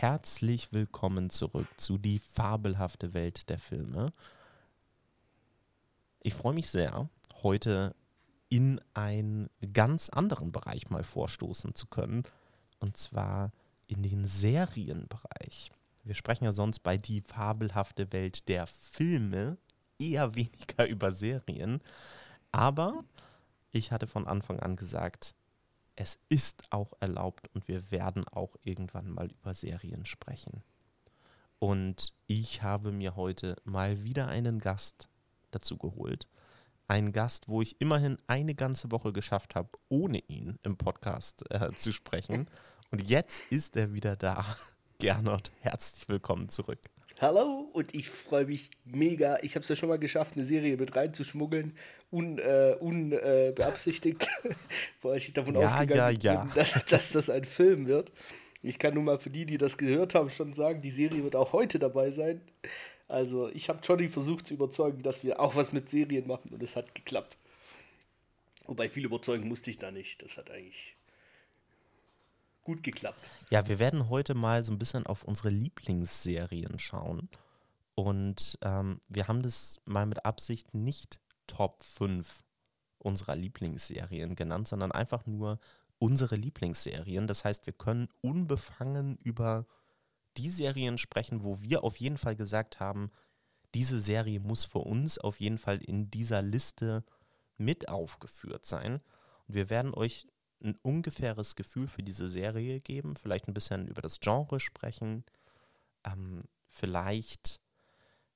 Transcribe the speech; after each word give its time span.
herzlich 0.00 0.72
willkommen 0.72 1.28
zurück 1.28 1.66
zu 1.76 1.98
die 1.98 2.20
fabelhafte 2.20 3.14
Welt 3.14 3.48
der 3.48 3.58
Filme. 3.58 4.12
Ich 6.22 6.34
freue 6.34 6.54
mich 6.54 6.68
sehr, 6.68 7.10
heute 7.42 7.96
in 8.48 8.80
einen 8.94 9.50
ganz 9.72 10.08
anderen 10.08 10.52
Bereich 10.52 10.88
mal 10.88 11.02
vorstoßen 11.02 11.74
zu 11.74 11.88
können, 11.88 12.22
und 12.78 12.96
zwar 12.96 13.50
in 13.88 14.04
den 14.04 14.24
Serienbereich. 14.24 15.72
Wir 16.04 16.14
sprechen 16.14 16.44
ja 16.44 16.52
sonst 16.52 16.78
bei 16.84 16.96
die 16.96 17.20
fabelhafte 17.20 18.12
Welt 18.12 18.48
der 18.48 18.68
Filme 18.68 19.58
eher 19.98 20.32
weniger 20.36 20.86
über 20.86 21.10
Serien, 21.10 21.80
aber 22.52 23.02
ich 23.72 23.90
hatte 23.90 24.06
von 24.06 24.28
Anfang 24.28 24.60
an 24.60 24.76
gesagt, 24.76 25.34
es 26.00 26.16
ist 26.28 26.62
auch 26.70 26.92
erlaubt 27.00 27.48
und 27.54 27.66
wir 27.66 27.90
werden 27.90 28.26
auch 28.28 28.54
irgendwann 28.62 29.10
mal 29.10 29.32
über 29.32 29.52
Serien 29.52 30.06
sprechen. 30.06 30.62
Und 31.58 32.14
ich 32.28 32.62
habe 32.62 32.92
mir 32.92 33.16
heute 33.16 33.56
mal 33.64 34.04
wieder 34.04 34.28
einen 34.28 34.60
Gast 34.60 35.08
dazu 35.50 35.76
geholt. 35.76 36.28
Einen 36.86 37.10
Gast, 37.10 37.48
wo 37.48 37.62
ich 37.62 37.80
immerhin 37.80 38.16
eine 38.28 38.54
ganze 38.54 38.92
Woche 38.92 39.12
geschafft 39.12 39.56
habe, 39.56 39.70
ohne 39.88 40.20
ihn 40.20 40.60
im 40.62 40.76
Podcast 40.76 41.44
äh, 41.50 41.72
zu 41.72 41.90
sprechen. 41.90 42.48
Und 42.92 43.02
jetzt 43.02 43.50
ist 43.50 43.76
er 43.76 43.92
wieder 43.92 44.14
da. 44.14 44.44
Gernot, 45.00 45.50
herzlich 45.62 46.08
willkommen 46.08 46.48
zurück. 46.48 46.80
Hallo 47.20 47.68
und 47.72 47.96
ich 47.96 48.08
freue 48.08 48.46
mich 48.46 48.70
mega. 48.84 49.38
Ich 49.42 49.56
habe 49.56 49.64
es 49.64 49.68
ja 49.68 49.74
schon 49.74 49.88
mal 49.88 49.98
geschafft, 49.98 50.36
eine 50.36 50.44
Serie 50.44 50.76
mit 50.76 50.94
reinzuschmuggeln, 50.94 51.76
unbeabsichtigt, 52.12 54.28
un, 54.44 54.50
äh, 54.50 54.54
weil 55.02 55.16
ich 55.16 55.32
davon 55.32 55.56
ja, 55.56 55.66
ausgegangen 55.66 56.20
ja, 56.20 56.32
ja. 56.32 56.44
bin, 56.44 56.54
dass, 56.54 56.84
dass 56.84 57.10
das 57.10 57.28
ein 57.28 57.44
Film 57.44 57.88
wird. 57.88 58.12
Ich 58.62 58.78
kann 58.78 58.94
nur 58.94 59.02
mal 59.02 59.18
für 59.18 59.30
die, 59.30 59.46
die 59.46 59.58
das 59.58 59.78
gehört 59.78 60.14
haben, 60.14 60.30
schon 60.30 60.54
sagen, 60.54 60.80
die 60.80 60.92
Serie 60.92 61.24
wird 61.24 61.34
auch 61.34 61.52
heute 61.52 61.80
dabei 61.80 62.10
sein. 62.10 62.40
Also 63.08 63.48
ich 63.48 63.68
habe 63.68 63.80
Johnny 63.82 64.08
versucht 64.08 64.46
zu 64.46 64.54
überzeugen, 64.54 65.02
dass 65.02 65.24
wir 65.24 65.40
auch 65.40 65.56
was 65.56 65.72
mit 65.72 65.90
Serien 65.90 66.28
machen 66.28 66.52
und 66.52 66.62
es 66.62 66.76
hat 66.76 66.94
geklappt. 66.94 67.36
Wobei 68.66 68.88
viel 68.88 69.04
überzeugen 69.04 69.48
musste 69.48 69.70
ich 69.70 69.78
da 69.78 69.90
nicht. 69.90 70.22
Das 70.22 70.36
hat 70.36 70.52
eigentlich 70.52 70.94
gut 72.68 72.82
geklappt. 72.82 73.30
Ja, 73.48 73.66
wir 73.66 73.78
werden 73.78 74.10
heute 74.10 74.34
mal 74.34 74.62
so 74.62 74.72
ein 74.72 74.78
bisschen 74.78 75.06
auf 75.06 75.24
unsere 75.24 75.48
Lieblingsserien 75.48 76.78
schauen. 76.78 77.30
Und 77.94 78.58
ähm, 78.60 79.00
wir 79.08 79.26
haben 79.26 79.40
das 79.40 79.80
mal 79.86 80.04
mit 80.04 80.26
Absicht 80.26 80.74
nicht 80.74 81.18
Top 81.46 81.82
5 81.82 82.44
unserer 82.98 83.36
Lieblingsserien 83.36 84.36
genannt, 84.36 84.68
sondern 84.68 84.92
einfach 84.92 85.24
nur 85.24 85.58
unsere 85.98 86.36
Lieblingsserien. 86.36 87.26
Das 87.26 87.42
heißt, 87.42 87.64
wir 87.64 87.72
können 87.72 88.08
unbefangen 88.20 89.16
über 89.16 89.66
die 90.36 90.50
Serien 90.50 90.98
sprechen, 90.98 91.44
wo 91.44 91.62
wir 91.62 91.84
auf 91.84 91.96
jeden 91.96 92.18
Fall 92.18 92.36
gesagt 92.36 92.80
haben, 92.80 93.10
diese 93.74 93.98
Serie 93.98 94.40
muss 94.40 94.66
für 94.66 94.80
uns 94.80 95.16
auf 95.16 95.40
jeden 95.40 95.58
Fall 95.58 95.78
in 95.78 96.10
dieser 96.10 96.42
Liste 96.42 97.02
mit 97.56 97.88
aufgeführt 97.88 98.66
sein. 98.66 99.00
Und 99.46 99.54
wir 99.54 99.70
werden 99.70 99.94
euch 99.94 100.28
ein 100.62 100.76
ungefähres 100.82 101.56
Gefühl 101.56 101.88
für 101.88 102.02
diese 102.02 102.28
Serie 102.28 102.80
geben, 102.80 103.16
vielleicht 103.16 103.48
ein 103.48 103.54
bisschen 103.54 103.86
über 103.86 104.02
das 104.02 104.20
Genre 104.20 104.60
sprechen. 104.60 105.24
Ähm, 106.04 106.42
vielleicht 106.68 107.60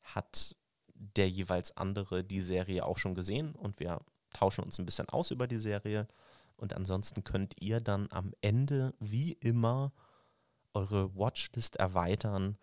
hat 0.03 0.56
der 0.95 1.29
jeweils 1.29 1.77
andere 1.77 2.23
die 2.25 2.41
Serie 2.41 2.84
auch 2.84 2.98
schon 2.98 3.14
gesehen 3.14 3.55
und 3.55 3.81
wir 3.81 4.01
tauschen 4.33 4.64
uns 4.64 4.79
ein 4.79 4.87
bisschen 4.87 5.09
aus 5.09 5.31
über 5.31 5.47
die 5.47 5.59
Serie. 5.59 6.06
Und 6.56 6.75
ansonsten 6.75 7.25
könnt 7.25 7.61
ihr 7.61 7.81
dann 7.81 8.09
am 8.11 8.33
Ende 8.41 8.95
wie 9.01 9.33
immer 9.33 9.92
eure 10.75 11.17
Watchlist 11.17 11.77
erweitern 11.77 12.57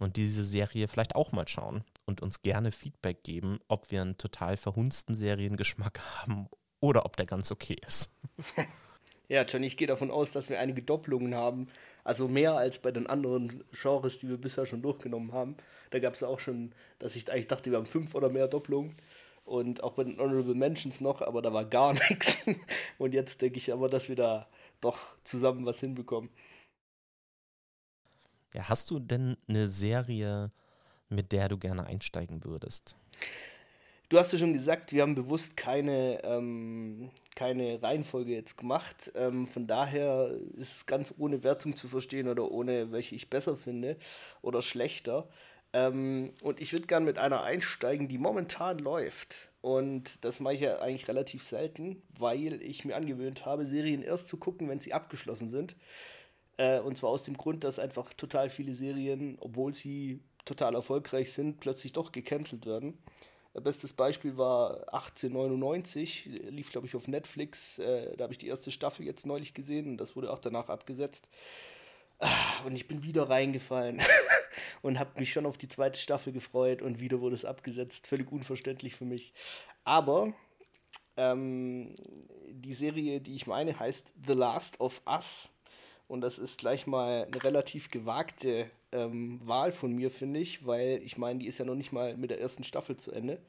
und 0.00 0.16
diese 0.16 0.42
Serie 0.42 0.88
vielleicht 0.88 1.14
auch 1.14 1.32
mal 1.32 1.46
schauen 1.46 1.84
und 2.06 2.22
uns 2.22 2.42
gerne 2.42 2.72
Feedback 2.72 3.22
geben, 3.22 3.60
ob 3.68 3.90
wir 3.90 4.00
einen 4.00 4.16
total 4.16 4.56
verhunzten 4.56 5.14
Seriengeschmack 5.14 6.00
haben 6.16 6.48
oder 6.80 7.04
ob 7.04 7.16
der 7.16 7.26
ganz 7.26 7.50
okay 7.50 7.76
ist. 7.86 8.10
Ja, 9.32 9.44
John, 9.44 9.62
ich 9.62 9.78
gehe 9.78 9.86
davon 9.86 10.10
aus, 10.10 10.30
dass 10.30 10.50
wir 10.50 10.60
einige 10.60 10.82
Doppelungen 10.82 11.34
haben. 11.34 11.68
Also 12.04 12.28
mehr 12.28 12.52
als 12.52 12.78
bei 12.78 12.92
den 12.92 13.06
anderen 13.06 13.64
Genres, 13.72 14.18
die 14.18 14.28
wir 14.28 14.36
bisher 14.36 14.66
schon 14.66 14.82
durchgenommen 14.82 15.32
haben. 15.32 15.56
Da 15.88 16.00
gab 16.00 16.12
es 16.12 16.22
auch 16.22 16.38
schon, 16.38 16.74
dass 16.98 17.16
ich 17.16 17.32
eigentlich 17.32 17.46
dachte, 17.46 17.70
wir 17.70 17.78
haben 17.78 17.86
fünf 17.86 18.14
oder 18.14 18.28
mehr 18.28 18.46
Doppelungen. 18.46 18.94
Und 19.46 19.82
auch 19.82 19.94
bei 19.94 20.04
den 20.04 20.18
Honorable 20.18 20.54
Mentions 20.54 21.00
noch, 21.00 21.22
aber 21.22 21.40
da 21.40 21.50
war 21.50 21.64
gar 21.64 21.94
nichts. 22.10 22.44
Und 22.98 23.14
jetzt 23.14 23.40
denke 23.40 23.56
ich 23.56 23.72
aber, 23.72 23.88
dass 23.88 24.10
wir 24.10 24.16
da 24.16 24.50
doch 24.82 24.98
zusammen 25.24 25.64
was 25.64 25.80
hinbekommen. 25.80 26.28
Ja, 28.52 28.68
hast 28.68 28.90
du 28.90 28.98
denn 28.98 29.38
eine 29.48 29.66
Serie, 29.66 30.52
mit 31.08 31.32
der 31.32 31.48
du 31.48 31.56
gerne 31.56 31.86
einsteigen 31.86 32.44
würdest? 32.44 32.96
Du 34.12 34.18
hast 34.18 34.30
ja 34.30 34.38
schon 34.38 34.52
gesagt, 34.52 34.92
wir 34.92 35.00
haben 35.00 35.14
bewusst 35.14 35.56
keine, 35.56 36.22
ähm, 36.24 37.08
keine 37.34 37.82
Reihenfolge 37.82 38.32
jetzt 38.32 38.58
gemacht. 38.58 39.10
Ähm, 39.14 39.46
von 39.46 39.66
daher 39.66 40.38
ist 40.58 40.76
es 40.76 40.86
ganz 40.86 41.14
ohne 41.16 41.42
Wertung 41.42 41.76
zu 41.76 41.88
verstehen 41.88 42.28
oder 42.28 42.50
ohne 42.50 42.92
welche 42.92 43.14
ich 43.14 43.30
besser 43.30 43.56
finde 43.56 43.96
oder 44.42 44.60
schlechter. 44.60 45.30
Ähm, 45.72 46.30
und 46.42 46.60
ich 46.60 46.74
würde 46.74 46.88
gerne 46.88 47.06
mit 47.06 47.16
einer 47.16 47.42
einsteigen, 47.42 48.06
die 48.06 48.18
momentan 48.18 48.80
läuft. 48.80 49.50
Und 49.62 50.22
das 50.26 50.40
mache 50.40 50.56
ich 50.56 50.60
ja 50.60 50.80
eigentlich 50.80 51.08
relativ 51.08 51.42
selten, 51.42 52.02
weil 52.18 52.60
ich 52.60 52.84
mir 52.84 52.96
angewöhnt 52.96 53.46
habe, 53.46 53.66
Serien 53.66 54.02
erst 54.02 54.28
zu 54.28 54.36
gucken, 54.36 54.68
wenn 54.68 54.80
sie 54.80 54.92
abgeschlossen 54.92 55.48
sind. 55.48 55.74
Äh, 56.58 56.80
und 56.80 56.98
zwar 56.98 57.08
aus 57.08 57.22
dem 57.22 57.38
Grund, 57.38 57.64
dass 57.64 57.78
einfach 57.78 58.12
total 58.12 58.50
viele 58.50 58.74
Serien, 58.74 59.38
obwohl 59.40 59.72
sie 59.72 60.20
total 60.44 60.74
erfolgreich 60.74 61.32
sind, 61.32 61.60
plötzlich 61.60 61.94
doch 61.94 62.12
gecancelt 62.12 62.66
werden. 62.66 62.98
Bestes 63.54 63.92
Beispiel 63.92 64.38
war 64.38 64.92
1899, 64.94 66.24
lief 66.48 66.70
glaube 66.72 66.86
ich 66.86 66.96
auf 66.96 67.06
Netflix. 67.06 67.78
Äh, 67.78 68.16
da 68.16 68.24
habe 68.24 68.32
ich 68.32 68.38
die 68.38 68.48
erste 68.48 68.70
Staffel 68.70 69.04
jetzt 69.04 69.26
neulich 69.26 69.52
gesehen 69.52 69.88
und 69.88 69.98
das 69.98 70.16
wurde 70.16 70.32
auch 70.32 70.38
danach 70.38 70.70
abgesetzt. 70.70 71.28
Ah, 72.18 72.64
und 72.64 72.74
ich 72.74 72.88
bin 72.88 73.02
wieder 73.02 73.28
reingefallen 73.28 74.00
und 74.82 74.98
habe 74.98 75.18
mich 75.18 75.32
schon 75.32 75.44
auf 75.44 75.58
die 75.58 75.68
zweite 75.68 75.98
Staffel 75.98 76.32
gefreut 76.32 76.80
und 76.80 77.00
wieder 77.00 77.20
wurde 77.20 77.34
es 77.34 77.44
abgesetzt. 77.44 78.06
Völlig 78.06 78.32
unverständlich 78.32 78.94
für 78.94 79.04
mich. 79.04 79.34
Aber 79.84 80.32
ähm, 81.16 81.94
die 82.48 82.72
Serie, 82.72 83.20
die 83.20 83.34
ich 83.34 83.46
meine, 83.46 83.78
heißt 83.78 84.14
The 84.26 84.34
Last 84.34 84.80
of 84.80 85.02
Us. 85.06 85.50
Und 86.12 86.20
das 86.20 86.38
ist 86.38 86.58
gleich 86.58 86.86
mal 86.86 87.24
eine 87.24 87.42
relativ 87.42 87.90
gewagte 87.90 88.70
ähm, 88.92 89.40
Wahl 89.48 89.72
von 89.72 89.94
mir, 89.94 90.10
finde 90.10 90.40
ich, 90.40 90.66
weil 90.66 91.00
ich 91.02 91.16
meine, 91.16 91.38
die 91.38 91.46
ist 91.46 91.56
ja 91.56 91.64
noch 91.64 91.74
nicht 91.74 91.90
mal 91.90 92.18
mit 92.18 92.30
der 92.30 92.38
ersten 92.38 92.64
Staffel 92.64 92.98
zu 92.98 93.12
Ende. 93.12 93.40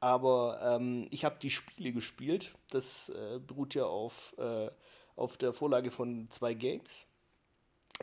Aber 0.00 0.58
ähm, 0.60 1.06
ich 1.12 1.24
habe 1.24 1.36
die 1.40 1.50
Spiele 1.50 1.92
gespielt. 1.92 2.52
Das 2.70 3.10
äh, 3.10 3.38
beruht 3.38 3.76
ja 3.76 3.84
auf, 3.84 4.34
äh, 4.38 4.72
auf 5.14 5.36
der 5.36 5.52
Vorlage 5.52 5.92
von 5.92 6.28
zwei 6.30 6.54
Games. 6.54 7.06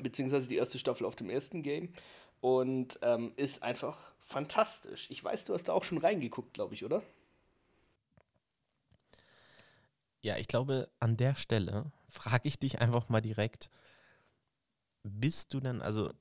Beziehungsweise 0.02 0.48
die 0.48 0.56
erste 0.56 0.80
Staffel 0.80 1.06
auf 1.06 1.18
dem 1.18 1.30
ersten 1.30 1.62
Game. 1.62 1.94
Und 2.40 2.98
ähm, 3.02 3.34
ist 3.36 3.62
einfach 3.62 4.14
fantastisch. 4.20 5.12
Ich 5.12 5.22
weiß, 5.22 5.44
du 5.44 5.54
hast 5.54 5.66
da 5.66 5.74
auch 5.74 5.84
schon 5.84 5.98
reingeguckt, 5.98 6.54
glaube 6.54 6.76
ich, 6.76 6.86
oder? 6.86 7.04
Ja, 10.22 10.38
ich 10.38 10.48
glaube, 10.48 10.90
an 11.00 11.18
der 11.18 11.36
Stelle 11.36 11.92
frage 12.10 12.48
ich 12.48 12.60
dich 12.60 12.80
einfach 12.80 13.10
mal 13.10 13.22
direkt, 13.22 13.70
bist 15.04 15.54
du 15.54 15.60
denn, 15.60 15.82
also 15.82 16.12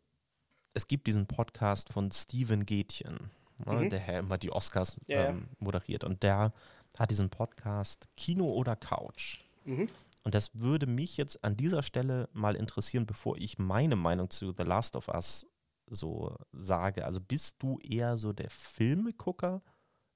es 0.72 0.86
gibt 0.86 1.06
diesen 1.06 1.26
Podcast 1.26 1.92
von 1.92 2.10
Steven 2.10 2.64
Gätchen, 2.64 3.30
ne, 3.58 3.72
mhm. 3.72 3.90
der 3.90 4.18
immer 4.18 4.38
die 4.38 4.52
Oscars 4.52 4.98
ja. 5.06 5.28
ähm, 5.28 5.48
moderiert 5.58 6.04
und 6.04 6.22
der 6.22 6.52
hat 6.98 7.10
diesen 7.10 7.30
Podcast 7.30 8.08
Kino 8.16 8.52
oder 8.52 8.76
Couch. 8.76 9.40
Mhm. 9.64 9.88
Und 10.22 10.34
das 10.34 10.54
würde 10.54 10.86
mich 10.86 11.16
jetzt 11.16 11.42
an 11.44 11.56
dieser 11.56 11.82
Stelle 11.82 12.28
mal 12.32 12.54
interessieren, 12.54 13.06
bevor 13.06 13.36
ich 13.36 13.58
meine 13.58 13.96
Meinung 13.96 14.30
zu 14.30 14.52
The 14.56 14.64
Last 14.64 14.96
of 14.96 15.08
Us 15.08 15.46
so 15.86 16.36
sage. 16.52 17.04
Also 17.04 17.20
bist 17.20 17.56
du 17.62 17.78
eher 17.80 18.18
so 18.18 18.32
der 18.32 18.50
Filmegucker 18.50 19.62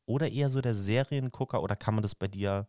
oder 0.07 0.31
eher 0.31 0.51
so 0.51 0.61
der 0.61 0.75
Seriengucker 0.75 1.63
oder 1.63 1.77
kann 1.77 1.95
man 1.95 2.03
das 2.03 2.15
bei 2.15 2.29
dir 2.29 2.67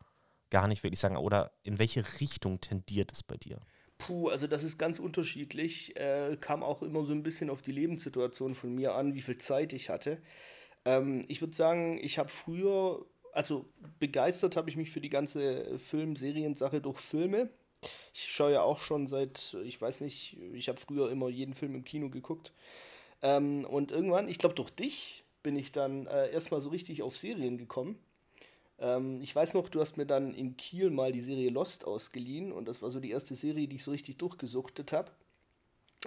gar 0.49 0.67
nicht 0.67 0.83
wirklich 0.83 0.99
sagen? 0.99 1.17
Oder 1.17 1.51
in 1.63 1.79
welche 1.79 2.03
Richtung 2.19 2.61
tendiert 2.61 3.11
es 3.11 3.23
bei 3.23 3.37
dir? 3.37 3.59
Puh, 3.97 4.29
also 4.29 4.47
das 4.47 4.63
ist 4.63 4.77
ganz 4.77 4.99
unterschiedlich. 4.99 5.95
Äh, 5.95 6.37
kam 6.39 6.63
auch 6.63 6.81
immer 6.81 7.03
so 7.03 7.13
ein 7.13 7.23
bisschen 7.23 7.49
auf 7.49 7.61
die 7.61 7.71
Lebenssituation 7.71 8.55
von 8.55 8.73
mir 8.73 8.95
an, 8.95 9.13
wie 9.13 9.21
viel 9.21 9.37
Zeit 9.37 9.73
ich 9.73 9.89
hatte. 9.89 10.21
Ähm, 10.83 11.25
ich 11.27 11.41
würde 11.41 11.55
sagen, 11.55 11.99
ich 12.01 12.17
habe 12.17 12.29
früher, 12.29 13.05
also 13.31 13.65
begeistert 13.99 14.55
habe 14.55 14.69
ich 14.69 14.75
mich 14.75 14.91
für 14.91 15.01
die 15.01 15.09
ganze 15.09 15.79
Film-Serien-Sache 15.79 16.81
durch 16.81 16.99
Filme. 16.99 17.49
Ich 18.13 18.31
schaue 18.31 18.53
ja 18.53 18.61
auch 18.61 18.79
schon 18.79 19.07
seit, 19.07 19.55
ich 19.63 19.79
weiß 19.79 20.01
nicht, 20.01 20.37
ich 20.53 20.69
habe 20.69 20.79
früher 20.79 21.11
immer 21.11 21.29
jeden 21.29 21.53
Film 21.53 21.75
im 21.75 21.85
Kino 21.85 22.09
geguckt. 22.09 22.53
Ähm, 23.21 23.65
und 23.65 23.91
irgendwann, 23.91 24.27
ich 24.27 24.39
glaube 24.39 24.55
durch 24.55 24.71
dich, 24.71 25.23
bin 25.41 25.55
ich 25.55 25.71
dann 25.71 26.07
äh, 26.07 26.31
erstmal 26.31 26.59
so 26.59 26.69
richtig 26.69 27.01
auf 27.03 27.17
Serien 27.17 27.57
gekommen. 27.57 27.97
Ähm, 28.79 29.21
ich 29.21 29.35
weiß 29.35 29.53
noch, 29.53 29.69
du 29.69 29.81
hast 29.81 29.97
mir 29.97 30.05
dann 30.05 30.33
in 30.33 30.57
Kiel 30.57 30.89
mal 30.89 31.11
die 31.11 31.21
Serie 31.21 31.49
Lost 31.49 31.85
ausgeliehen 31.85 32.51
und 32.51 32.67
das 32.67 32.81
war 32.81 32.89
so 32.89 32.99
die 32.99 33.11
erste 33.11 33.35
Serie, 33.35 33.67
die 33.67 33.77
ich 33.77 33.83
so 33.83 33.91
richtig 33.91 34.17
durchgesuchtet 34.17 34.91
habe. 34.91 35.11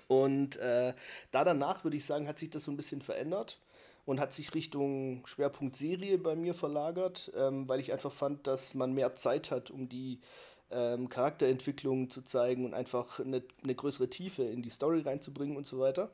Und 0.06 0.56
äh, 0.56 0.94
da 1.31 1.44
danach 1.44 1.85
würde 1.85 1.97
ich 1.97 2.05
sagen, 2.05 2.29
hat 2.29 2.38
sich 2.38 2.50
das 2.50 2.65
so 2.65 2.70
ein 2.70 2.76
bisschen 2.76 3.03
verändert 3.03 3.61
und 4.06 4.20
hat 4.20 4.32
sich 4.32 4.55
Richtung 4.55 5.26
Schwerpunkt 5.26 5.76
Serie 5.76 6.19
bei 6.19 6.35
mir 6.37 6.55
verlagert, 6.55 7.32
ähm, 7.37 7.69
weil 7.69 7.81
ich 7.81 7.93
einfach 7.93 8.12
fand, 8.12 8.47
dass 8.47 8.75
man 8.75 8.94
mehr 8.94 9.17
Zeit 9.17 9.50
hat, 9.50 9.71
um 9.71 9.88
die 9.88 10.21
ähm, 10.71 11.09
Charakterentwicklung 11.09 12.11
zu 12.11 12.23
zeigen 12.23 12.64
und 12.64 12.75
einfach 12.75 13.21
eine, 13.21 13.43
eine 13.62 13.75
größere 13.75 14.09
Tiefe 14.09 14.44
in 14.44 14.62
die 14.62 14.71
Story 14.71 15.00
reinzubringen 15.00 15.56
und 15.56 15.67
so 15.67 15.79
weiter. 15.79 16.11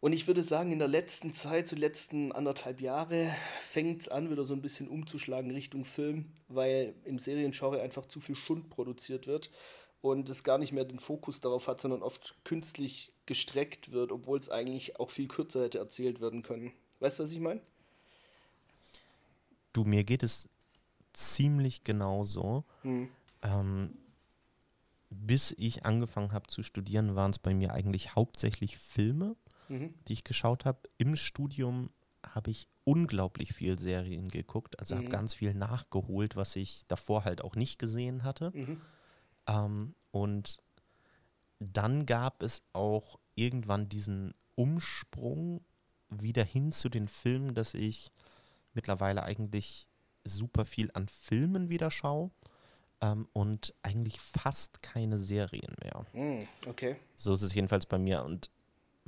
Und 0.00 0.14
ich 0.14 0.26
würde 0.26 0.42
sagen, 0.42 0.72
in 0.72 0.78
der 0.78 0.88
letzten 0.88 1.30
Zeit, 1.30 1.68
so 1.68 1.76
letzten 1.76 2.32
anderthalb 2.32 2.80
Jahre, 2.80 3.34
fängt 3.60 4.00
es 4.00 4.08
an, 4.08 4.30
wieder 4.30 4.44
so 4.44 4.54
ein 4.54 4.62
bisschen 4.62 4.88
umzuschlagen 4.88 5.50
Richtung 5.50 5.84
Film, 5.84 6.32
weil 6.48 6.94
im 7.04 7.18
Seriengenre 7.18 7.82
einfach 7.82 8.06
zu 8.06 8.18
viel 8.18 8.34
Schund 8.34 8.70
produziert 8.70 9.26
wird 9.26 9.50
und 10.00 10.30
es 10.30 10.42
gar 10.42 10.56
nicht 10.56 10.72
mehr 10.72 10.86
den 10.86 10.98
Fokus 10.98 11.42
darauf 11.42 11.68
hat, 11.68 11.82
sondern 11.82 12.02
oft 12.02 12.34
künstlich 12.44 13.12
gestreckt 13.26 13.92
wird, 13.92 14.10
obwohl 14.10 14.38
es 14.38 14.48
eigentlich 14.48 14.98
auch 14.98 15.10
viel 15.10 15.28
kürzer 15.28 15.64
hätte 15.64 15.78
erzählt 15.78 16.22
werden 16.22 16.42
können. 16.42 16.72
Weißt 17.00 17.18
du, 17.18 17.24
was 17.24 17.32
ich 17.32 17.40
meine? 17.40 17.60
Du, 19.74 19.84
mir 19.84 20.04
geht 20.04 20.22
es 20.22 20.48
ziemlich 21.12 21.84
genauso. 21.84 22.64
Hm. 22.82 23.08
Ähm, 23.42 23.96
bis 25.10 25.54
ich 25.58 25.84
angefangen 25.84 26.32
habe 26.32 26.46
zu 26.46 26.62
studieren, 26.62 27.16
waren 27.16 27.32
es 27.32 27.38
bei 27.38 27.52
mir 27.52 27.72
eigentlich 27.72 28.14
hauptsächlich 28.14 28.78
Filme, 28.78 29.36
mhm. 29.70 29.94
die 30.06 30.12
ich 30.12 30.24
geschaut 30.24 30.64
habe. 30.64 30.80
Im 30.98 31.16
Studium 31.16 31.90
habe 32.26 32.50
ich 32.50 32.68
unglaublich 32.84 33.54
viel 33.54 33.78
Serien 33.78 34.28
geguckt, 34.28 34.78
also 34.78 34.94
mhm. 34.94 34.98
habe 34.98 35.08
ganz 35.08 35.34
viel 35.34 35.54
nachgeholt, 35.54 36.36
was 36.36 36.56
ich 36.56 36.86
davor 36.88 37.24
halt 37.24 37.42
auch 37.42 37.54
nicht 37.54 37.78
gesehen 37.78 38.24
hatte. 38.24 38.50
Mhm. 38.54 38.80
Ähm, 39.46 39.94
und 40.10 40.58
dann 41.60 42.04
gab 42.04 42.42
es 42.42 42.62
auch 42.72 43.18
irgendwann 43.34 43.88
diesen 43.88 44.34
Umsprung 44.54 45.64
wieder 46.08 46.44
hin 46.44 46.72
zu 46.72 46.88
den 46.88 47.08
Filmen, 47.08 47.54
dass 47.54 47.74
ich 47.74 48.10
mittlerweile 48.74 49.22
eigentlich 49.22 49.88
super 50.24 50.66
viel 50.66 50.90
an 50.92 51.08
Filmen 51.08 51.70
wieder 51.70 51.90
schaue 51.90 52.30
ähm, 53.00 53.28
und 53.32 53.74
eigentlich 53.82 54.20
fast 54.20 54.82
keine 54.82 55.18
Serien 55.18 55.74
mehr. 55.82 56.06
Mm, 56.12 56.46
okay. 56.66 56.96
So 57.14 57.32
ist 57.32 57.42
es 57.42 57.54
jedenfalls 57.54 57.86
bei 57.86 57.98
mir. 57.98 58.24
Und 58.24 58.50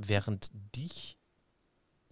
während 0.09 0.51
dich 0.75 1.19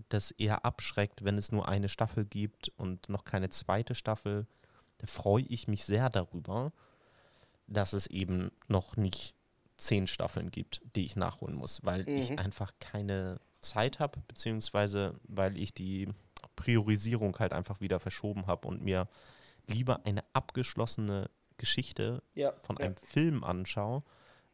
das 0.08 0.30
eher 0.32 0.64
abschreckt, 0.64 1.24
wenn 1.24 1.38
es 1.38 1.52
nur 1.52 1.68
eine 1.68 1.88
Staffel 1.88 2.24
gibt 2.24 2.70
und 2.76 3.08
noch 3.08 3.24
keine 3.24 3.50
zweite 3.50 3.94
Staffel, 3.94 4.46
da 4.98 5.06
freue 5.06 5.44
ich 5.44 5.68
mich 5.68 5.84
sehr 5.84 6.10
darüber, 6.10 6.72
dass 7.66 7.92
es 7.92 8.06
eben 8.08 8.50
noch 8.68 8.96
nicht 8.96 9.34
zehn 9.76 10.06
Staffeln 10.06 10.50
gibt, 10.50 10.82
die 10.94 11.04
ich 11.04 11.16
nachholen 11.16 11.56
muss, 11.56 11.84
weil 11.84 12.02
mhm. 12.02 12.16
ich 12.16 12.38
einfach 12.38 12.72
keine 12.80 13.40
Zeit 13.60 13.98
habe, 13.98 14.20
beziehungsweise 14.26 15.18
weil 15.24 15.56
ich 15.56 15.72
die 15.72 16.08
Priorisierung 16.56 17.38
halt 17.38 17.52
einfach 17.52 17.80
wieder 17.80 18.00
verschoben 18.00 18.46
habe 18.46 18.68
und 18.68 18.82
mir 18.82 19.08
lieber 19.66 20.04
eine 20.04 20.22
abgeschlossene 20.32 21.30
Geschichte 21.56 22.22
ja, 22.34 22.52
von 22.62 22.78
einem 22.78 22.94
ja. 22.94 23.06
Film 23.06 23.44
anschaue, 23.44 24.02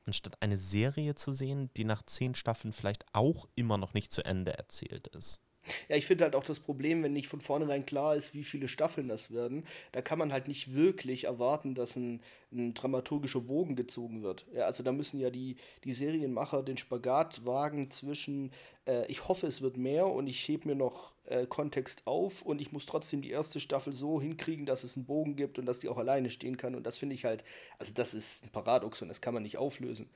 anstatt 0.07 0.41
eine 0.43 0.57
Serie 0.57 1.15
zu 1.15 1.33
sehen, 1.33 1.71
die 1.77 1.85
nach 1.85 2.03
zehn 2.05 2.35
Staffeln 2.35 2.73
vielleicht 2.73 3.05
auch 3.13 3.49
immer 3.55 3.77
noch 3.77 3.95
nicht 3.95 4.13
zu 4.13 4.25
Ende 4.25 4.57
erzählt 4.57 5.09
ist. 5.09 5.41
Ja, 5.89 5.97
ich 5.97 6.07
finde 6.07 6.25
halt 6.25 6.35
auch 6.37 6.45
das 6.45 6.61
Problem, 6.61 7.03
wenn 7.03 7.13
nicht 7.13 7.29
von 7.29 7.41
vornherein 7.41 7.87
klar 7.87 8.15
ist, 8.15 8.35
wie 8.35 8.45
viele 8.45 8.69
Staffeln 8.69 9.09
das 9.09 9.33
werden, 9.33 9.65
da 9.93 10.01
kann 10.03 10.19
man 10.19 10.33
halt 10.33 10.49
nicht 10.49 10.75
wirklich 10.75 11.25
erwarten, 11.25 11.75
dass 11.75 11.97
ein, 11.97 12.21
ein 12.53 12.75
dramaturgischer 12.75 13.41
Bogen 13.41 13.75
gezogen 13.77 14.23
wird. 14.23 14.47
Ja, 14.55 14.67
also 14.67 14.83
da 14.83 14.93
müssen 14.93 15.19
ja 15.19 15.31
die, 15.31 15.57
die 15.85 15.93
Serienmacher 15.93 16.63
den 16.63 16.77
Spagat 16.77 17.45
wagen 17.45 17.91
zwischen, 17.91 18.53
äh, 18.87 19.07
ich 19.11 19.27
hoffe, 19.29 19.47
es 19.47 19.61
wird 19.61 19.77
mehr 19.77 20.07
und 20.07 20.27
ich 20.29 20.47
hebe 20.47 20.69
mir 20.69 20.77
noch 20.77 21.13
äh, 21.25 21.47
Kontext 21.47 22.03
auf 22.07 22.43
und 22.43 22.61
ich 22.61 22.71
muss 22.73 22.87
trotzdem 22.87 23.23
die 23.23 23.31
erste 23.31 23.59
Staffel 23.61 23.93
so 23.93 24.21
hinkriegen, 24.21 24.67
dass 24.67 24.85
es 24.85 24.97
einen 24.97 25.07
Bogen 25.07 25.37
gibt 25.37 25.59
und 25.59 25.67
dass 25.67 25.81
die 25.81 25.89
auch 25.89 25.99
alleine 25.99 26.31
stehen 26.31 26.57
kann. 26.57 26.75
Und 26.75 26.87
das 26.87 26.97
finde 26.99 27.15
ich 27.15 27.25
halt, 27.25 27.45
also 27.79 27.93
das 27.93 28.15
ist 28.15 28.45
ein 28.45 28.51
Paradox 28.51 29.03
und 29.03 29.09
das 29.09 29.21
kann 29.21 29.35
man 29.35 29.43
nicht 29.43 29.59
auflösen. 29.59 30.09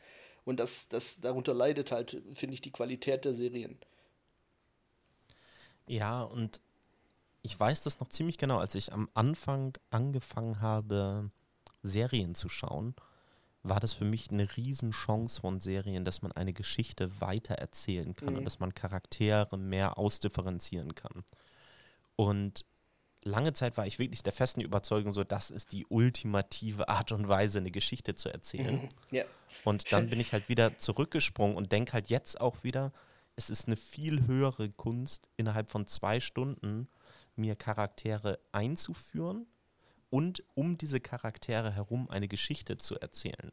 Und 0.44 0.58
das, 0.60 0.88
das 0.88 1.20
darunter 1.20 1.54
leidet 1.54 1.92
halt, 1.92 2.22
finde 2.32 2.54
ich, 2.54 2.60
die 2.62 2.72
Qualität 2.72 3.24
der 3.24 3.34
Serien. 3.34 3.78
Ja, 5.90 6.22
und 6.22 6.60
ich 7.42 7.58
weiß 7.58 7.82
das 7.82 7.98
noch 7.98 8.08
ziemlich 8.08 8.38
genau, 8.38 8.58
als 8.58 8.76
ich 8.76 8.92
am 8.92 9.08
Anfang 9.14 9.76
angefangen 9.90 10.60
habe, 10.60 11.30
Serien 11.82 12.36
zu 12.36 12.48
schauen, 12.48 12.94
war 13.64 13.80
das 13.80 13.92
für 13.92 14.04
mich 14.04 14.30
eine 14.30 14.56
Riesenchance 14.56 15.40
von 15.40 15.58
Serien, 15.58 16.04
dass 16.04 16.22
man 16.22 16.30
eine 16.30 16.52
Geschichte 16.52 17.20
weiter 17.20 17.56
erzählen 17.56 18.14
kann 18.14 18.34
mhm. 18.34 18.38
und 18.38 18.44
dass 18.44 18.60
man 18.60 18.72
Charaktere 18.72 19.58
mehr 19.58 19.98
ausdifferenzieren 19.98 20.94
kann. 20.94 21.24
Und 22.14 22.64
lange 23.22 23.52
Zeit 23.52 23.76
war 23.76 23.86
ich 23.86 23.98
wirklich 23.98 24.22
der 24.22 24.32
festen 24.32 24.60
Überzeugung, 24.60 25.12
so 25.12 25.24
das 25.24 25.50
ist 25.50 25.72
die 25.72 25.86
ultimative 25.88 26.88
Art 26.88 27.10
und 27.10 27.26
Weise, 27.26 27.58
eine 27.58 27.72
Geschichte 27.72 28.14
zu 28.14 28.32
erzählen. 28.32 28.88
Ja. 29.10 29.24
Und 29.64 29.92
dann 29.92 30.08
bin 30.08 30.20
ich 30.20 30.32
halt 30.32 30.48
wieder 30.48 30.78
zurückgesprungen 30.78 31.56
und 31.56 31.72
denke 31.72 31.94
halt 31.94 32.10
jetzt 32.10 32.40
auch 32.40 32.62
wieder, 32.62 32.92
es 33.40 33.48
ist 33.48 33.68
eine 33.68 33.76
viel 33.76 34.26
höhere 34.26 34.68
Kunst, 34.68 35.30
innerhalb 35.38 35.70
von 35.70 35.86
zwei 35.86 36.20
Stunden 36.20 36.88
mir 37.36 37.56
Charaktere 37.56 38.38
einzuführen 38.52 39.46
und 40.10 40.44
um 40.54 40.76
diese 40.76 41.00
Charaktere 41.00 41.72
herum 41.72 42.10
eine 42.10 42.28
Geschichte 42.28 42.76
zu 42.76 43.00
erzählen. 43.00 43.52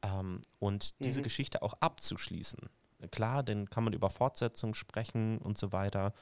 Ähm, 0.00 0.40
und 0.58 0.98
diese 1.00 1.20
mhm. 1.20 1.24
Geschichte 1.24 1.60
auch 1.60 1.74
abzuschließen. 1.80 2.70
Klar, 3.10 3.42
dann 3.42 3.68
kann 3.68 3.84
man 3.84 3.92
über 3.92 4.08
Fortsetzung 4.08 4.72
sprechen 4.72 5.36
und 5.38 5.58
so 5.58 5.70
weiter. 5.70 6.14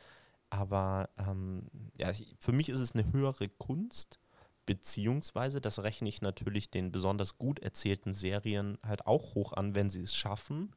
Aber 0.51 1.09
ähm, 1.19 1.71
ja, 1.99 2.11
für 2.41 2.53
mich 2.53 2.69
ist 2.69 2.81
es 2.81 2.97
eine 2.97 3.13
höhere 3.13 3.49
Kunst, 3.49 4.19
beziehungsweise, 4.65 5.61
das 5.61 5.79
rechne 5.79 6.09
ich 6.09 6.21
natürlich 6.21 6.69
den 6.73 6.91
besonders 6.91 7.39
gut 7.39 7.61
erzählten 7.61 8.13
Serien 8.13 8.77
halt 8.83 9.07
auch 9.07 9.37
hoch 9.37 9.53
an, 9.53 9.77
wenn 9.77 9.89
sie 9.89 10.01
es 10.01 10.17
schaffen, 10.17 10.75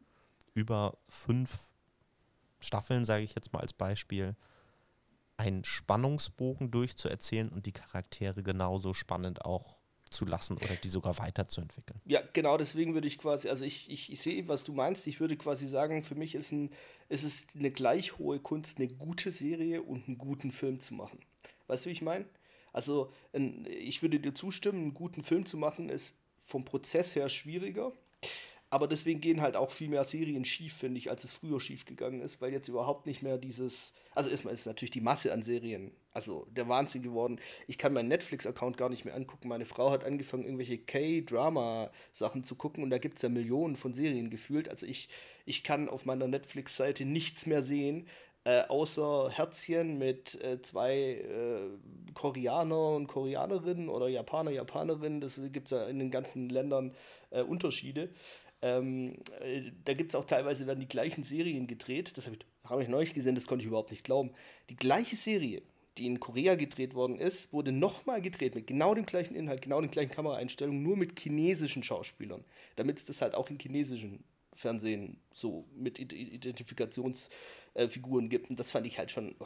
über 0.53 0.99
fünf 1.07 1.57
Staffeln, 2.61 3.05
sage 3.05 3.23
ich 3.23 3.35
jetzt 3.35 3.53
mal 3.53 3.59
als 3.59 3.73
Beispiel, 3.73 4.35
einen 5.37 5.63
Spannungsbogen 5.63 6.71
durchzuerzählen 6.71 7.49
und 7.49 7.65
die 7.65 7.71
Charaktere 7.71 8.43
genauso 8.43 8.93
spannend 8.93 9.45
auch 9.45 9.77
zu 10.09 10.25
lassen 10.25 10.57
oder 10.57 10.75
die 10.75 10.89
sogar 10.89 11.17
weiterzuentwickeln. 11.19 12.01
Ja, 12.05 12.21
genau 12.33 12.57
deswegen 12.57 12.93
würde 12.93 13.07
ich 13.07 13.17
quasi, 13.17 13.47
also 13.47 13.63
ich, 13.63 13.89
ich, 13.89 14.11
ich 14.11 14.19
sehe, 14.19 14.47
was 14.47 14.63
du 14.63 14.73
meinst. 14.73 15.07
Ich 15.07 15.19
würde 15.19 15.37
quasi 15.37 15.67
sagen, 15.67 16.03
für 16.03 16.15
mich 16.15 16.35
ist, 16.35 16.51
ein, 16.51 16.71
ist 17.09 17.23
es 17.23 17.47
eine 17.55 17.71
gleich 17.71 18.17
hohe 18.17 18.39
Kunst, 18.39 18.77
eine 18.77 18.87
gute 18.87 19.31
Serie 19.31 19.81
und 19.81 20.07
einen 20.07 20.17
guten 20.17 20.51
Film 20.51 20.79
zu 20.79 20.93
machen. 20.93 21.19
Weißt 21.67 21.85
du, 21.85 21.89
wie 21.89 21.93
ich 21.93 22.01
meine? 22.01 22.25
Also, 22.73 23.11
ich 23.33 24.01
würde 24.01 24.19
dir 24.19 24.33
zustimmen, 24.33 24.81
einen 24.81 24.93
guten 24.93 25.23
Film 25.23 25.45
zu 25.45 25.57
machen 25.57 25.89
ist 25.89 26.15
vom 26.35 26.65
Prozess 26.65 27.15
her 27.15 27.29
schwieriger. 27.29 27.91
Aber 28.71 28.87
deswegen 28.87 29.19
gehen 29.19 29.41
halt 29.41 29.55
auch 29.55 29.71
viel 29.71 29.89
mehr 29.89 30.03
Serien 30.03 30.45
schief, 30.45 30.73
finde 30.73 30.99
ich, 30.99 31.09
als 31.09 31.23
es 31.23 31.33
früher 31.33 31.59
schief 31.59 31.85
gegangen 31.85 32.21
ist, 32.21 32.39
weil 32.39 32.53
jetzt 32.53 32.67
überhaupt 32.67 33.07
nicht 33.07 33.23
mehr 33.23 33.39
dieses. 33.39 33.93
Also 34.13 34.29
erstmal 34.29 34.53
ist 34.53 34.67
natürlich 34.67 34.91
die 34.91 35.01
Masse 35.01 35.33
an 35.33 35.41
Serien, 35.41 35.91
also 36.13 36.45
der 36.51 36.69
Wahnsinn 36.69 37.01
geworden. 37.01 37.39
Ich 37.67 37.79
kann 37.79 37.93
meinen 37.93 38.09
Netflix-Account 38.09 38.77
gar 38.77 38.89
nicht 38.89 39.05
mehr 39.05 39.15
angucken. 39.15 39.47
Meine 39.47 39.65
Frau 39.65 39.89
hat 39.89 40.03
angefangen, 40.03 40.43
irgendwelche 40.43 40.77
K-Drama-Sachen 40.77 42.43
zu 42.43 42.55
gucken 42.55 42.83
und 42.83 42.91
da 42.91 42.99
gibt 42.99 43.17
es 43.17 43.23
ja 43.23 43.29
Millionen 43.29 43.75
von 43.75 43.93
Serien 43.93 44.29
gefühlt. 44.29 44.69
Also 44.69 44.85
ich, 44.85 45.09
ich 45.45 45.63
kann 45.63 45.89
auf 45.89 46.05
meiner 46.05 46.27
Netflix-Seite 46.27 47.05
nichts 47.05 47.47
mehr 47.47 47.63
sehen, 47.63 48.07
äh, 48.43 48.61
außer 48.67 49.31
Herzchen 49.31 49.97
mit 49.97 50.41
äh, 50.43 50.61
zwei 50.61 50.95
äh, 50.95 52.13
Koreaner 52.13 52.95
und 52.95 53.07
Koreanerinnen 53.07 53.89
oder 53.89 54.07
Japaner, 54.07 54.51
Japanerinnen. 54.51 55.21
Das 55.21 55.41
gibt 55.51 55.67
es 55.67 55.71
ja 55.71 55.87
in 55.87 55.99
den 55.99 56.11
ganzen 56.11 56.49
Ländern 56.49 56.93
äh, 57.31 57.41
Unterschiede. 57.41 58.09
Ähm, 58.61 59.15
äh, 59.41 59.71
da 59.85 59.93
gibt 59.93 60.11
es 60.11 60.15
auch 60.15 60.25
teilweise, 60.25 60.67
werden 60.67 60.81
die 60.81 60.87
gleichen 60.87 61.23
Serien 61.23 61.67
gedreht. 61.67 62.17
Das 62.17 62.25
habe 62.25 62.37
ich, 62.37 62.45
hab 62.69 62.79
ich 62.79 62.87
neulich 62.87 63.13
gesehen, 63.13 63.35
das 63.35 63.47
konnte 63.47 63.63
ich 63.63 63.67
überhaupt 63.67 63.91
nicht 63.91 64.03
glauben. 64.03 64.31
Die 64.69 64.75
gleiche 64.75 65.15
Serie, 65.15 65.61
die 65.97 66.05
in 66.05 66.19
Korea 66.19 66.55
gedreht 66.55 66.93
worden 66.93 67.17
ist, 67.19 67.53
wurde 67.53 67.71
nochmal 67.71 68.21
gedreht 68.21 68.55
mit 68.55 68.67
genau 68.67 68.93
dem 68.95 69.05
gleichen 69.05 69.35
Inhalt, 69.35 69.61
genau 69.61 69.79
den 69.81 69.91
gleichen 69.91 70.11
Kameraeinstellungen, 70.11 70.83
nur 70.83 70.97
mit 70.97 71.17
chinesischen 71.19 71.83
Schauspielern. 71.83 72.43
Damit 72.75 72.97
es 72.97 73.05
das 73.05 73.21
halt 73.21 73.35
auch 73.35 73.49
in 73.49 73.59
chinesischen 73.59 74.23
Fernsehen 74.53 75.19
so 75.33 75.65
mit 75.75 75.99
Identifikationsfiguren 75.99 78.25
äh, 78.25 78.29
gibt. 78.29 78.49
Und 78.49 78.59
das 78.59 78.71
fand 78.71 78.87
ich 78.87 78.99
halt 78.99 79.11
schon. 79.11 79.35
Oh 79.39 79.45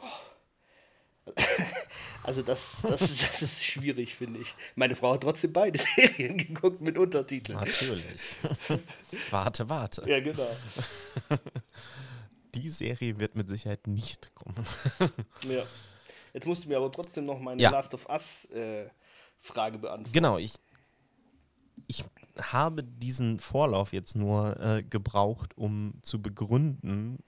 Also 2.24 2.40
das, 2.40 2.78
das, 2.82 3.00
das 3.00 3.42
ist 3.42 3.62
schwierig, 3.62 4.14
finde 4.14 4.40
ich. 4.40 4.54
Meine 4.76 4.96
Frau 4.96 5.12
hat 5.12 5.20
trotzdem 5.20 5.52
beide 5.52 5.78
Serien 5.96 6.38
geguckt 6.38 6.80
mit 6.80 6.98
Untertiteln. 6.98 7.58
Natürlich. 7.58 8.04
warte, 9.30 9.68
warte. 9.68 10.08
Ja, 10.08 10.20
genau. 10.20 10.48
Die 12.54 12.70
Serie 12.70 13.18
wird 13.18 13.36
mit 13.36 13.50
Sicherheit 13.50 13.86
nicht 13.86 14.34
kommen. 14.34 14.64
ja. 15.48 15.64
Jetzt 16.32 16.46
musst 16.46 16.64
du 16.64 16.68
mir 16.68 16.78
aber 16.78 16.90
trotzdem 16.90 17.26
noch 17.26 17.38
meine 17.38 17.62
ja. 17.62 17.70
Last 17.70 17.94
of 17.94 18.08
Us 18.08 18.46
äh, 18.46 18.88
Frage 19.38 19.78
beantworten. 19.78 20.12
Genau, 20.12 20.38
ich, 20.38 20.54
ich 21.86 22.04
habe 22.40 22.82
diesen 22.82 23.38
Vorlauf 23.38 23.92
jetzt 23.92 24.16
nur 24.16 24.58
äh, 24.58 24.82
gebraucht, 24.82 25.56
um 25.56 25.94
zu 26.02 26.20
begründen, 26.22 27.18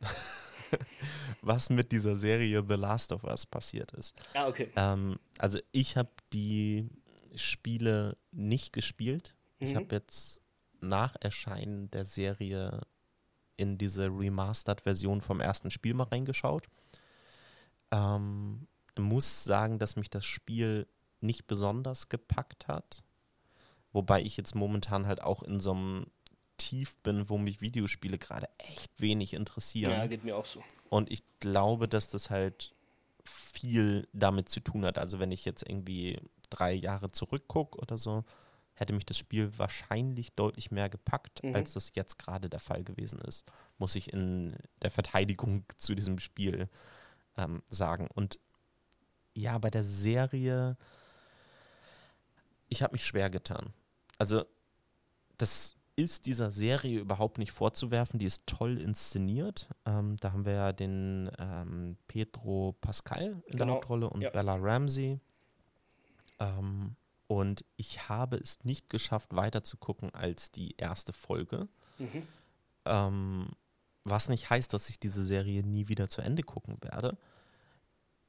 was 1.40 1.70
mit 1.70 1.92
dieser 1.92 2.16
Serie 2.16 2.64
The 2.68 2.74
Last 2.74 3.12
of 3.12 3.24
Us 3.24 3.46
passiert 3.46 3.92
ist. 3.92 4.14
Ah, 4.34 4.48
okay. 4.48 4.70
Ähm, 4.76 5.18
also 5.38 5.58
ich 5.72 5.96
habe 5.96 6.10
die 6.32 6.88
Spiele 7.34 8.16
nicht 8.32 8.72
gespielt. 8.72 9.36
Ich 9.58 9.70
Mhm. 9.72 9.76
habe 9.76 9.94
jetzt 9.94 10.40
nach 10.80 11.16
Erscheinen 11.20 11.90
der 11.90 12.04
Serie 12.04 12.82
in 13.56 13.78
diese 13.78 14.06
Remastered-Version 14.08 15.20
vom 15.22 15.40
ersten 15.40 15.70
Spiel 15.70 15.94
mal 15.94 16.04
reingeschaut. 16.04 16.68
Ähm, 17.90 18.66
muss 18.98 19.44
sagen, 19.44 19.78
dass 19.78 19.96
mich 19.96 20.10
das 20.10 20.24
Spiel 20.24 20.86
nicht 21.20 21.46
besonders 21.46 22.08
gepackt 22.08 22.68
hat. 22.68 23.02
Wobei 23.92 24.20
ich 24.22 24.36
jetzt 24.36 24.54
momentan 24.54 25.06
halt 25.06 25.22
auch 25.22 25.42
in 25.42 25.60
so 25.60 25.72
einem 25.72 26.06
Tief 26.56 26.96
bin, 26.98 27.28
wo 27.28 27.38
mich 27.38 27.60
Videospiele 27.60 28.18
gerade 28.18 28.48
echt 28.58 28.90
wenig 29.00 29.34
interessieren. 29.34 29.92
Ja, 29.92 30.06
geht 30.06 30.24
mir 30.24 30.36
auch 30.36 30.44
so. 30.46 30.62
Und 30.88 31.10
ich 31.10 31.22
glaube, 31.40 31.88
dass 31.88 32.08
das 32.08 32.30
halt 32.30 32.74
viel 33.24 34.08
damit 34.12 34.48
zu 34.48 34.60
tun 34.60 34.84
hat. 34.84 34.98
Also 34.98 35.18
wenn 35.18 35.32
ich 35.32 35.44
jetzt 35.44 35.68
irgendwie 35.68 36.20
drei 36.50 36.72
Jahre 36.72 37.10
zurückgucke 37.10 37.78
oder 37.78 37.98
so, 37.98 38.24
hätte 38.74 38.92
mich 38.92 39.06
das 39.06 39.18
Spiel 39.18 39.50
wahrscheinlich 39.58 40.32
deutlich 40.34 40.70
mehr 40.70 40.88
gepackt, 40.88 41.42
Mhm. 41.42 41.54
als 41.54 41.72
das 41.72 41.92
jetzt 41.94 42.18
gerade 42.18 42.48
der 42.48 42.60
Fall 42.60 42.84
gewesen 42.84 43.18
ist. 43.20 43.50
Muss 43.78 43.96
ich 43.96 44.12
in 44.12 44.56
der 44.82 44.90
Verteidigung 44.90 45.64
zu 45.76 45.94
diesem 45.94 46.18
Spiel 46.18 46.68
ähm, 47.36 47.62
sagen. 47.68 48.06
Und 48.14 48.38
ja, 49.34 49.58
bei 49.58 49.70
der 49.70 49.84
Serie, 49.84 50.76
ich 52.68 52.82
habe 52.82 52.92
mich 52.92 53.04
schwer 53.04 53.30
getan. 53.30 53.72
Also 54.18 54.44
das 55.38 55.75
ist 55.96 56.26
dieser 56.26 56.50
Serie 56.50 57.00
überhaupt 57.00 57.38
nicht 57.38 57.52
vorzuwerfen. 57.52 58.18
Die 58.18 58.26
ist 58.26 58.46
toll 58.46 58.78
inszeniert. 58.78 59.68
Ähm, 59.86 60.16
da 60.20 60.32
haben 60.32 60.44
wir 60.44 60.52
ja 60.52 60.72
den 60.72 61.30
ähm, 61.38 61.96
Pedro 62.06 62.76
Pascal 62.80 63.42
in 63.46 63.56
der 63.56 63.58
Genau, 63.60 63.74
Hauptrolle 63.74 64.10
und 64.10 64.20
ja. 64.20 64.30
Bella 64.30 64.56
Ramsey. 64.56 65.18
Ähm, 66.38 66.96
und 67.28 67.64
ich 67.76 68.08
habe 68.08 68.36
es 68.36 68.62
nicht 68.64 68.90
geschafft, 68.90 69.34
weiter 69.34 69.64
zu 69.64 69.78
gucken 69.78 70.14
als 70.14 70.52
die 70.52 70.76
erste 70.76 71.12
Folge. 71.12 71.66
Mhm. 71.98 72.22
Ähm, 72.84 73.48
was 74.04 74.28
nicht 74.28 74.50
heißt, 74.50 74.72
dass 74.72 74.90
ich 74.90 75.00
diese 75.00 75.24
Serie 75.24 75.64
nie 75.64 75.88
wieder 75.88 76.08
zu 76.08 76.20
Ende 76.20 76.42
gucken 76.42 76.76
werde. 76.82 77.16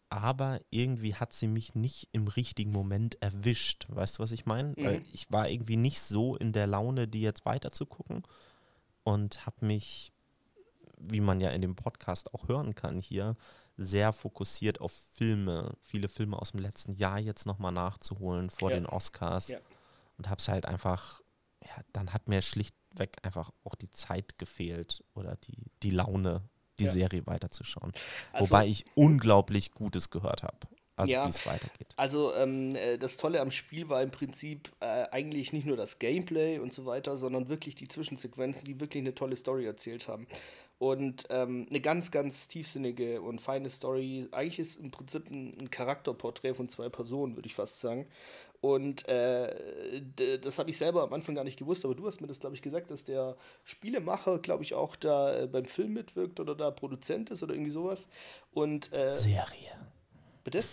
Aber 0.09 0.61
irgendwie 0.69 1.15
hat 1.15 1.33
sie 1.33 1.47
mich 1.47 1.75
nicht 1.75 2.07
im 2.13 2.27
richtigen 2.27 2.71
Moment 2.71 3.21
erwischt. 3.21 3.85
Weißt 3.89 4.17
du, 4.17 4.23
was 4.23 4.31
ich 4.31 4.45
meine? 4.45 4.69
Mhm. 4.77 4.85
Weil 4.85 5.03
ich 5.11 5.31
war 5.31 5.49
irgendwie 5.49 5.75
nicht 5.75 5.99
so 6.01 6.35
in 6.37 6.53
der 6.53 6.67
Laune, 6.67 7.07
die 7.07 7.21
jetzt 7.21 7.45
weiter 7.45 7.71
zu 7.71 7.85
gucken. 7.85 8.23
Und 9.03 9.45
habe 9.45 9.65
mich, 9.65 10.13
wie 10.97 11.19
man 11.21 11.39
ja 11.41 11.49
in 11.51 11.61
dem 11.61 11.75
Podcast 11.75 12.33
auch 12.33 12.47
hören 12.47 12.73
kann 12.75 12.99
hier, 12.99 13.35
sehr 13.77 14.11
fokussiert 14.13 14.81
auf 14.81 14.93
Filme, 15.11 15.75
viele 15.83 16.07
Filme 16.09 16.39
aus 16.39 16.51
dem 16.51 16.61
letzten 16.61 16.93
Jahr 16.93 17.19
jetzt 17.19 17.45
nochmal 17.45 17.71
nachzuholen 17.71 18.49
vor 18.49 18.71
Ja. 18.71 18.77
den 18.77 18.85
Oscars. 18.85 19.49
Ja. 19.49 19.59
Und 20.17 20.29
habe 20.29 20.39
es 20.39 20.47
halt 20.47 20.65
einfach, 20.65 21.21
ja, 21.63 21.83
dann 21.93 22.11
hat 22.13 22.27
mir 22.27 22.41
schlichtweg 22.41 23.17
einfach 23.23 23.51
auch 23.63 23.75
die 23.75 23.91
Zeit 23.91 24.37
gefehlt 24.39 25.03
oder 25.13 25.35
die, 25.35 25.69
die 25.83 25.91
Laune, 25.91 26.41
die 26.79 26.85
Ja. 26.85 26.91
Serie 26.91 27.25
weiterzuschauen. 27.25 27.91
Also- 28.33 28.49
Wobei 28.51 28.67
ich 28.67 28.85
unglaublich 28.95 29.71
Gutes 29.71 30.09
gehört 30.09 30.43
habe. 30.43 30.57
Also 30.95 31.13
Ja. 31.13 31.25
wie 31.25 31.29
es 31.29 31.45
weitergeht. 31.45 31.87
Also 31.95 32.33
ähm, 32.33 32.75
äh, 32.75 32.97
das 32.97 33.17
Tolle 33.17 33.39
am 33.41 33.51
Spiel 33.51 33.87
war 33.87 34.01
im 34.01 34.09
Prinzip 34.09 34.71
äh, 34.79 35.05
eigentlich 35.11 35.53
nicht 35.53 35.67
nur 35.67 35.77
das 35.77 35.99
Gameplay 35.99 36.57
und 36.57 36.73
so 36.73 36.87
weiter, 36.87 37.17
sondern 37.17 37.49
wirklich 37.49 37.75
die 37.75 37.87
Zwischensequenzen, 37.87 38.65
die 38.65 38.79
wirklich 38.79 39.01
eine 39.01 39.13
tolle 39.13 39.35
Story 39.35 39.65
erzählt 39.67 40.07
haben. 40.07 40.25
Und 40.79 41.25
ähm, 41.31 41.65
eine 41.69 41.81
ganz, 41.81 42.09
ganz 42.11 42.47
tiefsinnige 42.47 43.21
und 43.21 43.41
feine 43.41 43.69
Story. 43.69 44.27
Eigentlich 44.31 44.59
ist 44.59 44.75
im 44.79 44.89
Prinzip 44.91 45.29
ein, 45.29 45.55
ein 45.59 45.69
Charakterporträt 45.71 46.53
von 46.53 46.69
zwei 46.69 46.89
Personen, 46.89 47.35
würde 47.35 47.47
ich 47.47 47.55
fast 47.55 47.79
sagen. 47.79 48.07
Und 48.61 49.07
äh, 49.07 50.01
das 50.41 50.57
habe 50.59 50.69
ich 50.69 50.77
selber 50.77 51.03
am 51.03 51.13
Anfang 51.13 51.35
gar 51.35 51.43
nicht 51.43 51.59
gewusst, 51.59 51.85
aber 51.85 51.93
du 51.95 52.05
hast 52.07 52.21
mir 52.21 52.27
das, 52.27 52.39
glaube 52.39 52.55
ich, 52.55 52.61
gesagt, 52.61 52.89
dass 52.89 53.03
der 53.03 53.35
Spielemacher, 53.63 54.39
glaube 54.39 54.63
ich, 54.63 54.73
auch 54.73 54.95
da 54.95 55.41
äh, 55.43 55.47
beim 55.47 55.65
Film 55.65 55.93
mitwirkt 55.93 56.39
oder 56.39 56.55
da 56.55 56.71
Produzent 56.71 57.29
ist 57.29 57.43
oder 57.43 57.53
irgendwie 57.53 57.71
sowas. 57.71 58.07
Und 58.51 58.91
äh, 58.93 59.09
Serie. 59.09 59.77
bitte? 60.43 60.63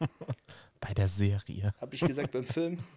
Bei 0.80 0.94
der 0.94 1.08
Serie. 1.08 1.74
Habe 1.80 1.94
ich 1.94 2.00
gesagt 2.00 2.32
beim 2.32 2.44
Film? 2.44 2.78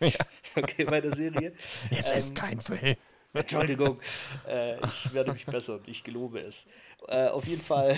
Ja. 0.00 0.10
Okay, 0.54 0.84
bei 0.84 1.00
der 1.00 1.14
Serie. 1.16 1.52
Es 1.90 2.12
ist 2.12 2.28
Ähm, 2.30 2.34
kein 2.36 2.60
Film. 2.60 2.94
Entschuldigung, 3.34 4.00
äh, 4.48 4.76
ich 4.86 5.12
werde 5.12 5.32
mich 5.32 5.46
bessern, 5.46 5.80
ich 5.86 6.02
gelobe 6.02 6.40
es. 6.40 6.66
Äh, 7.06 7.28
auf 7.28 7.46
jeden 7.46 7.62
Fall 7.62 7.96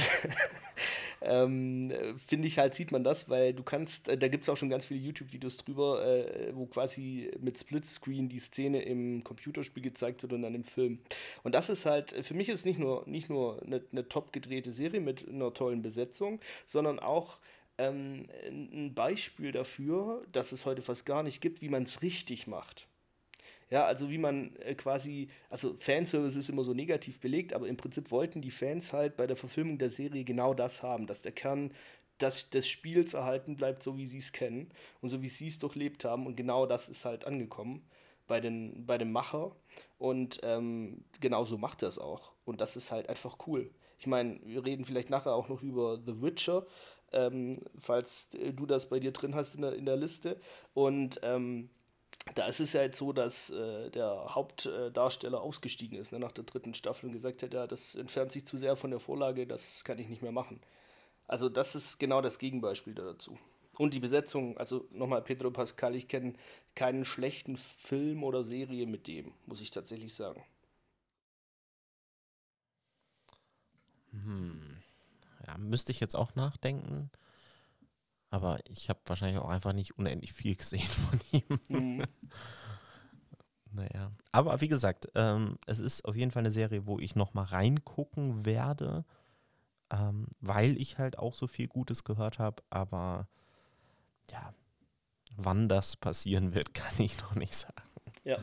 ähm, 1.22 1.90
äh, 1.90 2.14
finde 2.26 2.48
ich 2.48 2.58
halt, 2.58 2.74
sieht 2.74 2.90
man 2.92 3.04
das, 3.04 3.28
weil 3.28 3.54
du 3.54 3.62
kannst, 3.62 4.08
äh, 4.08 4.18
da 4.18 4.28
gibt 4.28 4.42
es 4.42 4.48
auch 4.48 4.56
schon 4.56 4.70
ganz 4.70 4.84
viele 4.86 5.00
YouTube-Videos 5.00 5.58
drüber, 5.58 6.04
äh, 6.04 6.54
wo 6.54 6.66
quasi 6.66 7.30
mit 7.40 7.58
Splitscreen 7.58 8.28
die 8.28 8.40
Szene 8.40 8.82
im 8.82 9.22
Computerspiel 9.22 9.82
gezeigt 9.82 10.22
wird 10.22 10.32
und 10.32 10.42
dann 10.42 10.54
im 10.54 10.64
Film. 10.64 10.98
Und 11.44 11.54
das 11.54 11.70
ist 11.70 11.86
halt, 11.86 12.10
für 12.26 12.34
mich 12.34 12.48
ist 12.48 12.66
nicht 12.66 12.78
nur, 12.78 13.04
nicht 13.06 13.30
nur 13.30 13.62
eine, 13.62 13.82
eine 13.92 14.08
top 14.08 14.32
gedrehte 14.32 14.72
Serie 14.72 15.00
mit 15.00 15.28
einer 15.28 15.54
tollen 15.54 15.82
Besetzung, 15.82 16.40
sondern 16.66 16.98
auch 16.98 17.38
ähm, 17.78 18.26
ein 18.46 18.94
Beispiel 18.94 19.52
dafür, 19.52 20.26
dass 20.32 20.52
es 20.52 20.66
heute 20.66 20.82
fast 20.82 21.06
gar 21.06 21.22
nicht 21.22 21.40
gibt, 21.40 21.62
wie 21.62 21.68
man 21.68 21.84
es 21.84 22.02
richtig 22.02 22.46
macht. 22.46 22.89
Ja, 23.70 23.84
also 23.84 24.10
wie 24.10 24.18
man 24.18 24.56
äh, 24.56 24.74
quasi, 24.74 25.28
also 25.48 25.74
Fanservice 25.74 26.36
ist 26.36 26.50
immer 26.50 26.64
so 26.64 26.74
negativ 26.74 27.20
belegt, 27.20 27.52
aber 27.52 27.68
im 27.68 27.76
Prinzip 27.76 28.10
wollten 28.10 28.42
die 28.42 28.50
Fans 28.50 28.92
halt 28.92 29.16
bei 29.16 29.26
der 29.28 29.36
Verfilmung 29.36 29.78
der 29.78 29.90
Serie 29.90 30.24
genau 30.24 30.54
das 30.54 30.82
haben, 30.82 31.06
dass 31.06 31.22
der 31.22 31.32
Kern 31.32 31.72
des, 32.20 32.50
des 32.50 32.66
Spiels 32.68 33.14
erhalten 33.14 33.54
bleibt, 33.56 33.82
so 33.82 33.96
wie 33.96 34.06
sie 34.06 34.18
es 34.18 34.32
kennen 34.32 34.70
und 35.00 35.08
so 35.10 35.22
wie 35.22 35.28
sie 35.28 35.46
es 35.46 35.58
durchlebt 35.58 36.04
haben. 36.04 36.26
Und 36.26 36.36
genau 36.36 36.66
das 36.66 36.88
ist 36.88 37.04
halt 37.04 37.24
angekommen 37.26 37.82
bei, 38.26 38.40
den, 38.40 38.86
bei 38.86 38.98
dem 38.98 39.12
Macher. 39.12 39.54
Und 39.98 40.40
ähm, 40.42 41.04
genau 41.20 41.44
so 41.44 41.56
macht 41.56 41.82
er 41.82 41.88
es 41.88 41.98
auch. 41.98 42.32
Und 42.44 42.60
das 42.60 42.76
ist 42.76 42.90
halt 42.90 43.08
einfach 43.08 43.38
cool. 43.46 43.70
Ich 43.98 44.06
meine, 44.06 44.40
wir 44.44 44.64
reden 44.64 44.84
vielleicht 44.84 45.10
nachher 45.10 45.34
auch 45.34 45.48
noch 45.48 45.62
über 45.62 45.98
The 46.04 46.20
Witcher, 46.22 46.66
ähm, 47.12 47.60
falls 47.78 48.28
äh, 48.34 48.52
du 48.52 48.66
das 48.66 48.88
bei 48.88 48.98
dir 49.00 49.12
drin 49.12 49.34
hast 49.34 49.54
in 49.54 49.62
der, 49.62 49.74
in 49.74 49.86
der 49.86 49.96
Liste. 49.96 50.40
Und 50.74 51.20
ähm, 51.22 51.70
da 52.34 52.46
ist 52.46 52.60
es 52.60 52.72
ja 52.72 52.82
jetzt 52.82 52.98
so, 52.98 53.12
dass 53.12 53.50
äh, 53.50 53.90
der 53.90 54.34
Hauptdarsteller 54.34 55.40
ausgestiegen 55.40 55.98
ist 55.98 56.12
ne, 56.12 56.18
nach 56.18 56.32
der 56.32 56.44
dritten 56.44 56.74
Staffel 56.74 57.06
und 57.06 57.12
gesagt 57.12 57.42
hat, 57.42 57.54
ja, 57.54 57.66
das 57.66 57.94
entfernt 57.94 58.32
sich 58.32 58.46
zu 58.46 58.56
sehr 58.56 58.76
von 58.76 58.90
der 58.90 59.00
Vorlage, 59.00 59.46
das 59.46 59.84
kann 59.84 59.98
ich 59.98 60.08
nicht 60.08 60.22
mehr 60.22 60.32
machen. 60.32 60.60
Also 61.26 61.48
das 61.48 61.74
ist 61.74 61.98
genau 61.98 62.20
das 62.20 62.38
Gegenbeispiel 62.38 62.94
da 62.94 63.04
dazu. 63.04 63.38
Und 63.78 63.94
die 63.94 64.00
Besetzung, 64.00 64.58
also 64.58 64.86
nochmal 64.90 65.22
Pedro 65.22 65.50
Pascal, 65.50 65.94
ich 65.94 66.08
kenne 66.08 66.34
keinen 66.74 67.04
schlechten 67.04 67.56
Film 67.56 68.24
oder 68.24 68.44
Serie 68.44 68.86
mit 68.86 69.06
dem, 69.06 69.32
muss 69.46 69.60
ich 69.60 69.70
tatsächlich 69.70 70.14
sagen. 70.14 70.44
Hm. 74.12 74.60
Ja, 75.46 75.56
müsste 75.56 75.92
ich 75.92 76.00
jetzt 76.00 76.14
auch 76.16 76.34
nachdenken. 76.34 77.10
Aber 78.30 78.60
ich 78.68 78.88
habe 78.88 79.00
wahrscheinlich 79.06 79.40
auch 79.40 79.48
einfach 79.48 79.72
nicht 79.72 79.98
unendlich 79.98 80.32
viel 80.32 80.54
gesehen 80.56 80.86
von 80.86 81.20
ihm. 81.32 81.60
Mhm. 81.68 82.04
Naja. 83.72 84.10
Aber 84.32 84.60
wie 84.60 84.68
gesagt, 84.68 85.08
ähm, 85.14 85.56
es 85.66 85.78
ist 85.78 86.04
auf 86.04 86.16
jeden 86.16 86.32
Fall 86.32 86.40
eine 86.40 86.50
Serie, 86.50 86.86
wo 86.86 86.98
ich 86.98 87.14
noch 87.14 87.34
mal 87.34 87.44
reingucken 87.44 88.44
werde, 88.44 89.04
ähm, 89.90 90.26
weil 90.40 90.76
ich 90.80 90.98
halt 90.98 91.18
auch 91.18 91.34
so 91.34 91.46
viel 91.46 91.68
Gutes 91.68 92.02
gehört 92.02 92.38
habe. 92.40 92.62
Aber 92.68 93.28
ja, 94.30 94.54
wann 95.36 95.68
das 95.68 95.96
passieren 95.96 96.52
wird, 96.54 96.74
kann 96.74 96.94
ich 96.98 97.20
noch 97.20 97.34
nicht 97.34 97.54
sagen. 97.54 97.82
Ja. 98.24 98.38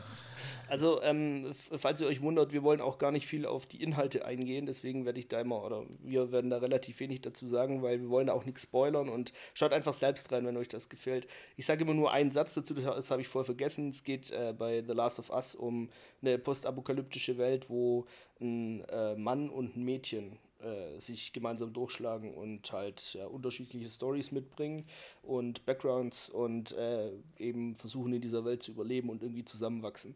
Also, 0.68 1.02
ähm, 1.02 1.52
falls 1.54 2.00
ihr 2.00 2.06
euch 2.06 2.20
wundert, 2.20 2.52
wir 2.52 2.62
wollen 2.62 2.82
auch 2.82 2.98
gar 2.98 3.10
nicht 3.10 3.26
viel 3.26 3.46
auf 3.46 3.66
die 3.66 3.82
Inhalte 3.82 4.26
eingehen, 4.26 4.66
deswegen 4.66 5.06
werde 5.06 5.18
ich 5.18 5.28
da 5.28 5.40
immer, 5.40 5.64
oder 5.64 5.86
wir 6.00 6.30
werden 6.30 6.50
da 6.50 6.58
relativ 6.58 7.00
wenig 7.00 7.22
dazu 7.22 7.46
sagen, 7.46 7.82
weil 7.82 8.00
wir 8.00 8.10
wollen 8.10 8.26
da 8.26 8.34
auch 8.34 8.44
nichts 8.44 8.62
spoilern 8.62 9.08
und 9.08 9.32
schaut 9.54 9.72
einfach 9.72 9.94
selbst 9.94 10.30
rein, 10.30 10.44
wenn 10.44 10.58
euch 10.58 10.68
das 10.68 10.90
gefällt. 10.90 11.26
Ich 11.56 11.64
sage 11.64 11.84
immer 11.84 11.94
nur 11.94 12.12
einen 12.12 12.30
Satz 12.30 12.54
dazu, 12.54 12.74
das 12.74 13.10
habe 13.10 13.22
ich 13.22 13.28
vorher 13.28 13.46
vergessen. 13.46 13.88
Es 13.88 14.04
geht 14.04 14.30
äh, 14.30 14.54
bei 14.56 14.82
The 14.86 14.92
Last 14.92 15.18
of 15.18 15.30
Us 15.30 15.54
um 15.54 15.88
eine 16.20 16.38
postapokalyptische 16.38 17.38
Welt, 17.38 17.70
wo 17.70 18.06
ein 18.40 18.84
äh, 18.90 19.16
Mann 19.16 19.48
und 19.48 19.76
ein 19.76 19.84
Mädchen 19.84 20.38
äh, 20.60 21.00
sich 21.00 21.32
gemeinsam 21.32 21.72
durchschlagen 21.72 22.34
und 22.34 22.70
halt 22.72 23.14
ja, 23.14 23.26
unterschiedliche 23.26 23.88
Stories 23.88 24.32
mitbringen 24.32 24.84
und 25.22 25.64
Backgrounds 25.66 26.30
und 26.30 26.72
äh, 26.72 27.12
eben 27.38 27.74
versuchen 27.76 28.12
in 28.12 28.20
dieser 28.20 28.44
Welt 28.44 28.62
zu 28.62 28.72
überleben 28.72 29.08
und 29.08 29.22
irgendwie 29.22 29.44
zusammenwachsen. 29.44 30.14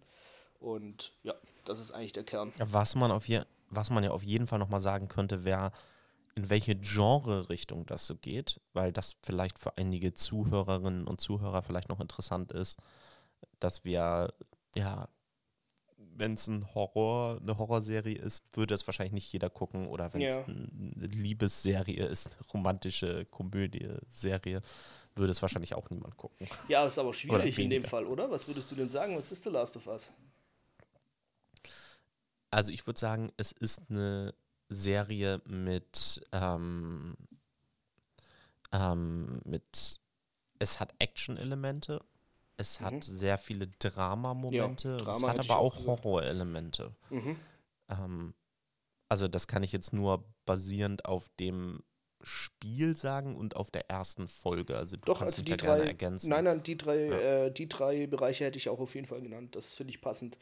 Und 0.62 1.12
ja, 1.23 1.35
das 1.64 1.81
ist 1.81 1.92
eigentlich 1.92 2.12
der 2.12 2.25
Kern. 2.25 2.52
Was 2.59 2.95
man, 2.95 3.11
auf 3.11 3.26
je, 3.26 3.42
was 3.71 3.90
man 3.90 4.04
ja 4.04 4.11
auf 4.11 4.23
jeden 4.23 4.47
Fall 4.47 4.59
noch 4.59 4.69
mal 4.69 4.81
sagen 4.81 5.09
könnte, 5.09 5.45
wäre, 5.45 5.73
in 6.35 6.49
welche 6.49 6.76
Genre-Richtung 6.76 7.85
das 7.85 8.07
so 8.07 8.16
geht, 8.16 8.61
weil 8.73 8.92
das 8.92 9.16
vielleicht 9.23 9.59
für 9.59 9.76
einige 9.76 10.14
Zuhörerinnen 10.14 11.07
und 11.07 11.21
Zuhörer 11.21 11.62
vielleicht 11.62 11.88
noch 11.88 12.00
interessant 12.00 12.52
ist, 12.52 12.78
dass 13.61 13.85
wir 13.85 14.33
ja 14.75 15.09
wenn 16.14 16.35
es 16.35 16.47
ein 16.47 16.75
Horror, 16.75 17.38
eine 17.40 17.59
Horrorserie 17.59 18.16
ist, 18.16 18.45
würde 18.52 18.75
es 18.75 18.87
wahrscheinlich 18.87 19.12
nicht 19.12 19.33
jeder 19.33 19.50
gucken. 19.50 19.87
Oder 19.87 20.12
wenn 20.12 20.23
es 20.23 20.33
Ja. 20.33 20.45
eine 20.45 21.07
Liebesserie 21.07 22.04
ist, 22.07 22.37
eine 22.37 22.47
romantische 22.52 23.25
Komödie-Serie, 23.26 24.61
würde 25.14 25.31
es 25.31 25.42
wahrscheinlich 25.42 25.75
auch 25.75 25.90
niemand 25.90 26.16
gucken. 26.16 26.47
Ja, 26.69 26.87
ist 26.87 26.99
aber 26.99 27.12
schwierig 27.14 27.59
in 27.59 27.71
dem. 27.71 27.85
Fall, 27.85 28.07
oder? 28.07 28.31
Was 28.31 28.47
würdest 28.47 28.71
du 28.71 28.75
denn 28.75 28.88
sagen? 28.88 29.16
Was 29.16 29.33
ist 29.33 29.42
The 29.42 29.50
Last 29.50 29.76
of 29.76 29.87
Us? 29.87 30.11
Also 32.52 32.71
ich 32.71 32.87
würde 32.87 33.00
sagen, 33.00 33.32
es 33.38 33.50
ist 33.50 33.80
eine 33.90 34.35
Serie 34.68 35.40
mit, 35.47 36.21
ähm, 36.32 37.16
ähm, 38.73 39.40
mit 39.44 39.99
es 40.59 40.78
hat 40.78 40.94
Action-Elemente, 40.99 42.00
es 42.59 42.80
hat 42.80 42.92
Mhm. 42.94 43.00
sehr 43.02 43.38
viele 43.38 43.66
Drama-Momente, 43.66 44.88
Ja, 44.88 44.97
Drama 44.99 45.16
es 45.16 45.23
hat 45.32 45.40
aber 45.40 45.59
auch 45.59 45.76
auch. 45.76 45.87
Horror-Elemente. 45.87 46.94
Mhm. 47.11 47.37
Ähm, 47.88 48.35
also 49.09 49.28
das 49.28 49.47
kann 49.47 49.62
ich 49.62 49.73
jetzt 49.73 49.92
nur 49.92 50.25
basierend 50.44 51.04
auf 51.06 51.28
dem 51.40 51.82
Spiel 52.23 52.97
sagen 52.97 53.35
und 53.35 53.56
auf 53.56 53.71
der 53.71 53.90
ersten 53.90 54.28
Folge. 54.28 54.76
Also 54.76 54.97
du 54.97 55.02
Doch, 55.06 55.18
kannst 55.18 55.38
also 55.38 55.42
mich 55.42 55.47
die 55.47 55.56
da 55.56 55.66
gerne 55.66 55.82
drei. 55.82 55.87
ergänzen. 55.88 56.28
Nein, 56.28 56.44
nein, 56.44 56.62
die 56.62 56.76
drei, 56.76 56.97
Ja. 57.09 57.18
äh, 57.47 57.50
die 57.50 57.68
drei 57.68 58.06
Bereiche 58.06 58.44
hätte 58.44 58.59
ich 58.59 58.68
auch 58.68 58.78
auf 58.78 58.94
jeden 58.94 59.06
Fall 59.06 59.23
genannt. 59.23 59.56
Das 59.56 59.73
finde 59.75 59.92
ich 59.92 60.00
passend. 60.00 60.38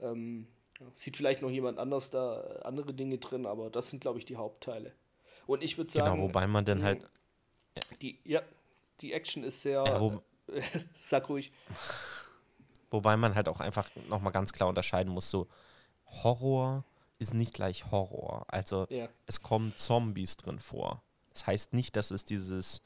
Ähm, 0.00 0.48
sieht 0.96 1.16
vielleicht 1.16 1.42
noch 1.42 1.50
jemand 1.50 1.78
anders 1.78 2.10
da 2.10 2.42
äh, 2.42 2.62
andere 2.62 2.94
Dinge 2.94 3.18
drin, 3.18 3.46
aber 3.46 3.70
das 3.70 3.90
sind, 3.90 4.00
glaube 4.00 4.18
ich, 4.18 4.24
die 4.24 4.36
Hauptteile. 4.36 4.92
Und 5.46 5.62
ich 5.62 5.76
würde 5.78 5.90
sagen, 5.90 6.16
Genau, 6.16 6.28
wobei 6.28 6.46
man 6.46 6.64
dann 6.64 6.82
halt, 6.82 7.04
die, 8.00 8.18
ja, 8.24 8.42
die 9.00 9.12
Action 9.12 9.44
ist 9.44 9.62
sehr. 9.62 9.84
äh, 9.84 10.00
wo, 10.00 10.22
sag 10.94 11.28
ruhig. 11.28 11.52
Wobei 12.90 13.16
man 13.16 13.34
halt 13.34 13.48
auch 13.48 13.60
einfach 13.60 13.88
nochmal 14.08 14.32
ganz 14.32 14.52
klar 14.52 14.68
unterscheiden 14.68 15.12
muss, 15.12 15.30
so 15.30 15.48
Horror 16.06 16.84
ist 17.18 17.34
nicht 17.34 17.54
gleich 17.54 17.90
Horror. 17.90 18.44
Also 18.48 18.86
Ja. 18.90 19.08
es 19.26 19.42
kommen 19.42 19.74
Zombies 19.76 20.36
drin 20.36 20.58
vor. 20.58 21.02
Das 21.32 21.46
heißt 21.46 21.72
nicht, 21.72 21.96
dass 21.96 22.10
es 22.10 22.24
dieses 22.24 22.82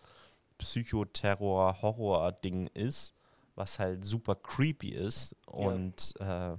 Psychoterror-Horror-Ding 0.59 2.67
ist, 2.75 3.15
was 3.55 3.79
halt 3.79 4.05
super 4.05 4.35
creepy 4.35 4.91
ist. 4.91 5.35
Und 5.47 6.15
äh, 6.21 6.57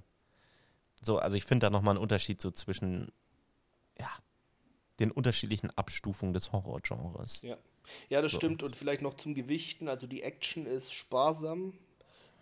so, 1.01 1.17
also 1.19 1.37
ich 1.37 1.45
finde 1.45 1.65
da 1.65 1.69
nochmal 1.69 1.95
einen 1.95 2.03
Unterschied 2.03 2.41
so 2.41 2.51
zwischen, 2.51 3.11
ja, 3.97 4.09
den 4.99 5.11
unterschiedlichen 5.11 5.69
Abstufungen 5.71 6.33
des 6.33 6.51
Horrorgenres. 6.51 7.41
Ja. 7.41 7.57
Ja, 8.09 8.21
das 8.21 8.31
So. 8.31 8.37
stimmt. 8.37 8.61
Und 8.61 8.75
vielleicht 8.75 9.01
noch 9.01 9.15
zum 9.15 9.33
Gewichten. 9.33 9.87
Also 9.87 10.05
die 10.05 10.21
Action 10.21 10.65
ist 10.65 10.93
sparsam, 10.93 11.73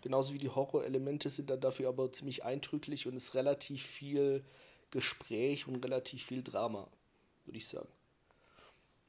genauso 0.02 0.34
wie 0.34 0.38
die 0.38 0.50
Horrorelemente 0.50 1.30
sind 1.30 1.48
dann 1.50 1.60
dafür 1.60 1.88
aber 1.88 2.12
ziemlich 2.12 2.44
eindrücklich 2.44 3.06
und 3.06 3.16
ist 3.16 3.34
relativ 3.34 3.82
viel 3.82 4.44
Gespräch 4.90 5.66
und 5.66 5.82
relativ 5.84 6.24
viel 6.24 6.42
Drama, 6.42 6.88
würde 7.44 7.58
ich 7.58 7.66
sagen. 7.66 7.88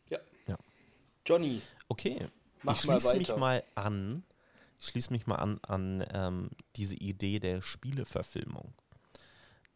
Ja. 0.09 0.19
Ja. 0.47 0.57
Johnny, 1.25 1.61
Okay, 1.89 2.29
Mach 2.61 2.75
ich 2.75 2.81
schließe 2.81 3.15
mich 3.15 3.35
mal 3.35 3.63
an, 3.75 4.23
ich 4.79 4.87
schließe 4.87 5.11
mich 5.11 5.25
mal 5.27 5.35
an 5.37 5.59
an 5.63 6.05
ähm, 6.13 6.51
diese 6.75 6.95
Idee 6.95 7.39
der 7.39 7.61
Spieleverfilmung. 7.61 8.73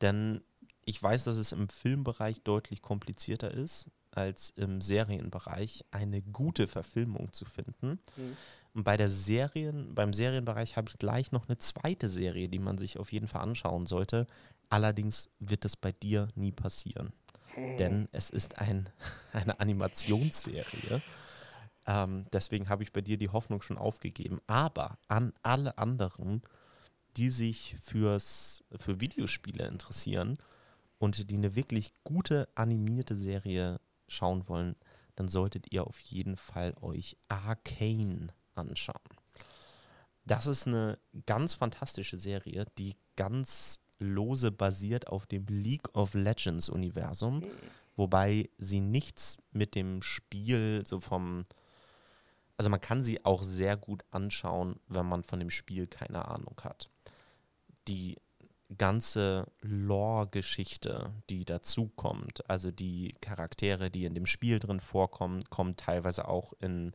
Denn 0.01 0.41
ich 0.85 1.01
weiß, 1.01 1.23
dass 1.23 1.38
es 1.38 1.51
im 1.51 1.69
Filmbereich 1.69 2.41
deutlich 2.43 2.81
komplizierter 2.81 3.51
ist, 3.51 3.89
als 4.12 4.51
im 4.51 4.81
Serienbereich 4.81 5.85
eine 5.91 6.21
gute 6.21 6.67
Verfilmung 6.67 7.31
zu 7.31 7.45
finden. 7.45 8.00
Mhm. 8.15 8.38
Und 8.73 8.83
bei 8.83 8.97
der 8.97 9.09
Serien, 9.09 9.93
beim 9.93 10.13
Serienbereich 10.13 10.77
habe 10.77 10.89
ich 10.89 10.97
gleich 10.97 11.31
noch 11.31 11.47
eine 11.47 11.57
zweite 11.57 12.09
Serie, 12.09 12.50
die 12.50 12.59
man 12.59 12.77
sich 12.77 12.97
auf 12.97 13.12
jeden 13.12 13.27
Fall 13.27 13.41
anschauen 13.41 13.85
sollte. 13.85 14.25
Allerdings 14.69 15.29
wird 15.39 15.65
das 15.65 15.75
bei 15.75 15.91
dir 15.91 16.29
nie 16.35 16.51
passieren. 16.51 17.13
Denn 17.55 18.07
es 18.12 18.31
ist 18.31 18.57
ein, 18.57 18.89
eine 19.33 19.59
Animationsserie. 19.59 21.01
Ähm, 21.85 22.25
deswegen 22.34 22.69
habe 22.69 22.82
ich 22.84 22.91
bei 22.91 23.01
dir 23.01 23.17
die 23.17 23.29
Hoffnung 23.29 23.62
schon 23.62 23.77
aufgegeben. 23.77 24.39
Aber 24.47 24.97
an 25.08 25.34
alle 25.43 25.77
anderen, 25.77 26.41
die 27.17 27.30
sich 27.30 27.78
fürs, 27.84 28.63
für 28.78 28.99
Videospiele 28.99 29.67
interessieren 29.67 30.38
und 30.97 31.30
die 31.30 31.36
eine 31.36 31.56
wirklich 31.56 31.93
gute 32.04 32.47
animierte 32.56 33.15
Serie 33.15 33.80
schauen 34.08 34.47
wollen, 34.47 34.76
dann 35.15 35.28
solltet 35.28 35.71
ihr 35.71 35.86
auf 35.86 35.99
jeden 35.99 36.38
Fall 36.38 36.73
euch 36.82 37.17
Arcane 37.28 38.28
anschauen. 38.56 38.97
Das 40.26 40.47
ist 40.47 40.67
eine 40.67 40.97
ganz 41.26 41.54
fantastische 41.54 42.17
Serie, 42.17 42.65
die 42.78 42.95
ganz 43.15 43.80
lose 43.99 44.52
basiert 44.52 45.08
auf 45.08 45.26
dem 45.26 45.45
League 45.47 45.95
of 45.95 46.13
Legends 46.13 46.69
Universum, 46.69 47.43
wobei 47.95 48.49
sie 48.58 48.82
nichts 48.82 49.38
mit 49.52 49.76
dem 49.76 50.02
Spiel 50.02 50.84
so 50.86 50.99
vom 50.99 51.43
also 52.63 52.69
man 52.69 52.80
kann 52.80 53.04
sie 53.04 53.26
auch 53.26 53.43
sehr 53.43 53.76
gut 53.76 54.06
anschauen, 54.12 54.80
wenn 54.88 55.06
man 55.06 55.26
von 55.26 55.38
dem 55.38 55.49
Spiel 55.49 55.86
keine 55.86 56.30
Ahnung 56.30 56.56
hat. 56.63 56.89
Die 57.89 58.15
ganze 58.78 59.52
Lore-Geschichte, 59.60 61.12
die 61.30 61.43
dazukommt, 61.43 62.49
also 62.49 62.71
die 62.71 63.17
Charaktere, 63.19 63.91
die 63.91 64.06
in 64.06 64.15
dem 64.15 64.26
Spiel 64.26 64.60
drin 64.60 64.80
vorkommen, 64.80 65.43
kommen 65.49 65.76
teilweise 65.76 66.26
auch 66.26 66.54
in 66.62 66.93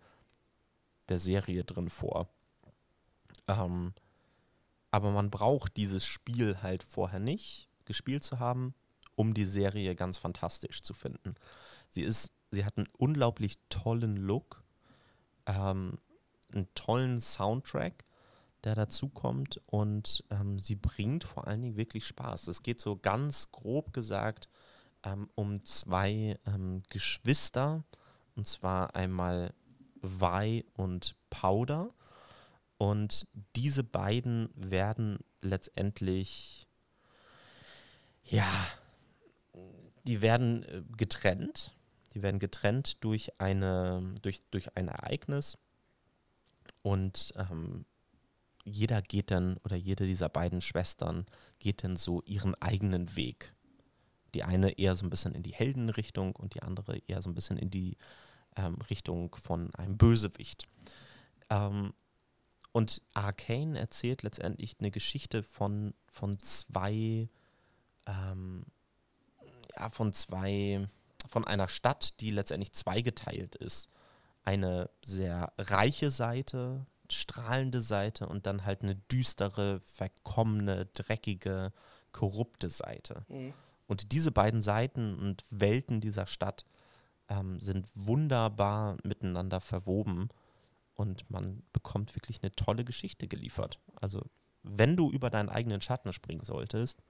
der 1.10 1.18
Serie 1.18 1.64
drin 1.64 1.90
vor. 1.90 2.30
Ähm, 3.46 3.92
aber 4.90 5.10
man 5.10 5.30
braucht 5.30 5.76
dieses 5.76 6.06
Spiel 6.06 6.62
halt 6.62 6.82
vorher 6.82 7.20
nicht 7.20 7.68
gespielt 7.84 8.24
zu 8.24 8.38
haben, 8.38 8.74
um 9.16 9.34
die 9.34 9.44
Serie 9.44 9.94
ganz 9.94 10.16
fantastisch 10.16 10.80
zu 10.80 10.94
finden. 10.94 11.34
Sie 11.90 12.04
ist, 12.04 12.32
sie 12.52 12.64
hat 12.64 12.78
einen 12.78 12.88
unglaublich 12.96 13.58
tollen 13.68 14.16
Look, 14.16 14.64
ähm, 15.48 15.98
einen 16.52 16.72
tollen 16.74 17.20
Soundtrack, 17.20 18.04
der 18.64 18.74
dazukommt 18.74 19.60
und 19.66 20.24
ähm, 20.30 20.58
sie 20.58 20.76
bringt 20.76 21.24
vor 21.24 21.46
allen 21.48 21.62
Dingen 21.62 21.76
wirklich 21.76 22.06
Spaß. 22.06 22.46
Es 22.48 22.62
geht 22.62 22.80
so 22.80 22.96
ganz 22.96 23.50
grob 23.50 23.92
gesagt 23.92 24.48
ähm, 25.04 25.28
um 25.34 25.64
zwei 25.64 26.38
ähm, 26.46 26.82
Geschwister, 26.88 27.84
und 28.34 28.46
zwar 28.46 28.94
einmal 28.94 29.52
Vi 30.00 30.64
und 30.74 31.16
Powder. 31.30 31.90
Und 32.78 33.26
diese 33.56 33.82
beiden 33.82 34.50
werden 34.54 35.18
letztendlich, 35.40 36.68
ja, 38.24 38.48
die 40.04 40.20
werden 40.20 40.62
äh, 40.64 40.82
getrennt. 40.96 41.74
Die 42.18 42.22
werden 42.24 42.40
getrennt 42.40 43.04
durch, 43.04 43.40
eine, 43.40 44.12
durch, 44.22 44.40
durch 44.50 44.76
ein 44.76 44.88
Ereignis. 44.88 45.56
Und 46.82 47.32
ähm, 47.36 47.84
jeder 48.64 49.02
geht 49.02 49.30
dann, 49.30 49.56
oder 49.58 49.76
jede 49.76 50.04
dieser 50.04 50.28
beiden 50.28 50.60
Schwestern 50.60 51.26
geht 51.60 51.84
dann 51.84 51.96
so 51.96 52.22
ihren 52.22 52.56
eigenen 52.56 53.14
Weg. 53.14 53.54
Die 54.34 54.42
eine 54.42 54.78
eher 54.80 54.96
so 54.96 55.06
ein 55.06 55.10
bisschen 55.10 55.32
in 55.32 55.44
die 55.44 55.54
Heldenrichtung 55.54 56.34
und 56.34 56.54
die 56.54 56.62
andere 56.62 56.98
eher 57.06 57.22
so 57.22 57.30
ein 57.30 57.36
bisschen 57.36 57.56
in 57.56 57.70
die 57.70 57.96
ähm, 58.56 58.74
Richtung 58.90 59.32
von 59.36 59.72
einem 59.76 59.96
Bösewicht. 59.96 60.66
Ähm, 61.50 61.92
und 62.72 63.00
Arcane 63.14 63.78
erzählt 63.78 64.24
letztendlich 64.24 64.74
eine 64.80 64.90
Geschichte 64.90 65.44
von, 65.44 65.94
von 66.08 66.36
zwei, 66.40 67.28
ähm, 68.06 68.64
ja, 69.76 69.88
von 69.90 70.12
zwei, 70.12 70.88
von 71.28 71.44
einer 71.44 71.68
Stadt, 71.68 72.20
die 72.20 72.30
letztendlich 72.30 72.72
zweigeteilt 72.72 73.54
ist. 73.54 73.88
Eine 74.44 74.90
sehr 75.04 75.52
reiche 75.58 76.10
Seite, 76.10 76.86
strahlende 77.10 77.82
Seite 77.82 78.26
und 78.28 78.46
dann 78.46 78.64
halt 78.64 78.82
eine 78.82 78.96
düstere, 78.96 79.80
verkommene, 79.84 80.86
dreckige, 80.86 81.72
korrupte 82.12 82.68
Seite. 82.68 83.24
Mhm. 83.28 83.54
Und 83.86 84.12
diese 84.12 84.30
beiden 84.30 84.62
Seiten 84.62 85.18
und 85.18 85.44
Welten 85.50 86.00
dieser 86.00 86.26
Stadt 86.26 86.64
ähm, 87.28 87.58
sind 87.60 87.86
wunderbar 87.94 88.96
miteinander 89.02 89.60
verwoben 89.60 90.28
und 90.94 91.30
man 91.30 91.62
bekommt 91.72 92.14
wirklich 92.16 92.42
eine 92.42 92.52
tolle 92.52 92.84
Geschichte 92.84 93.28
geliefert. 93.28 93.80
Also 94.00 94.22
wenn 94.62 94.96
du 94.96 95.10
über 95.10 95.30
deinen 95.30 95.48
eigenen 95.48 95.80
Schatten 95.80 96.12
springen 96.12 96.42
solltest, 96.42 97.02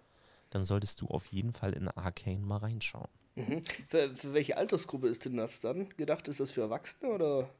dann 0.50 0.64
solltest 0.64 1.00
du 1.00 1.08
auf 1.08 1.26
jeden 1.26 1.52
Fall 1.52 1.72
in 1.72 1.88
Arcane 1.88 2.44
mal 2.44 2.58
reinschauen. 2.58 3.08
Mhm. 3.38 3.62
Für, 3.88 4.16
für 4.16 4.34
welche 4.34 4.56
Altersgruppe 4.56 5.08
ist 5.08 5.24
denn 5.24 5.36
das 5.36 5.60
dann 5.60 5.88
gedacht? 5.96 6.28
Ist 6.28 6.40
das 6.40 6.50
für 6.50 6.62
Erwachsene 6.62 7.10
oder? 7.12 7.50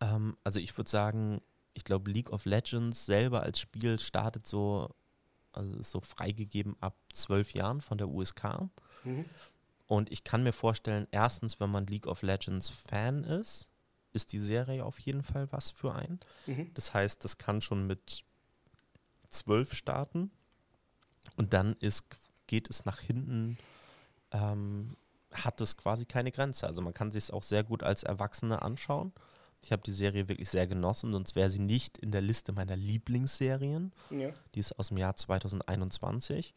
Ähm, 0.00 0.36
also 0.44 0.60
ich 0.60 0.76
würde 0.76 0.90
sagen, 0.90 1.40
ich 1.74 1.84
glaube 1.84 2.10
League 2.10 2.30
of 2.30 2.44
Legends 2.44 3.06
selber 3.06 3.42
als 3.42 3.60
Spiel 3.60 3.98
startet 3.98 4.46
so, 4.46 4.94
also 5.52 5.78
ist 5.78 5.90
so 5.90 6.00
freigegeben 6.00 6.76
ab 6.80 6.96
zwölf 7.12 7.52
Jahren 7.52 7.80
von 7.80 7.98
der 7.98 8.08
USK. 8.08 8.70
Mhm. 9.04 9.24
Und 9.86 10.10
ich 10.10 10.24
kann 10.24 10.42
mir 10.42 10.52
vorstellen, 10.52 11.06
erstens, 11.10 11.60
wenn 11.60 11.70
man 11.70 11.86
League 11.86 12.06
of 12.06 12.22
Legends 12.22 12.70
Fan 12.70 13.24
ist, 13.24 13.70
ist 14.12 14.32
die 14.32 14.40
Serie 14.40 14.84
auf 14.84 14.98
jeden 14.98 15.22
Fall 15.22 15.50
was 15.52 15.70
für 15.70 15.94
einen. 15.94 16.20
Mhm. 16.46 16.72
Das 16.74 16.92
heißt, 16.92 17.24
das 17.24 17.38
kann 17.38 17.60
schon 17.60 17.86
mit 17.86 18.24
zwölf 19.30 19.74
starten 19.74 20.30
Und 21.36 21.52
dann 21.52 21.74
ist, 21.80 22.04
geht 22.46 22.70
es 22.70 22.84
nach 22.84 23.00
hinten, 23.00 23.58
ähm, 24.32 24.96
hat 25.32 25.60
es 25.60 25.76
quasi 25.76 26.04
keine 26.06 26.32
Grenze. 26.32 26.66
Also 26.66 26.82
man 26.82 26.94
kann 26.94 27.12
sich 27.12 27.24
es 27.24 27.30
auch 27.30 27.42
sehr 27.42 27.64
gut 27.64 27.82
als 27.82 28.02
Erwachsene 28.02 28.62
anschauen. 28.62 29.12
Ich 29.62 29.72
habe 29.72 29.82
die 29.82 29.92
Serie 29.92 30.28
wirklich 30.28 30.48
sehr 30.48 30.66
genossen, 30.66 31.12
sonst 31.12 31.34
wäre 31.34 31.50
sie 31.50 31.58
nicht 31.58 31.98
in 31.98 32.10
der 32.10 32.20
Liste 32.20 32.52
meiner 32.52 32.76
Lieblingsserien. 32.76 33.92
Ja. 34.10 34.30
Die 34.54 34.60
ist 34.60 34.78
aus 34.78 34.88
dem 34.88 34.98
Jahr 34.98 35.16
2021. 35.16 36.54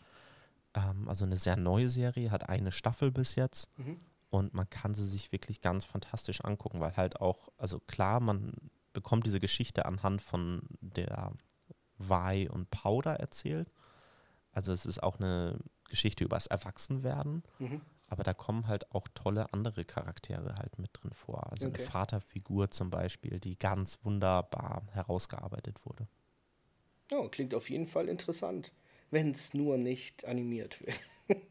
Ähm, 0.75 1.09
also 1.09 1.25
eine 1.25 1.37
sehr 1.37 1.55
neue 1.55 1.89
Serie, 1.89 2.31
hat 2.31 2.49
eine 2.49 2.71
Staffel 2.71 3.11
bis 3.11 3.35
jetzt. 3.35 3.69
Mhm. 3.77 3.99
Und 4.29 4.53
man 4.53 4.69
kann 4.69 4.93
sie 4.93 5.05
sich 5.05 5.31
wirklich 5.31 5.61
ganz 5.61 5.85
fantastisch 5.85 6.43
angucken, 6.45 6.79
weil 6.79 6.95
halt 6.95 7.19
auch, 7.19 7.49
also 7.57 7.79
klar, 7.79 8.19
man 8.19 8.53
bekommt 8.93 9.25
diese 9.25 9.39
Geschichte 9.39 9.85
anhand 9.85 10.21
von 10.21 10.61
der 10.81 11.33
Vi 11.97 12.47
und 12.47 12.69
Powder 12.69 13.15
erzählt. 13.15 13.71
Also 14.51 14.71
es 14.71 14.85
ist 14.85 15.01
auch 15.01 15.19
eine 15.19 15.57
Geschichte 15.89 16.23
übers 16.23 16.47
Erwachsenwerden. 16.47 17.43
Mhm. 17.59 17.81
Aber 18.07 18.23
da 18.23 18.33
kommen 18.33 18.67
halt 18.67 18.91
auch 18.91 19.07
tolle 19.13 19.53
andere 19.53 19.83
Charaktere 19.83 20.55
halt 20.55 20.79
mit 20.79 20.89
drin 20.93 21.11
vor. 21.13 21.51
Also 21.51 21.67
Okay. 21.67 21.77
eine 21.77 21.85
Vaterfigur 21.85 22.71
zum 22.71 22.89
Beispiel, 22.89 23.39
die 23.39 23.57
ganz 23.59 23.99
wunderbar 24.03 24.81
herausgearbeitet 24.93 25.85
wurde. 25.85 26.07
Ja, 27.11 27.27
klingt 27.27 27.53
auf 27.53 27.69
jeden 27.69 27.87
Fall 27.87 28.07
interessant. 28.09 28.71
Wenn 29.11 29.31
es 29.31 29.53
nur 29.53 29.77
nicht 29.77 30.25
animiert 30.25 30.79
wird. 30.81 30.99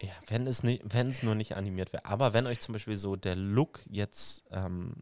Ja, 0.00 0.12
wenn 0.26 0.46
es, 0.46 0.62
ni- 0.62 0.80
wenn 0.84 1.08
es 1.08 1.22
nur 1.22 1.34
nicht 1.34 1.56
animiert 1.56 1.92
wäre. 1.92 2.04
Aber 2.04 2.34
wenn 2.34 2.46
euch 2.46 2.60
zum 2.60 2.72
Beispiel 2.74 2.96
so 2.96 3.16
der 3.16 3.36
Look 3.36 3.80
jetzt, 3.88 4.44
ähm, 4.50 4.92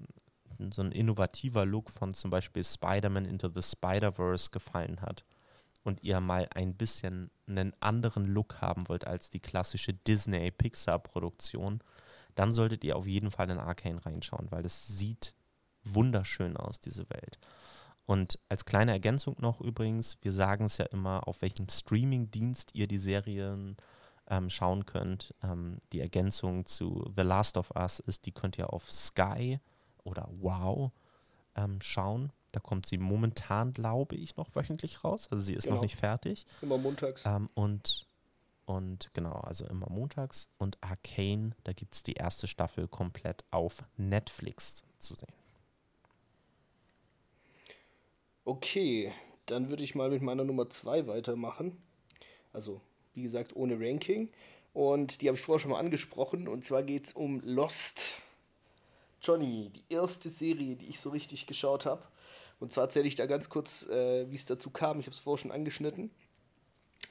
so 0.71 0.83
ein 0.83 0.93
innovativer 0.93 1.65
Look 1.65 1.91
von 1.91 2.15
zum 2.15 2.31
Beispiel 2.31 2.63
Spider-Man 2.63 3.25
Into 3.25 3.49
the 3.49 3.63
Spider-Verse 3.63 4.51
gefallen 4.51 5.01
hat 5.01 5.25
und 5.83 6.03
ihr 6.03 6.21
mal 6.21 6.49
ein 6.55 6.75
bisschen 6.75 7.31
einen 7.47 7.75
anderen 7.81 8.27
Look 8.27 8.61
haben 8.61 8.89
wollt 8.89 9.07
als 9.07 9.31
die 9.31 9.41
klassische 9.41 9.93
Disney-Pixar-Produktion, 9.93 11.83
dann 12.35 12.53
solltet 12.53 12.85
ihr 12.85 12.97
auf 12.97 13.07
jeden 13.07 13.31
Fall 13.31 13.51
in 13.51 13.59
Arcane 13.59 14.05
reinschauen, 14.05 14.51
weil 14.51 14.65
es 14.65 14.87
sieht 14.87 15.35
wunderschön 15.85 16.57
aus, 16.57 16.81
diese 16.81 17.09
Welt. 17.11 17.39
Und 18.07 18.39
als 18.49 18.65
kleine 18.65 18.93
Ergänzung 18.93 19.37
noch 19.39 19.61
übrigens, 19.61 20.19
wir 20.23 20.33
sagen 20.33 20.65
es 20.65 20.79
ja 20.79 20.87
immer, 20.87 21.27
auf 21.29 21.43
welchem 21.43 21.69
Streaming-Dienst 21.69 22.75
ihr 22.75 22.87
die 22.87 22.99
Serien 22.99 23.77
ähm, 24.29 24.51
schauen 24.51 24.87
könnt. 24.87 25.35
Ähm, 25.43 25.79
die 25.93 26.01
Ergänzung 26.01 26.67
zu 26.67 27.11
The 27.15 27.23
Last 27.23 27.57
of 27.57 27.71
Us 27.77 28.01
ist, 28.01 28.27
die 28.27 28.33
könnt 28.33 28.59
ihr 28.59 28.73
auf 28.73 28.91
Sky 28.91 29.61
oder 30.05 30.29
Wow 30.33 30.93
ähm, 31.55 31.81
schauen. 31.81 32.33
Da 32.53 32.61
kommt 32.61 32.87
sie 32.87 32.99
momentan, 32.99 33.73
glaube 33.73 34.15
ich, 34.17 34.37
noch 34.37 34.55
wöchentlich 34.55 35.03
raus. 35.05 35.29
Also 35.31 35.43
sie 35.43 35.55
ist 35.55 35.65
noch 35.67 35.73
Genau. 35.73 35.83
nicht 35.83 35.97
fertig. 35.97 36.47
Immer 36.61 36.79
montags. 36.79 37.25
Ähm, 37.27 37.49
und, 37.55 38.07
und 38.67 39.11
genau, 39.15 39.33
also 39.41 39.67
immer 39.67 39.89
montags. 39.91 40.49
Und 40.59 40.77
Arcane, 40.83 41.51
da 41.65 41.73
gibt 41.73 41.95
es 41.95 42.03
die 42.03 42.13
erste 42.15 42.47
Staffel 42.47 42.89
komplett 42.89 43.45
auf 43.51 43.85
Netflix 43.97 44.85
zu 44.99 45.15
sehen. 45.15 45.33
Okay, 48.45 49.13
dann 49.47 49.71
würde 49.71 49.83
ich 49.85 49.95
mal 49.95 50.11
mit 50.11 50.23
meiner 50.23 50.45
Nummer 50.45 50.69
2 50.69 51.07
weitermachen. 51.07 51.81
Also, 52.53 52.81
wie 53.15 53.23
gesagt, 53.23 53.55
ohne 53.57 53.79
Ranking. 53.79 54.31
Und 54.75 55.21
die 55.23 55.29
habe 55.29 55.37
ich 55.37 55.43
vorher 55.45 55.61
schon 55.61 55.71
mal 55.71 55.79
angesprochen. 55.79 56.49
Und 56.49 56.65
zwar 56.65 56.83
geht 56.83 57.07
es 57.07 57.13
um 57.13 57.41
Lost. 57.41 58.15
Johnny, 59.23 59.71
die 59.71 59.95
erste 59.95 60.29
Serie, 60.29 60.77
die 60.77 60.87
ich 60.89 60.99
so 60.99 61.11
richtig 61.11 61.47
geschaut 61.47 61.87
habe. 61.87 62.03
Und 62.63 62.73
zwar 62.73 62.85
erzähle 62.85 63.09
ich 63.09 63.17
da 63.17 63.27
ganz 63.27 63.49
kurz, 63.49 63.89
äh, 63.89 64.31
wie 64.31 64.37
es 64.37 64.45
dazu 64.45 64.71
kam. 64.71 65.01
Ich 65.01 65.07
habe 65.07 65.15
es 65.15 65.19
vorher 65.19 65.43
schon 65.43 65.51
angeschnitten. 65.51 66.13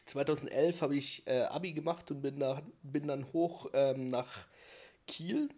2011 0.06 0.82
habe 0.82 0.96
ich 0.96 1.28
äh, 1.28 1.42
Abi 1.42 1.74
gemacht 1.74 2.10
und 2.10 2.22
bin, 2.22 2.40
da, 2.40 2.62
bin 2.84 3.10
dann 3.10 3.26
hoch 3.34 3.70
ähm, 3.74 4.08
nach 4.08 4.48
Kiel 5.08 5.50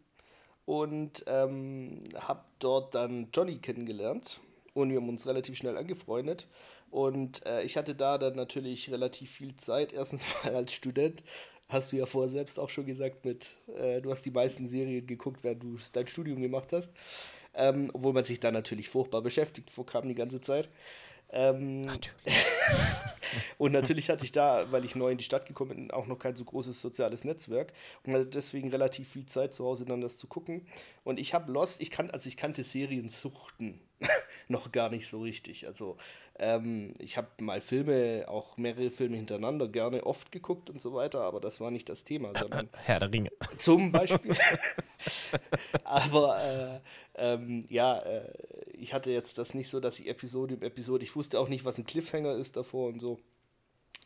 und 0.66 1.24
ähm, 1.28 2.06
habe 2.16 2.44
dort 2.58 2.96
dann 2.96 3.30
Johnny 3.36 3.60
kennengelernt 3.60 4.40
und 4.74 4.90
wir 4.90 4.98
haben 4.98 5.10
uns 5.10 5.28
relativ 5.28 5.58
schnell 5.58 5.78
angefreundet 5.78 6.48
und 6.90 7.46
äh, 7.46 7.62
ich 7.62 7.78
hatte 7.78 7.94
da 7.94 8.18
dann 8.18 8.36
natürlich 8.36 8.90
relativ 8.90 9.30
viel 9.30 9.56
Zeit. 9.58 9.94
Erstens 9.94 10.24
mal 10.44 10.56
als 10.56 10.74
Student, 10.74 11.24
hast 11.70 11.92
du 11.92 11.98
ja 11.98 12.08
vorher 12.08 12.32
selbst 12.32 12.60
auch 12.60 12.72
schon 12.72 12.88
gesagt, 12.88 13.26
mit 13.26 13.58
äh, 13.78 14.02
du 14.02 14.10
hast 14.10 14.26
die 14.26 14.32
meisten 14.32 14.66
Serien 14.66 15.06
geguckt, 15.06 15.44
während 15.44 15.62
du 15.62 15.78
dein 15.94 16.08
Studium 16.08 16.42
gemacht 16.42 16.74
hast, 16.74 16.92
ähm, 17.56 17.90
obwohl 17.94 18.14
man 18.14 18.24
sich 18.24 18.40
da 18.40 18.52
natürlich 18.52 18.90
furchtbar 18.90 19.22
beschäftigt 19.22 19.70
vorkam 19.70 20.08
die 20.08 20.16
ganze 20.16 20.42
Zeit. 20.42 20.70
Ähm, 21.32 21.82
Natürlich. 21.82 22.14
und 23.58 23.72
natürlich 23.72 24.10
hatte 24.10 24.26
ich 24.26 24.32
da, 24.32 24.72
weil 24.72 24.86
ich 24.86 24.96
neu 24.96 25.12
in 25.12 25.18
die 25.18 25.24
Stadt 25.24 25.46
gekommen 25.46 25.70
bin, 25.72 25.92
auch 25.92 26.08
noch 26.08 26.20
kein 26.20 26.36
so 26.36 26.44
großes 26.44 26.82
soziales 26.82 27.24
Netzwerk 27.24 27.74
und 28.06 28.14
hatte 28.14 28.26
deswegen 28.26 28.70
relativ 28.70 29.10
viel 29.10 29.26
Zeit 29.26 29.54
zu 29.54 29.66
Hause 29.66 29.86
dann 29.86 30.02
das 30.02 30.18
zu 30.18 30.28
gucken. 30.28 30.66
Und 31.04 31.20
ich 31.20 31.34
habe 31.34 31.52
Lost, 31.52 31.82
ich 31.82 31.92
kann, 31.92 32.12
also 32.12 32.28
ich 32.28 32.38
kannte 32.38 32.64
Seriensuchten 32.64 33.80
noch 34.48 34.72
gar 34.72 34.90
nicht 34.90 35.08
so 35.08 35.22
richtig. 35.22 35.68
Also 35.68 35.98
ähm, 36.40 36.96
ich 36.98 37.18
habe 37.18 37.28
mal 37.42 37.62
Filme, 37.62 38.26
auch 38.28 38.58
mehrere 38.58 38.90
Filme 38.90 39.18
hintereinander 39.18 39.68
gerne 39.68 40.04
oft 40.04 40.32
geguckt 40.32 40.70
und 40.70 40.82
so 40.82 40.94
weiter, 40.94 41.22
aber 41.22 41.40
das 41.40 41.60
war 41.60 41.70
nicht 41.70 41.90
das 41.90 42.04
Thema, 42.04 42.32
sondern 42.38 42.70
Herr 42.74 43.00
der 43.00 43.12
Ringe. 43.12 43.32
zum 43.60 43.92
Beispiel. 43.92 44.36
Aber 45.84 46.40
äh, 46.42 46.80
ähm, 47.16 47.66
ja, 47.70 48.00
äh, 48.00 48.34
ich 48.74 48.94
hatte 48.94 49.12
jetzt 49.12 49.38
das 49.38 49.54
nicht 49.54 49.70
so, 49.70 49.80
dass 49.80 50.00
ich 50.00 50.08
Episode 50.08 50.56
um 50.56 50.64
Episode, 50.64 51.04
ich 51.04 51.16
wusste 51.16 51.40
auch 51.40 51.50
nicht, 51.50 51.66
was 51.66 51.78
ein 51.78 51.86
Cliffhanger 51.86 52.34
ist 52.36 52.53
davor 52.54 52.90
und 52.90 53.00
so. 53.00 53.20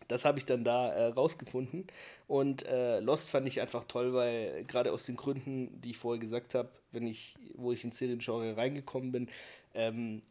Das 0.08 0.26
habe 0.26 0.38
ich 0.40 0.46
dann 0.46 0.64
da 0.64 0.90
äh, 0.92 1.08
rausgefunden. 1.08 1.86
Und 2.28 2.66
äh, 2.66 3.00
Lost 3.00 3.30
fand 3.30 3.48
ich 3.48 3.62
einfach 3.62 3.84
toll, 3.86 4.14
weil 4.14 4.64
gerade 4.66 4.92
aus 4.92 5.06
den 5.06 5.16
Gründen, 5.16 5.82
die 5.82 5.92
ich 5.92 5.98
vorher 5.98 6.20
gesagt 6.20 6.56
habe, 6.56 6.70
wenn 6.92 7.08
ich, 7.08 7.36
wo 7.56 7.72
ich 7.72 7.84
ins 7.84 7.98
Seriengenre 7.98 8.56
reingekommen 8.56 9.12
bin, 9.12 9.30
ähm, 9.74 10.22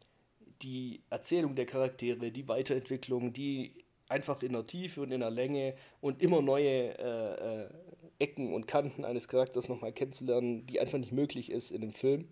die 0.61 1.01
Erzählung 1.09 1.55
der 1.55 1.65
Charaktere, 1.65 2.31
die 2.31 2.47
Weiterentwicklung, 2.47 3.33
die 3.33 3.73
einfach 4.09 4.41
in 4.41 4.53
der 4.53 4.65
Tiefe 4.65 5.01
und 5.01 5.11
in 5.11 5.19
der 5.19 5.29
Länge 5.29 5.75
und 6.01 6.21
immer 6.21 6.41
neue 6.41 6.97
äh, 6.97 7.63
äh, 7.63 7.69
Ecken 8.19 8.53
und 8.53 8.67
Kanten 8.67 9.05
eines 9.05 9.27
Charakters 9.27 9.67
nochmal 9.67 9.91
kennenzulernen, 9.91 10.65
die 10.65 10.79
einfach 10.79 10.97
nicht 10.97 11.11
möglich 11.11 11.51
ist 11.51 11.71
in 11.71 11.83
einem 11.83 11.91
Film. 11.91 12.27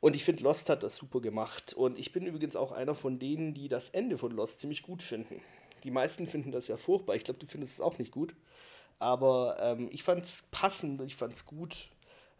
Und 0.00 0.14
ich 0.14 0.24
finde, 0.24 0.44
Lost 0.44 0.68
hat 0.70 0.82
das 0.82 0.96
super 0.96 1.20
gemacht. 1.20 1.74
Und 1.74 1.98
ich 1.98 2.12
bin 2.12 2.26
übrigens 2.26 2.56
auch 2.56 2.72
einer 2.72 2.94
von 2.94 3.18
denen, 3.18 3.54
die 3.54 3.68
das 3.68 3.90
Ende 3.90 4.18
von 4.18 4.30
Lost 4.32 4.60
ziemlich 4.60 4.82
gut 4.82 5.02
finden. 5.02 5.40
Die 5.84 5.90
meisten 5.90 6.26
finden 6.26 6.52
das 6.52 6.68
ja 6.68 6.76
furchtbar. 6.76 7.16
Ich 7.16 7.24
glaube, 7.24 7.40
du 7.40 7.46
findest 7.46 7.74
es 7.74 7.80
auch 7.80 7.98
nicht 7.98 8.12
gut. 8.12 8.34
Aber 8.98 9.56
ähm, 9.60 9.88
ich 9.92 10.02
fand 10.02 10.24
es 10.24 10.44
passend, 10.50 11.00
ich 11.02 11.16
fand 11.16 11.32
es 11.32 11.44
gut. 11.44 11.90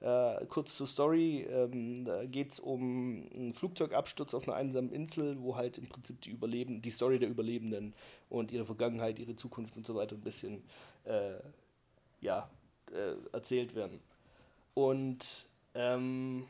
Äh, 0.00 0.46
kurz 0.46 0.76
zur 0.76 0.86
Story, 0.86 1.46
ähm, 1.50 2.04
da 2.04 2.24
geht 2.24 2.52
es 2.52 2.60
um 2.60 3.28
einen 3.34 3.52
Flugzeugabsturz 3.52 4.32
auf 4.32 4.46
einer 4.46 4.56
einsamen 4.56 4.92
Insel, 4.92 5.40
wo 5.40 5.56
halt 5.56 5.76
im 5.76 5.88
Prinzip 5.88 6.20
die 6.20 6.30
Überleben, 6.30 6.80
die 6.82 6.90
Story 6.90 7.18
der 7.18 7.28
Überlebenden 7.28 7.94
und 8.28 8.52
ihre 8.52 8.64
Vergangenheit, 8.64 9.18
ihre 9.18 9.34
Zukunft 9.34 9.76
und 9.76 9.84
so 9.84 9.96
weiter 9.96 10.14
ein 10.14 10.20
bisschen 10.20 10.62
äh, 11.02 11.34
ja, 12.20 12.48
äh, 12.92 13.14
erzählt 13.32 13.74
werden. 13.74 14.00
Und 14.74 15.48
ähm, 15.74 16.46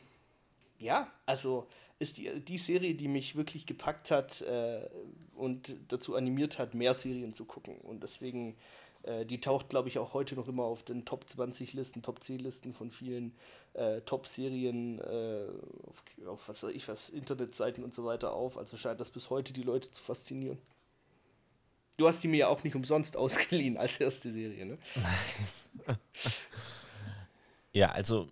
ja, 0.79 1.11
also 1.25 1.67
ist 1.99 2.17
die, 2.17 2.39
die 2.39 2.57
Serie, 2.57 2.95
die 2.95 3.07
mich 3.07 3.35
wirklich 3.35 3.65
gepackt 3.65 4.09
hat 4.09 4.41
äh, 4.41 4.87
und 5.35 5.75
dazu 5.89 6.15
animiert 6.15 6.57
hat, 6.57 6.73
mehr 6.73 6.93
Serien 6.93 7.33
zu 7.33 7.45
gucken. 7.45 7.77
Und 7.77 8.03
deswegen, 8.03 8.55
äh, 9.03 9.25
die 9.25 9.41
taucht, 9.41 9.69
glaube 9.69 9.89
ich, 9.89 9.99
auch 9.99 10.13
heute 10.13 10.35
noch 10.35 10.47
immer 10.47 10.63
auf 10.63 10.83
den 10.83 11.03
Top 11.03 11.29
20 11.29 11.73
Listen, 11.73 12.01
Top 12.01 12.23
10 12.23 12.39
Listen 12.39 12.71
von 12.71 12.89
vielen 12.89 13.35
äh, 13.73 13.99
Top-Serien 14.01 14.99
äh, 14.99 15.47
auf, 15.87 16.03
auf 16.25 16.49
was 16.49 16.63
weiß 16.63 16.71
ich 16.71 16.87
was, 16.87 17.09
Internetseiten 17.09 17.83
und 17.83 17.93
so 17.93 18.05
weiter 18.05 18.33
auf. 18.33 18.57
Also 18.57 18.77
scheint 18.77 19.01
das 19.01 19.09
bis 19.09 19.29
heute 19.29 19.51
die 19.51 19.63
Leute 19.63 19.91
zu 19.91 20.01
faszinieren. 20.01 20.57
Du 21.97 22.07
hast 22.07 22.23
die 22.23 22.29
mir 22.29 22.37
ja 22.37 22.47
auch 22.47 22.63
nicht 22.63 22.75
umsonst 22.75 23.17
ausgeliehen 23.17 23.75
als 23.75 23.99
erste 23.99 24.31
Serie, 24.31 24.65
ne? 24.65 24.77
Ja, 27.71 27.91
also 27.91 28.27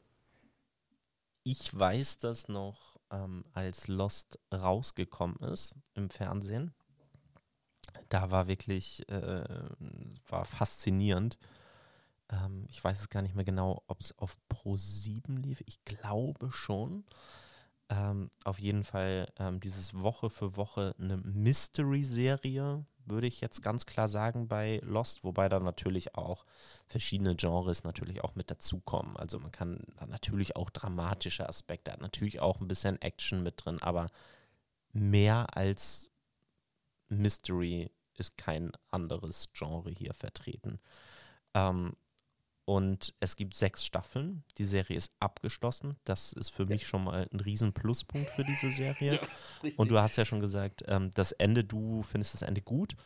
ich 1.49 1.77
weiß 1.77 2.17
das 2.17 2.49
noch, 2.49 2.99
ähm, 3.09 3.43
als 3.53 3.87
Lost 3.87 4.37
rausgekommen 4.53 5.37
ist 5.37 5.75
im 5.93 6.09
Fernsehen. 6.09 6.73
Da 8.09 8.31
war 8.31 8.49
wirklich, 8.49 9.07
äh, 9.07 9.69
war 10.27 10.43
faszinierend. 10.43 11.37
Ähm, 12.29 12.65
ich 12.67 12.83
weiß 12.83 12.99
es 12.99 13.09
gar 13.09 13.21
nicht 13.21 13.33
mehr 13.33 13.45
genau, 13.45 13.81
ob 13.87 14.01
es 14.01 14.17
auf 14.17 14.37
Pro 14.49 14.75
7 14.75 15.37
lief. 15.37 15.63
Ich 15.67 15.83
glaube 15.85 16.51
schon. 16.51 17.05
Ähm, 17.89 18.29
auf 18.43 18.59
jeden 18.59 18.83
Fall 18.83 19.31
ähm, 19.37 19.61
dieses 19.61 19.93
Woche 19.93 20.29
für 20.29 20.57
Woche 20.57 20.93
eine 20.99 21.15
Mystery-Serie, 21.15 22.85
würde 23.09 23.27
ich 23.27 23.41
jetzt 23.41 23.61
ganz 23.61 23.85
klar 23.85 24.07
sagen 24.07 24.47
bei 24.47 24.79
Lost, 24.83 25.23
wobei 25.23 25.49
da 25.49 25.59
natürlich 25.59 26.15
auch 26.15 26.45
verschiedene 26.87 27.35
Genres 27.35 27.83
natürlich 27.83 28.23
auch 28.23 28.35
mit 28.35 28.51
dazukommen. 28.51 29.17
Also 29.17 29.39
man 29.39 29.51
kann 29.51 29.83
da 29.97 30.05
natürlich 30.05 30.55
auch 30.55 30.69
dramatische 30.69 31.47
Aspekte, 31.47 31.91
hat 31.91 32.01
natürlich 32.01 32.39
auch 32.39 32.59
ein 32.59 32.67
bisschen 32.67 33.01
Action 33.01 33.43
mit 33.43 33.63
drin, 33.63 33.81
aber 33.81 34.07
mehr 34.93 35.55
als 35.55 36.09
Mystery 37.09 37.91
ist 38.15 38.37
kein 38.37 38.71
anderes 38.91 39.47
Genre 39.53 39.91
hier 39.91 40.13
vertreten. 40.13 40.79
Ähm, 41.53 41.93
und 42.67 43.13
es 43.21 43.37
gibt 43.37 43.55
sechs 43.55 43.85
Staffeln. 43.85 44.43
Die 44.57 44.65
Serie 44.65 44.97
ist 44.97 45.13
abgeschlossen. 45.21 45.95
Das 46.03 46.33
ist 46.33 46.49
für 46.49 46.63
ja. 46.63 46.69
mich 46.69 46.85
schon 46.85 47.05
mal 47.05 47.25
ein 47.31 47.39
riesen 47.39 47.71
Pluspunkt 47.71 48.29
für 48.31 48.43
diese 48.43 48.71
Serie. 48.73 49.21
Ja, 49.63 49.71
und 49.77 49.89
du 49.89 49.97
hast 49.97 50.17
ja 50.17 50.25
schon 50.25 50.41
gesagt, 50.41 50.83
ähm, 50.87 51.09
das 51.11 51.31
Ende, 51.31 51.63
du 51.63 52.03
findest 52.03 52.33
das 52.33 52.41
Ende 52.41 52.61
gut. 52.61 52.97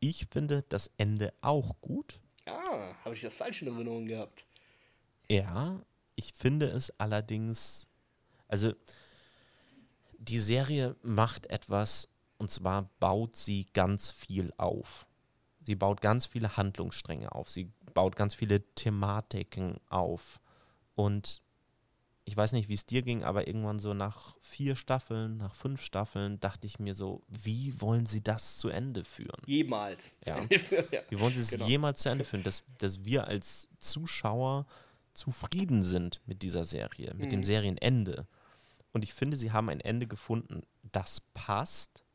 Ich 0.00 0.26
finde 0.26 0.64
das 0.68 0.90
Ende 0.98 1.32
auch 1.42 1.80
gut. 1.80 2.18
Ah, 2.46 2.92
habe 3.04 3.14
ich 3.14 3.20
das 3.20 3.36
falsch 3.36 3.62
in 3.62 3.68
Erinnerung 3.68 4.06
gehabt? 4.06 4.44
Ja, 5.30 5.80
ich 6.16 6.32
finde 6.34 6.66
es 6.66 6.92
allerdings, 6.98 7.86
also 8.48 8.72
die 10.18 10.40
Serie 10.40 10.96
macht 11.02 11.46
etwas, 11.46 12.08
und 12.36 12.50
zwar 12.50 12.90
baut 12.98 13.36
sie 13.36 13.66
ganz 13.72 14.10
viel 14.10 14.52
auf. 14.56 15.07
Sie 15.68 15.74
baut 15.74 16.00
ganz 16.00 16.24
viele 16.24 16.56
Handlungsstränge 16.56 17.30
auf. 17.30 17.50
Sie 17.50 17.70
baut 17.92 18.16
ganz 18.16 18.34
viele 18.34 18.62
Thematiken 18.74 19.78
auf. 19.90 20.40
Und 20.94 21.42
ich 22.24 22.34
weiß 22.34 22.52
nicht, 22.52 22.70
wie 22.70 22.74
es 22.74 22.86
dir 22.86 23.02
ging, 23.02 23.22
aber 23.22 23.46
irgendwann 23.46 23.78
so 23.78 23.92
nach 23.92 24.34
vier 24.40 24.76
Staffeln, 24.76 25.36
nach 25.36 25.54
fünf 25.54 25.82
Staffeln, 25.82 26.40
dachte 26.40 26.66
ich 26.66 26.78
mir 26.78 26.94
so, 26.94 27.22
wie 27.28 27.78
wollen 27.82 28.06
sie 28.06 28.22
das 28.22 28.56
zu 28.56 28.70
Ende 28.70 29.04
führen? 29.04 29.42
Jemals. 29.44 30.16
Ja. 30.24 30.40
ja. 30.90 31.02
Wie 31.10 31.20
wollen 31.20 31.34
sie 31.34 31.42
es 31.42 31.50
genau. 31.50 31.66
jemals 31.66 32.00
zu 32.00 32.08
Ende 32.08 32.24
führen, 32.24 32.44
dass, 32.44 32.62
dass 32.78 33.04
wir 33.04 33.26
als 33.26 33.68
Zuschauer 33.78 34.64
zufrieden 35.12 35.82
sind 35.82 36.22
mit 36.24 36.40
dieser 36.40 36.64
Serie, 36.64 37.12
mit 37.12 37.26
mhm. 37.26 37.30
dem 37.30 37.44
Serienende. 37.44 38.26
Und 38.92 39.02
ich 39.02 39.12
finde, 39.12 39.36
sie 39.36 39.52
haben 39.52 39.68
ein 39.68 39.80
Ende 39.80 40.06
gefunden, 40.06 40.62
das 40.92 41.20
passt, 41.34 42.06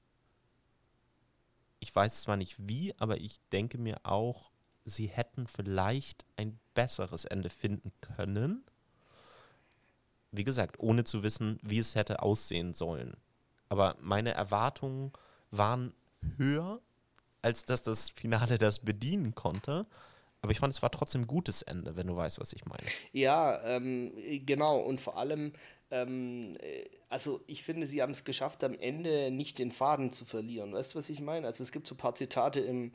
ich 1.84 1.94
weiß 1.94 2.22
zwar 2.22 2.38
nicht 2.38 2.56
wie, 2.58 2.94
aber 2.98 3.18
ich 3.18 3.42
denke 3.52 3.78
mir 3.78 4.00
auch, 4.04 4.52
sie 4.86 5.08
hätten 5.08 5.48
vielleicht 5.48 6.26
ein 6.38 6.58
besseres 6.74 7.26
Ende 7.26 7.50
finden 7.50 7.92
können. 8.00 8.64
Wie 10.32 10.46
gesagt, 10.46 10.80
ohne 10.80 11.04
zu 11.04 11.24
wissen, 11.24 11.60
wie 11.62 11.78
es 11.78 11.96
hätte 11.96 12.24
aussehen 12.24 12.74
sollen. 12.74 13.18
Aber 13.68 13.98
meine 14.00 14.34
Erwartungen 14.34 15.12
waren 15.52 15.94
höher, 16.38 16.80
als 17.42 17.66
dass 17.66 17.84
das 17.84 18.10
Finale 18.10 18.58
das 18.58 18.80
bedienen 18.80 19.36
konnte. 19.36 19.86
Aber 20.42 20.54
ich 20.54 20.60
fand, 20.60 20.74
es 20.74 20.82
war 20.82 20.92
trotzdem 20.92 21.24
ein 21.24 21.28
gutes 21.28 21.64
Ende, 21.64 21.98
wenn 21.98 22.08
du 22.08 22.16
weißt, 22.16 22.40
was 22.40 22.54
ich 22.54 22.66
meine. 22.66 22.88
Ja, 23.12 23.62
ähm, 23.64 24.14
genau. 24.46 24.80
Und 24.80 25.02
vor 25.02 25.18
allem, 25.18 25.54
ähm, 25.94 26.58
äh, 26.60 26.86
also 27.10 27.42
ich 27.46 27.64
finde, 27.64 27.86
sie 27.86 28.02
haben 28.02 28.12
es 28.12 28.24
geschafft, 28.24 28.64
am 28.64 28.74
Ende 28.74 29.30
nicht 29.30 29.60
den 29.60 29.72
Faden 29.72 30.12
zu 30.12 30.26
verlieren. 30.26 30.74
Weißt 30.74 30.94
du, 30.94 30.98
was 30.98 31.10
ich 31.10 31.22
meine? 31.22 31.46
Also 31.46 31.64
es 31.64 31.72
gibt 31.72 31.86
so 31.86 31.94
ein 31.94 32.00
paar 32.00 32.16
Zitate 32.16 32.60
im, 32.60 32.92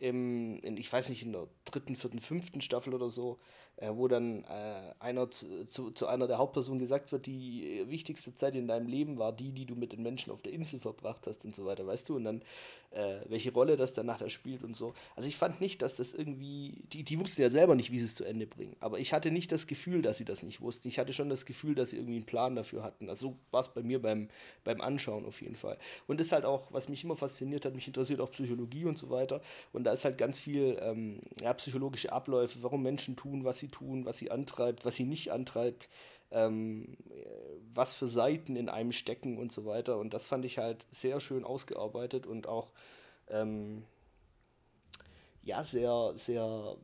im 0.00 0.58
in, 0.58 0.76
ich 0.76 0.92
weiß 0.92 1.08
nicht, 1.08 1.22
in 1.22 1.32
der 1.32 1.46
dritten, 1.64 1.94
vierten, 1.94 2.20
fünften 2.20 2.60
Staffel 2.60 2.94
oder 2.94 3.08
so, 3.08 3.38
wo 3.78 4.08
dann 4.08 4.44
äh, 4.44 4.94
einer 5.00 5.30
zu, 5.30 5.66
zu, 5.66 5.90
zu, 5.90 6.06
einer 6.06 6.26
der 6.26 6.38
Hauptpersonen 6.38 6.78
gesagt 6.78 7.12
wird, 7.12 7.26
die 7.26 7.84
wichtigste 7.88 8.34
Zeit 8.34 8.54
in 8.54 8.68
deinem 8.68 8.86
Leben 8.86 9.18
war 9.18 9.32
die, 9.32 9.50
die 9.50 9.66
du 9.66 9.74
mit 9.74 9.92
den 9.92 10.02
Menschen 10.02 10.32
auf 10.32 10.42
der 10.42 10.52
Insel 10.52 10.78
verbracht 10.78 11.26
hast 11.26 11.44
und 11.44 11.56
so 11.56 11.64
weiter, 11.64 11.86
weißt 11.86 12.08
du? 12.08 12.16
Und 12.16 12.24
dann, 12.24 12.42
äh, 12.90 13.20
welche 13.28 13.52
Rolle 13.52 13.76
das 13.76 13.94
dann 13.94 14.06
nachher 14.06 14.28
spielt 14.28 14.62
und 14.62 14.76
so. 14.76 14.94
Also 15.16 15.28
ich 15.28 15.36
fand 15.36 15.60
nicht, 15.60 15.82
dass 15.82 15.96
das 15.96 16.12
irgendwie, 16.12 16.84
die, 16.92 17.02
die 17.02 17.18
wussten 17.18 17.42
ja 17.42 17.50
selber 17.50 17.74
nicht, 17.74 17.90
wie 17.90 17.98
sie 17.98 18.04
es 18.04 18.14
zu 18.14 18.24
Ende 18.24 18.46
bringen, 18.46 18.76
aber 18.80 18.98
ich 18.98 19.12
hatte 19.12 19.30
nicht 19.30 19.50
das 19.50 19.66
Gefühl, 19.66 20.02
dass 20.02 20.18
sie 20.18 20.24
das 20.24 20.42
nicht 20.42 20.60
wussten. 20.60 20.88
Ich 20.88 20.98
hatte 20.98 21.12
schon 21.12 21.28
das 21.28 21.46
Gefühl, 21.46 21.74
dass 21.74 21.90
sie 21.90 21.96
irgendwie 21.96 22.16
einen 22.16 22.26
Plan 22.26 22.54
dafür 22.54 22.82
hatten. 22.82 23.08
Also 23.08 23.28
so 23.28 23.36
war 23.50 23.60
es 23.60 23.68
bei 23.68 23.82
mir 23.82 24.00
beim, 24.02 24.28
beim 24.64 24.80
Anschauen 24.80 25.24
auf 25.24 25.40
jeden 25.40 25.56
Fall. 25.56 25.78
Und 26.06 26.18
das 26.18 26.26
ist 26.26 26.32
halt 26.32 26.44
auch, 26.44 26.72
was 26.72 26.88
mich 26.88 27.04
immer 27.04 27.16
fasziniert 27.16 27.64
hat, 27.64 27.74
mich 27.74 27.86
interessiert 27.86 28.20
auch 28.20 28.30
Psychologie 28.32 28.84
und 28.84 28.98
so 28.98 29.10
weiter. 29.10 29.40
Und 29.72 29.84
da 29.84 29.92
ist 29.92 30.04
halt 30.04 30.18
ganz 30.18 30.38
viel 30.38 30.78
ähm, 30.80 31.20
ja, 31.40 31.54
psychologische 31.54 32.12
Abläufe, 32.12 32.62
warum 32.62 32.82
Menschen 32.82 33.16
tun, 33.16 33.44
was 33.44 33.61
sie 33.62 33.68
tun, 33.68 34.04
was 34.04 34.18
sie 34.18 34.30
antreibt, 34.30 34.84
was 34.84 34.96
sie 34.96 35.04
nicht 35.04 35.32
antreibt, 35.32 35.88
ähm, 36.30 36.96
was 37.72 37.94
für 37.94 38.08
Seiten 38.08 38.56
in 38.56 38.68
einem 38.68 38.92
stecken 38.92 39.38
und 39.38 39.52
so 39.52 39.64
weiter. 39.64 39.98
Und 39.98 40.14
das 40.14 40.26
fand 40.26 40.44
ich 40.44 40.58
halt 40.58 40.86
sehr 40.90 41.20
schön 41.20 41.44
ausgearbeitet 41.44 42.26
und 42.26 42.46
auch 42.46 42.72
ähm, 43.28 43.84
ja 45.42 45.62
sehr, 45.62 46.12
sehr, 46.14 46.76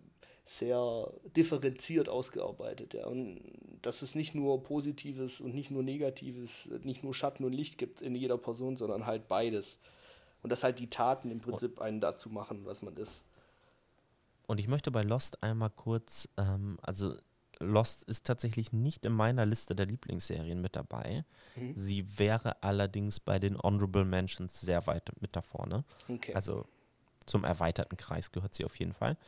sehr 0.44 1.12
differenziert 1.36 2.08
ausgearbeitet. 2.08 2.94
Ja. 2.94 3.06
Und 3.06 3.40
dass 3.82 4.02
es 4.02 4.14
nicht 4.14 4.34
nur 4.34 4.62
Positives 4.62 5.40
und 5.40 5.54
nicht 5.54 5.70
nur 5.70 5.82
Negatives, 5.82 6.68
nicht 6.82 7.04
nur 7.04 7.14
Schatten 7.14 7.44
und 7.44 7.52
Licht 7.52 7.78
gibt 7.78 8.00
in 8.00 8.14
jeder 8.14 8.38
Person, 8.38 8.76
sondern 8.76 9.06
halt 9.06 9.28
beides. 9.28 9.78
Und 10.42 10.50
dass 10.50 10.64
halt 10.64 10.78
die 10.78 10.88
Taten 10.88 11.30
im 11.30 11.40
Prinzip 11.40 11.80
einen 11.80 12.00
dazu 12.00 12.30
machen, 12.30 12.64
was 12.64 12.82
man 12.82 12.96
ist. 12.96 13.24
Und 14.48 14.58
ich 14.58 14.66
möchte 14.66 14.90
bei 14.90 15.02
Lost 15.02 15.42
einmal 15.42 15.68
kurz, 15.68 16.26
ähm, 16.38 16.78
also 16.80 17.14
Lost 17.60 18.04
ist 18.04 18.24
tatsächlich 18.24 18.72
nicht 18.72 19.04
in 19.04 19.12
meiner 19.12 19.44
Liste 19.44 19.76
der 19.76 19.84
Lieblingsserien 19.84 20.60
mit 20.62 20.74
dabei. 20.74 21.26
Mhm. 21.54 21.76
Sie 21.76 22.18
wäre 22.18 22.62
allerdings 22.62 23.20
bei 23.20 23.38
den 23.38 23.58
Honorable 23.58 24.06
Mentions 24.06 24.58
sehr 24.58 24.86
weit 24.86 25.10
mit 25.20 25.36
da 25.36 25.42
vorne. 25.42 25.84
Okay. 26.08 26.32
Also 26.32 26.64
zum 27.26 27.44
erweiterten 27.44 27.98
Kreis 27.98 28.32
gehört 28.32 28.54
sie 28.54 28.64
auf 28.64 28.76
jeden 28.76 28.94
Fall. 28.94 29.18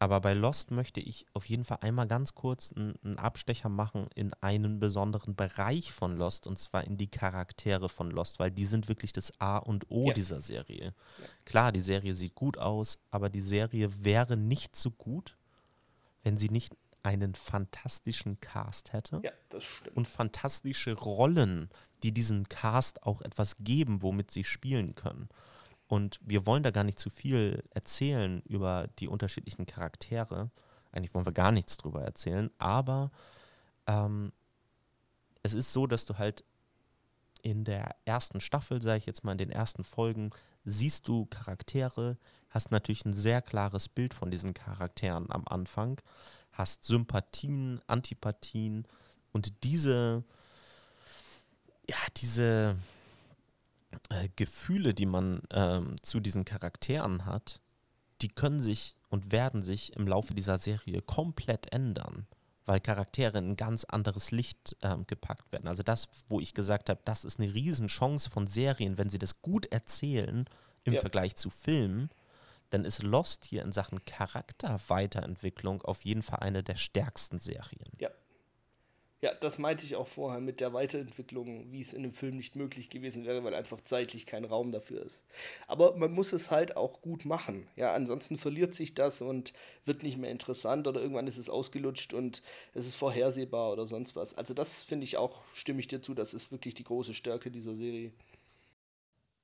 Aber 0.00 0.22
bei 0.22 0.32
Lost 0.32 0.70
möchte 0.70 0.98
ich 0.98 1.26
auf 1.34 1.44
jeden 1.44 1.62
Fall 1.62 1.78
einmal 1.82 2.08
ganz 2.08 2.34
kurz 2.34 2.72
einen 2.72 3.18
Abstecher 3.18 3.68
machen 3.68 4.06
in 4.14 4.32
einen 4.40 4.80
besonderen 4.80 5.36
Bereich 5.36 5.92
von 5.92 6.16
Lost 6.16 6.46
und 6.46 6.58
zwar 6.58 6.84
in 6.84 6.96
die 6.96 7.10
Charaktere 7.10 7.90
von 7.90 8.10
Lost, 8.10 8.38
weil 8.38 8.50
die 8.50 8.64
sind 8.64 8.88
wirklich 8.88 9.12
das 9.12 9.38
A 9.40 9.58
und 9.58 9.90
O 9.90 10.06
ja. 10.06 10.14
dieser 10.14 10.40
Serie. 10.40 10.86
Ja. 10.86 11.26
Klar, 11.44 11.70
die 11.70 11.80
Serie 11.80 12.14
sieht 12.14 12.34
gut 12.34 12.56
aus, 12.56 12.98
aber 13.10 13.28
die 13.28 13.42
Serie 13.42 14.02
wäre 14.02 14.38
nicht 14.38 14.74
so 14.74 14.90
gut, 14.90 15.36
wenn 16.22 16.38
sie 16.38 16.48
nicht 16.48 16.74
einen 17.02 17.34
fantastischen 17.34 18.40
Cast 18.40 18.94
hätte. 18.94 19.20
Ja, 19.22 19.32
das 19.50 19.64
stimmt. 19.64 19.98
Und 19.98 20.08
fantastische 20.08 20.94
Rollen, 20.94 21.68
die 22.02 22.12
diesem 22.12 22.48
Cast 22.48 23.02
auch 23.02 23.20
etwas 23.20 23.56
geben, 23.58 24.00
womit 24.00 24.30
sie 24.30 24.44
spielen 24.44 24.94
können. 24.94 25.28
Und 25.90 26.20
wir 26.22 26.46
wollen 26.46 26.62
da 26.62 26.70
gar 26.70 26.84
nicht 26.84 27.00
zu 27.00 27.10
viel 27.10 27.64
erzählen 27.70 28.42
über 28.42 28.86
die 29.00 29.08
unterschiedlichen 29.08 29.66
Charaktere. 29.66 30.52
Eigentlich 30.92 31.12
wollen 31.14 31.26
wir 31.26 31.32
gar 31.32 31.50
nichts 31.50 31.78
drüber 31.78 32.04
erzählen, 32.04 32.48
aber 32.58 33.10
ähm, 33.88 34.32
es 35.42 35.52
ist 35.52 35.72
so, 35.72 35.88
dass 35.88 36.06
du 36.06 36.16
halt 36.16 36.44
in 37.42 37.64
der 37.64 37.96
ersten 38.04 38.40
Staffel, 38.40 38.80
sage 38.80 38.98
ich 38.98 39.06
jetzt 39.06 39.24
mal, 39.24 39.32
in 39.32 39.38
den 39.38 39.50
ersten 39.50 39.82
Folgen, 39.82 40.30
siehst 40.64 41.08
du 41.08 41.26
Charaktere, 41.26 42.18
hast 42.50 42.70
natürlich 42.70 43.04
ein 43.04 43.12
sehr 43.12 43.42
klares 43.42 43.88
Bild 43.88 44.14
von 44.14 44.30
diesen 44.30 44.54
Charakteren 44.54 45.28
am 45.32 45.42
Anfang, 45.48 46.00
hast 46.52 46.84
Sympathien, 46.84 47.80
Antipathien 47.88 48.86
und 49.32 49.64
diese, 49.64 50.22
ja, 51.88 51.96
diese 52.16 52.76
äh, 54.08 54.28
Gefühle, 54.36 54.94
die 54.94 55.06
man 55.06 55.42
ähm, 55.50 55.96
zu 56.02 56.20
diesen 56.20 56.44
Charakteren 56.44 57.24
hat, 57.24 57.60
die 58.22 58.28
können 58.28 58.60
sich 58.60 58.94
und 59.08 59.32
werden 59.32 59.62
sich 59.62 59.94
im 59.96 60.06
Laufe 60.06 60.34
dieser 60.34 60.58
Serie 60.58 61.02
komplett 61.02 61.72
ändern, 61.72 62.26
weil 62.66 62.80
Charaktere 62.80 63.38
in 63.38 63.50
ein 63.50 63.56
ganz 63.56 63.84
anderes 63.84 64.30
Licht 64.30 64.76
ähm, 64.82 65.06
gepackt 65.06 65.50
werden. 65.52 65.68
Also 65.68 65.82
das, 65.82 66.08
wo 66.28 66.40
ich 66.40 66.54
gesagt 66.54 66.88
habe, 66.90 67.00
das 67.04 67.24
ist 67.24 67.40
eine 67.40 67.52
Riesenchance 67.52 68.30
von 68.30 68.46
Serien, 68.46 68.98
wenn 68.98 69.10
sie 69.10 69.18
das 69.18 69.42
gut 69.42 69.66
erzählen 69.66 70.44
im 70.84 70.94
ja. 70.94 71.00
Vergleich 71.00 71.36
zu 71.36 71.50
Filmen, 71.50 72.10
dann 72.70 72.84
ist 72.84 73.02
Lost 73.02 73.44
hier 73.44 73.62
in 73.62 73.72
Sachen 73.72 74.04
Charakterweiterentwicklung 74.04 75.82
auf 75.82 76.02
jeden 76.02 76.22
Fall 76.22 76.38
eine 76.38 76.62
der 76.62 76.76
stärksten 76.76 77.40
Serien. 77.40 77.84
Ja, 77.98 78.10
ja, 79.22 79.34
das 79.34 79.58
meinte 79.58 79.84
ich 79.84 79.96
auch 79.96 80.08
vorher 80.08 80.40
mit 80.40 80.60
der 80.60 80.72
Weiterentwicklung, 80.72 81.70
wie 81.70 81.80
es 81.80 81.92
in 81.92 82.02
dem 82.02 82.14
Film 82.14 82.36
nicht 82.36 82.56
möglich 82.56 82.88
gewesen 82.88 83.26
wäre, 83.26 83.44
weil 83.44 83.54
einfach 83.54 83.80
zeitlich 83.82 84.24
kein 84.24 84.46
Raum 84.46 84.72
dafür 84.72 85.04
ist. 85.04 85.26
Aber 85.66 85.94
man 85.96 86.12
muss 86.12 86.32
es 86.32 86.50
halt 86.50 86.76
auch 86.76 87.02
gut 87.02 87.26
machen. 87.26 87.68
Ja, 87.76 87.92
ansonsten 87.92 88.38
verliert 88.38 88.74
sich 88.74 88.94
das 88.94 89.20
und 89.20 89.52
wird 89.84 90.02
nicht 90.02 90.16
mehr 90.16 90.30
interessant 90.30 90.88
oder 90.88 91.02
irgendwann 91.02 91.26
ist 91.26 91.36
es 91.36 91.50
ausgelutscht 91.50 92.14
und 92.14 92.42
es 92.72 92.86
ist 92.86 92.94
vorhersehbar 92.94 93.72
oder 93.72 93.86
sonst 93.86 94.16
was. 94.16 94.34
Also 94.34 94.54
das 94.54 94.82
finde 94.82 95.04
ich 95.04 95.18
auch, 95.18 95.42
stimme 95.52 95.80
ich 95.80 95.88
dir 95.88 96.00
zu, 96.00 96.14
das 96.14 96.32
ist 96.32 96.50
wirklich 96.50 96.74
die 96.74 96.84
große 96.84 97.12
Stärke 97.12 97.50
dieser 97.50 97.76
Serie. 97.76 98.12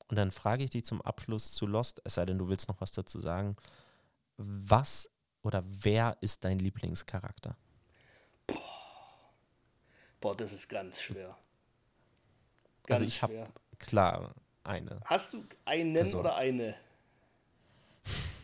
Und 0.08 0.16
dann 0.16 0.30
frage 0.30 0.64
ich 0.64 0.70
dich 0.70 0.86
zum 0.86 1.02
Abschluss 1.02 1.50
zu 1.52 1.66
Lost, 1.66 2.00
es 2.04 2.14
sei 2.14 2.24
denn, 2.24 2.38
du 2.38 2.48
willst 2.48 2.68
noch 2.68 2.80
was 2.80 2.92
dazu 2.92 3.20
sagen. 3.20 3.56
Was 4.38 5.10
oder 5.42 5.64
wer 5.66 6.16
ist 6.22 6.44
dein 6.44 6.58
Lieblingscharakter? 6.58 7.58
Boah, 10.20 10.36
das 10.36 10.52
ist 10.52 10.68
ganz 10.68 11.00
schwer. 11.00 11.28
Also 11.28 11.36
ganz 12.86 13.02
also 13.02 13.04
ich 13.04 13.22
habe 13.22 13.48
klar 13.78 14.34
eine. 14.64 15.00
Hast 15.04 15.32
du 15.32 15.44
einen 15.64 15.94
Person. 15.94 16.20
oder 16.20 16.36
eine? 16.36 16.74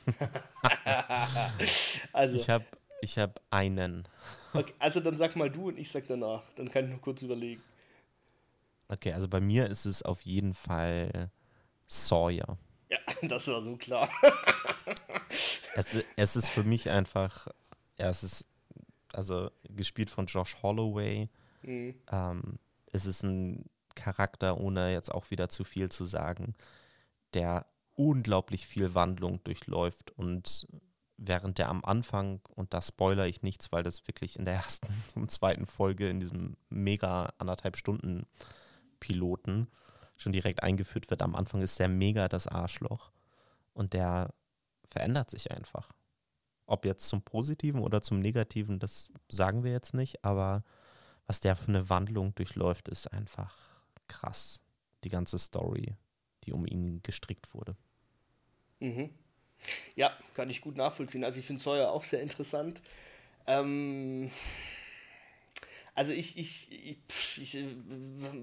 also 2.13 2.37
ich 2.37 2.49
habe 2.49 2.65
ich 3.01 3.19
hab 3.19 3.41
einen. 3.51 4.09
Okay, 4.53 4.75
also 4.79 5.01
dann 5.01 5.17
sag 5.17 5.37
mal 5.37 5.51
du 5.51 5.69
und 5.69 5.79
ich 5.79 5.91
sag 5.91 6.07
danach. 6.07 6.43
Dann 6.57 6.71
kann 6.71 6.85
ich 6.85 6.91
nur 6.91 7.01
kurz 7.01 7.23
überlegen. 7.23 7.63
Okay, 8.89 9.13
also 9.13 9.29
bei 9.29 9.41
mir 9.41 9.69
ist 9.69 9.87
es 9.87 10.03
auf 10.03 10.23
jeden 10.23 10.55
Fall 10.55 11.31
Sawyer. 11.87 12.59
Ja, 12.91 12.99
das 13.23 13.49
war 13.49 13.63
so 13.63 13.77
klar. 13.77 14.09
es, 15.75 15.87
es 16.17 16.37
ist 16.37 16.51
für 16.51 16.63
mich 16.63 16.91
einfach, 16.91 17.49
ja, 17.99 18.11
es 18.11 18.23
ist 18.23 18.47
also 19.13 19.51
gespielt 19.65 20.11
von 20.11 20.27
Josh 20.27 20.57
Holloway. 20.63 21.29
Mhm. 21.63 21.95
Ähm, 22.11 22.59
es 22.87 23.07
ist 23.07 23.23
ein 23.23 23.69
Charakter, 23.95 24.59
ohne 24.59 24.93
jetzt 24.93 25.13
auch 25.13 25.31
wieder 25.31 25.49
zu 25.49 25.65
viel 25.65 25.91
zu 25.91 26.05
sagen, 26.05 26.55
der 27.35 27.67
unglaublich 27.95 28.67
viel 28.67 28.95
Wandlung 28.95 29.43
durchläuft 29.45 30.11
und 30.13 30.67
während 31.17 31.59
der 31.59 31.69
am 31.69 31.85
Anfang, 31.85 32.41
und 32.55 32.75
da 32.75 32.83
spoiler 32.83 33.27
ich 33.27 33.43
nichts, 33.43 33.71
weil 33.71 33.83
das 33.83 34.07
wirklich 34.07 34.39
in 34.39 34.45
der 34.45 34.55
ersten 34.63 34.89
und 35.15 35.31
zweiten 35.31 35.67
Folge 35.67 36.09
in 36.09 36.21
diesem 36.21 36.57
mega 36.69 37.33
anderthalb 37.39 37.77
Stunden 37.77 38.27
Piloten 39.01 39.69
schon 40.17 40.33
direkt 40.33 40.63
eingeführt 40.63 41.11
wird, 41.11 41.23
am 41.23 41.35
Anfang 41.35 41.63
ist 41.63 41.79
der 41.79 41.89
mega 41.89 42.29
das 42.29 42.47
Arschloch 42.47 43.11
und 43.75 43.93
der 43.93 44.35
verändert 44.87 45.31
sich 45.31 45.51
einfach. 45.51 45.91
Ob 46.67 46.85
jetzt 46.85 47.09
zum 47.09 47.23
Positiven 47.23 47.81
oder 47.81 48.03
zum 48.03 48.21
Negativen, 48.21 48.79
das 48.79 49.11
sagen 49.29 49.65
wir 49.65 49.73
jetzt 49.73 49.95
nicht, 49.95 50.25
aber 50.25 50.63
was 51.33 51.41
der 51.41 51.57
für 51.57 51.69
eine 51.69 51.89
Wandlung 51.89 52.35
durchläuft, 52.35 52.91
ist 52.91 53.11
einfach 53.11 53.57
krass. 54.07 54.61
Die 55.03 55.09
ganze 55.09 55.39
Story, 55.39 55.97
die 56.45 56.53
um 56.53 56.67
ihn 56.67 57.03
gestrickt 57.03 57.55
wurde. 57.55 57.75
Mhm. 58.81 59.09
Ja, 59.97 60.15
kann 60.35 60.51
ich 60.51 60.61
gut 60.61 60.77
nachvollziehen. 60.77 61.25
Also 61.25 61.41
ich 61.41 61.47
finde 61.47 61.63
Sawyer 61.63 61.91
auch 61.91 62.05
sehr 62.05 62.21
interessant. 62.21 62.83
Ähm, 63.47 64.31
also 65.95 66.13
ich, 66.13 66.37
ich, 66.37 66.71
ich, 66.71 67.41
ich, 67.41 67.65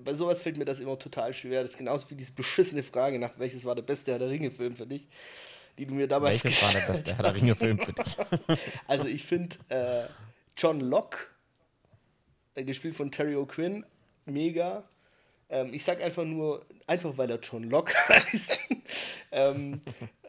bei 0.04 0.16
sowas 0.16 0.42
fällt 0.42 0.58
mir 0.58 0.66
das 0.66 0.80
immer 0.80 0.98
total 0.98 1.32
schwer. 1.36 1.62
Das 1.62 1.70
ist 1.70 1.78
genauso 1.78 2.10
wie 2.10 2.16
diese 2.16 2.32
beschissene 2.32 2.82
Frage 2.82 3.20
nach 3.20 3.38
welches 3.38 3.66
war 3.66 3.76
der 3.76 3.84
beste 3.84 4.14
Herr 4.14 4.20
der 4.20 4.30
Ringe-Film 4.30 4.76
für 4.76 4.88
dich, 4.88 5.08
die 5.78 5.86
du 5.86 5.94
mir 5.94 6.08
damals 6.08 6.44
Welches 6.44 6.64
war 6.64 6.82
der 6.82 6.88
beste 6.88 7.16
Herr 7.16 7.24
der 7.26 7.36
Ringe-Film 7.36 7.78
für 7.78 7.94
dich? 7.94 8.18
also 8.88 9.06
ich 9.06 9.24
finde 9.24 9.58
äh, 9.70 10.06
John 10.58 10.80
Locke, 10.80 11.20
äh, 11.20 11.39
gespielt 12.64 12.96
von 12.96 13.12
Terry 13.12 13.36
O'Quinn, 13.36 13.84
mega. 14.26 14.84
Ähm, 15.50 15.74
ich 15.74 15.84
sag 15.84 16.02
einfach 16.02 16.26
nur, 16.26 16.66
einfach 16.88 17.18
weil 17.18 17.30
er 17.30 17.40
John 17.40 17.64
Locke 17.64 17.94
heißt. 18.10 18.60
ähm, 19.32 19.82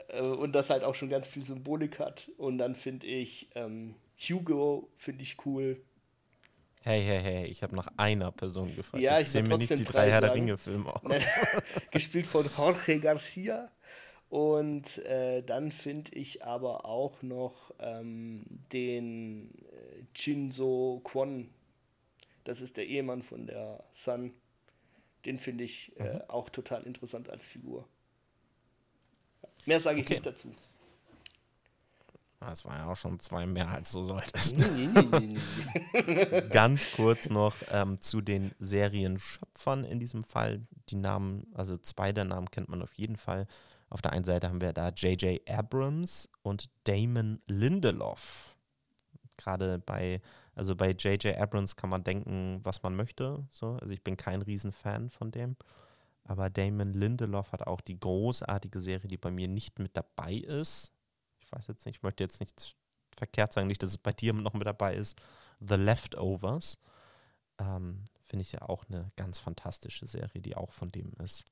äh, 0.08 0.20
und 0.20 0.52
das 0.52 0.70
halt 0.70 0.82
auch 0.82 0.94
schon 0.94 1.08
ganz 1.08 1.28
viel 1.28 1.44
Symbolik 1.44 1.98
hat. 1.98 2.30
Und 2.36 2.58
dann 2.58 2.74
finde 2.74 3.06
ich 3.06 3.48
ähm, 3.54 3.94
Hugo, 4.18 4.88
finde 4.96 5.22
ich 5.22 5.36
cool. 5.44 5.80
Hey, 6.82 7.02
hey, 7.02 7.20
hey, 7.22 7.44
ich 7.46 7.62
habe 7.62 7.76
nach 7.76 7.88
einer 7.98 8.32
Person 8.32 8.74
gefragt. 8.74 9.02
Ja, 9.02 9.20
ich 9.20 9.32
will 9.34 9.42
mir 9.42 9.58
nicht 9.58 9.78
die 9.78 9.84
drei 9.84 10.10
Herr 10.10 10.22
der 10.22 10.32
Ringe-Filme 10.32 10.94
aus. 11.04 11.12
Gespielt 11.90 12.26
von 12.26 12.48
Jorge 12.56 13.00
Garcia. 13.00 13.70
Und 14.30 14.98
äh, 15.04 15.42
dann 15.42 15.72
finde 15.72 16.14
ich 16.14 16.44
aber 16.44 16.86
auch 16.86 17.20
noch 17.20 17.72
ähm, 17.80 18.44
den 18.72 19.50
äh, 19.50 20.04
Shinzo 20.14 21.02
Kwon. 21.04 21.50
Das 22.50 22.60
ist 22.62 22.76
der 22.78 22.88
Ehemann 22.88 23.22
von 23.22 23.46
der 23.46 23.84
Sun. 23.92 24.34
Den 25.24 25.38
finde 25.38 25.62
ich 25.62 25.96
äh, 26.00 26.14
mhm. 26.14 26.22
auch 26.26 26.48
total 26.48 26.82
interessant 26.82 27.30
als 27.30 27.46
Figur. 27.46 27.86
Mehr 29.66 29.78
sage 29.78 30.00
ich 30.00 30.06
okay. 30.06 30.14
nicht 30.14 30.26
dazu. 30.26 30.52
Das 32.40 32.64
war 32.64 32.76
ja 32.76 32.90
auch 32.90 32.96
schon 32.96 33.20
zwei 33.20 33.46
mehr 33.46 33.68
als 33.68 33.92
so 33.92 34.02
solltest. 34.02 34.56
Ganz 36.50 36.90
kurz 36.96 37.30
noch 37.30 37.54
ähm, 37.70 38.00
zu 38.00 38.20
den 38.20 38.50
Serienschöpfern 38.58 39.84
in 39.84 40.00
diesem 40.00 40.24
Fall. 40.24 40.66
Die 40.88 40.96
Namen, 40.96 41.46
also 41.54 41.78
zwei 41.78 42.10
der 42.10 42.24
Namen 42.24 42.50
kennt 42.50 42.68
man 42.68 42.82
auf 42.82 42.94
jeden 42.94 43.16
Fall. 43.16 43.46
Auf 43.90 44.02
der 44.02 44.12
einen 44.12 44.24
Seite 44.24 44.48
haben 44.48 44.60
wir 44.60 44.72
da 44.72 44.88
J.J. 44.88 45.48
Abrams 45.48 46.28
und 46.42 46.68
Damon 46.82 47.40
Lindelof. 47.46 48.56
Gerade 49.36 49.78
bei, 49.78 50.20
also 50.60 50.76
bei 50.76 50.90
J.J. 50.90 51.38
Abrams 51.38 51.74
kann 51.74 51.88
man 51.88 52.04
denken, 52.04 52.60
was 52.64 52.82
man 52.82 52.94
möchte. 52.94 53.46
So. 53.50 53.78
Also 53.80 53.94
ich 53.94 54.04
bin 54.04 54.18
kein 54.18 54.42
Riesenfan 54.42 55.08
von 55.08 55.30
dem. 55.30 55.56
Aber 56.24 56.50
Damon 56.50 56.92
Lindelof 56.92 57.52
hat 57.52 57.66
auch 57.66 57.80
die 57.80 57.98
großartige 57.98 58.78
Serie, 58.78 59.08
die 59.08 59.16
bei 59.16 59.30
mir 59.30 59.48
nicht 59.48 59.78
mit 59.78 59.96
dabei 59.96 60.34
ist. 60.34 60.92
Ich 61.38 61.50
weiß 61.50 61.66
jetzt 61.68 61.86
nicht, 61.86 61.96
ich 61.96 62.02
möchte 62.02 62.22
jetzt 62.22 62.40
nicht 62.40 62.76
verkehrt 63.16 63.54
sagen, 63.54 63.68
nicht, 63.68 63.82
dass 63.82 63.88
es 63.88 63.96
bei 63.96 64.12
dir 64.12 64.34
noch 64.34 64.52
mit 64.52 64.66
dabei 64.66 64.96
ist. 64.96 65.18
The 65.60 65.76
Leftovers. 65.76 66.78
Ähm, 67.58 68.04
Finde 68.20 68.42
ich 68.42 68.52
ja 68.52 68.60
auch 68.60 68.84
eine 68.86 69.08
ganz 69.16 69.38
fantastische 69.38 70.04
Serie, 70.04 70.42
die 70.42 70.56
auch 70.56 70.72
von 70.72 70.92
dem 70.92 71.14
ist. 71.24 71.46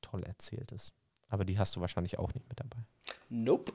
Toll 0.00 0.24
erzählt 0.24 0.72
ist. 0.72 0.92
Aber 1.28 1.44
die 1.44 1.56
hast 1.56 1.76
du 1.76 1.80
wahrscheinlich 1.80 2.18
auch 2.18 2.34
nicht 2.34 2.48
mit 2.48 2.58
dabei. 2.58 2.84
Nope. 3.28 3.72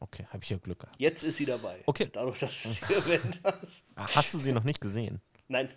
Okay, 0.00 0.26
habe 0.28 0.42
ich 0.42 0.50
ja 0.50 0.58
Glück 0.58 0.80
gehabt. 0.80 1.00
Jetzt 1.00 1.22
ist 1.22 1.36
sie 1.36 1.46
dabei. 1.46 1.82
Okay. 1.86 2.08
Dadurch, 2.12 2.38
dass 2.38 2.62
du 2.62 2.68
sie 2.70 2.94
erwähnt 2.94 3.40
hast. 3.44 3.84
Ah, 3.94 4.06
hast 4.14 4.34
du 4.34 4.38
sie 4.38 4.52
noch 4.52 4.64
nicht 4.64 4.80
gesehen? 4.80 5.20
Nein. 5.48 5.70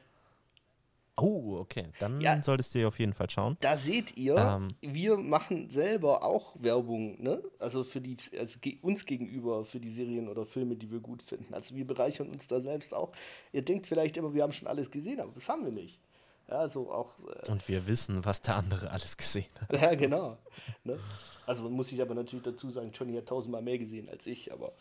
Oh, 1.20 1.58
okay. 1.58 1.86
Dann 1.98 2.22
ja, 2.22 2.42
solltest 2.44 2.76
du 2.76 2.88
auf 2.88 3.00
jeden 3.00 3.14
Fall 3.14 3.30
schauen. 3.30 3.58
Da 3.60 3.76
seht 3.76 4.16
ihr, 4.18 4.36
ähm, 4.38 4.76
wir 4.82 5.18
machen 5.18 5.68
selber 5.70 6.24
auch 6.24 6.62
Werbung, 6.62 7.20
ne? 7.22 7.42
Also 7.58 7.84
für 7.84 8.02
die, 8.02 8.18
also 8.38 8.60
uns 8.84 9.06
gegenüber 9.06 9.66
für 9.66 9.80
die 9.80 9.90
Serien 9.90 10.30
oder 10.30 10.46
Filme, 10.46 10.76
die 10.76 10.92
wir 10.92 11.00
gut 11.00 11.24
finden. 11.24 11.56
Also 11.56 11.76
wir 11.76 11.88
bereichern 11.88 12.30
uns 12.30 12.48
da 12.48 12.62
selbst 12.62 12.94
auch. 12.94 13.14
Ihr 13.52 13.64
denkt 13.64 13.88
vielleicht 13.88 14.16
immer, 14.18 14.36
wir 14.36 14.44
haben 14.44 14.52
schon 14.52 14.68
alles 14.68 14.92
gesehen, 14.92 15.20
aber 15.20 15.32
das 15.34 15.50
haben 15.50 15.66
wir 15.66 15.72
nicht. 15.72 16.00
Ja, 16.48 16.60
also 16.60 16.92
auch. 16.92 17.12
Äh, 17.20 17.52
Und 17.52 17.68
wir 17.68 17.88
wissen, 17.88 18.24
was 18.24 18.42
der 18.42 18.56
andere 18.56 18.92
alles 18.92 19.18
gesehen 19.18 19.50
hat. 19.62 19.82
Ja, 19.82 19.96
genau. 19.96 20.38
Ne? 20.84 21.00
Also 21.46 21.70
muss 21.70 21.92
ich 21.92 22.02
aber 22.02 22.14
natürlich 22.14 22.44
dazu 22.44 22.70
sagen, 22.70 22.92
Johnny 22.92 23.16
hat 23.16 23.28
tausendmal 23.28 23.62
mehr 23.62 23.78
gesehen 23.78 24.10
als 24.10 24.28
ich, 24.28 24.52
aber 24.52 24.74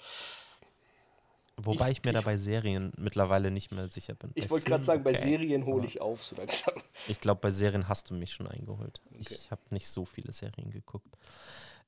Wobei 1.58 1.90
ich, 1.90 1.98
ich 1.98 2.04
mir 2.04 2.10
ich, 2.10 2.16
da 2.16 2.22
bei 2.22 2.36
Serien 2.36 2.92
mittlerweile 2.98 3.50
nicht 3.50 3.72
mehr 3.72 3.88
sicher 3.88 4.14
bin. 4.14 4.30
Ich 4.34 4.50
wollte 4.50 4.66
gerade 4.66 4.84
sagen, 4.84 5.02
bei 5.02 5.12
okay. 5.12 5.22
Serien 5.22 5.64
hole 5.64 5.86
ich 5.86 6.00
auf, 6.00 6.22
so 6.22 6.36
langsam. 6.36 6.74
Ich 7.08 7.20
glaube, 7.20 7.40
bei 7.40 7.50
Serien 7.50 7.88
hast 7.88 8.10
du 8.10 8.14
mich 8.14 8.32
schon 8.32 8.46
eingeholt. 8.46 9.00
Okay. 9.10 9.26
Ich 9.30 9.50
habe 9.50 9.62
nicht 9.70 9.88
so 9.88 10.04
viele 10.04 10.32
Serien 10.32 10.70
geguckt. 10.70 11.16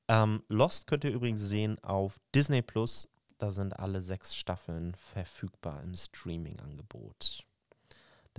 Ähm, 0.07 0.43
Lost 0.47 0.87
könnt 0.87 1.03
ihr 1.03 1.11
übrigens 1.11 1.41
sehen 1.41 1.81
auf 1.83 2.19
Disney 2.33 2.63
Plus. 2.63 3.07
Da 3.37 3.51
sind 3.51 3.79
alle 3.79 4.01
sechs 4.01 4.35
Staffeln 4.35 4.95
verfügbar 4.95 5.83
im 5.83 5.95
Streaming-Angebot. 5.95 7.45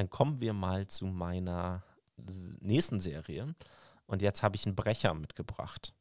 Dann 0.01 0.09
kommen 0.09 0.41
wir 0.41 0.55
mal 0.55 0.87
zu 0.87 1.05
meiner 1.05 1.85
nächsten 2.61 3.01
Serie. 3.01 3.55
Und 4.07 4.23
jetzt 4.23 4.43
habe 4.43 4.57
ich 4.57 4.65
einen 4.65 4.75
Brecher 4.75 5.13
mitgebracht. 5.13 5.93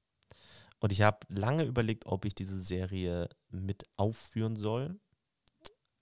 Und 0.79 0.93
ich 0.93 1.01
habe 1.01 1.19
lange 1.27 1.63
überlegt, 1.65 2.05
ob 2.05 2.23
ich 2.23 2.33
diese 2.33 2.61
Serie 2.61 3.27
mit 3.49 3.83
aufführen 3.97 4.55
soll 4.55 4.97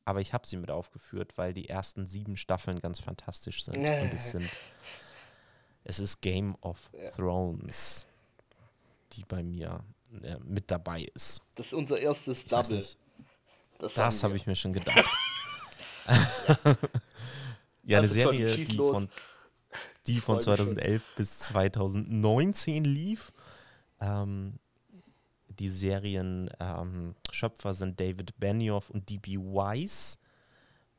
aber 0.05 0.21
ich 0.21 0.31
habe 0.31 0.47
sie 0.47 0.55
mit 0.55 0.71
aufgeführt, 0.71 1.33
weil 1.38 1.53
die 1.53 1.67
ersten 1.67 2.07
sieben 2.07 2.38
Staffeln 2.38 2.79
ganz 2.79 3.01
fantastisch 3.01 3.65
sind. 3.65 3.75
Und 3.75 4.13
es 4.13 4.31
sind, 4.31 4.49
es 5.83 5.99
ist 5.99 6.21
Game 6.21 6.55
of 6.62 6.79
ja. 6.93 7.12
Thrones, 7.12 8.05
die 9.12 9.25
bei 9.25 9.43
mir 9.43 9.83
äh, 10.23 10.38
mit 10.45 10.71
dabei 10.71 11.10
ist. 11.13 11.41
Das 11.55 11.65
ist 11.65 11.73
unser 11.73 11.99
erstes 11.99 12.45
Double. 12.45 12.86
Das, 13.79 13.95
das 13.95 14.23
habe 14.23 14.38
ich 14.38 14.47
mir 14.47 14.55
schon 14.55 14.71
gedacht. 14.71 15.10
ja, 17.88 18.00
eine 18.00 18.08
Serie, 18.08 18.54
die 18.54 18.65
von, 18.65 19.08
die 20.08 20.19
von 20.19 20.39
2011 20.39 21.02
bis 21.15 21.39
2019 21.39 22.84
lief. 22.84 23.32
Ähm, 24.00 24.60
die 25.47 25.69
Serienschöpfer 25.69 27.69
ähm, 27.69 27.76
sind 27.76 28.00
David 28.00 28.38
Benioff 28.39 28.89
und 28.89 29.10
D.B. 29.10 29.38
Weiss. 29.38 30.19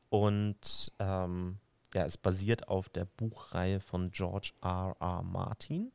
Und 0.09 0.91
ähm, 0.99 1.59
ja, 1.93 2.05
es 2.05 2.17
basiert 2.17 2.67
auf 2.67 2.89
der 2.89 3.05
Buchreihe 3.05 3.79
von 3.79 4.11
George 4.11 4.51
R. 4.61 4.95
R. 4.99 5.23
Martin, 5.23 5.91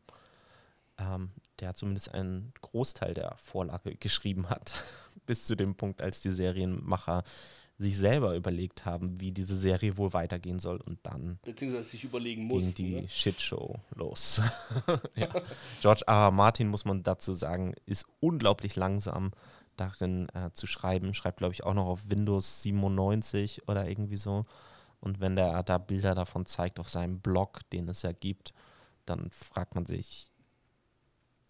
ähm, 0.99 1.31
der 1.61 1.75
zumindest 1.75 2.15
einen 2.15 2.53
Großteil 2.61 3.15
der 3.15 3.37
Vorlage 3.37 3.97
geschrieben 3.97 4.49
hat, 4.49 4.75
bis 5.27 5.45
zu 5.45 5.57
dem 5.57 5.75
Punkt, 5.75 6.01
als 6.01 6.21
die 6.21 6.31
Serienmacher 6.31 7.25
sich 7.77 7.99
selber 7.99 8.37
überlegt 8.37 8.85
haben, 8.85 9.21
wie 9.21 9.33
diese 9.33 9.57
Serie 9.57 9.97
wohl 9.97 10.13
weitergehen 10.13 10.59
soll 10.59 10.81
und 10.81 10.99
dann 11.03 11.39
beziehungsweise 11.45 11.89
sich 11.89 12.05
überlegen 12.05 12.45
mussten, 12.45 12.75
ging 12.77 12.87
die 12.87 13.01
ne? 13.03 13.09
Shitshow 13.09 13.81
los. 13.95 14.41
ja. 15.17 15.29
George 15.81 16.03
R. 16.07 16.15
R. 16.15 16.31
Martin 16.31 16.69
muss 16.69 16.85
man 16.85 17.03
dazu 17.03 17.33
sagen, 17.33 17.75
ist 17.87 18.07
unglaublich 18.21 18.77
langsam 18.77 19.33
darin 19.77 20.29
äh, 20.35 20.51
zu 20.53 20.69
schreiben. 20.69 21.15
Schreibt 21.15 21.39
glaube 21.39 21.55
ich 21.55 21.65
auch 21.65 21.75
noch 21.75 21.87
auf 21.87 22.11
Windows 22.11 22.63
97 22.63 23.67
oder 23.69 23.89
irgendwie 23.89 24.19
so. 24.19 24.47
Und 25.01 25.21
wenn 25.21 25.37
der 25.37 25.63
da 25.65 25.79
Bilder 25.79 26.15
davon 26.15 26.47
zeigt 26.47 26.79
auf 26.79 26.89
seinem 26.89 27.21
Blog, 27.21 27.61
den 27.71 27.89
es 27.89 28.03
ja 28.03 28.13
gibt, 28.13 28.55
dann 29.05 29.31
fragt 29.31 29.75
man 29.75 29.85
sich, 29.85 30.31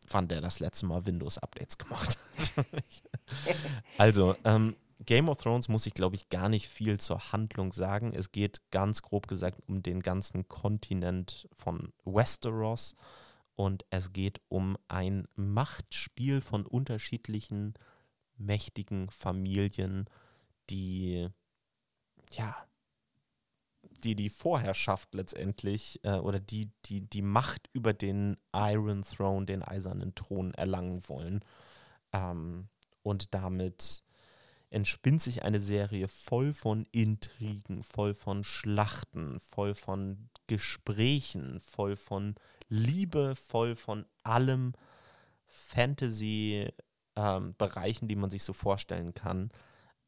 wann 0.08 0.26
der 0.26 0.40
das 0.40 0.58
letzte 0.58 0.86
Mal 0.86 1.06
Windows-Updates 1.06 1.78
gemacht 1.78 2.18
hat. 2.56 2.66
also, 3.98 4.34
ähm, 4.44 4.74
Game 5.04 5.28
of 5.28 5.38
Thrones 5.38 5.68
muss 5.68 5.86
ich, 5.86 5.94
glaube 5.94 6.16
ich, 6.16 6.28
gar 6.28 6.48
nicht 6.48 6.68
viel 6.68 6.98
zur 6.98 7.32
Handlung 7.32 7.72
sagen. 7.72 8.12
Es 8.14 8.32
geht 8.32 8.62
ganz 8.70 9.02
grob 9.02 9.28
gesagt 9.28 9.62
um 9.66 9.82
den 9.82 10.00
ganzen 10.00 10.48
Kontinent 10.48 11.48
von 11.52 11.92
Westeros 12.04 12.96
Und 13.56 13.84
es 13.90 14.12
geht 14.12 14.40
um 14.48 14.76
ein 14.88 15.26
Machtspiel 15.36 16.40
von 16.40 16.66
unterschiedlichen 16.66 17.74
mächtigen 18.36 19.10
Familien, 19.10 20.06
die 20.70 21.28
ja 22.30 22.66
die 24.02 24.14
die 24.14 24.30
Vorherrschaft 24.30 25.14
letztendlich 25.14 26.00
äh, 26.04 26.16
oder 26.16 26.40
die, 26.40 26.70
die 26.86 27.00
die 27.00 27.22
Macht 27.22 27.68
über 27.72 27.92
den 27.92 28.36
Iron 28.54 29.02
Throne, 29.02 29.46
den 29.46 29.62
eisernen 29.62 30.14
Thron 30.14 30.52
erlangen 30.54 31.08
wollen. 31.08 31.44
Ähm, 32.12 32.68
und 33.02 33.34
damit 33.34 34.03
entspinnt 34.74 35.22
sich 35.22 35.42
eine 35.42 35.60
Serie 35.60 36.08
voll 36.08 36.52
von 36.52 36.86
Intrigen, 36.92 37.82
voll 37.82 38.12
von 38.14 38.44
Schlachten, 38.44 39.40
voll 39.40 39.74
von 39.74 40.28
Gesprächen, 40.46 41.60
voll 41.60 41.96
von 41.96 42.34
Liebe, 42.68 43.34
voll 43.36 43.76
von 43.76 44.04
allem 44.22 44.74
Fantasy-Bereichen, 45.46 48.04
ähm, 48.04 48.08
die 48.08 48.16
man 48.16 48.30
sich 48.30 48.42
so 48.42 48.52
vorstellen 48.52 49.14
kann. 49.14 49.50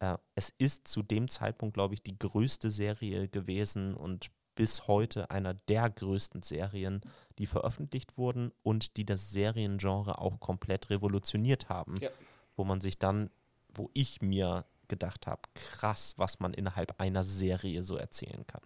Äh, 0.01 0.19
es 0.35 0.53
ist 0.59 0.89
zu 0.89 1.03
dem 1.03 1.29
Zeitpunkt, 1.29 1.75
glaube 1.75 1.95
ich, 1.95 2.03
die 2.03 2.19
größte 2.19 2.71
Serie 2.71 3.29
gewesen 3.29 3.95
und 3.95 4.31
bis 4.57 4.89
heute 4.89 5.31
einer 5.31 5.55
der 5.55 5.89
größten 5.91 6.43
Serien, 6.43 7.03
die 7.39 7.47
veröffentlicht 7.47 8.19
wurden 8.19 8.51
und 8.63 8.97
die 8.97 9.05
das 9.05 9.31
Seriengenre 9.31 10.19
auch 10.19 10.41
komplett 10.41 10.91
revolutioniert 10.91 11.69
haben. 11.69 11.97
Ja. 12.01 12.09
Wo 12.57 12.65
man 12.65 12.81
sich 12.81 12.99
dann, 12.99 13.31
wo 13.77 13.91
ich 13.95 14.23
mir 14.23 14.65
gedacht 14.89 15.27
habe, 15.27 15.43
krass, 15.55 16.15
was 16.17 16.41
man 16.41 16.55
innerhalb 16.55 17.01
einer 17.01 17.25
Serie 17.25 17.83
so 17.83 17.97
erzählen 17.97 18.47
kann. 18.47 18.63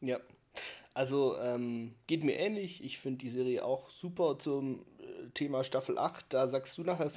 Ja, 0.00 0.18
also 0.94 1.36
ähm, 1.38 1.94
geht 2.06 2.24
mir 2.24 2.38
ähnlich. 2.38 2.82
Ich 2.82 2.98
finde 2.98 3.18
die 3.18 3.30
Serie 3.30 3.64
auch 3.64 3.90
super 3.90 4.38
zum 4.38 4.84
Thema 5.34 5.64
Staffel 5.64 5.98
8. 5.98 6.32
Da 6.32 6.48
sagst 6.48 6.78
du 6.78 6.82
nachher 6.82 7.10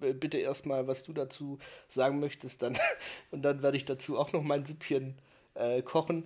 äh, 0.00 0.12
bitte 0.12 0.38
erstmal, 0.38 0.86
was 0.86 1.02
du 1.02 1.12
dazu 1.12 1.58
sagen 1.88 2.20
möchtest. 2.20 2.62
Dann, 2.62 2.78
und 3.30 3.42
dann 3.42 3.62
werde 3.62 3.76
ich 3.76 3.84
dazu 3.84 4.18
auch 4.18 4.32
noch 4.32 4.42
mein 4.42 4.64
Süppchen 4.64 5.16
äh, 5.54 5.82
kochen. 5.82 6.24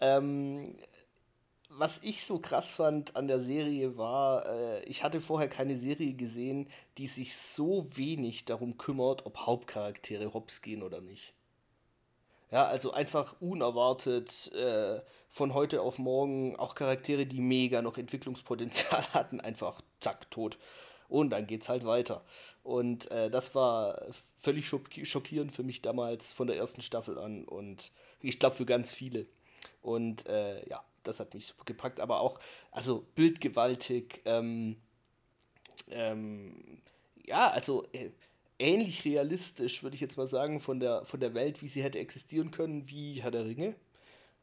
Ähm, 0.00 0.76
was 1.80 2.02
ich 2.02 2.22
so 2.24 2.38
krass 2.38 2.70
fand 2.70 3.16
an 3.16 3.26
der 3.26 3.40
Serie 3.40 3.96
war, 3.96 4.44
äh, 4.46 4.84
ich 4.84 5.02
hatte 5.02 5.18
vorher 5.20 5.48
keine 5.48 5.76
Serie 5.76 6.12
gesehen, 6.12 6.68
die 6.98 7.06
sich 7.06 7.34
so 7.34 7.86
wenig 7.96 8.44
darum 8.44 8.76
kümmert, 8.76 9.24
ob 9.24 9.38
Hauptcharaktere 9.38 10.34
hops 10.34 10.60
gehen 10.60 10.82
oder 10.82 11.00
nicht. 11.00 11.32
Ja, 12.50 12.66
also 12.66 12.92
einfach 12.92 13.34
unerwartet 13.40 14.52
äh, 14.52 15.00
von 15.28 15.54
heute 15.54 15.80
auf 15.80 15.98
morgen 15.98 16.54
auch 16.56 16.74
Charaktere, 16.74 17.24
die 17.24 17.40
mega 17.40 17.80
noch 17.80 17.96
Entwicklungspotenzial 17.96 19.02
hatten, 19.14 19.40
einfach 19.40 19.80
zack, 20.00 20.30
tot. 20.30 20.58
Und 21.08 21.30
dann 21.30 21.46
geht's 21.46 21.70
halt 21.70 21.86
weiter. 21.86 22.24
Und 22.62 23.10
äh, 23.10 23.30
das 23.30 23.54
war 23.54 24.02
völlig 24.36 24.68
schockierend 24.68 25.52
für 25.52 25.62
mich 25.62 25.80
damals 25.80 26.34
von 26.34 26.46
der 26.46 26.56
ersten 26.56 26.82
Staffel 26.82 27.18
an 27.18 27.44
und 27.44 27.90
ich 28.20 28.38
glaube 28.38 28.56
für 28.56 28.66
ganz 28.66 28.92
viele. 28.92 29.26
Und 29.80 30.26
äh, 30.26 30.68
ja, 30.68 30.84
das 31.02 31.20
hat 31.20 31.34
mich 31.34 31.46
super 31.46 31.64
gepackt, 31.64 32.00
aber 32.00 32.20
auch, 32.20 32.38
also 32.70 33.06
bildgewaltig, 33.14 34.22
ähm, 34.24 34.76
ähm, 35.88 36.82
ja, 37.24 37.48
also 37.50 37.86
äh, 37.92 38.10
ähnlich 38.58 39.04
realistisch, 39.04 39.82
würde 39.82 39.94
ich 39.94 40.00
jetzt 40.00 40.16
mal 40.16 40.26
sagen, 40.26 40.60
von 40.60 40.80
der, 40.80 41.04
von 41.04 41.20
der 41.20 41.34
Welt, 41.34 41.62
wie 41.62 41.68
sie 41.68 41.82
hätte 41.82 41.98
existieren 41.98 42.50
können, 42.50 42.88
wie 42.88 43.22
Herr 43.22 43.30
der 43.30 43.44
Ringe. 43.46 43.76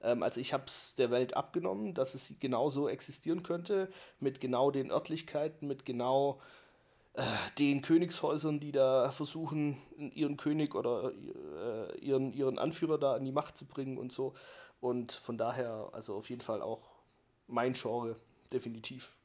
Ähm, 0.01 0.23
also 0.23 0.41
ich 0.41 0.53
habe 0.53 0.65
es 0.67 0.95
der 0.95 1.11
Welt 1.11 1.35
abgenommen, 1.35 1.93
dass 1.93 2.15
es 2.15 2.33
genau 2.39 2.69
so 2.69 2.89
existieren 2.89 3.43
könnte, 3.43 3.89
mit 4.19 4.41
genau 4.41 4.71
den 4.71 4.91
Örtlichkeiten, 4.91 5.67
mit 5.67 5.85
genau 5.85 6.41
äh, 7.13 7.23
den 7.59 7.81
Königshäusern, 7.81 8.59
die 8.59 8.71
da 8.71 9.11
versuchen, 9.11 9.77
ihren 9.97 10.37
König 10.37 10.75
oder 10.75 11.11
äh, 11.11 11.99
ihren, 11.99 12.33
ihren 12.33 12.59
Anführer 12.59 12.97
da 12.97 13.13
an 13.13 13.25
die 13.25 13.31
Macht 13.31 13.57
zu 13.57 13.65
bringen 13.65 13.97
und 13.97 14.11
so. 14.11 14.33
Und 14.79 15.11
von 15.11 15.37
daher, 15.37 15.89
also 15.93 16.15
auf 16.15 16.29
jeden 16.29 16.41
Fall 16.41 16.61
auch 16.61 16.91
mein 17.47 17.73
Genre, 17.73 18.15
definitiv. 18.51 19.15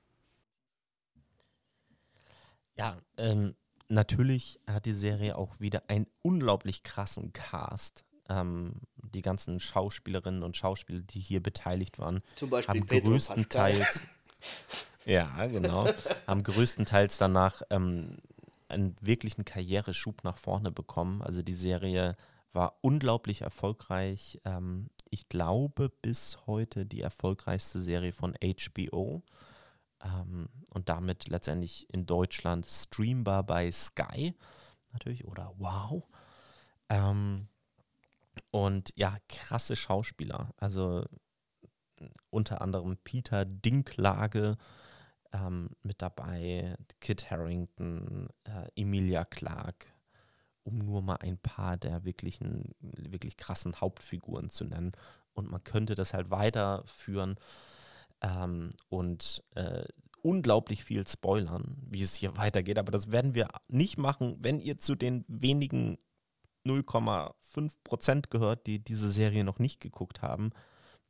Ja, 2.76 2.96
ähm, 3.18 3.54
natürlich 3.88 4.60
hat 4.66 4.86
die 4.86 4.92
Serie 4.92 5.36
auch 5.36 5.60
wieder 5.60 5.82
einen 5.88 6.06
unglaublich 6.22 6.82
krassen 6.82 7.32
Cast 7.32 8.04
ähm, 8.28 8.74
die 8.96 9.22
ganzen 9.22 9.60
Schauspielerinnen 9.60 10.42
und 10.42 10.56
Schauspieler, 10.56 11.00
die 11.00 11.20
hier 11.20 11.42
beteiligt 11.42 11.98
waren, 11.98 12.22
Zum 12.36 12.50
Beispiel 12.50 12.80
haben 12.80 12.86
Pedro 12.86 13.10
größtenteils, 13.10 14.06
ja, 15.04 15.46
genau, 15.46 15.86
haben 16.26 16.42
größtenteils 16.42 17.18
danach 17.18 17.62
ähm, 17.70 18.18
einen 18.68 18.96
wirklichen 19.00 19.44
Karriereschub 19.44 20.24
nach 20.24 20.38
vorne 20.38 20.70
bekommen. 20.70 21.22
Also 21.22 21.42
die 21.42 21.52
Serie 21.52 22.16
war 22.52 22.78
unglaublich 22.80 23.42
erfolgreich. 23.42 24.40
Ähm, 24.44 24.88
ich 25.12 25.28
glaube, 25.28 25.90
bis 26.00 26.38
heute 26.46 26.86
die 26.86 27.02
erfolgreichste 27.02 27.78
Serie 27.78 28.12
von 28.12 28.34
HBO 28.42 29.22
ähm, 30.02 30.48
und 30.70 30.88
damit 30.88 31.28
letztendlich 31.28 31.86
in 31.92 32.06
Deutschland 32.06 32.66
streambar 32.66 33.44
bei 33.44 33.70
Sky 33.70 34.34
natürlich 34.92 35.26
oder 35.26 35.52
Wow. 35.58 36.04
Ähm, 36.88 37.48
und 38.50 38.92
ja, 38.96 39.18
krasse 39.28 39.76
Schauspieler. 39.76 40.54
Also 40.56 41.04
unter 42.30 42.62
anderem 42.62 42.96
Peter 43.04 43.44
Dinklage 43.44 44.56
ähm, 45.32 45.70
mit 45.82 46.00
dabei, 46.00 46.76
Kit 47.00 47.30
Harrington, 47.30 48.28
äh, 48.44 48.80
Emilia 48.80 49.24
Clarke, 49.26 49.88
um 50.64 50.78
nur 50.78 51.02
mal 51.02 51.16
ein 51.16 51.38
paar 51.38 51.76
der 51.76 52.04
wirklichen, 52.04 52.74
wirklich 52.80 53.36
krassen 53.36 53.80
Hauptfiguren 53.80 54.50
zu 54.50 54.64
nennen. 54.64 54.92
Und 55.34 55.50
man 55.50 55.64
könnte 55.64 55.94
das 55.94 56.14
halt 56.14 56.30
weiterführen 56.30 57.36
ähm, 58.22 58.70
und 58.88 59.42
äh, 59.54 59.84
unglaublich 60.22 60.84
viel 60.84 61.06
spoilern, 61.06 61.76
wie 61.90 62.02
es 62.02 62.14
hier 62.14 62.36
weitergeht. 62.36 62.78
Aber 62.78 62.92
das 62.92 63.10
werden 63.10 63.34
wir 63.34 63.48
nicht 63.68 63.98
machen, 63.98 64.36
wenn 64.40 64.60
ihr 64.60 64.78
zu 64.78 64.94
den 64.94 65.24
wenigen 65.28 65.98
0,5 66.64 67.72
Prozent 67.82 68.30
gehört, 68.30 68.66
die 68.66 68.78
diese 68.78 69.10
Serie 69.10 69.44
noch 69.44 69.58
nicht 69.58 69.80
geguckt 69.80 70.22
haben, 70.22 70.50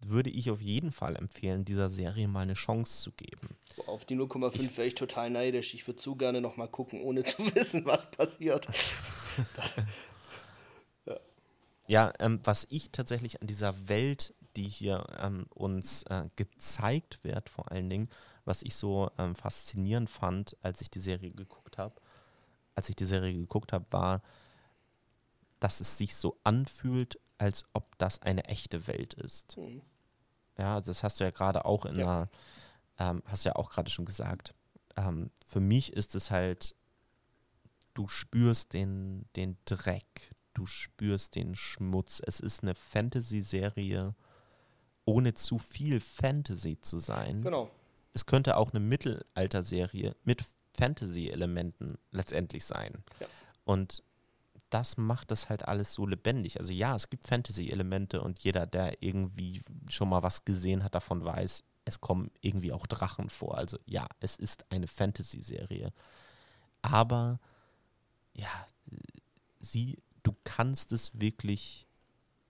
würde 0.09 0.31
ich 0.31 0.51
auf 0.51 0.61
jeden 0.61 0.93
Fall 0.93 1.17
empfehlen, 1.17 1.65
dieser 1.65 1.89
Serie 1.89 2.29
mal 2.29 2.41
eine 2.41 2.55
Chance 2.55 3.03
zu 3.03 3.13
geben. 3.13 3.57
Auf 3.87 4.05
die 4.05 4.17
0,5 4.17 4.77
wäre 4.77 4.87
ich 4.87 4.95
total 4.95 5.31
neidisch. 5.31 5.75
Ich 5.75 5.87
würde 5.87 6.01
so 6.01 6.15
gerne 6.15 6.41
noch 6.41 6.57
mal 6.57 6.69
gucken, 6.69 7.03
ohne 7.03 7.23
zu 7.23 7.39
wissen, 7.55 7.87
was 7.87 8.11
passiert. 8.11 8.67
ja, 11.07 11.21
ja 11.87 12.13
ähm, 12.19 12.41
was 12.45 12.67
ich 12.71 12.91
tatsächlich 12.91 13.41
an 13.41 13.47
dieser 13.47 13.89
Welt, 13.89 14.35
die 14.57 14.69
hier 14.69 15.07
ähm, 15.21 15.47
uns 15.51 16.03
äh, 16.05 16.25
gezeigt 16.37 17.21
wird, 17.23 17.49
vor 17.49 17.71
allen 17.71 17.89
Dingen, 17.89 18.09
was 18.45 18.63
ich 18.63 18.75
so 18.75 19.11
ähm, 19.19 19.35
faszinierend 19.35 20.11
fand, 20.11 20.57
als 20.63 20.81
ich 20.81 20.91
die 20.91 21.01
Serie 21.01 21.31
geguckt 21.31 21.79
habe, 21.79 21.95
als 22.75 22.89
ich 22.89 22.97
die 22.97 23.05
Serie 23.05 23.33
geguckt 23.33 23.73
habe, 23.73 23.91
war, 23.93 24.23
dass 25.61 25.81
es 25.81 25.97
sich 25.97 26.17
so 26.17 26.39
anfühlt, 26.43 27.21
als 27.39 27.65
ob 27.73 27.97
das 27.99 28.21
eine 28.23 28.45
echte 28.45 28.87
Welt 28.87 29.15
ist. 29.15 29.57
Mhm. 29.57 29.83
Ja, 30.59 30.81
das 30.81 31.03
hast 31.03 31.21
du 31.21 31.25
ja 31.25 31.31
gerade 31.31 31.65
auch 31.65 31.85
in 31.85 31.99
ja. 31.99 32.05
einer, 32.05 32.29
ähm, 32.99 33.23
hast 33.27 33.45
du 33.45 33.51
ja 33.51 33.57
auch 33.57 33.71
gerade 33.71 33.91
schon 33.91 34.05
gesagt. 34.05 34.55
Ähm, 34.97 35.31
für 35.45 35.61
mich 35.61 35.93
ist 35.93 36.15
es 36.15 36.31
halt, 36.31 36.77
du 37.95 38.09
spürst 38.09 38.73
den, 38.73 39.27
den 39.37 39.57
Dreck, 39.65 40.31
du 40.55 40.67
spürst 40.67 41.35
den 41.35 41.55
Schmutz. 41.55 42.21
Es 42.25 42.41
ist 42.41 42.63
eine 42.63 42.75
Fantasy-Serie, 42.75 44.15
ohne 45.05 45.35
zu 45.35 45.59
viel 45.59 46.01
Fantasy 46.01 46.79
zu 46.81 46.99
sein. 46.99 47.43
Genau. 47.43 47.71
Es 48.15 48.27
könnte 48.27 48.57
auch 48.57 48.73
eine 48.73 48.81
Mittelalter-Serie 48.81 50.15
mit 50.25 50.45
Fantasy-Elementen 50.75 51.99
letztendlich 52.11 52.65
sein. 52.65 53.03
Ja. 53.21 53.27
Und 53.65 54.03
das 54.73 54.97
macht 54.97 55.31
das 55.31 55.49
halt 55.49 55.69
alles 55.69 55.93
so 55.93 56.07
lebendig. 56.07 56.59
Also 56.59 56.73
ja, 56.73 56.97
es 56.97 57.11
gibt 57.11 57.29
Fantasy-Elemente 57.29 58.23
und 58.23 58.39
jeder, 58.43 58.67
der 58.67 59.03
irgendwie 59.03 59.61
schon 59.91 60.09
mal 60.09 60.23
was 60.23 60.45
gesehen 60.45 60.83
hat, 60.83 60.95
davon 60.95 61.25
weiß, 61.25 61.63
es 61.85 62.01
kommen 62.01 62.31
irgendwie 62.41 62.73
auch 62.73 62.87
Drachen 62.87 63.29
vor. 63.29 63.59
Also 63.59 63.79
ja, 63.85 64.07
es 64.21 64.37
ist 64.37 64.71
eine 64.71 64.87
Fantasy-Serie. 64.87 65.93
Aber 66.81 67.39
ja, 68.33 68.49
sie, 69.61 69.99
du 70.23 70.35
kannst 70.45 70.93
es 70.93 71.21
wirklich 71.21 71.87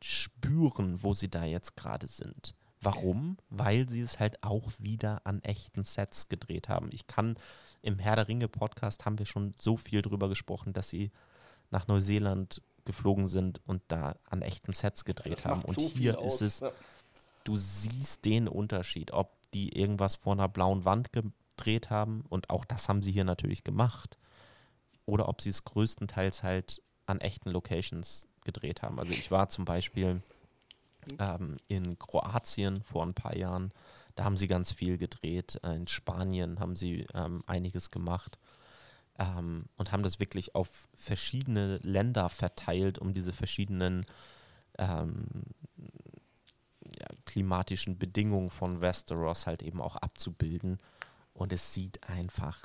spüren, 0.01 1.03
wo 1.03 1.14
sie 1.14 1.31
da 1.31 1.45
jetzt 1.45 1.77
gerade 1.77 2.07
sind. 2.07 2.55
Warum? 2.81 3.37
Weil 3.49 3.89
sie 3.89 4.01
es 4.01 4.18
halt 4.18 4.43
auch 4.43 4.70
wieder 4.79 5.25
an 5.25 5.41
echten 5.43 5.85
Sets 5.85 6.29
gedreht 6.29 6.68
haben. 6.68 6.91
Ich 6.93 7.07
kann 7.07 7.37
im 7.81 7.99
Herr 7.99 8.16
der 8.16 8.29
Ringe 8.29 8.49
Podcast 8.49 9.05
haben 9.07 9.18
wir 9.18 9.27
schon 9.27 9.55
so 9.59 9.77
viel 9.77 10.03
drüber 10.03 10.29
gesprochen, 10.29 10.73
dass 10.73 10.89
sie 10.89 11.11
nach 11.73 11.89
Neuseeland 11.89 12.62
geflogen 12.85 13.29
sind 13.29 13.61
und 13.66 13.83
da 13.89 14.16
an 14.29 14.43
echten 14.43 14.73
Sets 14.73 15.05
gedreht 15.05 15.45
haben. 15.45 15.62
Und 15.62 15.75
so 15.75 15.89
hier 15.89 16.20
ist 16.20 16.41
es, 16.41 16.61
ja. 16.61 16.70
du 17.45 17.57
siehst 17.57 18.25
den 18.25 18.49
Unterschied, 18.49 19.12
ob 19.12 19.37
die 19.55 19.77
irgendwas 19.77 20.16
vor 20.16 20.33
einer 20.33 20.49
blauen 20.49 20.85
Wand 20.85 21.12
ge 21.12 21.23
gedreht 21.57 21.91
haben. 21.91 22.25
Und 22.29 22.51
auch 22.51 22.64
das 22.64 22.89
haben 22.89 23.03
sie 23.03 23.12
hier 23.12 23.25
natürlich 23.25 23.62
gemacht. 23.62 24.18
Oder 25.07 25.29
ob 25.29 25.41
sie 25.41 25.51
es 25.51 25.64
größtenteils 25.64 26.43
halt 26.43 26.83
an 27.07 27.20
echten 27.20 27.51
Locations 27.51 28.27
gedreht 28.45 28.83
haben. 28.83 28.99
Also 28.99 29.12
ich 29.12 29.31
war 29.31 29.49
zum 29.49 29.64
Beispiel 29.64 30.23
ähm, 31.18 31.59
in 31.68 31.99
Kroatien 31.99 32.83
vor 32.83 33.05
ein 33.05 33.14
paar 33.14 33.37
Jahren. 33.37 33.73
Da 34.14 34.25
haben 34.25 34.37
sie 34.37 34.49
ganz 34.49 34.73
viel 34.73 34.99
gedreht. 34.99 35.61
Äh, 35.62 35.77
in 35.77 35.87
Spanien 35.87 36.59
haben 36.59 36.75
sie 36.75 37.07
ähm, 37.14 37.43
einiges 37.47 37.91
gemacht 37.91 38.39
ähm, 39.19 39.67
und 39.77 39.93
haben 39.93 40.03
das 40.03 40.21
wirklich 40.21 40.55
auf 40.55 40.89
verschiedene 40.95 41.79
Länder 41.79 42.29
verteilt, 42.29 42.99
um 42.99 43.15
diese 43.15 43.33
verschiedenen 43.33 44.07
ähm, 44.79 45.27
ja, 46.85 47.07
klimatischen 47.25 47.99
Bedingungen 47.99 48.51
von 48.51 48.81
Westeros 48.81 49.47
halt 49.47 49.63
eben 49.63 49.81
auch 49.81 49.97
abzubilden. 49.97 50.79
Und 51.35 51.53
es 51.53 51.73
sieht 51.73 52.09
einfach 52.09 52.63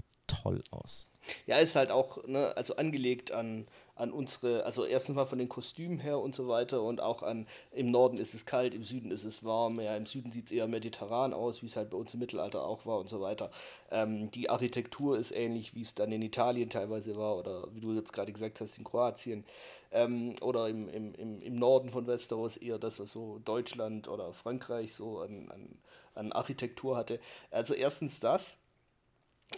toll 0.47 0.63
aus. 0.71 1.09
Ja, 1.45 1.57
ist 1.57 1.75
halt 1.75 1.91
auch, 1.91 2.25
ne, 2.25 2.55
also 2.55 2.77
angelegt 2.77 3.31
an, 3.31 3.67
an 3.95 4.11
unsere, 4.11 4.63
also 4.63 4.85
erstens 4.85 5.15
mal 5.15 5.25
von 5.25 5.39
den 5.39 5.49
Kostümen 5.49 5.99
her 5.99 6.19
und 6.19 6.33
so 6.35 6.47
weiter 6.47 6.81
und 6.81 7.01
auch 7.01 7.21
an, 7.21 7.47
im 7.71 7.91
Norden 7.91 8.17
ist 8.17 8.33
es 8.33 8.45
kalt, 8.45 8.73
im 8.73 8.83
Süden 8.83 9.11
ist 9.11 9.25
es 9.25 9.43
warm, 9.43 9.79
ja, 9.81 9.97
im 9.97 10.05
Süden 10.05 10.31
sieht 10.31 10.45
es 10.45 10.51
eher 10.53 10.67
mediterran 10.67 11.33
aus, 11.33 11.61
wie 11.61 11.65
es 11.65 11.75
halt 11.75 11.89
bei 11.89 11.97
uns 11.97 12.13
im 12.13 12.21
Mittelalter 12.21 12.65
auch 12.65 12.85
war 12.85 12.99
und 12.99 13.09
so 13.09 13.19
weiter. 13.19 13.51
Ähm, 13.91 14.31
die 14.31 14.49
Architektur 14.49 15.17
ist 15.17 15.31
ähnlich, 15.31 15.75
wie 15.75 15.81
es 15.81 15.95
dann 15.95 16.11
in 16.13 16.21
Italien 16.21 16.69
teilweise 16.69 17.17
war 17.17 17.37
oder 17.37 17.67
wie 17.73 17.81
du 17.81 17.91
jetzt 17.93 18.13
gerade 18.13 18.31
gesagt 18.31 18.61
hast, 18.61 18.77
in 18.77 18.85
Kroatien. 18.85 19.43
Ähm, 19.91 20.35
oder 20.41 20.69
im, 20.69 20.87
im, 20.89 21.13
im, 21.15 21.41
im 21.41 21.55
Norden 21.55 21.89
von 21.89 22.07
Westeros 22.07 22.57
eher 22.57 22.77
das, 22.77 22.99
was 22.99 23.11
so 23.11 23.39
Deutschland 23.39 24.07
oder 24.07 24.33
Frankreich 24.33 24.93
so 24.93 25.19
an, 25.19 25.49
an, 25.49 25.77
an 26.13 26.31
Architektur 26.33 26.95
hatte. 26.97 27.19
Also 27.51 27.73
erstens 27.73 28.19
das. 28.19 28.57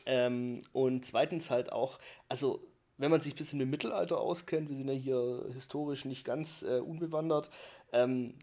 Ähm, 0.06 0.60
und 0.72 1.06
zweitens 1.06 1.50
halt 1.50 1.72
auch, 1.72 2.00
also 2.28 2.62
wenn 2.98 3.12
man 3.12 3.22
sich 3.22 3.34
ein 3.34 3.38
bisschen 3.38 3.62
im 3.62 3.70
Mittelalter 3.70 4.20
auskennt, 4.20 4.70
wir 4.70 4.76
sind 4.76 4.88
ja 4.88 4.94
hier 4.94 5.46
historisch 5.54 6.06
nicht 6.06 6.26
ganz 6.26 6.64
äh, 6.64 6.80
unbewandert, 6.80 7.50
ähm, 7.94 8.36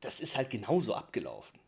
das 0.00 0.20
ist 0.20 0.36
halt 0.36 0.50
genauso 0.50 0.94
abgelaufen. 0.94 1.58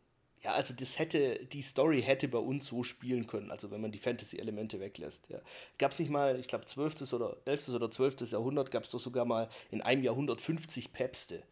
Ja, 0.42 0.52
also 0.52 0.74
das 0.74 0.98
hätte, 0.98 1.46
die 1.46 1.62
Story 1.62 2.02
hätte 2.02 2.26
bei 2.26 2.38
uns 2.38 2.66
so 2.66 2.82
spielen 2.82 3.28
können, 3.28 3.52
also 3.52 3.70
wenn 3.70 3.80
man 3.80 3.92
die 3.92 3.98
Fantasy-Elemente 3.98 4.80
weglässt. 4.80 5.28
Ja. 5.28 5.38
Gab 5.78 5.92
es 5.92 6.00
nicht 6.00 6.10
mal, 6.10 6.38
ich 6.38 6.48
glaube, 6.48 6.64
12. 6.64 7.12
oder 7.12 7.36
11. 7.44 7.68
oder 7.68 7.90
12. 7.90 8.32
Jahrhundert, 8.32 8.72
gab 8.72 8.82
es 8.82 8.88
doch 8.88 8.98
sogar 8.98 9.24
mal 9.24 9.48
in 9.70 9.82
einem 9.82 10.02
Jahrhundert 10.02 10.40
50 10.40 10.92
Päpste. 10.92 11.44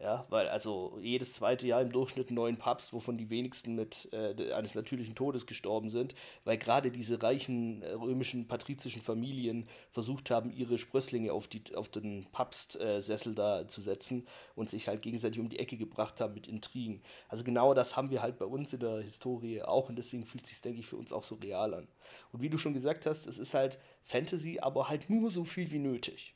Ja, 0.00 0.26
weil 0.28 0.48
also 0.48 0.98
jedes 1.00 1.34
zweite 1.34 1.68
Jahr 1.68 1.80
im 1.80 1.92
Durchschnitt 1.92 2.28
einen 2.28 2.34
neuen 2.34 2.56
Papst, 2.58 2.92
wovon 2.92 3.16
die 3.16 3.30
wenigsten 3.30 3.76
mit 3.76 4.08
äh, 4.12 4.52
eines 4.52 4.74
natürlichen 4.74 5.14
Todes 5.14 5.46
gestorben 5.46 5.88
sind, 5.88 6.16
weil 6.44 6.58
gerade 6.58 6.90
diese 6.90 7.22
reichen 7.22 7.80
äh, 7.82 7.92
römischen 7.92 8.48
patrizischen 8.48 9.00
Familien 9.02 9.68
versucht 9.92 10.30
haben, 10.30 10.50
ihre 10.50 10.78
Sprösslinge 10.78 11.32
auf, 11.32 11.46
die, 11.46 11.62
auf 11.76 11.88
den 11.88 12.26
Papstsessel 12.32 13.32
äh, 13.32 13.34
da 13.36 13.68
zu 13.68 13.80
setzen 13.80 14.26
und 14.56 14.68
sich 14.68 14.88
halt 14.88 15.00
gegenseitig 15.00 15.38
um 15.38 15.48
die 15.48 15.60
Ecke 15.60 15.76
gebracht 15.76 16.20
haben 16.20 16.34
mit 16.34 16.48
Intrigen. 16.48 17.00
Also 17.28 17.44
genau 17.44 17.72
das 17.72 17.96
haben 17.96 18.10
wir 18.10 18.20
halt 18.20 18.36
bei 18.36 18.46
uns 18.46 18.72
in 18.72 18.80
der 18.80 19.00
Historie 19.00 19.62
auch 19.62 19.88
und 19.88 19.96
deswegen 19.96 20.26
fühlt 20.26 20.46
sich, 20.46 20.60
denke 20.60 20.80
ich, 20.80 20.86
für 20.86 20.96
uns 20.96 21.12
auch 21.12 21.22
so 21.22 21.36
real 21.36 21.72
an. 21.72 21.86
Und 22.32 22.42
wie 22.42 22.50
du 22.50 22.58
schon 22.58 22.74
gesagt 22.74 23.06
hast, 23.06 23.28
es 23.28 23.38
ist 23.38 23.54
halt 23.54 23.78
Fantasy, 24.02 24.58
aber 24.60 24.88
halt 24.88 25.08
nur 25.08 25.30
so 25.30 25.44
viel 25.44 25.70
wie 25.70 25.78
nötig. 25.78 26.34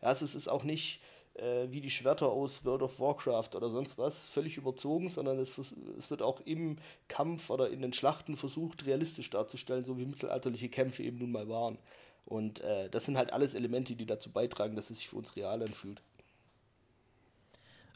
Ja, 0.00 0.08
also 0.08 0.24
es 0.24 0.36
ist 0.36 0.48
auch 0.48 0.62
nicht 0.62 1.00
äh, 1.40 1.70
wie 1.70 1.80
die 1.80 1.90
Schwerter 1.90 2.28
aus 2.28 2.64
World 2.64 2.82
of 2.82 3.00
Warcraft 3.00 3.50
oder 3.54 3.70
sonst 3.70 3.98
was, 3.98 4.28
völlig 4.28 4.56
überzogen, 4.56 5.08
sondern 5.08 5.38
es, 5.38 5.56
es 5.96 6.10
wird 6.10 6.22
auch 6.22 6.40
im 6.40 6.76
Kampf 7.08 7.50
oder 7.50 7.70
in 7.70 7.82
den 7.82 7.92
Schlachten 7.92 8.36
versucht, 8.36 8.86
realistisch 8.86 9.30
darzustellen, 9.30 9.84
so 9.84 9.98
wie 9.98 10.06
mittelalterliche 10.06 10.68
Kämpfe 10.68 11.02
eben 11.02 11.18
nun 11.18 11.32
mal 11.32 11.48
waren. 11.48 11.78
Und 12.26 12.60
äh, 12.60 12.88
das 12.90 13.06
sind 13.06 13.16
halt 13.16 13.32
alles 13.32 13.54
Elemente, 13.54 13.96
die 13.96 14.06
dazu 14.06 14.30
beitragen, 14.30 14.76
dass 14.76 14.90
es 14.90 14.98
sich 14.98 15.08
für 15.08 15.16
uns 15.16 15.34
real 15.36 15.62
anfühlt. 15.62 16.02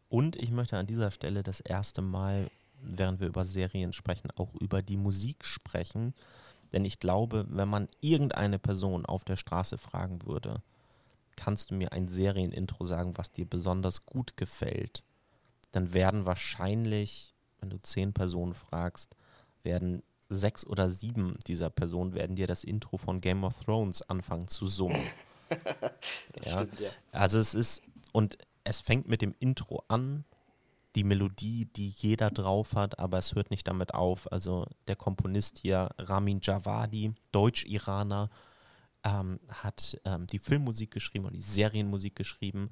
Und 0.08 0.36
ich 0.36 0.50
möchte 0.50 0.76
an 0.76 0.86
dieser 0.86 1.10
Stelle 1.10 1.42
das 1.42 1.60
erste 1.60 2.00
Mal, 2.02 2.50
während 2.80 3.20
wir 3.20 3.28
über 3.28 3.44
Serien 3.44 3.92
sprechen, 3.92 4.30
auch 4.36 4.54
über 4.54 4.82
die 4.82 4.96
Musik 4.96 5.44
sprechen. 5.44 6.14
Denn 6.72 6.84
ich 6.84 6.98
glaube, 6.98 7.46
wenn 7.48 7.68
man 7.68 7.88
irgendeine 8.00 8.58
Person 8.58 9.06
auf 9.06 9.24
der 9.24 9.36
Straße 9.36 9.78
fragen 9.78 10.24
würde, 10.26 10.62
kannst 11.36 11.70
du 11.70 11.74
mir 11.74 11.92
ein 11.92 12.08
Serienintro 12.08 12.84
sagen, 12.84 13.16
was 13.16 13.32
dir 13.32 13.46
besonders 13.46 14.04
gut 14.04 14.36
gefällt, 14.36 15.04
dann 15.72 15.92
werden 15.92 16.26
wahrscheinlich, 16.26 17.34
wenn 17.60 17.70
du 17.70 17.78
zehn 17.78 18.12
Personen 18.12 18.54
fragst, 18.54 19.16
werden 19.62 20.02
sechs 20.28 20.66
oder 20.66 20.88
sieben 20.88 21.36
dieser 21.46 21.70
Personen 21.70 22.14
werden 22.14 22.36
dir 22.36 22.46
das 22.46 22.64
Intro 22.64 22.96
von 22.96 23.20
Game 23.20 23.44
of 23.44 23.62
Thrones 23.64 24.02
anfangen 24.02 24.48
zu 24.48 24.66
summen. 24.66 25.02
das 26.32 26.46
ja. 26.46 26.58
stimmt, 26.58 26.80
ja. 26.80 26.90
Also 27.12 27.38
es 27.38 27.54
ist, 27.54 27.82
und 28.12 28.38
es 28.64 28.80
fängt 28.80 29.08
mit 29.08 29.22
dem 29.22 29.34
Intro 29.38 29.82
an, 29.88 30.24
die 30.94 31.04
Melodie, 31.04 31.66
die 31.66 31.88
jeder 31.88 32.30
drauf 32.30 32.74
hat, 32.74 32.98
aber 32.98 33.18
es 33.18 33.34
hört 33.34 33.50
nicht 33.50 33.66
damit 33.66 33.94
auf. 33.94 34.30
Also 34.30 34.66
der 34.86 34.96
Komponist 34.96 35.58
hier, 35.58 35.90
Ramin 35.98 36.38
Javadi, 36.40 37.12
Deutsch-Iraner, 37.32 38.30
ähm, 39.04 39.38
hat 39.48 40.00
ähm, 40.04 40.26
die 40.26 40.38
Filmmusik 40.38 40.90
geschrieben 40.90 41.26
oder 41.26 41.34
die 41.34 41.40
Serienmusik 41.40 42.16
geschrieben. 42.16 42.70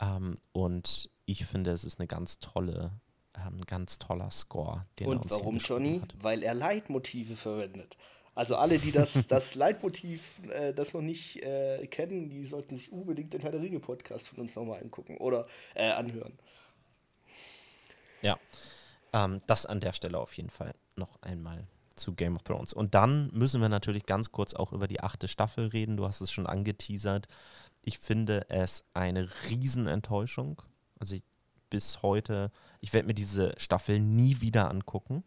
Ähm, 0.00 0.36
und 0.52 1.10
ich 1.26 1.44
finde, 1.46 1.70
es 1.72 1.84
ist 1.84 1.98
eine 1.98 2.06
ganz 2.06 2.38
tolle, 2.38 2.92
ähm, 3.34 3.60
ganz 3.66 3.98
toller 3.98 4.30
Score. 4.30 4.86
Und 5.04 5.30
warum, 5.30 5.58
Johnny? 5.58 6.00
Hat. 6.00 6.14
Weil 6.22 6.42
er 6.42 6.54
Leitmotive 6.54 7.36
verwendet. 7.36 7.96
Also 8.34 8.56
alle, 8.56 8.78
die 8.78 8.92
das, 8.92 9.26
das 9.28 9.54
Leitmotiv, 9.54 10.40
äh, 10.50 10.72
das 10.72 10.94
noch 10.94 11.02
nicht 11.02 11.42
äh, 11.42 11.86
kennen, 11.88 12.30
die 12.30 12.44
sollten 12.44 12.76
sich 12.76 12.92
unbedingt 12.92 13.32
den 13.32 13.40
Herr 13.40 13.50
der 13.50 13.60
Ringe 13.60 13.80
Podcast 13.80 14.28
von 14.28 14.38
uns 14.38 14.54
nochmal 14.54 14.80
angucken 14.80 15.16
oder 15.18 15.46
äh, 15.74 15.90
anhören. 15.90 16.38
Ja, 18.22 18.38
ähm, 19.12 19.40
das 19.46 19.66
an 19.66 19.80
der 19.80 19.92
Stelle 19.92 20.18
auf 20.18 20.32
jeden 20.34 20.50
Fall 20.50 20.74
noch 20.96 21.20
einmal 21.20 21.66
zu 21.98 22.14
Game 22.14 22.36
of 22.36 22.42
Thrones. 22.42 22.72
Und 22.72 22.94
dann 22.94 23.30
müssen 23.32 23.60
wir 23.60 23.68
natürlich 23.68 24.06
ganz 24.06 24.32
kurz 24.32 24.54
auch 24.54 24.72
über 24.72 24.88
die 24.88 25.00
achte 25.00 25.28
Staffel 25.28 25.68
reden. 25.68 25.96
Du 25.96 26.06
hast 26.06 26.20
es 26.20 26.30
schon 26.30 26.46
angeteasert. 26.46 27.28
Ich 27.84 27.98
finde 27.98 28.46
es 28.48 28.84
eine 28.94 29.28
Riesenenttäuschung. 29.48 30.62
Also 30.98 31.16
ich, 31.16 31.24
bis 31.70 32.02
heute, 32.02 32.50
ich 32.80 32.92
werde 32.92 33.06
mir 33.06 33.14
diese 33.14 33.54
Staffel 33.58 34.00
nie 34.00 34.40
wieder 34.40 34.70
angucken. 34.70 35.24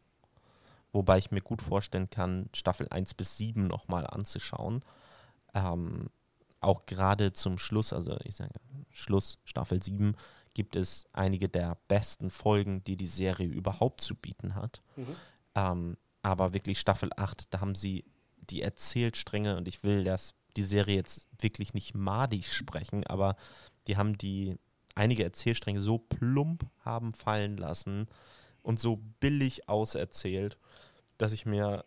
Wobei 0.92 1.18
ich 1.18 1.32
mir 1.32 1.42
gut 1.42 1.62
vorstellen 1.62 2.10
kann, 2.10 2.50
Staffel 2.54 2.88
1 2.90 3.14
bis 3.14 3.38
7 3.38 3.68
nochmal 3.68 4.06
anzuschauen. 4.08 4.84
Ähm, 5.54 6.10
auch 6.60 6.86
gerade 6.86 7.32
zum 7.32 7.58
Schluss, 7.58 7.94
also 7.94 8.18
ich 8.24 8.36
sage 8.36 8.54
Schluss, 8.92 9.40
Staffel 9.46 9.82
7, 9.82 10.16
gibt 10.54 10.76
es 10.76 11.06
einige 11.14 11.50
der 11.50 11.78
besten 11.88 12.30
Folgen, 12.30 12.84
die 12.84 12.98
die 12.98 13.08
Serie 13.08 13.48
überhaupt 13.48 14.02
zu 14.02 14.16
bieten 14.16 14.56
hat. 14.56 14.82
Mhm. 14.96 15.16
Ähm, 15.56 15.98
aber 16.22 16.54
wirklich 16.54 16.80
Staffel 16.80 17.10
8, 17.16 17.54
da 17.54 17.62
haben 17.62 17.76
sie 17.76 18.06
die 18.38 18.62
Erzählstränge 18.62 19.58
und 19.58 19.68
ich 19.68 19.84
will 19.84 20.04
das, 20.04 20.34
die 20.58 20.64
Serie 20.64 20.96
jetzt 20.96 21.28
wirklich 21.40 21.74
nicht 21.74 21.96
madig 21.96 22.54
sprechen, 22.54 23.06
aber 23.08 23.36
die 23.88 23.98
haben 23.98 24.18
die 24.18 24.58
einige 24.96 25.24
Erzählstränge 25.24 25.80
so 25.80 25.98
plump 25.98 26.66
haben 26.80 27.14
fallen 27.14 27.58
lassen 27.58 28.08
und 28.62 28.80
so 28.80 28.98
billig 29.20 29.70
auserzählt, 29.70 30.58
dass 31.18 31.32
ich 31.32 31.46
mir 31.46 31.86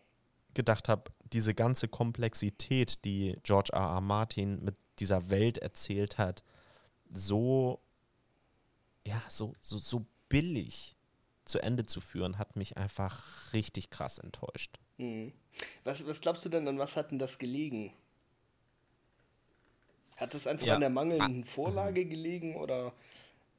gedacht 0.54 0.88
habe, 0.88 1.12
diese 1.32 1.54
ganze 1.54 1.88
Komplexität, 1.88 3.04
die 3.04 3.36
George 3.42 3.70
R. 3.72 3.80
R. 3.80 4.00
Martin 4.00 4.64
mit 4.64 4.76
dieser 4.98 5.28
Welt 5.30 5.58
erzählt 5.58 6.18
hat, 6.18 6.42
so 7.08 7.80
ja, 9.06 9.20
so, 9.28 9.54
so, 9.60 9.76
so 9.78 10.06
billig 10.28 10.96
zu 11.44 11.60
Ende 11.60 11.84
zu 11.84 12.00
führen, 12.00 12.38
hat 12.38 12.56
mich 12.56 12.76
einfach 12.76 13.52
richtig 13.52 13.90
krass 13.90 14.18
enttäuscht. 14.18 14.78
Mhm. 14.96 15.32
Was, 15.84 16.06
was 16.06 16.20
glaubst 16.20 16.44
du 16.44 16.48
denn, 16.48 16.66
an 16.68 16.78
was 16.78 16.96
hat 16.96 17.10
denn 17.10 17.18
das 17.18 17.38
gelegen? 17.38 17.92
Hat 20.16 20.34
es 20.34 20.46
einfach 20.46 20.66
ja. 20.66 20.74
an 20.74 20.80
der 20.80 20.90
mangelnden 20.90 21.42
ah. 21.42 21.46
Vorlage 21.46 22.06
gelegen 22.06 22.56
oder 22.56 22.92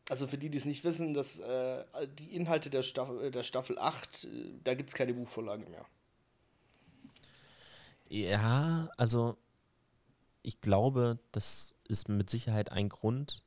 also 0.10 0.28
für 0.28 0.38
die, 0.38 0.50
die 0.50 0.58
es 0.58 0.66
nicht 0.66 0.84
wissen, 0.84 1.14
dass 1.14 1.40
äh, 1.40 1.84
die 2.20 2.36
Inhalte 2.36 2.70
der 2.70 2.84
Staffel, 2.84 3.32
der 3.32 3.44
Staffel 3.44 3.80
8, 3.80 4.26
äh, 4.26 4.28
da 4.64 4.76
gibt 4.76 4.90
es 4.90 4.96
keine 4.96 5.14
Buchvorlage 5.14 5.70
mehr. 5.70 5.86
Ja, 8.08 8.90
also 8.98 9.36
ich 10.44 10.62
glaube, 10.62 11.18
das 11.32 11.74
ist 11.88 12.08
mit 12.08 12.30
Sicherheit 12.30 12.72
ein 12.72 12.90
Grund. 12.90 13.44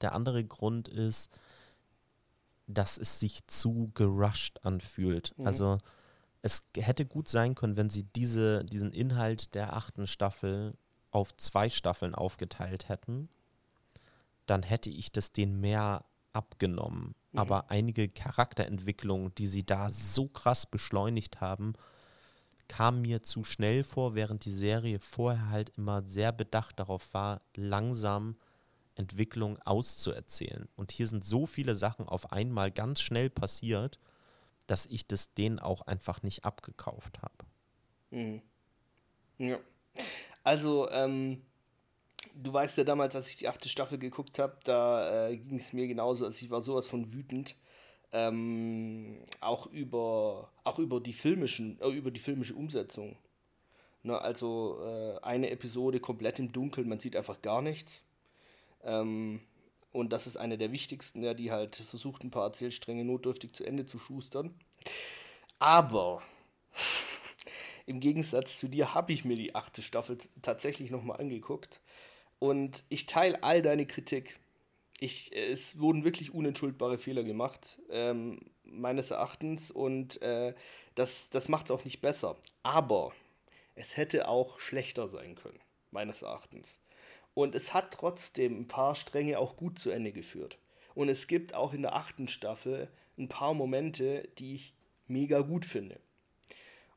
Der 0.00 0.12
andere 0.12 0.44
Grund 0.44 0.86
ist, 0.86 1.40
dass 2.74 2.98
es 2.98 3.20
sich 3.20 3.46
zu 3.46 3.90
gerusht 3.94 4.60
anfühlt. 4.62 5.34
Mhm. 5.36 5.46
Also 5.46 5.78
es 6.42 6.62
hätte 6.76 7.04
gut 7.04 7.28
sein 7.28 7.54
können, 7.54 7.76
wenn 7.76 7.90
sie 7.90 8.04
diese, 8.04 8.64
diesen 8.64 8.92
Inhalt 8.92 9.54
der 9.54 9.76
achten 9.76 10.06
Staffel 10.06 10.74
auf 11.10 11.36
zwei 11.36 11.68
Staffeln 11.68 12.14
aufgeteilt 12.14 12.88
hätten, 12.88 13.28
dann 14.46 14.62
hätte 14.62 14.90
ich 14.90 15.12
das 15.12 15.32
denen 15.32 15.60
mehr 15.60 16.04
abgenommen. 16.32 17.14
Mhm. 17.32 17.38
Aber 17.38 17.70
einige 17.70 18.08
Charakterentwicklungen, 18.08 19.34
die 19.36 19.46
sie 19.46 19.64
da 19.64 19.90
so 19.90 20.28
krass 20.28 20.66
beschleunigt 20.66 21.40
haben, 21.40 21.74
kam 22.68 23.02
mir 23.02 23.22
zu 23.22 23.42
schnell 23.42 23.82
vor, 23.82 24.14
während 24.14 24.44
die 24.44 24.52
Serie 24.52 25.00
vorher 25.00 25.50
halt 25.50 25.70
immer 25.76 26.02
sehr 26.02 26.30
bedacht 26.32 26.78
darauf 26.78 27.12
war, 27.12 27.42
langsam 27.56 28.36
Entwicklung 29.00 29.58
auszuerzählen. 29.62 30.68
Und 30.76 30.92
hier 30.92 31.06
sind 31.06 31.24
so 31.24 31.46
viele 31.46 31.74
Sachen 31.74 32.06
auf 32.06 32.30
einmal 32.32 32.70
ganz 32.70 33.00
schnell 33.00 33.30
passiert, 33.30 33.98
dass 34.66 34.86
ich 34.86 35.06
das 35.06 35.34
denen 35.34 35.58
auch 35.58 35.82
einfach 35.82 36.22
nicht 36.22 36.44
abgekauft 36.44 37.20
habe. 37.22 37.44
Mhm. 38.10 38.42
Ja. 39.38 39.58
Also, 40.44 40.88
ähm, 40.90 41.42
du 42.34 42.52
weißt 42.52 42.78
ja 42.78 42.84
damals, 42.84 43.16
als 43.16 43.28
ich 43.28 43.36
die 43.36 43.48
achte 43.48 43.68
Staffel 43.68 43.98
geguckt 43.98 44.38
habe, 44.38 44.58
da 44.64 45.28
äh, 45.28 45.36
ging 45.36 45.56
es 45.56 45.72
mir 45.72 45.88
genauso. 45.88 46.24
Also 46.24 46.44
ich 46.44 46.50
war 46.50 46.60
sowas 46.60 46.86
von 46.86 47.12
wütend. 47.12 47.56
Ähm, 48.12 49.22
auch 49.40 49.66
über 49.66 50.50
auch 50.64 50.80
über 50.80 51.00
die 51.00 51.12
filmischen, 51.12 51.80
äh, 51.80 51.88
über 51.88 52.10
die 52.10 52.18
filmische 52.18 52.54
Umsetzung. 52.54 53.16
Ne, 54.02 54.20
also 54.20 54.80
äh, 54.82 55.18
eine 55.22 55.50
Episode 55.50 56.00
komplett 56.00 56.38
im 56.38 56.52
Dunkeln, 56.52 56.88
man 56.88 57.00
sieht 57.00 57.16
einfach 57.16 57.42
gar 57.42 57.62
nichts. 57.62 58.04
Ähm, 58.84 59.40
und 59.92 60.12
das 60.12 60.26
ist 60.26 60.36
eine 60.36 60.56
der 60.56 60.72
wichtigsten, 60.72 61.22
ja, 61.22 61.34
die 61.34 61.50
halt 61.50 61.76
versucht, 61.76 62.22
ein 62.22 62.30
paar 62.30 62.44
Erzählstränge 62.44 63.04
notdürftig 63.04 63.52
zu 63.52 63.64
Ende 63.64 63.86
zu 63.86 63.98
schustern. 63.98 64.54
Aber 65.58 66.22
im 67.86 68.00
Gegensatz 68.00 68.58
zu 68.58 68.68
dir 68.68 68.94
habe 68.94 69.12
ich 69.12 69.24
mir 69.24 69.36
die 69.36 69.54
achte 69.54 69.82
Staffel 69.82 70.18
tatsächlich 70.42 70.90
nochmal 70.90 71.20
angeguckt. 71.20 71.80
Und 72.38 72.84
ich 72.88 73.06
teile 73.06 73.42
all 73.42 73.62
deine 73.62 73.86
Kritik. 73.86 74.38
Ich, 75.00 75.34
es 75.34 75.78
wurden 75.78 76.04
wirklich 76.04 76.32
unentschuldbare 76.32 76.98
Fehler 76.98 77.24
gemacht, 77.24 77.80
ähm, 77.90 78.40
meines 78.64 79.10
Erachtens. 79.10 79.70
Und 79.70 80.22
äh, 80.22 80.54
das, 80.94 81.30
das 81.30 81.48
macht 81.48 81.66
es 81.66 81.70
auch 81.72 81.84
nicht 81.84 82.00
besser. 82.00 82.36
Aber 82.62 83.12
es 83.74 83.96
hätte 83.96 84.28
auch 84.28 84.60
schlechter 84.60 85.08
sein 85.08 85.34
können, 85.34 85.58
meines 85.90 86.22
Erachtens. 86.22 86.78
Und 87.34 87.54
es 87.54 87.72
hat 87.72 87.92
trotzdem 87.92 88.60
ein 88.60 88.68
paar 88.68 88.94
Stränge 88.94 89.38
auch 89.38 89.56
gut 89.56 89.78
zu 89.78 89.90
Ende 89.90 90.12
geführt. 90.12 90.58
Und 90.94 91.08
es 91.08 91.26
gibt 91.26 91.54
auch 91.54 91.72
in 91.72 91.82
der 91.82 91.94
achten 91.94 92.28
Staffel 92.28 92.88
ein 93.18 93.28
paar 93.28 93.54
Momente, 93.54 94.28
die 94.38 94.54
ich 94.54 94.74
mega 95.06 95.40
gut 95.40 95.64
finde. 95.64 96.00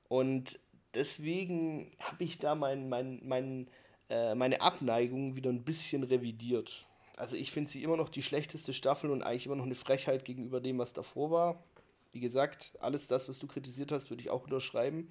Und 0.08 0.60
deswegen 0.94 1.92
habe 2.00 2.24
ich 2.24 2.40
da 2.40 2.56
mein, 2.56 2.90
mein, 2.90 3.22
mein, 3.24 3.68
äh, 4.10 4.36
meine 4.36 4.62
Abneigung 4.62 5.36
wieder 5.36 5.50
ein 5.50 5.64
bisschen 5.64 6.04
revidiert. 6.04 6.88
Also 7.18 7.36
ich 7.36 7.52
finde 7.52 7.70
sie 7.70 7.84
immer 7.84 7.98
noch 7.98 8.10
die 8.10 8.24
schlechteste 8.24 8.74
Staffel 8.74 9.12
und 9.12 9.22
eigentlich 9.22 9.46
immer 9.46 9.56
noch 9.56 9.66
eine 9.66 9.76
Frechheit 9.76 10.26
gegenüber 10.26 10.60
dem, 10.60 10.80
was 10.80 10.94
davor 10.94 11.32
war. 11.32 11.64
Wie 12.12 12.20
gesagt, 12.20 12.74
alles 12.80 13.08
das, 13.08 13.28
was 13.30 13.40
du 13.40 13.48
kritisiert 13.48 13.92
hast, 13.92 14.10
würde 14.10 14.22
ich 14.22 14.30
auch 14.30 14.44
unterschreiben. 14.44 15.10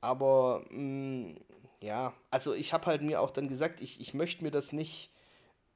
Aber 0.00 0.64
mm, 0.70 1.36
ja, 1.80 2.14
also 2.30 2.54
ich 2.54 2.72
habe 2.72 2.86
halt 2.86 3.02
mir 3.02 3.20
auch 3.20 3.30
dann 3.30 3.48
gesagt, 3.48 3.80
ich, 3.80 4.00
ich 4.00 4.14
möchte 4.14 4.42
mir 4.44 4.50
das 4.50 4.72
nicht, 4.72 5.10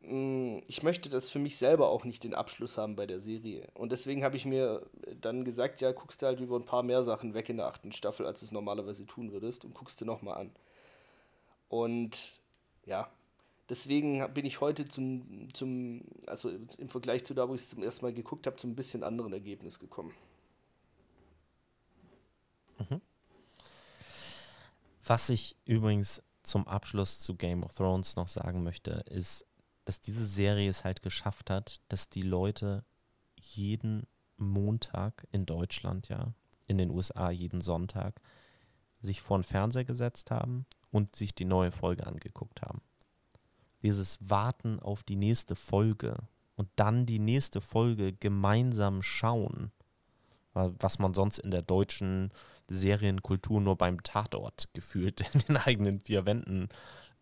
mm, 0.03 0.59
ich 0.66 0.82
möchte 0.82 1.09
das 1.09 1.28
für 1.28 1.38
mich 1.38 1.57
selber 1.57 1.88
auch 1.88 2.05
nicht 2.05 2.24
den 2.24 2.34
Abschluss 2.34 2.78
haben 2.78 2.96
bei 2.96 3.07
der 3.07 3.20
Serie. 3.20 3.68
Und 3.74 3.92
deswegen 3.92 4.24
habe 4.24 4.36
ich 4.36 4.44
mir 4.44 4.86
dann 5.20 5.44
gesagt, 5.44 5.80
ja, 5.80 5.92
guckst 5.92 6.22
du 6.22 6.26
halt 6.26 6.40
über 6.40 6.57
ein 6.57 6.64
paar 6.64 6.82
mehr 6.82 7.03
Sachen 7.03 7.34
weg 7.34 7.48
in 7.48 7.59
der 7.59 7.66
achten 7.66 7.92
Staffel, 7.92 8.26
als 8.26 8.40
du 8.40 8.46
es 8.46 8.53
normalerweise 8.53 9.07
tun 9.07 9.32
würdest 9.32 9.64
und 9.64 9.74
guckst 9.74 10.01
du 10.01 10.05
nochmal 10.05 10.38
an. 10.38 10.51
Und 11.68 12.40
ja, 12.86 13.11
deswegen 13.68 14.32
bin 14.34 14.44
ich 14.44 14.61
heute 14.61 14.86
zum, 14.88 15.48
zum, 15.55 16.03
also 16.26 16.51
im 16.51 16.88
Vergleich 16.88 17.24
zu 17.24 17.34
da, 17.34 17.48
wo 17.48 17.55
ich 17.55 17.62
es 17.62 17.70
zum 17.70 17.82
ersten 17.82 18.05
Mal 18.05 18.12
geguckt 18.12 18.46
habe, 18.46 18.57
zu 18.57 18.66
ein 18.66 18.74
bisschen 18.74 19.05
anderen 19.05 19.32
Ergebnis 19.32 19.78
gekommen. 19.78 20.14
Mhm. 22.78 23.01
Was 25.11 25.29
ich 25.29 25.57
übrigens 25.65 26.23
zum 26.45 26.69
Abschluss 26.69 27.19
zu 27.19 27.35
Game 27.35 27.65
of 27.65 27.75
Thrones 27.75 28.15
noch 28.15 28.29
sagen 28.29 28.63
möchte, 28.63 28.93
ist, 29.11 29.45
dass 29.85 30.01
diese 30.01 30.25
Serie 30.25 30.71
es 30.71 30.85
halt 30.85 31.03
geschafft 31.03 31.51
hat, 31.51 31.81
dass 31.89 32.11
die 32.11 32.23
Leute 32.23 32.85
jeden 33.35 34.07
Montag 34.37 35.27
in 35.33 35.47
Deutschland, 35.47 36.09
ja, 36.11 36.33
in 36.69 36.79
den 36.79 36.91
USA 36.91 37.33
jeden 37.33 37.61
Sonntag, 37.61 38.21
sich 39.01 39.21
vor 39.21 39.37
den 39.37 39.43
Fernseher 39.43 39.85
gesetzt 39.85 40.31
haben 40.31 40.65
und 40.93 41.17
sich 41.17 41.35
die 41.35 41.45
neue 41.45 41.73
Folge 41.73 42.07
angeguckt 42.07 42.63
haben. 42.63 42.81
Dieses 43.83 44.17
Warten 44.31 44.79
auf 44.79 45.03
die 45.03 45.17
nächste 45.17 45.57
Folge 45.57 46.15
und 46.55 46.69
dann 46.77 47.05
die 47.05 47.19
nächste 47.19 47.61
Folge 47.61 48.13
gemeinsam 48.13 49.03
schauen, 49.03 49.73
was 50.55 50.98
man 50.98 51.14
sonst 51.14 51.38
in 51.38 51.51
der 51.51 51.62
deutschen 51.62 52.32
Serienkultur 52.68 53.61
nur 53.61 53.76
beim 53.76 54.03
Tatort 54.03 54.68
gefühlt 54.72 55.20
in 55.34 55.40
den 55.40 55.57
eigenen 55.57 56.01
vier 56.01 56.26
Wänden 56.26 56.68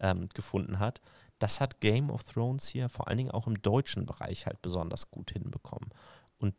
ähm, 0.00 0.28
gefunden 0.34 0.78
hat. 0.78 1.00
Das 1.38 1.60
hat 1.60 1.80
Game 1.80 2.10
of 2.10 2.24
Thrones 2.24 2.66
hier 2.68 2.88
vor 2.88 3.08
allen 3.08 3.18
Dingen 3.18 3.30
auch 3.30 3.46
im 3.46 3.60
deutschen 3.62 4.06
Bereich 4.06 4.46
halt 4.46 4.60
besonders 4.62 5.10
gut 5.10 5.30
hinbekommen. 5.30 5.90
Und 6.38 6.54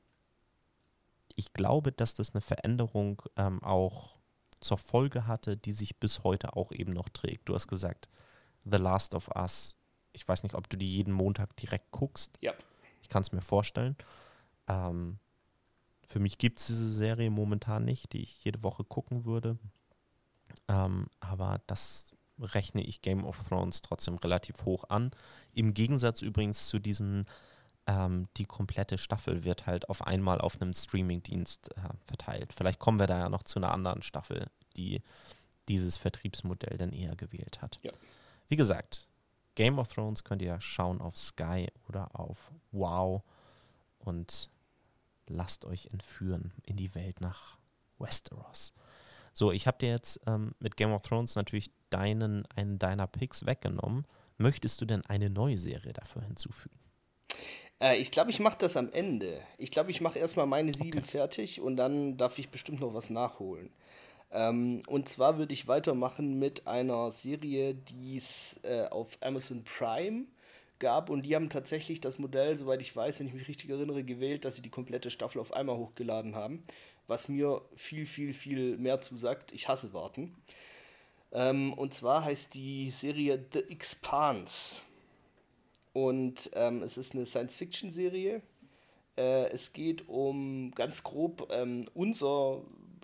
ich 1.36 1.54
glaube, 1.54 1.92
dass 1.92 2.14
das 2.14 2.34
eine 2.34 2.42
Veränderung 2.42 3.22
ähm, 3.36 3.62
auch 3.64 4.18
zur 4.62 4.78
Folge 4.78 5.28
hatte, 5.28 5.58
die 5.58 5.72
sich 5.72 5.98
bis 5.98 6.24
heute 6.24 6.56
auch 6.56 6.72
eben 6.72 6.94
noch 6.94 7.10
trägt. 7.10 7.50
Du 7.50 7.56
hast 7.56 7.68
gesagt, 7.68 8.10
The 8.66 8.78
Last 8.78 9.16
of 9.16 9.30
Us. 9.36 9.76
Ich 10.12 10.28
weiß 10.28 10.44
nicht, 10.44 10.56
ob 10.56 10.70
du 10.70 10.78
die 10.78 10.92
jeden 10.92 11.14
Montag 11.14 11.56
direkt 11.58 11.92
guckst. 11.92 12.38
Ja. 12.42 12.54
Ich 13.02 13.10
kann 13.10 13.22
es 13.22 13.32
mir 13.32 13.42
vorstellen. 13.42 13.96
Ähm, 14.68 15.20
für 16.10 16.20
mich 16.20 16.40
gibt 16.40 16.60
es 16.60 16.68
diese 16.68 16.90
Serie 16.90 17.30
momentan 17.30 17.86
nicht, 17.86 18.14
die 18.14 18.24
ich 18.24 18.44
jede 18.44 18.64
Woche 18.64 18.84
gucken 18.84 19.26
würde. 19.26 19.60
Ähm, 20.68 21.08
aber 21.20 21.62
das 21.68 22.14
rechne 22.40 22.82
ich 22.82 23.04
Game 23.04 23.26
of 23.26 23.48
Thrones 23.48 23.84
trotzdem 23.84 24.16
relativ 24.16 24.66
hoch 24.66 24.86
an. 24.90 25.12
Im 25.54 25.76
Gegensatz 25.76 26.24
übrigens 26.24 26.68
zu 26.68 26.80
diesen, 26.80 27.28
ähm, 27.86 28.28
die 28.38 28.46
komplette 28.46 28.98
Staffel 28.98 29.44
wird 29.44 29.68
halt 29.68 29.88
auf 29.88 30.02
einmal 30.02 30.42
auf 30.42 30.60
einem 30.60 30.74
Streamingdienst 30.74 31.78
äh, 31.78 31.82
verteilt. 32.08 32.54
Vielleicht 32.54 32.80
kommen 32.80 33.00
wir 33.00 33.08
da 33.08 33.20
ja 33.20 33.30
noch 33.30 33.44
zu 33.44 33.60
einer 33.60 33.72
anderen 33.72 34.02
Staffel, 34.02 34.48
die 34.78 35.04
dieses 35.68 35.96
Vertriebsmodell 35.96 36.80
dann 36.80 36.92
eher 36.92 37.16
gewählt 37.16 37.62
hat. 37.62 37.78
Ja. 37.84 37.92
Wie 38.48 38.56
gesagt, 38.56 39.08
Game 39.54 39.78
of 39.78 39.94
Thrones 39.94 40.24
könnt 40.24 40.42
ihr 40.42 40.60
schauen 40.60 41.02
auf 41.02 41.16
Sky 41.16 41.68
oder 41.88 42.20
auf 42.20 42.52
Wow. 42.72 43.22
Und 44.00 44.50
lasst 45.30 45.66
euch 45.66 45.88
entführen 45.94 46.52
in 46.64 46.76
die 46.76 46.94
Welt 46.96 47.22
nach 47.22 47.58
Westeros. 47.98 48.74
So, 49.32 49.52
ich 49.52 49.68
habe 49.68 49.78
dir 49.78 49.90
jetzt 49.90 50.20
ähm, 50.28 50.54
mit 50.60 50.76
Game 50.76 50.92
of 50.92 51.02
Thrones 51.02 51.36
natürlich 51.36 51.72
deinen, 51.90 52.46
einen 52.56 52.80
deiner 52.80 53.08
Picks 53.08 53.46
weggenommen. 53.46 54.06
Möchtest 54.38 54.82
du 54.82 54.86
denn 54.86 55.06
eine 55.06 55.30
neue 55.30 55.58
Serie 55.58 55.94
dafür 55.94 56.24
hinzufügen? 56.24 56.78
Äh, 57.82 57.98
ich 57.98 58.12
glaube, 58.12 58.32
ich 58.32 58.40
mache 58.40 58.58
das 58.60 58.78
am 58.78 58.92
Ende. 58.92 59.42
Ich 59.58 59.72
glaube, 59.72 59.92
ich 59.92 60.02
mache 60.02 60.20
erstmal 60.20 60.46
meine 60.46 60.74
sieben 60.74 61.00
okay. 61.00 61.08
fertig 61.08 61.62
und 61.62 61.78
dann 61.78 62.18
darf 62.18 62.40
ich 62.40 62.50
bestimmt 62.50 62.82
noch 62.82 62.94
was 62.94 63.10
nachholen. 63.10 63.70
Ähm, 64.32 64.84
und 64.88 65.10
zwar 65.10 65.38
würde 65.38 65.54
ich 65.54 65.68
weitermachen 65.68 66.38
mit 66.38 66.68
einer 66.68 67.12
Serie, 67.12 67.74
die 67.76 68.18
es 68.18 68.60
äh, 68.64 68.88
auf 68.88 69.18
Amazon 69.22 69.64
Prime 69.64 70.26
gab 70.80 71.10
und 71.10 71.24
die 71.24 71.36
haben 71.36 71.50
tatsächlich 71.50 72.02
das 72.02 72.20
Modell, 72.20 72.58
soweit 72.58 72.82
ich 72.82 72.96
weiß, 72.96 73.20
wenn 73.20 73.28
ich 73.28 73.34
mich 73.34 73.48
richtig 73.48 73.70
erinnere, 73.70 74.04
gewählt, 74.04 74.46
dass 74.46 74.56
sie 74.56 74.62
die 74.62 74.70
komplette 74.70 75.12
Staffel 75.12 75.40
auf 75.40 75.54
einmal 75.54 75.78
hochgeladen 75.78 76.36
haben, 76.36 76.64
was 77.08 77.30
mir 77.30 77.62
viel, 77.76 78.06
viel, 78.06 78.34
viel 78.34 78.78
mehr 78.78 79.02
zusagt. 79.02 79.52
Ich 79.54 79.68
hasse 79.68 79.94
Warten. 79.94 80.36
Ähm, 81.32 81.74
und 81.74 81.94
zwar 81.94 82.24
heißt 82.24 82.54
die 82.54 82.90
Serie 82.90 83.46
The 83.54 83.60
Expanse. 83.70 84.82
Und 85.94 86.50
ähm, 86.54 86.84
es 86.84 86.98
ist 86.98 87.14
eine 87.14 87.26
Science-Fiction-Serie. 87.26 88.42
Äh, 89.18 89.50
es 89.50 89.74
geht 89.74 90.08
um 90.08 90.72
ganz 90.72 91.04
grob 91.04 91.52
ähm, 91.52 91.86
unser, 91.94 92.62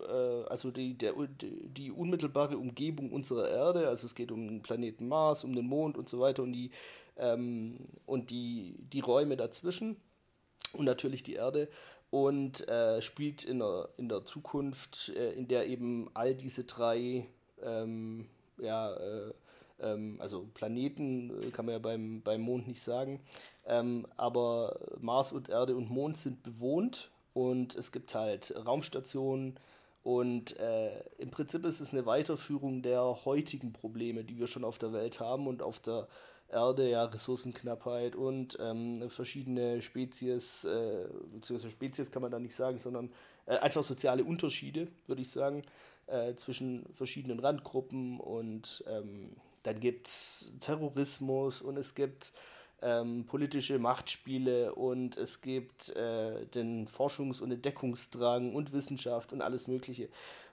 äh, 0.07 0.43
also 0.49 0.71
die, 0.71 0.97
der, 0.97 1.13
die, 1.41 1.91
unmittelbare 1.91 2.57
Umgebung 2.57 3.11
unserer 3.11 3.49
Erde. 3.49 3.89
Also 3.89 4.07
es 4.07 4.15
geht 4.15 4.31
um 4.31 4.47
den 4.47 4.61
Planeten 4.61 5.07
Mars, 5.07 5.43
um 5.43 5.55
den 5.55 5.67
Mond 5.67 5.97
und 5.97 6.09
so 6.09 6.19
weiter 6.19 6.43
und 6.43 6.53
die 6.53 6.71
ähm, 7.17 7.77
und 8.05 8.29
die, 8.29 8.77
die 8.91 8.99
Räume 8.99 9.37
dazwischen 9.37 9.97
und 10.73 10.85
natürlich 10.85 11.23
die 11.23 11.33
Erde. 11.33 11.69
Und 12.11 12.67
äh, 12.69 13.01
spielt 13.01 13.43
in 13.43 13.59
der, 13.59 13.89
in 13.97 14.07
der 14.07 14.23
Zukunft, 14.23 15.09
äh, 15.09 15.33
in 15.33 15.47
der 15.47 15.67
eben 15.67 16.09
all 16.13 16.33
diese 16.33 16.63
drei, 16.63 17.25
ähm, 17.61 18.27
ja, 18.57 18.93
äh, 18.93 19.33
ähm, 19.81 20.17
also 20.19 20.47
Planeten 20.53 21.31
äh, 21.41 21.51
kann 21.51 21.65
man 21.65 21.73
ja 21.73 21.79
beim, 21.79 22.21
beim 22.21 22.41
Mond 22.41 22.67
nicht 22.67 22.81
sagen, 22.81 23.19
ähm, 23.65 24.07
aber 24.15 24.79
Mars 24.99 25.33
und 25.33 25.49
Erde 25.49 25.75
und 25.75 25.89
Mond 25.89 26.17
sind 26.17 26.43
bewohnt 26.43 27.11
und 27.33 27.75
es 27.75 27.91
gibt 27.91 28.15
halt 28.15 28.53
Raumstationen, 28.65 29.59
und 30.05 30.59
äh, 30.59 30.99
im 31.17 31.31
Prinzip 31.31 31.65
ist 31.65 31.79
es 31.79 31.91
eine 31.91 32.05
Weiterführung 32.05 32.83
der 32.83 33.25
heutigen 33.25 33.73
Probleme, 33.73 34.23
die 34.23 34.37
wir 34.37 34.45
schon 34.45 34.63
auf 34.63 34.77
der 34.77 34.93
Welt 34.93 35.19
haben 35.19 35.47
und 35.47 35.63
auf 35.63 35.79
der 35.79 36.07
Erde, 36.49 36.89
ja, 36.89 37.03
Ressourcenknappheit 37.05 38.15
und 38.15 38.57
ähm, 38.59 39.09
verschiedene 39.09 39.81
Spezies, 39.81 40.63
äh, 40.65 41.07
beziehungsweise 41.33 41.71
Spezies 41.71 42.11
kann 42.11 42.21
man 42.21 42.31
da 42.31 42.39
nicht 42.39 42.55
sagen, 42.55 42.77
sondern 42.77 43.11
äh, 43.45 43.57
einfach 43.57 43.83
soziale 43.83 44.23
Unterschiede, 44.23 44.87
würde 45.07 45.21
ich 45.21 45.31
sagen. 45.31 45.63
äh, 46.07 46.35
zwischen 46.35 46.85
verschiedenen 46.93 47.39
Randgruppen 47.39 48.19
und 48.19 48.83
ähm, 48.87 49.35
dann 49.63 49.79
gibt 49.79 50.07
es 50.07 50.53
Terrorismus 50.59 51.61
und 51.61 51.77
es 51.77 51.95
gibt 51.95 52.31
ähm, 52.81 53.25
politische 53.25 53.79
Machtspiele 53.79 54.75
und 54.75 55.17
es 55.17 55.41
gibt 55.41 55.89
äh, 55.95 56.45
den 56.47 56.87
Forschungs- 56.87 57.41
und 57.41 57.51
Entdeckungsdrang 57.51 58.53
und 58.53 58.73
Wissenschaft 58.73 59.33
und 59.33 59.41
alles 59.41 59.67
Mögliche. 59.67 60.09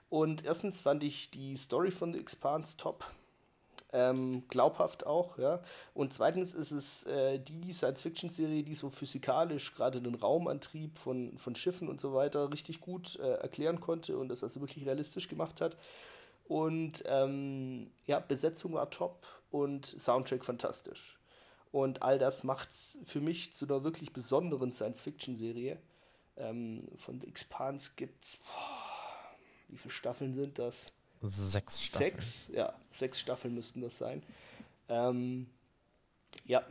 Und 0.09 0.45
erstens 0.45 0.79
fand 0.79 1.03
ich 1.03 1.31
die 1.31 1.55
Story 1.55 1.91
von 1.91 2.13
The 2.13 2.19
Expanse 2.19 2.77
top. 2.77 3.05
Ähm, 3.95 4.43
glaubhaft 4.49 5.05
auch, 5.05 5.37
ja. 5.37 5.61
Und 5.93 6.13
zweitens 6.13 6.55
ist 6.55 6.71
es 6.71 7.03
äh, 7.03 7.37
die 7.39 7.71
Science-Fiction-Serie, 7.71 8.63
die 8.63 8.73
so 8.73 8.89
physikalisch 8.89 9.75
gerade 9.75 10.01
den 10.01 10.15
Raumantrieb 10.15 10.97
von, 10.97 11.37
von 11.37 11.55
Schiffen 11.55 11.87
und 11.87 12.01
so 12.01 12.15
weiter 12.15 12.51
richtig 12.51 12.81
gut 12.81 13.19
äh, 13.19 13.35
erklären 13.35 13.79
konnte 13.79 14.17
und 14.17 14.29
das 14.29 14.43
also 14.43 14.61
wirklich 14.61 14.87
realistisch 14.87 15.27
gemacht 15.29 15.61
hat. 15.61 15.77
Und 16.45 17.03
ähm, 17.05 17.91
ja, 18.05 18.19
Besetzung 18.19 18.73
war 18.73 18.89
top 18.89 19.27
und 19.51 19.85
Soundtrack 19.85 20.43
fantastisch. 20.43 21.19
Und 21.71 22.01
all 22.01 22.17
das 22.17 22.43
macht 22.43 22.69
es 22.69 22.99
für 23.03 23.21
mich 23.21 23.53
zu 23.53 23.65
einer 23.65 23.83
wirklich 23.83 24.11
besonderen 24.11 24.71
Science-Fiction-Serie. 24.71 25.79
Ähm, 26.37 26.87
von 26.97 27.21
The 27.21 27.27
Expanse 27.27 27.91
gibt 27.95 28.25
es, 28.25 28.39
wie 29.69 29.77
viele 29.77 29.91
Staffeln 29.91 30.33
sind 30.33 30.57
das? 30.57 30.93
Sechs 31.25 31.81
Staffeln. 31.81 32.11
Sechs, 32.11 32.51
ja, 32.53 32.73
sechs 32.91 33.19
Staffeln 33.19 33.55
müssten 33.55 33.81
das 33.81 33.97
sein. 33.97 34.21
Ähm, 34.89 35.47
ja, 36.45 36.65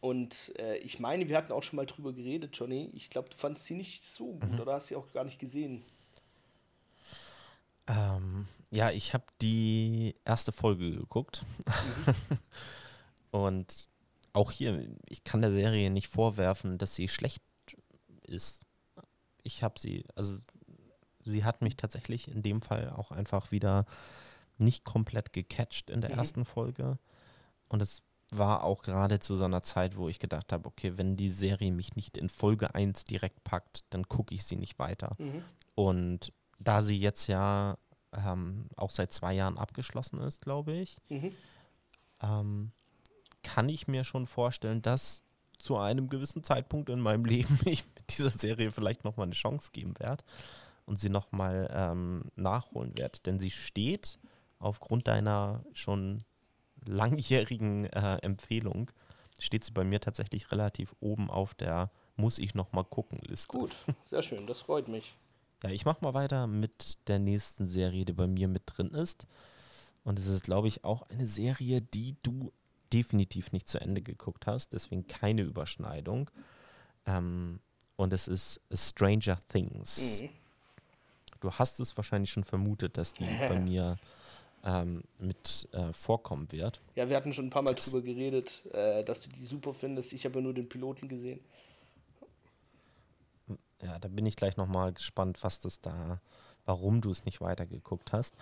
und 0.00 0.52
äh, 0.58 0.78
ich 0.78 0.98
meine, 0.98 1.28
wir 1.28 1.36
hatten 1.36 1.52
auch 1.52 1.62
schon 1.62 1.76
mal 1.76 1.86
drüber 1.86 2.12
geredet, 2.12 2.56
Johnny. 2.56 2.90
Ich 2.94 3.10
glaube, 3.10 3.28
du 3.28 3.36
fandest 3.36 3.66
sie 3.66 3.74
nicht 3.74 4.04
so 4.04 4.32
gut 4.32 4.52
mhm. 4.52 4.60
oder 4.60 4.74
hast 4.74 4.88
sie 4.88 4.96
auch 4.96 5.12
gar 5.12 5.24
nicht 5.24 5.38
gesehen? 5.38 5.84
Ähm, 7.86 8.46
ja, 8.70 8.90
ich 8.90 9.12
habe 9.12 9.24
die 9.42 10.14
erste 10.24 10.52
Folge 10.52 10.90
geguckt. 10.92 11.44
Mhm. 12.06 12.14
und 13.30 13.88
auch 14.32 14.50
hier, 14.50 14.88
ich 15.08 15.24
kann 15.24 15.42
der 15.42 15.50
Serie 15.50 15.90
nicht 15.90 16.08
vorwerfen, 16.08 16.78
dass 16.78 16.94
sie 16.94 17.08
schlecht 17.08 17.42
ist. 18.26 18.62
Ich 19.42 19.62
habe 19.62 19.78
sie, 19.78 20.04
also 20.14 20.38
sie 21.30 21.44
hat 21.44 21.62
mich 21.62 21.76
tatsächlich 21.76 22.28
in 22.28 22.42
dem 22.42 22.60
Fall 22.60 22.90
auch 22.90 23.10
einfach 23.10 23.50
wieder 23.50 23.86
nicht 24.58 24.84
komplett 24.84 25.32
gecatcht 25.32 25.90
in 25.90 26.00
der 26.00 26.10
mhm. 26.10 26.18
ersten 26.18 26.44
Folge. 26.44 26.98
Und 27.68 27.80
es 27.82 28.02
war 28.30 28.62
auch 28.62 28.82
gerade 28.82 29.18
zu 29.18 29.36
so 29.36 29.44
einer 29.44 29.62
Zeit, 29.62 29.96
wo 29.96 30.08
ich 30.08 30.18
gedacht 30.18 30.52
habe, 30.52 30.68
okay, 30.68 30.96
wenn 30.96 31.16
die 31.16 31.30
Serie 31.30 31.72
mich 31.72 31.96
nicht 31.96 32.16
in 32.16 32.28
Folge 32.28 32.74
1 32.74 33.04
direkt 33.04 33.42
packt, 33.42 33.84
dann 33.90 34.08
gucke 34.08 34.34
ich 34.34 34.44
sie 34.44 34.56
nicht 34.56 34.78
weiter. 34.78 35.16
Mhm. 35.18 35.42
Und 35.74 36.32
da 36.58 36.82
sie 36.82 36.98
jetzt 36.98 37.26
ja 37.26 37.76
ähm, 38.12 38.66
auch 38.76 38.90
seit 38.90 39.12
zwei 39.12 39.32
Jahren 39.32 39.58
abgeschlossen 39.58 40.20
ist, 40.20 40.42
glaube 40.42 40.72
ich, 40.72 40.98
mhm. 41.08 41.32
ähm, 42.22 42.72
kann 43.42 43.68
ich 43.68 43.88
mir 43.88 44.04
schon 44.04 44.26
vorstellen, 44.26 44.82
dass 44.82 45.22
zu 45.58 45.76
einem 45.76 46.08
gewissen 46.08 46.44
Zeitpunkt 46.44 46.88
in 46.88 47.00
meinem 47.00 47.24
Leben 47.26 47.58
ich 47.64 47.84
mit 47.94 48.16
dieser 48.16 48.30
Serie 48.30 48.70
vielleicht 48.70 49.04
nochmal 49.04 49.26
eine 49.26 49.34
Chance 49.34 49.70
geben 49.72 49.98
werde 49.98 50.22
und 50.90 50.98
sie 50.98 51.08
nochmal 51.08 51.70
ähm, 51.72 52.24
nachholen 52.34 52.98
werde. 52.98 53.20
Denn 53.24 53.38
sie 53.38 53.52
steht 53.52 54.18
aufgrund 54.58 55.06
deiner 55.06 55.64
schon 55.72 56.24
langjährigen 56.84 57.84
äh, 57.84 58.16
Empfehlung, 58.22 58.90
steht 59.38 59.64
sie 59.64 59.70
bei 59.70 59.84
mir 59.84 60.00
tatsächlich 60.00 60.50
relativ 60.50 60.96
oben 60.98 61.30
auf 61.30 61.54
der 61.54 61.92
Muss 62.16 62.38
ich 62.38 62.56
nochmal 62.56 62.84
gucken 62.84 63.20
Liste. 63.22 63.56
Gut, 63.56 63.70
sehr 64.02 64.22
schön, 64.22 64.48
das 64.48 64.62
freut 64.62 64.88
mich. 64.88 65.14
Ja, 65.62 65.70
ich 65.70 65.84
mache 65.84 66.02
mal 66.02 66.12
weiter 66.12 66.48
mit 66.48 67.06
der 67.06 67.20
nächsten 67.20 67.66
Serie, 67.66 68.04
die 68.04 68.12
bei 68.12 68.26
mir 68.26 68.48
mit 68.48 68.64
drin 68.66 68.88
ist. 68.88 69.28
Und 70.02 70.18
es 70.18 70.26
ist, 70.26 70.42
glaube 70.42 70.66
ich, 70.66 70.82
auch 70.82 71.08
eine 71.10 71.26
Serie, 71.26 71.80
die 71.80 72.16
du 72.24 72.50
definitiv 72.92 73.52
nicht 73.52 73.68
zu 73.68 73.80
Ende 73.80 74.02
geguckt 74.02 74.48
hast, 74.48 74.72
deswegen 74.72 75.06
keine 75.06 75.42
Überschneidung. 75.42 76.30
Ähm, 77.06 77.60
und 77.94 78.12
es 78.12 78.26
ist 78.26 78.60
Stranger 78.72 79.38
Things. 79.46 80.20
Mhm. 80.20 80.30
Du 81.40 81.52
hast 81.52 81.80
es 81.80 81.96
wahrscheinlich 81.96 82.30
schon 82.30 82.44
vermutet, 82.44 82.96
dass 82.96 83.12
die 83.12 83.26
bei 83.48 83.58
mir 83.60 83.98
ähm, 84.64 85.02
mit 85.18 85.68
äh, 85.72 85.92
vorkommen 85.92 86.50
wird. 86.52 86.80
Ja, 86.94 87.08
wir 87.08 87.16
hatten 87.16 87.32
schon 87.32 87.46
ein 87.46 87.50
paar 87.50 87.62
Mal 87.62 87.74
das 87.74 87.86
drüber 87.86 88.04
geredet, 88.04 88.62
äh, 88.72 89.04
dass 89.04 89.20
du 89.20 89.28
die 89.30 89.44
super 89.44 89.74
findest. 89.74 90.12
Ich 90.12 90.24
habe 90.24 90.36
ja 90.36 90.42
nur 90.42 90.54
den 90.54 90.68
Piloten 90.68 91.08
gesehen 91.08 91.40
ja, 93.82 93.98
da 93.98 94.08
bin 94.08 94.26
ich 94.26 94.36
gleich 94.36 94.56
nochmal 94.56 94.92
gespannt, 94.92 95.42
was 95.42 95.58
das 95.60 95.80
da, 95.80 96.20
warum 96.64 97.00
du 97.00 97.10
es 97.10 97.24
nicht 97.24 97.40
weitergeguckt 97.40 98.12
hast. 98.12 98.36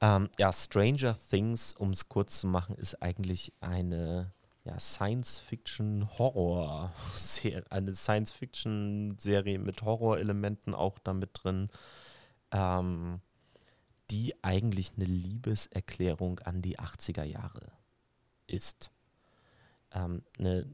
Ähm, 0.00 0.28
ja, 0.38 0.52
Stranger 0.52 1.16
Things, 1.30 1.72
um 1.72 1.90
es 1.90 2.08
kurz 2.08 2.40
zu 2.40 2.48
machen, 2.48 2.76
ist 2.76 3.00
eigentlich 3.00 3.52
eine 3.60 4.32
ja, 4.64 4.76
Science-Fiction-Horror-Serie, 4.78 7.64
eine 7.70 7.94
Science-Fiction-Serie 7.94 9.58
mit 9.58 9.82
Horrorelementen 9.82 10.74
auch 10.74 10.98
damit 10.98 11.40
drin, 11.42 11.70
ähm, 12.54 13.20
die 14.10 14.34
eigentlich 14.42 14.92
eine 14.96 15.06
Liebeserklärung 15.06 16.38
an 16.40 16.62
die 16.62 16.78
80er 16.78 17.24
Jahre 17.24 17.72
ist. 18.46 18.90
Ähm, 19.92 20.22
eine 20.38 20.66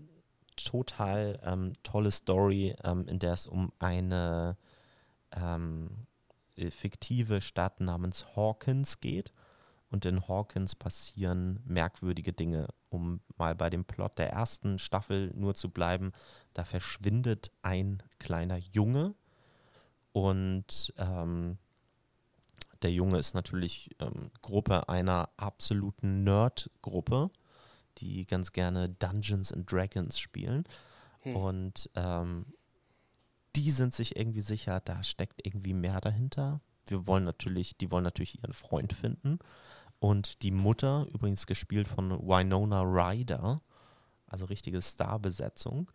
total 0.57 1.41
ähm, 1.43 1.73
tolle 1.83 2.11
Story, 2.11 2.77
ähm, 2.85 3.09
in 3.09 3.19
der 3.19 3.33
es 3.33 3.47
um 3.47 3.73
eine 3.79 4.57
ähm, 5.33 6.07
äh, 6.57 6.71
fiktive 6.71 7.41
Stadt 7.41 7.81
namens 7.81 8.37
Hawkins 8.37 9.01
geht. 9.01 9.33
Und 9.91 10.05
in 10.05 10.29
Hawkins 10.29 10.77
passieren 10.77 11.61
merkwürdige 11.65 12.33
Dinge. 12.33 12.69
Um 12.91 13.21
mal 13.37 13.55
bei 13.55 13.71
dem 13.71 13.85
Plot 13.85 14.19
der 14.19 14.31
ersten 14.31 14.79
Staffel 14.79 15.33
nur 15.35 15.55
zu 15.55 15.71
bleiben, 15.71 16.13
da 16.53 16.65
verschwindet 16.65 17.51
ein 17.63 18.03
kleiner 18.19 18.57
Junge 18.57 19.15
und 20.13 20.93
ähm, 20.99 21.59
der 22.83 22.93
Junge 22.93 23.19
ist 23.19 23.35
natürlich 23.35 23.91
ähm, 24.01 24.31
Gruppe 24.41 24.89
einer 24.89 25.29
absoluten 25.37 26.25
Nerd-Gruppe 26.25 27.31
die 27.99 28.27
ganz 28.27 28.53
gerne 28.53 28.89
Dungeons 28.89 29.53
and 29.53 29.71
Dragons 29.71 30.19
spielen. 30.19 30.65
Hm. 31.21 31.37
Und 31.37 31.91
ähm, 31.95 32.47
die 33.57 33.71
sind 33.71 33.95
sich 33.95 34.17
irgendwie 34.17 34.41
sicher, 34.41 34.81
da 34.81 35.03
steckt 35.03 35.45
irgendwie 35.45 35.75
mehr 35.75 36.01
dahinter. 36.01 36.61
Wir 36.87 37.07
wollen 37.07 37.25
natürlich, 37.25 37.77
die 37.77 37.91
wollen 37.91 38.05
natürlich 38.05 38.43
ihren 38.43 38.53
Freund 38.53 38.93
finden. 38.93 39.39
Und 39.99 40.43
die 40.43 40.51
Mutter, 40.51 41.07
übrigens 41.13 41.47
gespielt 41.47 41.89
von 41.89 42.11
Winona 42.11 42.83
Ryder, 42.83 43.61
also 44.27 44.47
richtige 44.47 44.81
Starbesetzung, 44.81 45.91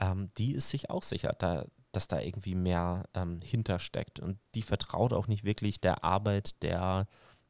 ähm, 0.00 0.30
die 0.36 0.52
ist 0.52 0.68
sich 0.68 0.90
auch 0.90 1.02
sicher, 1.02 1.34
da, 1.38 1.64
dass 1.92 2.08
da 2.08 2.20
irgendwie 2.20 2.54
mehr 2.54 3.04
ähm, 3.14 3.40
hintersteckt. 3.42 4.20
Und 4.20 4.38
die 4.54 4.62
vertraut 4.62 5.12
auch 5.12 5.26
nicht 5.26 5.44
wirklich 5.44 5.80
der 5.80 6.04
Arbeit 6.04 6.62
der 6.62 7.06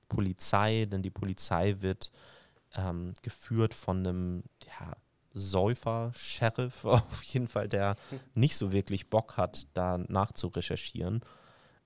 Polizei, 0.09 0.87
denn 0.87 1.03
die 1.03 1.11
Polizei 1.11 1.77
wird 1.81 2.11
ähm, 2.75 3.15
geführt 3.23 3.75
von 3.75 3.99
einem 3.99 4.45
ja, 4.67 4.95
Säufer, 5.35 6.13
Sheriff 6.15 6.85
auf 6.85 7.23
jeden 7.23 7.49
Fall, 7.49 7.69
der 7.69 7.97
nicht 8.35 8.57
so 8.57 8.73
wirklich 8.73 9.11
Bock 9.11 9.37
hat, 9.37 9.67
da 9.75 9.99
nachzurecherchieren. 9.99 11.21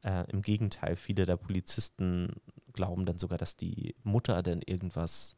Äh, 0.02 0.30
Im 0.30 0.42
Gegenteil, 0.42 0.96
viele 0.96 1.26
der 1.26 1.36
Polizisten 1.36 2.34
glauben 2.72 3.06
dann 3.06 3.18
sogar, 3.18 3.38
dass 3.38 3.56
die 3.56 3.94
Mutter 4.02 4.42
denn 4.42 4.62
irgendwas 4.62 5.36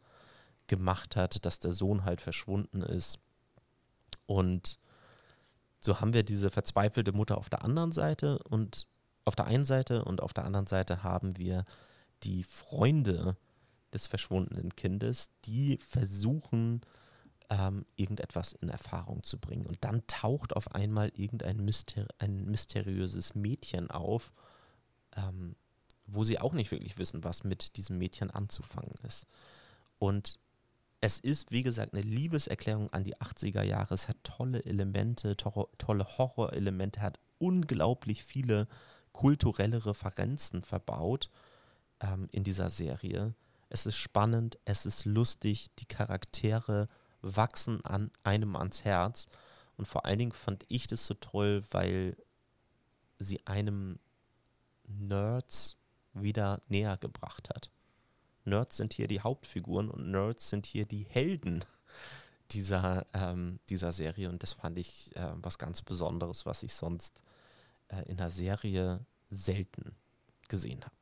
gemacht 0.66 1.16
hat, 1.16 1.44
dass 1.44 1.58
der 1.58 1.72
Sohn 1.72 2.04
halt 2.04 2.20
verschwunden 2.20 2.82
ist. 2.82 3.18
Und 4.26 4.80
so 5.84 6.00
haben 6.00 6.14
wir 6.14 6.22
diese 6.22 6.50
verzweifelte 6.50 7.12
Mutter 7.12 7.36
auf 7.36 7.50
der 7.50 7.62
anderen 7.62 7.92
Seite 7.92 8.38
und 8.44 8.86
auf 9.24 9.36
der 9.36 9.46
einen 9.46 9.64
Seite 9.64 10.04
und 10.04 10.22
auf 10.22 10.32
der 10.32 10.44
anderen 10.44 10.66
Seite 10.66 11.02
haben 11.02 11.36
wir 11.36 11.64
die 12.22 12.42
Freunde 12.42 13.36
des 13.92 14.06
verschwundenen 14.06 14.74
Kindes, 14.76 15.30
die 15.44 15.78
versuchen, 15.78 16.80
ähm, 17.50 17.84
irgendetwas 17.96 18.54
in 18.54 18.68
Erfahrung 18.68 19.22
zu 19.22 19.38
bringen. 19.38 19.66
Und 19.66 19.84
dann 19.84 20.06
taucht 20.06 20.56
auf 20.56 20.74
einmal 20.74 21.10
irgendein 21.14 21.58
Myster 21.58 22.06
ein 22.18 22.44
mysteriöses 22.46 23.34
Mädchen 23.34 23.90
auf, 23.90 24.32
ähm, 25.16 25.54
wo 26.06 26.24
sie 26.24 26.38
auch 26.38 26.54
nicht 26.54 26.70
wirklich 26.70 26.98
wissen, 26.98 27.24
was 27.24 27.44
mit 27.44 27.76
diesem 27.76 27.98
Mädchen 27.98 28.30
anzufangen 28.30 28.94
ist. 29.06 29.26
Und 29.98 30.38
es 31.04 31.20
ist, 31.20 31.52
wie 31.52 31.62
gesagt, 31.62 31.92
eine 31.92 32.00
Liebeserklärung 32.00 32.90
an 32.94 33.04
die 33.04 33.14
80er 33.18 33.62
Jahre. 33.62 33.92
Es 33.92 34.08
hat 34.08 34.16
tolle 34.24 34.64
Elemente, 34.64 35.36
to 35.36 35.68
tolle 35.76 36.06
Horrorelemente, 36.16 37.02
hat 37.02 37.18
unglaublich 37.36 38.24
viele 38.24 38.68
kulturelle 39.12 39.84
Referenzen 39.84 40.62
verbaut 40.62 41.28
ähm, 42.00 42.30
in 42.32 42.42
dieser 42.42 42.70
Serie. 42.70 43.34
Es 43.68 43.84
ist 43.84 43.96
spannend, 43.96 44.58
es 44.64 44.86
ist 44.86 45.04
lustig, 45.04 45.68
die 45.78 45.84
Charaktere 45.84 46.88
wachsen 47.20 47.84
an 47.84 48.10
einem 48.22 48.56
ans 48.56 48.86
Herz. 48.86 49.26
Und 49.76 49.86
vor 49.86 50.06
allen 50.06 50.20
Dingen 50.20 50.32
fand 50.32 50.64
ich 50.68 50.86
das 50.86 51.04
so 51.04 51.12
toll, 51.12 51.62
weil 51.70 52.16
sie 53.18 53.46
einem 53.46 53.98
Nerds 54.84 55.76
wieder 56.14 56.62
näher 56.68 56.96
gebracht 56.96 57.50
hat. 57.50 57.73
Nerds 58.44 58.76
sind 58.76 58.92
hier 58.92 59.08
die 59.08 59.20
Hauptfiguren 59.20 59.90
und 59.90 60.10
Nerds 60.10 60.50
sind 60.50 60.66
hier 60.66 60.86
die 60.86 61.06
Helden 61.08 61.64
dieser, 62.50 63.06
ähm, 63.14 63.58
dieser 63.68 63.92
Serie 63.92 64.28
und 64.28 64.42
das 64.42 64.52
fand 64.52 64.78
ich 64.78 65.14
äh, 65.16 65.32
was 65.36 65.58
ganz 65.58 65.82
Besonderes, 65.82 66.46
was 66.46 66.62
ich 66.62 66.74
sonst 66.74 67.20
äh, 67.88 68.02
in 68.08 68.16
der 68.16 68.30
Serie 68.30 69.04
selten 69.30 69.94
gesehen 70.48 70.84
habe. 70.84 70.94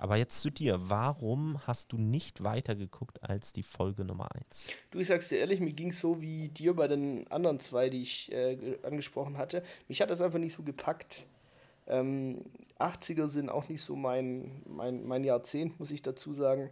Aber 0.00 0.16
jetzt 0.16 0.40
zu 0.40 0.50
dir. 0.50 0.78
Warum 0.88 1.58
hast 1.66 1.92
du 1.92 1.98
nicht 1.98 2.44
weitergeguckt 2.44 3.20
als 3.24 3.52
die 3.52 3.64
Folge 3.64 4.04
Nummer 4.04 4.28
1? 4.32 4.68
Du, 4.92 5.00
ich 5.00 5.08
sag's 5.08 5.28
dir 5.28 5.38
ehrlich, 5.38 5.58
mir 5.58 5.72
ging 5.72 5.88
es 5.88 5.98
so 5.98 6.20
wie 6.20 6.48
dir 6.48 6.74
bei 6.74 6.86
den 6.86 7.26
anderen 7.32 7.58
zwei, 7.58 7.90
die 7.90 8.02
ich 8.02 8.30
äh, 8.30 8.78
angesprochen 8.84 9.36
hatte. 9.36 9.64
Mich 9.88 10.00
hat 10.00 10.10
das 10.10 10.22
einfach 10.22 10.38
nicht 10.38 10.52
so 10.52 10.62
gepackt. 10.62 11.26
Ähm, 11.88 12.44
80er 12.78 13.28
sind 13.28 13.50
auch 13.50 13.68
nicht 13.68 13.82
so 13.82 13.96
mein, 13.96 14.62
mein, 14.66 15.04
mein 15.06 15.24
Jahrzehnt, 15.24 15.78
muss 15.80 15.90
ich 15.90 16.02
dazu 16.02 16.32
sagen. 16.32 16.70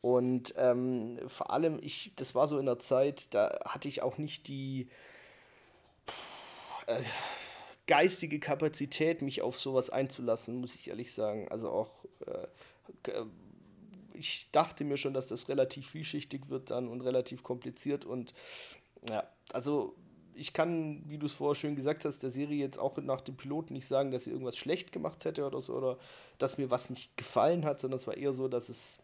Und 0.00 0.54
ähm, 0.56 1.18
vor 1.26 1.50
allem, 1.50 1.78
ich, 1.82 2.12
das 2.16 2.34
war 2.34 2.48
so 2.48 2.58
in 2.58 2.66
der 2.66 2.78
Zeit, 2.78 3.34
da 3.34 3.60
hatte 3.66 3.88
ich 3.88 4.02
auch 4.02 4.18
nicht 4.18 4.48
die 4.48 4.88
äh, 6.86 7.00
geistige 7.86 8.40
Kapazität, 8.40 9.22
mich 9.22 9.42
auf 9.42 9.58
sowas 9.58 9.90
einzulassen, 9.90 10.56
muss 10.56 10.74
ich 10.74 10.88
ehrlich 10.88 11.12
sagen. 11.12 11.48
Also 11.50 11.70
auch 11.70 12.04
äh, 12.26 12.46
ich 14.14 14.50
dachte 14.52 14.84
mir 14.84 14.96
schon, 14.96 15.14
dass 15.14 15.26
das 15.26 15.48
relativ 15.48 15.90
vielschichtig 15.90 16.48
wird 16.48 16.70
dann 16.70 16.88
und 16.88 17.00
relativ 17.00 17.42
kompliziert 17.42 18.04
und 18.04 18.34
ja, 19.08 19.26
also 19.52 19.94
ich 20.42 20.52
kann, 20.52 21.04
wie 21.06 21.18
du 21.18 21.26
es 21.26 21.32
vorher 21.32 21.54
schön 21.54 21.76
gesagt 21.76 22.04
hast, 22.04 22.24
der 22.24 22.32
Serie 22.32 22.58
jetzt 22.58 22.76
auch 22.76 22.98
nach 22.98 23.20
dem 23.20 23.36
Piloten 23.36 23.74
nicht 23.74 23.86
sagen, 23.86 24.10
dass 24.10 24.24
sie 24.24 24.30
irgendwas 24.30 24.56
schlecht 24.56 24.90
gemacht 24.90 25.24
hätte 25.24 25.46
oder 25.46 25.60
so 25.60 25.72
oder 25.72 25.98
dass 26.38 26.58
mir 26.58 26.68
was 26.68 26.90
nicht 26.90 27.16
gefallen 27.16 27.64
hat, 27.64 27.78
sondern 27.78 28.00
es 28.00 28.08
war 28.08 28.16
eher 28.16 28.32
so, 28.32 28.48
dass 28.48 28.68
es 28.68 28.98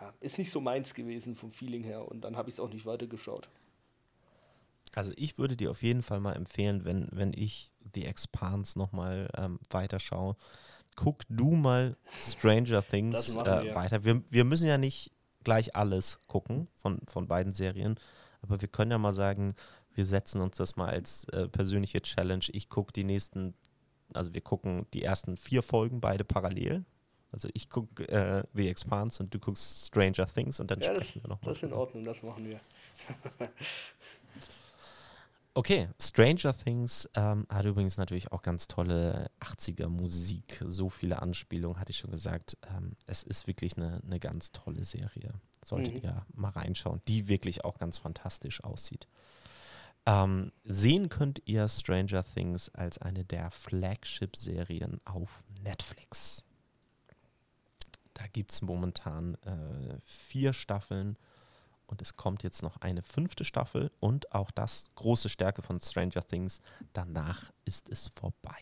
ja, 0.00 0.14
ist 0.20 0.38
nicht 0.38 0.50
so 0.50 0.62
meins 0.62 0.94
gewesen 0.94 1.34
vom 1.34 1.50
Feeling 1.50 1.84
her 1.84 2.08
und 2.08 2.22
dann 2.22 2.38
habe 2.38 2.48
ich 2.48 2.54
es 2.54 2.60
auch 2.60 2.70
nicht 2.70 2.86
weitergeschaut. 2.86 3.50
Also 4.94 5.12
ich 5.16 5.36
würde 5.36 5.58
dir 5.58 5.70
auf 5.70 5.82
jeden 5.82 6.02
Fall 6.02 6.20
mal 6.20 6.32
empfehlen, 6.32 6.86
wenn, 6.86 7.08
wenn 7.12 7.34
ich 7.34 7.74
The 7.94 8.06
Expanse 8.06 8.78
nochmal 8.78 9.28
ähm, 9.36 9.58
weiterschaue, 9.68 10.36
guck 10.94 11.24
du 11.28 11.50
mal 11.50 11.98
Stranger 12.16 12.82
Things 12.82 13.36
äh, 13.36 13.64
wir. 13.64 13.74
weiter. 13.74 14.04
Wir, 14.04 14.22
wir 14.30 14.44
müssen 14.44 14.68
ja 14.68 14.78
nicht 14.78 15.10
gleich 15.44 15.76
alles 15.76 16.18
gucken 16.28 16.68
von, 16.72 17.00
von 17.06 17.28
beiden 17.28 17.52
Serien, 17.52 17.96
aber 18.40 18.62
wir 18.62 18.68
können 18.68 18.90
ja 18.90 18.96
mal 18.96 19.12
sagen, 19.12 19.52
wir 19.96 20.06
setzen 20.06 20.40
uns 20.40 20.56
das 20.56 20.76
mal 20.76 20.90
als 20.90 21.24
äh, 21.30 21.48
persönliche 21.48 22.02
Challenge. 22.02 22.44
Ich 22.52 22.68
gucke 22.68 22.92
die 22.92 23.04
nächsten, 23.04 23.54
also 24.12 24.34
wir 24.34 24.42
gucken 24.42 24.86
die 24.92 25.02
ersten 25.02 25.36
vier 25.36 25.62
Folgen 25.62 26.00
beide 26.00 26.24
parallel. 26.24 26.84
Also 27.32 27.48
ich 27.54 27.68
gucke 27.68 28.08
äh, 28.08 28.44
The 28.54 28.68
Expanse 28.68 29.22
und 29.22 29.34
du 29.34 29.38
guckst 29.38 29.88
Stranger 29.88 30.26
Things 30.26 30.60
und 30.60 30.70
dann 30.70 30.80
ja, 30.80 30.86
sprechen 30.86 30.98
das, 30.98 31.24
wir 31.24 31.28
nochmal. 31.28 31.48
Das 31.50 31.56
ist 31.58 31.62
in 31.64 31.72
Ordnung, 31.72 32.04
das 32.04 32.22
machen 32.22 32.46
wir. 32.46 32.60
Okay, 35.58 35.88
Stranger 35.98 36.54
Things 36.54 37.08
ähm, 37.14 37.46
hat 37.48 37.64
übrigens 37.64 37.96
natürlich 37.96 38.30
auch 38.30 38.42
ganz 38.42 38.68
tolle 38.68 39.30
80er 39.40 39.88
Musik. 39.88 40.62
So 40.66 40.90
viele 40.90 41.22
Anspielungen, 41.22 41.80
hatte 41.80 41.92
ich 41.92 41.96
schon 41.96 42.10
gesagt. 42.10 42.58
Ähm, 42.76 42.94
es 43.06 43.22
ist 43.22 43.46
wirklich 43.46 43.74
eine, 43.78 44.02
eine 44.04 44.20
ganz 44.20 44.52
tolle 44.52 44.84
Serie. 44.84 45.32
Solltet 45.64 45.94
mhm. 45.94 46.00
ihr 46.02 46.26
mal 46.34 46.50
reinschauen, 46.50 47.00
die 47.08 47.28
wirklich 47.28 47.64
auch 47.64 47.78
ganz 47.78 47.96
fantastisch 47.96 48.62
aussieht. 48.64 49.08
Ähm, 50.06 50.52
sehen 50.62 51.08
könnt 51.08 51.42
ihr 51.46 51.68
Stranger 51.68 52.24
Things 52.24 52.68
als 52.70 52.98
eine 52.98 53.24
der 53.24 53.50
Flagship-Serien 53.50 55.00
auf 55.04 55.42
Netflix. 55.64 56.44
Da 58.14 58.26
gibt 58.28 58.52
es 58.52 58.62
momentan 58.62 59.34
äh, 59.42 59.98
vier 60.04 60.52
Staffeln 60.52 61.18
und 61.88 62.02
es 62.02 62.16
kommt 62.16 62.44
jetzt 62.44 62.62
noch 62.62 62.76
eine 62.78 63.02
fünfte 63.02 63.44
Staffel 63.44 63.90
und 63.98 64.32
auch 64.32 64.52
das 64.52 64.90
große 64.94 65.28
Stärke 65.28 65.62
von 65.62 65.80
Stranger 65.80 66.26
Things. 66.26 66.60
Danach 66.92 67.52
ist 67.64 67.88
es 67.88 68.08
vorbei. 68.08 68.56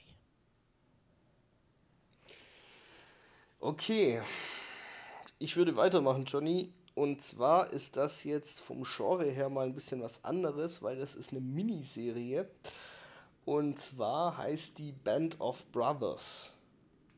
Okay, 3.61 4.23
ich 5.39 5.57
würde 5.57 5.77
weitermachen, 5.77 6.25
Johnny. 6.25 6.73
Und 6.95 7.23
zwar 7.23 7.73
ist 7.73 7.97
das 7.97 8.23
jetzt 8.23 8.61
vom 8.61 8.85
Genre 8.85 9.25
her 9.25 9.51
mal 9.51 9.67
ein 9.67 9.75
bisschen 9.75 10.01
was 10.01 10.23
anderes, 10.25 10.83
weil 10.83 10.97
das 10.97 11.15
ist 11.15 11.33
eine 11.33 11.41
Miniserie. 11.41 12.49
Und 13.45 13.79
zwar 13.79 14.39
heißt 14.39 14.79
die 14.79 14.93
Band 14.93 15.41
of 15.41 15.67
Brothers. 15.73 16.53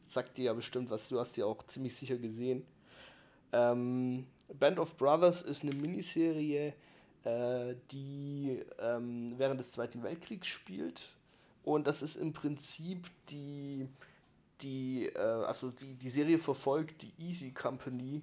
Sagt 0.07 0.39
dir 0.39 0.47
ja 0.47 0.53
bestimmt 0.55 0.91
was, 0.91 1.09
du 1.09 1.19
hast 1.19 1.37
die 1.37 1.43
auch 1.43 1.63
ziemlich 1.65 1.95
sicher 1.95 2.17
gesehen. 2.17 2.65
Ähm, 3.53 4.27
Band 4.59 4.79
of 4.79 4.97
Brothers 4.97 5.43
ist 5.43 5.63
eine 5.63 5.75
Miniserie, 5.75 6.75
äh, 7.25 7.75
die 7.91 8.65
ähm, 8.79 9.33
während 9.37 9.61
des 9.61 9.73
Zweiten 9.73 10.03
Weltkriegs 10.03 10.47
spielt. 10.47 11.11
Und 11.65 11.87
das 11.87 12.01
ist 12.01 12.17
im 12.17 12.33
Prinzip 12.33 13.11
die, 13.29 13.89
die, 14.63 15.07
äh, 15.07 15.19
also 15.19 15.71
die, 15.71 15.95
die 15.95 16.09
Serie 16.09 16.39
verfolgt 16.39 17.03
die 17.03 17.13
Easy 17.19 17.53
Company 17.53 18.23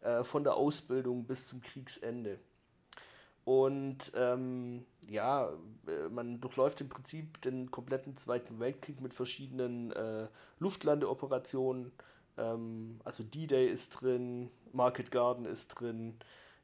äh, 0.00 0.24
von 0.24 0.44
der 0.44 0.56
Ausbildung 0.56 1.24
bis 1.24 1.46
zum 1.46 1.60
Kriegsende. 1.60 2.38
Und 3.44 4.12
ähm, 4.14 4.84
ja, 5.08 5.50
äh, 5.86 6.08
man 6.10 6.40
durchläuft 6.40 6.80
im 6.80 6.88
Prinzip 6.88 7.40
den 7.40 7.70
kompletten 7.70 8.16
Zweiten 8.16 8.60
Weltkrieg 8.60 9.00
mit 9.00 9.14
verschiedenen 9.14 9.92
äh, 9.92 10.28
Luftlandeoperationen. 10.58 11.90
Ähm, 12.36 13.00
also 13.04 13.24
D-Day 13.24 13.68
ist 13.68 14.00
drin, 14.00 14.50
Market 14.72 15.10
Garden 15.10 15.46
ist 15.46 15.68
drin, 15.68 16.16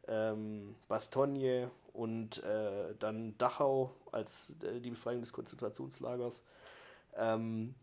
ähm, 0.07 0.77
Bastogne 0.89 1.71
und 1.93 2.43
äh, 2.45 2.95
dann 2.99 3.37
Dachau 3.39 3.95
als 4.13 4.55
äh, 4.63 4.81
die 4.81 4.91
Befreiung 4.91 5.23
des 5.23 5.33
Konzentrationslagers. 5.33 6.45
Ähm, 7.17 7.75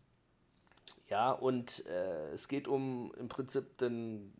ja, 1.08 1.32
und 1.32 1.84
äh, 1.86 2.30
es 2.32 2.48
geht 2.48 2.68
um 2.68 3.12
im 3.18 3.28
Prinzip 3.28 3.76
den 3.78 4.32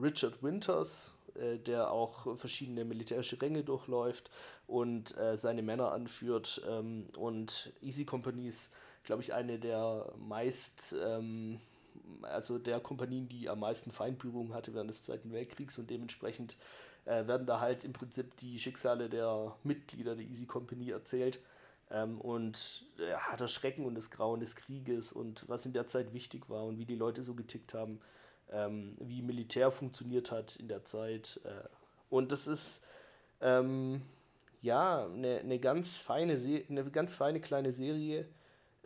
Richard 0.00 0.42
Winters, 0.42 1.12
äh, 1.34 1.58
der 1.58 1.90
auch 1.90 2.36
verschiedene 2.36 2.84
militärische 2.84 3.40
Ränge 3.40 3.64
durchläuft 3.64 4.30
und 4.66 5.16
äh, 5.16 5.36
seine 5.36 5.62
Männer 5.62 5.92
anführt. 5.92 6.62
Ähm, 6.68 7.06
und 7.18 7.72
Easy 7.82 8.04
Company 8.04 8.46
ist, 8.46 8.72
glaube 9.04 9.22
ich, 9.22 9.34
eine 9.34 9.58
der 9.58 10.12
meist 10.18 10.94
ähm, 11.00 11.60
also 12.22 12.58
der 12.58 12.80
Kompanien, 12.80 13.28
die 13.28 13.48
am 13.48 13.60
meisten 13.60 13.90
Feindberührung 13.90 14.54
hatte 14.54 14.74
während 14.74 14.90
des 14.90 15.02
Zweiten 15.02 15.32
Weltkriegs 15.32 15.78
und 15.78 15.90
dementsprechend 15.90 16.56
äh, 17.04 17.26
werden 17.26 17.46
da 17.46 17.60
halt 17.60 17.84
im 17.84 17.92
Prinzip 17.92 18.36
die 18.36 18.58
Schicksale 18.58 19.08
der 19.08 19.56
Mitglieder 19.64 20.16
der 20.16 20.26
Easy 20.26 20.46
Company 20.46 20.90
erzählt. 20.90 21.40
Ähm, 21.90 22.20
und 22.20 22.84
ja, 22.98 23.36
das 23.36 23.52
Schrecken 23.52 23.84
und 23.84 23.94
das 23.94 24.10
Grauen 24.10 24.40
des 24.40 24.56
Krieges 24.56 25.12
und 25.12 25.48
was 25.48 25.66
in 25.66 25.72
der 25.72 25.86
Zeit 25.86 26.12
wichtig 26.12 26.50
war 26.50 26.64
und 26.64 26.78
wie 26.78 26.84
die 26.84 26.96
Leute 26.96 27.22
so 27.22 27.34
getickt 27.34 27.74
haben, 27.74 28.00
ähm, 28.52 28.96
wie 29.00 29.22
Militär 29.22 29.70
funktioniert 29.70 30.30
hat 30.30 30.56
in 30.56 30.68
der 30.68 30.84
Zeit. 30.84 31.40
Äh, 31.44 31.68
und 32.10 32.32
das 32.32 32.46
ist 32.46 32.82
ähm, 33.40 34.02
ja 34.62 35.06
eine, 35.06 35.40
eine 35.40 35.58
ganz 35.58 35.98
feine 35.98 36.34
eine 36.68 36.90
ganz 36.90 37.14
feine 37.14 37.40
kleine 37.40 37.72
Serie, 37.72 38.28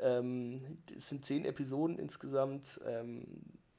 ähm, 0.01 0.79
es 0.95 1.09
sind 1.09 1.25
zehn 1.25 1.45
Episoden 1.45 1.99
insgesamt, 1.99 2.81
ähm, 2.87 3.25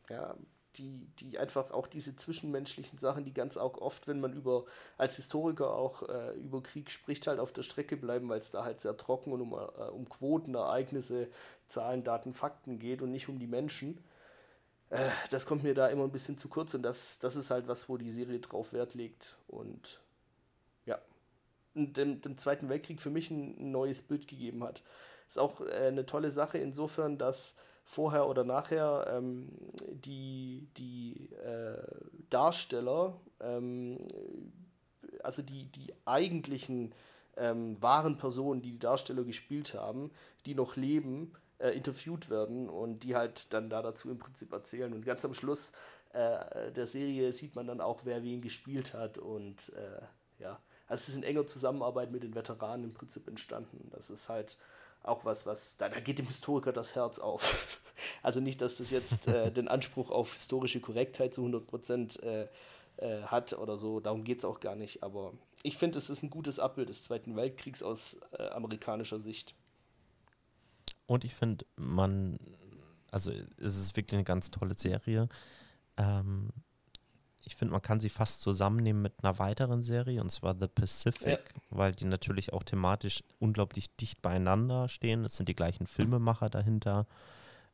ja, 0.10 0.36
die, 0.76 1.08
die 1.20 1.38
einfach 1.38 1.72
auch 1.72 1.88
diese 1.88 2.16
zwischenmenschlichen 2.16 2.98
Sachen, 2.98 3.26
die 3.26 3.34
ganz 3.34 3.58
auch 3.58 3.78
oft, 3.78 4.08
wenn 4.08 4.22
man 4.22 4.32
über 4.32 4.64
als 4.98 5.18
Historiker 5.18 5.76
auch 5.76 6.08
äh, 6.08 6.34
über 6.36 6.64
Krieg 6.64 6.90
spricht, 6.90 7.28
halt 7.28 7.40
auf 7.40 7.52
der 7.52 7.64
Strecke 7.64 7.98
bleiben, 7.98 8.30
weil 8.30 8.40
es 8.40 8.52
da 8.52 8.64
halt 8.64 8.80
sehr 8.80 8.96
trocken 8.96 9.34
und 9.34 9.42
um, 9.42 9.54
äh, 9.54 9.90
um 9.90 10.08
Quoten, 10.08 10.56
Ereignisse, 10.56 11.30
Zahlen, 11.66 12.04
Daten, 12.06 12.34
Fakten 12.34 12.80
geht 12.80 13.02
und 13.02 13.12
nicht 13.12 13.28
um 13.28 13.38
die 13.38 13.48
Menschen. 13.48 14.02
Äh, 14.92 15.10
das 15.30 15.46
kommt 15.46 15.64
mir 15.64 15.74
da 15.74 15.88
immer 15.88 16.04
ein 16.04 16.12
bisschen 16.12 16.38
zu 16.38 16.50
kurz 16.50 16.74
und 16.74 16.84
das, 16.84 17.18
das 17.18 17.36
ist 17.36 17.50
halt 17.50 17.68
was, 17.68 17.90
wo 17.90 17.98
die 17.98 18.10
Serie 18.10 18.40
drauf 18.40 18.74
Wert 18.74 18.94
legt. 18.94 19.38
Und 19.48 20.02
ja, 20.86 21.00
dem, 21.74 22.22
dem 22.22 22.38
Zweiten 22.38 22.70
Weltkrieg 22.70 23.02
für 23.02 23.10
mich 23.10 23.32
ein 23.32 23.72
neues 23.72 24.02
Bild 24.02 24.28
gegeben 24.28 24.64
hat. 24.64 24.84
Ist 25.28 25.40
auch 25.40 25.62
äh, 25.62 25.88
eine 25.88 26.06
tolle 26.06 26.30
Sache 26.30 26.58
insofern, 26.58 27.18
dass 27.18 27.56
vorher 27.86 28.28
oder 28.28 28.44
nachher 28.44 29.08
ähm, 29.10 29.50
die, 29.90 30.68
die 30.78 31.30
äh, 31.36 31.82
Darsteller, 32.30 33.20
ähm, 33.40 33.98
also 35.24 35.42
die, 35.42 35.66
die 35.68 35.94
eigentlichen 36.06 36.94
ähm, 37.38 37.82
wahren 37.82 38.18
Personen, 38.18 38.62
die 38.62 38.74
die 38.74 38.80
Darsteller 38.80 39.24
gespielt 39.24 39.74
haben, 39.74 40.12
die 40.46 40.54
noch 40.54 40.76
leben, 40.76 41.32
äh, 41.62 41.72
interviewt 41.72 42.30
werden 42.30 42.70
und 42.70 43.04
die 43.04 43.16
halt 43.16 43.54
dann 43.54 43.70
da 43.70 43.82
dazu 43.82 44.10
im 44.10 44.20
Prinzip 44.20 44.52
erzählen. 44.52 44.94
Und 44.94 45.06
ganz 45.06 45.24
am 45.26 45.34
Schluss 45.34 45.72
äh, 46.14 46.72
der 46.72 46.88
Serie 46.88 47.32
sieht 47.32 47.56
man 47.56 47.68
dann 47.68 47.82
auch, 47.82 48.02
wer 48.04 48.24
wen 48.24 48.42
gespielt 48.42 48.94
hat 48.94 49.18
und 49.18 49.72
äh, 49.74 50.02
ja, 50.42 50.60
also 50.88 51.02
es 51.02 51.10
ist 51.10 51.16
in 51.16 51.24
enger 51.24 51.48
Zusammenarbeit 51.48 52.12
mit 52.12 52.24
den 52.24 52.36
Veteranen 52.36 52.84
im 52.84 52.94
Prinzip 52.94 53.28
entstanden. 53.28 53.90
Das 53.92 54.10
ist 54.10 54.28
halt 54.28 54.58
auch 55.04 55.26
was, 55.26 55.46
was, 55.46 55.78
da, 55.78 55.90
da 55.90 56.00
geht 56.00 56.20
dem 56.20 56.28
Historiker 56.28 56.74
das 56.74 56.96
Herz 56.96 57.20
auf. 57.20 57.80
also 58.24 58.40
nicht, 58.40 58.62
dass 58.62 58.78
das 58.78 58.92
jetzt 58.92 59.28
äh, 59.28 59.52
den 59.52 59.68
Anspruch 59.68 60.12
auf 60.12 60.34
historische 60.34 60.82
Korrektheit 60.82 61.34
zu 61.34 61.42
100 61.42 61.66
Prozent 61.66 62.22
äh, 62.24 62.48
äh, 62.98 63.24
hat 63.24 63.54
oder 63.54 63.78
so, 63.78 64.00
darum 64.00 64.24
geht 64.24 64.40
es 64.40 64.46
auch 64.46 64.60
gar 64.60 64.76
nicht. 64.76 65.02
Aber 65.02 65.34
ich 65.64 65.78
finde, 65.78 65.98
es 65.98 66.10
ist 66.10 66.24
ein 66.24 66.30
gutes 66.30 66.60
Abbild 66.60 66.90
des 66.90 67.04
Zweiten 67.04 67.36
Weltkriegs 67.36 67.84
aus 67.84 68.18
äh, 68.38 68.50
amerikanischer 68.50 69.20
Sicht. 69.20 69.56
Und 71.12 71.26
ich 71.26 71.36
finde, 71.36 71.66
man, 71.76 72.40
also 73.12 73.34
es 73.58 73.76
ist 73.78 73.98
wirklich 73.98 74.14
eine 74.14 74.24
ganz 74.24 74.50
tolle 74.50 74.78
Serie. 74.78 75.28
Ähm, 75.98 76.52
ich 77.42 77.58
finde, 77.58 77.74
man 77.74 77.82
kann 77.82 78.00
sie 78.00 78.08
fast 78.08 78.42
zusammennehmen 78.42 79.02
mit 79.02 79.22
einer 79.22 79.38
weiteren 79.38 79.82
Serie, 79.82 80.22
und 80.22 80.30
zwar 80.32 80.56
The 80.58 80.70
Pacific, 80.70 81.42
ja. 81.54 81.62
weil 81.70 81.92
die 81.92 82.06
natürlich 82.06 82.54
auch 82.54 82.64
thematisch 82.64 83.26
unglaublich 83.40 83.94
dicht 83.98 84.22
beieinander 84.22 84.88
stehen. 84.88 85.26
Es 85.26 85.36
sind 85.36 85.50
die 85.50 85.56
gleichen 85.56 85.86
Filmemacher 85.86 86.50
dahinter 86.50 87.08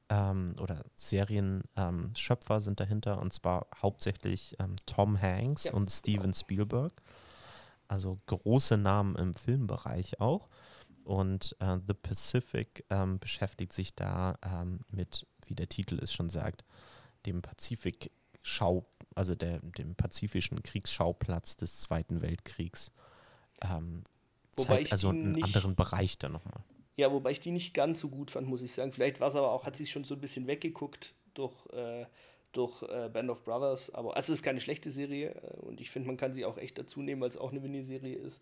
ähm, 0.10 0.56
oder 0.60 0.84
Serienschöpfer 0.96 2.56
ähm, 2.56 2.60
sind 2.60 2.80
dahinter, 2.80 3.22
und 3.22 3.34
zwar 3.34 3.68
hauptsächlich 3.84 4.56
ähm, 4.58 4.78
Tom 4.88 5.22
Hanks 5.22 5.66
ja. 5.66 5.74
und 5.74 5.92
Steven 5.92 6.34
Spielberg. 6.34 7.04
Also 7.88 8.18
große 8.26 8.80
Namen 8.80 9.16
im 9.16 9.36
Filmbereich 9.36 10.20
auch. 10.20 10.50
Und 11.08 11.56
äh, 11.60 11.78
The 11.88 11.94
Pacific 11.94 12.84
ähm, 12.90 13.18
beschäftigt 13.18 13.72
sich 13.72 13.96
da 13.96 14.38
ähm, 14.44 14.82
mit, 14.92 15.26
wie 15.48 15.56
der 15.56 15.70
Titel 15.70 16.00
es 16.04 16.12
schon 16.12 16.30
sagt, 16.30 16.66
dem 17.26 17.42
Pazifik-Schau, 17.42 18.86
also 19.16 19.34
der, 19.34 19.60
dem 19.60 19.96
pazifischen 19.96 20.62
Kriegsschauplatz 20.64 21.56
des 21.56 21.80
Zweiten 21.80 22.22
Weltkriegs. 22.22 22.92
Ähm, 23.64 24.04
zeigt 24.58 24.92
also 24.92 25.08
einen 25.08 25.42
anderen 25.42 25.78
Bereich 25.78 26.18
da 26.18 26.28
nochmal. 26.28 26.62
Ja, 26.98 27.10
wobei 27.14 27.32
ich 27.32 27.40
die 27.40 27.52
nicht 27.52 27.74
ganz 27.74 28.02
so 28.02 28.10
gut 28.10 28.30
fand, 28.30 28.46
muss 28.46 28.62
ich 28.62 28.74
sagen. 28.74 28.92
Vielleicht 28.92 29.22
war 29.22 29.30
es 29.30 29.36
aber 29.36 29.54
auch, 29.54 29.66
hat 29.66 29.78
sie 29.78 29.86
schon 29.86 30.04
so 30.04 30.14
ein 30.16 30.20
bisschen 30.20 30.46
weggeguckt 30.46 31.14
durch, 31.36 31.68
äh, 31.68 32.06
durch 32.52 32.84
äh, 32.84 33.08
Band 33.08 33.30
of 33.30 33.46
Brothers. 33.46 33.94
Aber 33.94 34.18
also 34.18 34.34
es 34.34 34.40
ist 34.40 34.44
keine 34.44 34.60
schlechte 34.60 34.92
Serie 34.92 35.30
äh, 35.30 35.56
und 35.62 35.80
ich 35.80 35.90
finde, 35.90 36.08
man 36.08 36.18
kann 36.18 36.34
sie 36.34 36.44
auch 36.44 36.58
echt 36.58 36.78
dazu 36.78 37.02
nehmen, 37.02 37.22
weil 37.22 37.30
es 37.30 37.38
auch 37.38 37.52
eine 37.52 37.62
Miniserie 37.62 38.18
ist. 38.18 38.42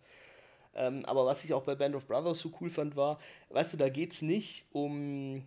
Ähm, 0.76 1.04
aber 1.06 1.26
was 1.26 1.44
ich 1.44 1.54
auch 1.54 1.64
bei 1.64 1.74
Band 1.74 1.96
of 1.96 2.06
Brothers 2.06 2.40
so 2.40 2.52
cool 2.60 2.70
fand, 2.70 2.96
war, 2.96 3.18
weißt 3.50 3.72
du, 3.72 3.76
da 3.76 3.88
geht 3.88 4.12
es 4.12 4.22
nicht 4.22 4.66
um 4.70 5.44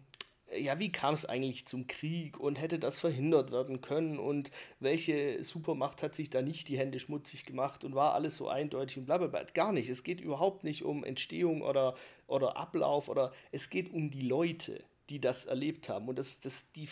ja, 0.58 0.80
wie 0.80 0.92
kam 0.92 1.14
es 1.14 1.26
eigentlich 1.26 1.66
zum 1.68 1.88
Krieg 1.88 2.40
und 2.40 2.60
hätte 2.60 2.80
das 2.80 3.00
verhindert 3.00 3.52
werden 3.52 3.82
können 3.82 4.20
und 4.20 4.52
welche 4.80 5.44
Supermacht 5.44 6.02
hat 6.02 6.16
sich 6.16 6.30
da 6.30 6.42
nicht 6.42 6.68
die 6.68 6.78
Hände 6.78 7.00
schmutzig 7.00 7.46
gemacht 7.46 7.84
und 7.84 7.96
war 7.96 8.14
alles 8.14 8.38
so 8.38 8.48
eindeutig 8.48 8.98
und 8.98 9.06
blablabla. 9.06 9.44
Gar 9.54 9.74
nicht. 9.74 9.90
Es 9.90 10.04
geht 10.04 10.22
überhaupt 10.22 10.64
nicht 10.64 10.84
um 10.84 11.04
Entstehung 11.04 11.62
oder, 11.62 11.96
oder 12.28 12.58
Ablauf 12.58 13.10
oder 13.10 13.32
es 13.52 13.70
geht 13.70 13.92
um 13.94 14.10
die 14.10 14.22
Leute, 14.22 14.84
die 15.10 15.20
das 15.20 15.46
erlebt 15.46 15.90
haben. 15.90 16.08
Und 16.08 16.18
das, 16.18 16.40
das, 16.40 16.72
die, 16.72 16.88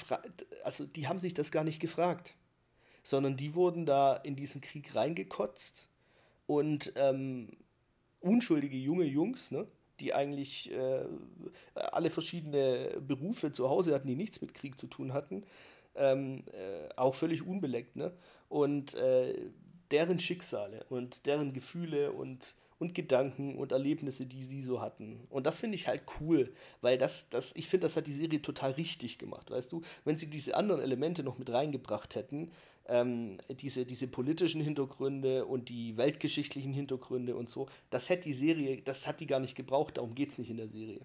also 0.64 0.86
die 0.86 1.08
haben 1.08 1.20
sich 1.20 1.34
das 1.34 1.52
gar 1.52 1.64
nicht 1.64 1.80
gefragt, 1.80 2.36
sondern 3.04 3.38
die 3.38 3.56
wurden 3.56 3.86
da 3.86 4.16
in 4.16 4.36
diesen 4.36 4.62
Krieg 4.62 4.94
reingekotzt 4.96 5.90
und 6.46 6.94
ähm, 6.96 7.50
unschuldige 8.28 8.78
junge 8.78 9.06
Jungs, 9.06 9.52
ne? 9.52 9.68
die 10.00 10.14
eigentlich 10.14 10.72
äh, 10.72 11.06
alle 11.74 12.10
verschiedene 12.10 13.02
Berufe 13.02 13.52
zu 13.52 13.70
Hause 13.70 13.94
hatten, 13.94 14.08
die 14.08 14.16
nichts 14.16 14.42
mit 14.42 14.54
Krieg 14.54 14.78
zu 14.78 14.88
tun 14.88 15.14
hatten, 15.14 15.44
ähm, 15.96 16.44
äh, 16.52 16.90
auch 16.96 17.16
völlig 17.16 17.46
unbeleckt. 17.46 17.96
Ne? 17.96 18.14
Und 18.50 18.94
äh, 18.96 19.50
deren 19.92 20.20
Schicksale 20.20 20.86
und 20.90 21.26
deren 21.26 21.54
Gefühle 21.54 22.12
und, 22.12 22.56
und 22.80 22.94
Gedanken 22.94 23.58
und 23.58 23.72
Erlebnisse, 23.72 24.26
die 24.26 24.44
sie 24.44 24.62
so 24.62 24.82
hatten. 24.82 25.26
Und 25.30 25.46
das 25.48 25.60
finde 25.62 25.76
ich 25.76 25.88
halt 25.88 26.04
cool, 26.20 26.54
weil 26.82 26.98
das, 26.98 27.30
das, 27.30 27.56
ich 27.56 27.68
finde, 27.68 27.86
das 27.86 27.98
hat 27.98 28.08
die 28.08 28.14
Serie 28.14 28.42
total 28.42 28.72
richtig 28.72 29.18
gemacht, 29.18 29.50
weißt 29.50 29.72
du? 29.72 29.82
Wenn 30.04 30.18
sie 30.18 30.30
diese 30.30 30.56
anderen 30.56 30.82
Elemente 30.82 31.24
noch 31.24 31.38
mit 31.38 31.50
reingebracht 31.50 32.16
hätten, 32.16 32.52
ähm, 32.88 33.38
diese, 33.50 33.86
diese 33.86 34.08
politischen 34.08 34.62
Hintergründe 34.62 35.46
und 35.46 35.70
die 35.70 35.98
weltgeschichtlichen 35.98 36.74
Hintergründe 36.74 37.36
und 37.36 37.50
so, 37.50 37.68
das 37.90 38.10
hätte 38.10 38.24
die 38.24 38.34
Serie, 38.34 38.82
das 38.82 39.08
hat 39.08 39.20
die 39.20 39.28
gar 39.28 39.40
nicht 39.40 39.56
gebraucht, 39.56 39.98
darum 39.98 40.16
geht 40.16 40.30
es 40.30 40.38
nicht 40.38 40.50
in 40.50 40.58
der 40.58 40.70
Serie. 40.70 41.02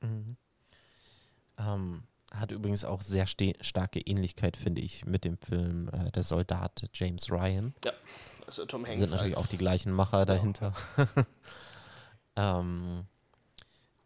Mhm. 0.00 0.36
Ähm, 1.58 2.02
hat 2.30 2.50
übrigens 2.50 2.84
auch 2.84 3.00
sehr 3.02 3.26
starke 3.26 4.00
Ähnlichkeit, 4.00 4.56
finde 4.56 4.80
ich, 4.80 5.04
mit 5.06 5.24
dem 5.24 5.38
Film 5.38 5.88
äh, 5.92 6.10
Der 6.10 6.24
Soldat 6.24 6.88
James 6.92 7.30
Ryan. 7.30 7.74
Ja, 7.84 7.92
also 8.46 8.66
Tom 8.66 8.84
Hanks. 8.84 9.00
Sind 9.00 9.10
natürlich 9.12 9.36
auch 9.36 9.46
die 9.46 9.58
gleichen 9.58 9.92
Macher 9.92 10.26
dahinter. 10.26 10.72
ähm, 12.36 13.06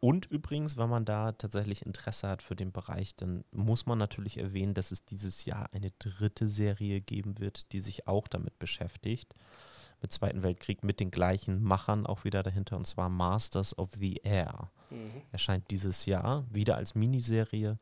und 0.01 0.27
übrigens, 0.27 0.77
wenn 0.77 0.89
man 0.89 1.05
da 1.05 1.33
tatsächlich 1.33 1.85
Interesse 1.85 2.29
hat 2.29 2.43
für 2.43 2.55
den 2.55 2.71
Bereich, 2.71 3.17
dann 3.17 3.45
muss 3.51 3.87
man 3.87 3.99
natürlich 3.99 4.39
erwähnen, 4.39 4.75
dass 4.75 4.93
es 4.93 5.05
dieses 5.05 5.45
Jahr 5.45 5.69
eine 5.73 5.91
dritte 5.99 6.49
Serie 6.49 7.01
geben 7.01 7.39
wird, 7.41 7.73
die 7.73 7.81
sich 7.81 8.07
auch 8.07 8.29
damit 8.29 8.59
beschäftigt. 8.59 9.35
Mit 10.01 10.13
Zweiten 10.13 10.45
Weltkrieg, 10.45 10.85
mit 10.85 11.01
den 11.01 11.11
gleichen 11.11 11.61
Machern 11.63 12.07
auch 12.07 12.23
wieder 12.23 12.45
dahinter, 12.45 12.77
und 12.77 12.87
zwar 12.87 13.09
Masters 13.09 13.77
of 13.77 13.91
the 13.99 14.21
Air. 14.23 14.71
Mhm. 14.91 15.23
Erscheint 15.33 15.69
dieses 15.73 16.07
Jahr 16.07 16.45
wieder 16.49 16.77
als 16.77 16.95
Miniserie 16.95 17.79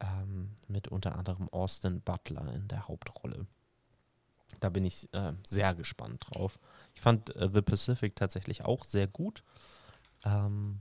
ähm, 0.00 0.56
mit 0.66 0.88
unter 0.88 1.16
anderem 1.16 1.48
Austin 1.50 2.00
Butler 2.00 2.52
in 2.52 2.66
der 2.66 2.88
Hauptrolle. 2.88 3.46
Da 4.58 4.70
bin 4.70 4.84
ich 4.84 5.08
äh, 5.12 5.32
sehr 5.44 5.74
gespannt 5.74 6.26
drauf. 6.28 6.58
Ich 6.94 7.00
fand 7.00 7.34
äh, 7.36 7.48
The 7.52 7.62
Pacific 7.62 8.16
tatsächlich 8.16 8.64
auch 8.64 8.84
sehr 8.84 9.06
gut. 9.06 9.44
Ähm, 10.24 10.80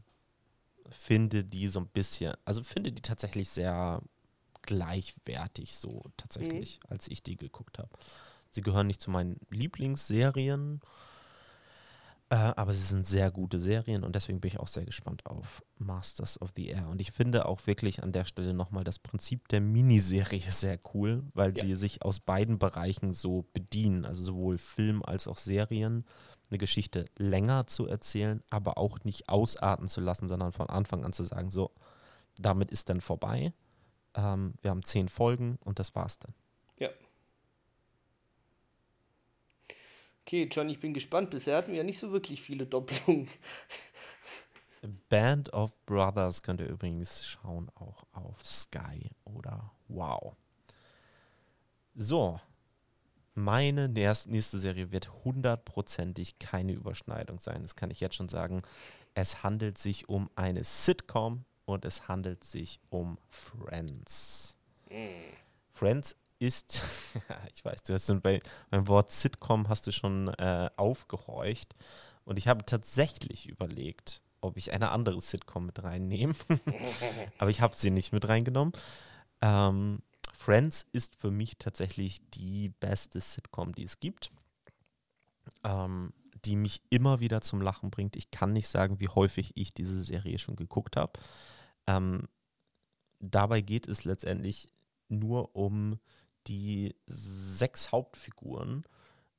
finde 0.93 1.43
die 1.43 1.67
so 1.67 1.79
ein 1.79 1.87
bisschen, 1.87 2.33
also 2.45 2.63
finde 2.63 2.91
die 2.91 3.01
tatsächlich 3.01 3.49
sehr 3.49 4.01
gleichwertig 4.61 5.75
so 5.75 6.03
tatsächlich, 6.17 6.79
mhm. 6.83 6.91
als 6.91 7.07
ich 7.07 7.21
die 7.23 7.35
geguckt 7.35 7.79
habe. 7.79 7.89
Sie 8.49 8.61
gehören 8.61 8.87
nicht 8.87 9.01
zu 9.01 9.11
meinen 9.11 9.39
Lieblingsserien, 9.49 10.81
äh, 12.29 12.35
aber 12.35 12.73
sie 12.73 12.83
sind 12.83 13.05
sehr 13.05 13.29
gute 13.31 13.59
Serien 13.59 14.03
und 14.03 14.15
deswegen 14.15 14.39
bin 14.39 14.49
ich 14.49 14.59
auch 14.59 14.67
sehr 14.67 14.85
gespannt 14.85 15.25
auf 15.25 15.63
Masters 15.77 16.41
of 16.41 16.51
the 16.55 16.67
Air. 16.67 16.87
Und 16.89 17.01
ich 17.01 17.11
finde 17.11 17.45
auch 17.45 17.65
wirklich 17.67 18.01
an 18.01 18.11
der 18.11 18.25
Stelle 18.25 18.53
nochmal 18.53 18.83
das 18.83 18.99
Prinzip 18.99 19.47
der 19.49 19.61
Miniserie 19.61 20.39
sehr 20.49 20.79
cool, 20.93 21.23
weil 21.33 21.55
ja. 21.55 21.63
sie 21.63 21.75
sich 21.75 22.01
aus 22.01 22.19
beiden 22.19 22.57
Bereichen 22.57 23.13
so 23.13 23.45
bedienen, 23.53 24.05
also 24.05 24.23
sowohl 24.23 24.57
Film 24.57 25.03
als 25.03 25.27
auch 25.27 25.37
Serien 25.37 26.05
eine 26.53 26.59
Geschichte 26.59 27.05
länger 27.17 27.65
zu 27.65 27.87
erzählen, 27.87 28.43
aber 28.51 28.77
auch 28.77 28.99
nicht 29.03 29.27
ausarten 29.27 29.87
zu 29.87 30.01
lassen, 30.01 30.29
sondern 30.29 30.51
von 30.51 30.69
Anfang 30.69 31.03
an 31.03 31.11
zu 31.11 31.23
sagen, 31.23 31.49
so, 31.49 31.71
damit 32.37 32.69
ist 32.69 32.89
dann 32.89 33.01
vorbei. 33.01 33.53
Ähm, 34.13 34.53
wir 34.61 34.69
haben 34.69 34.83
zehn 34.83 35.09
Folgen 35.09 35.57
und 35.61 35.79
das 35.79 35.95
war's 35.95 36.19
dann. 36.19 36.33
Ja. 36.77 36.89
Okay, 40.21 40.47
John, 40.51 40.69
ich 40.69 40.79
bin 40.79 40.93
gespannt. 40.93 41.31
Bisher 41.31 41.57
hatten 41.57 41.71
wir 41.71 41.79
ja 41.79 41.83
nicht 41.83 41.97
so 41.97 42.11
wirklich 42.11 42.41
viele 42.41 42.67
Doppelungen. 42.67 43.27
Band 45.09 45.51
of 45.53 45.75
Brothers 45.85 46.43
könnt 46.43 46.59
ihr 46.59 46.67
übrigens 46.67 47.25
schauen, 47.25 47.71
auch 47.75 48.03
auf 48.11 48.45
Sky 48.45 49.09
oder 49.23 49.71
Wow. 49.87 50.35
So, 51.95 52.39
meine 53.36 53.89
nächste 53.89 54.59
Serie 54.59 54.91
wird 54.91 55.11
hundertprozentig 55.23 56.39
keine 56.39 56.73
Überschneidung 56.73 57.39
sein. 57.39 57.61
Das 57.61 57.75
kann 57.75 57.91
ich 57.91 57.99
jetzt 57.99 58.15
schon 58.15 58.29
sagen. 58.29 58.61
Es 59.13 59.43
handelt 59.43 59.77
sich 59.77 60.09
um 60.09 60.29
eine 60.36 60.63
Sitcom 60.63 61.45
und 61.65 61.86
es 61.86 62.07
handelt 62.07 62.43
sich 62.43 62.79
um 62.89 63.17
Friends. 63.29 64.57
Mm. 64.89 65.34
Friends 65.73 66.15
ist, 66.39 66.81
ich 67.55 67.63
weiß, 67.63 67.84
du 67.84 67.93
hast 67.93 68.21
bei, 68.21 68.39
beim 68.69 68.88
Wort 68.88 69.11
Sitcom 69.11 69.69
hast 69.69 69.88
du 69.88 69.91
schon 69.91 70.27
äh, 70.27 70.69
aufgehorcht 70.75 71.75
und 72.25 72.38
ich 72.38 72.47
habe 72.47 72.65
tatsächlich 72.65 73.47
überlegt, 73.47 74.21
ob 74.41 74.57
ich 74.57 74.73
eine 74.73 74.91
andere 74.91 75.21
Sitcom 75.21 75.65
mit 75.65 75.81
reinnehme, 75.84 76.36
aber 77.38 77.49
ich 77.49 77.61
habe 77.61 77.75
sie 77.75 77.91
nicht 77.91 78.11
mit 78.11 78.27
reingenommen. 78.27 78.73
Ähm, 79.41 80.01
Friends 80.43 80.85
ist 80.91 81.15
für 81.15 81.31
mich 81.31 81.57
tatsächlich 81.57 82.19
die 82.31 82.69
beste 82.69 83.21
Sitcom, 83.21 83.73
die 83.73 83.83
es 83.83 83.99
gibt. 83.99 84.31
Ähm, 85.63 86.13
die 86.45 86.55
mich 86.55 86.81
immer 86.89 87.19
wieder 87.19 87.39
zum 87.41 87.61
Lachen 87.61 87.89
bringt. 87.89 88.15
Ich 88.15 88.31
kann 88.31 88.51
nicht 88.51 88.67
sagen, 88.67 88.99
wie 88.99 89.07
häufig 89.07 89.53
ich 89.55 89.73
diese 89.73 90.03
Serie 90.03 90.39
schon 90.39 90.55
geguckt 90.55 90.97
habe. 90.97 91.13
Ähm, 91.87 92.27
dabei 93.19 93.61
geht 93.61 93.87
es 93.87 94.03
letztendlich 94.03 94.69
nur 95.07 95.55
um 95.55 95.99
die 96.47 96.95
sechs 97.07 97.93
Hauptfiguren, 97.93 98.83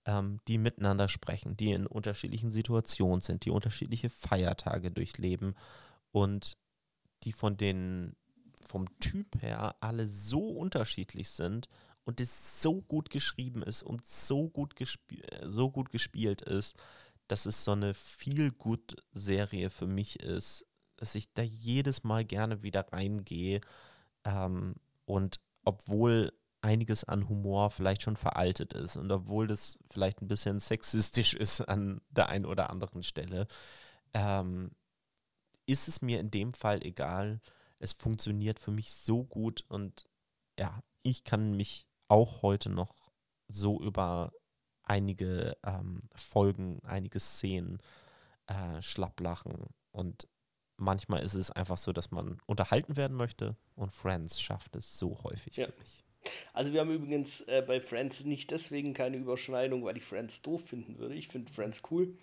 ähm, 0.07 0.39
die 0.49 0.57
miteinander 0.57 1.09
sprechen, 1.09 1.57
die 1.57 1.73
in 1.73 1.87
unterschiedlichen 1.87 2.51
Situationen 2.51 3.21
sind, 3.21 3.45
die 3.45 3.51
unterschiedliche 3.51 4.09
Feiertage 4.09 4.91
durchleben 4.91 5.55
und 6.13 6.57
die 7.25 7.33
von 7.33 7.57
den 7.57 8.17
vom 8.65 8.87
Typ 9.01 9.41
her 9.43 9.77
alle 9.81 10.09
so 10.09 10.49
unterschiedlich 10.49 11.31
sind 11.31 11.69
und 12.05 12.21
es 12.21 12.63
so 12.63 12.83
gut 12.83 13.11
geschrieben 13.11 13.63
ist 13.63 13.83
und 13.83 14.07
so 14.07 14.49
gut, 14.49 14.75
so 15.45 15.71
gut 15.71 15.91
gespielt 15.91 16.43
ist, 16.43 16.77
dass 17.29 17.47
es 17.47 17.65
so 17.65 17.73
eine 17.73 17.95
viel 17.95 18.51
gut 18.53 18.97
Serie 19.13 19.71
für 19.71 19.87
mich 19.87 20.21
ist, 20.21 20.67
dass 20.97 21.15
ich 21.15 21.33
da 21.33 21.43
jedes 21.43 22.05
Mal 22.05 22.25
gerne 22.25 22.63
wieder 22.63 22.87
reingehe. 22.93 23.61
Ähm, 24.25 24.75
und 25.07 25.41
obwohl 25.65 26.33
einiges 26.61 27.05
an 27.05 27.29
Humor 27.29 27.71
vielleicht 27.71 28.03
schon 28.03 28.17
veraltet 28.17 28.73
ist 28.73 28.97
und 28.97 29.11
obwohl 29.13 29.47
das 29.47 29.79
vielleicht 29.91 30.23
ein 30.23 30.29
bisschen 30.29 30.61
sexistisch 30.61 31.35
ist 31.35 31.61
an 31.61 32.01
der 32.11 32.29
einen 32.29 32.47
oder 32.47 32.71
anderen 32.71 33.03
Stelle, 33.03 33.47
ähm, 34.15 34.71
ist 35.67 35.89
es 35.89 36.03
mir 36.03 36.21
in 36.21 36.31
dem 36.31 36.53
Fall 36.53 36.83
egal. 36.85 37.41
Es 37.79 37.93
funktioniert 37.93 38.59
für 38.59 38.71
mich 38.71 38.93
so 38.93 39.25
gut 39.25 39.65
und 39.69 40.09
ja, 40.59 40.83
ich 41.03 41.25
kann 41.25 41.57
mich 41.57 41.87
auch 42.09 42.43
heute 42.43 42.71
noch 42.71 43.11
so 43.49 43.81
über 43.81 44.33
einige 44.83 45.57
ähm, 45.65 46.03
Folgen, 46.15 46.81
einige 46.85 47.21
Szenen 47.21 47.79
äh, 48.47 48.81
schlapplachen 48.81 49.67
und 49.91 50.29
manchmal 50.77 51.23
ist 51.23 51.35
es 51.35 51.51
einfach 51.51 51.77
so, 51.77 51.93
dass 51.93 52.11
man 52.11 52.39
unterhalten 52.47 52.97
werden 52.97 53.17
möchte 53.17 53.57
und 53.75 53.93
Friends 53.93 54.41
schafft 54.41 54.77
es 54.77 54.99
so 54.99 55.23
häufig 55.23 55.57
ja. 55.57 55.67
für 55.67 55.79
mich. 55.79 56.05
Also 56.53 56.73
wir 56.73 56.81
haben 56.81 56.91
übrigens 56.91 57.43
äh, 57.43 57.63
bei 57.67 57.81
Friends 57.81 58.25
nicht 58.25 58.51
deswegen 58.51 58.95
keine 58.95 59.17
Überschneidung, 59.19 59.85
weil 59.85 59.97
ich 59.97 60.05
Friends 60.05 60.41
doof 60.43 60.67
finden 60.67 60.99
würde. 60.99 61.15
Ich 61.15 61.29
finde 61.29 61.53
Friends 61.53 61.83
cool. 61.91 62.17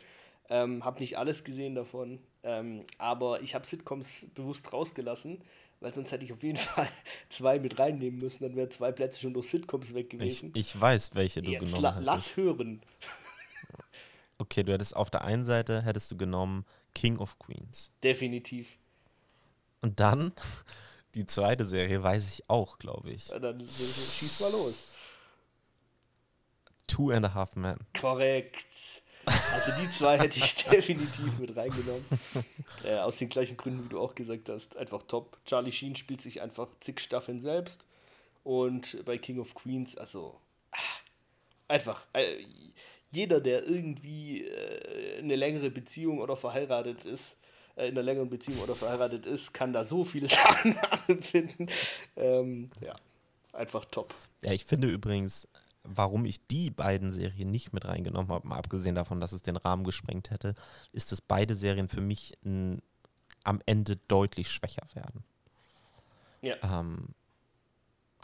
Ähm, 0.50 0.84
habe 0.84 1.00
nicht 1.00 1.18
alles 1.18 1.44
gesehen 1.44 1.76
davon, 1.76 2.20
ähm, 2.44 2.86
aber 2.98 3.42
ich 3.42 3.56
habe 3.56 3.66
Sitcoms 3.66 4.28
bewusst 4.34 4.72
rausgelassen, 4.74 5.44
weil 5.80 5.94
sonst 5.94 6.12
hätte 6.12 6.26
ich 6.26 6.34
auf 6.34 6.44
jeden 6.44 6.58
Fall 6.58 6.88
zwei 7.30 7.60
mit 7.60 7.80
reinnehmen 7.80 8.20
müssen. 8.20 8.44
Dann 8.44 8.56
wären 8.56 8.72
zwei 8.72 8.92
Plätze 8.92 9.22
schon 9.22 9.34
durch 9.34 9.50
Sitcoms 9.50 9.94
weg 9.94 10.10
gewesen. 10.10 10.52
Ich, 10.56 10.76
ich 10.76 10.82
weiß, 10.82 11.16
welche 11.16 11.42
du 11.42 11.52
Jetzt 11.52 11.66
genommen 11.66 11.84
la 11.84 11.96
hast. 11.96 12.04
Lass 12.04 12.38
hören. 12.38 12.82
Okay, 14.38 14.64
du 14.64 14.74
hättest 14.74 14.96
auf 14.96 15.12
der 15.12 15.24
einen 15.24 15.44
Seite 15.44 15.84
hättest 15.84 16.10
du 16.10 16.18
genommen 16.18 16.66
King 16.96 17.18
of 17.18 17.38
Queens. 17.38 17.92
Definitiv. 18.04 18.68
Und 19.82 20.00
dann 20.00 20.34
die 21.16 21.28
zweite 21.28 21.66
Serie 21.66 22.02
weiß 22.02 22.28
ich 22.28 22.50
auch, 22.50 22.80
glaube 22.80 23.12
ich. 23.12 23.28
Ja, 23.28 23.38
dann 23.38 23.60
schieß 23.60 24.40
mal 24.40 24.52
los. 24.52 24.88
Two 26.88 27.12
and 27.12 27.26
a 27.26 27.34
Half 27.34 27.56
Men. 27.56 27.78
Korrekt. 28.00 29.04
Also 29.26 29.72
die 29.82 29.90
zwei 29.92 30.18
hätte 30.18 30.38
ich 30.38 30.56
definitiv 30.66 31.38
mit 31.38 31.56
reingenommen. 31.56 32.06
Äh, 32.84 32.96
aus 32.96 33.18
den 33.18 33.30
gleichen 33.30 33.58
Gründen, 33.58 33.86
wie 33.86 33.90
du 33.90 34.00
auch 34.00 34.16
gesagt 34.16 34.50
hast. 34.50 34.76
Einfach 34.78 35.04
top. 35.04 35.38
Charlie 35.46 35.72
Sheen 35.72 35.96
spielt 35.96 36.22
sich 36.22 36.42
einfach 36.42 36.68
zig 36.80 37.00
Staffeln 37.00 37.40
selbst. 37.40 37.86
Und 38.44 39.06
bei 39.06 39.18
King 39.18 39.40
of 39.40 39.54
Queens, 39.54 39.96
also 39.98 40.40
ah, 40.72 40.78
einfach. 41.68 42.08
Äh, 42.14 42.44
jeder, 43.12 43.42
der 43.42 43.68
irgendwie 43.68 44.46
äh, 44.46 45.20
eine 45.20 45.36
längere 45.36 45.70
Beziehung 45.70 46.20
oder 46.20 46.36
verheiratet 46.36 47.06
ist, 47.06 47.38
äh, 47.76 47.88
in 47.88 47.92
einer 47.92 48.04
längeren 48.04 48.30
Beziehung 48.30 48.60
oder 48.60 48.76
verheiratet 48.76 49.26
ist, 49.26 49.54
kann 49.54 49.74
da 49.74 49.86
so 49.86 50.04
viele 50.04 50.28
Sachen 50.30 50.74
nachempfinden. 50.74 51.70
Ähm, 52.16 52.72
ja, 52.80 52.96
einfach 53.54 53.86
top. 53.86 54.16
Ja, 54.44 54.54
ich 54.54 54.66
finde 54.66 54.88
übrigens, 54.88 55.48
warum 55.84 56.26
ich 56.26 56.46
die 56.48 56.70
beiden 56.70 57.12
Serien 57.12 57.52
nicht 57.52 57.74
mit 57.74 57.86
reingenommen 57.86 58.32
habe, 58.32 58.48
mal 58.48 58.58
abgesehen 58.58 58.96
davon, 58.96 59.20
dass 59.20 59.32
es 59.32 59.42
den 59.42 59.58
Rahmen 59.58 59.84
gesprengt 59.84 60.30
hätte, 60.30 60.56
ist, 60.92 61.12
dass 61.12 61.22
beide 61.22 61.56
Serien 61.56 61.88
für 61.88 62.02
mich 62.02 62.38
n, 62.44 62.82
am 63.44 63.62
Ende 63.66 63.98
deutlich 64.08 64.52
schwächer 64.52 64.86
werden. 64.94 65.24
Ja. 66.42 66.56
Ähm, 66.64 67.10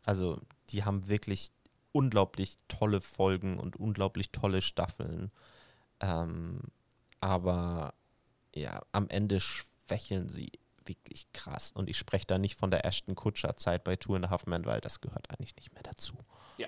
also, 0.05 0.39
die 0.69 0.83
haben 0.83 1.07
wirklich 1.07 1.51
unglaublich 1.91 2.57
tolle 2.67 3.01
Folgen 3.01 3.57
und 3.57 3.75
unglaublich 3.75 4.31
tolle 4.31 4.61
Staffeln. 4.61 5.31
Ähm, 5.99 6.61
aber 7.19 7.93
ja, 8.53 8.81
am 8.91 9.09
Ende 9.09 9.39
schwächeln 9.39 10.29
sie 10.29 10.51
wirklich 10.85 11.27
krass. 11.33 11.71
Und 11.71 11.89
ich 11.89 11.97
spreche 11.97 12.25
da 12.25 12.37
nicht 12.37 12.55
von 12.55 12.71
der 12.71 12.85
Ashton 12.85 13.15
Kutscher 13.15 13.57
Zeit 13.57 13.83
bei 13.83 13.95
Two 13.95 14.15
and 14.15 14.25
a 14.25 14.29
Half 14.29 14.45
Men, 14.45 14.65
weil 14.65 14.79
das 14.79 15.01
gehört 15.01 15.29
eigentlich 15.29 15.55
nicht 15.55 15.73
mehr 15.73 15.83
dazu. 15.83 16.13
Ja. 16.57 16.67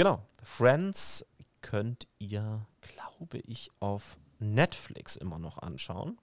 Genau. 0.00 0.26
Friends 0.42 1.26
könnt 1.60 2.08
ihr, 2.18 2.66
glaube 2.80 3.36
ich, 3.36 3.70
auf 3.80 4.16
Netflix 4.38 5.14
immer 5.14 5.38
noch 5.38 5.58
anschauen. 5.58 6.18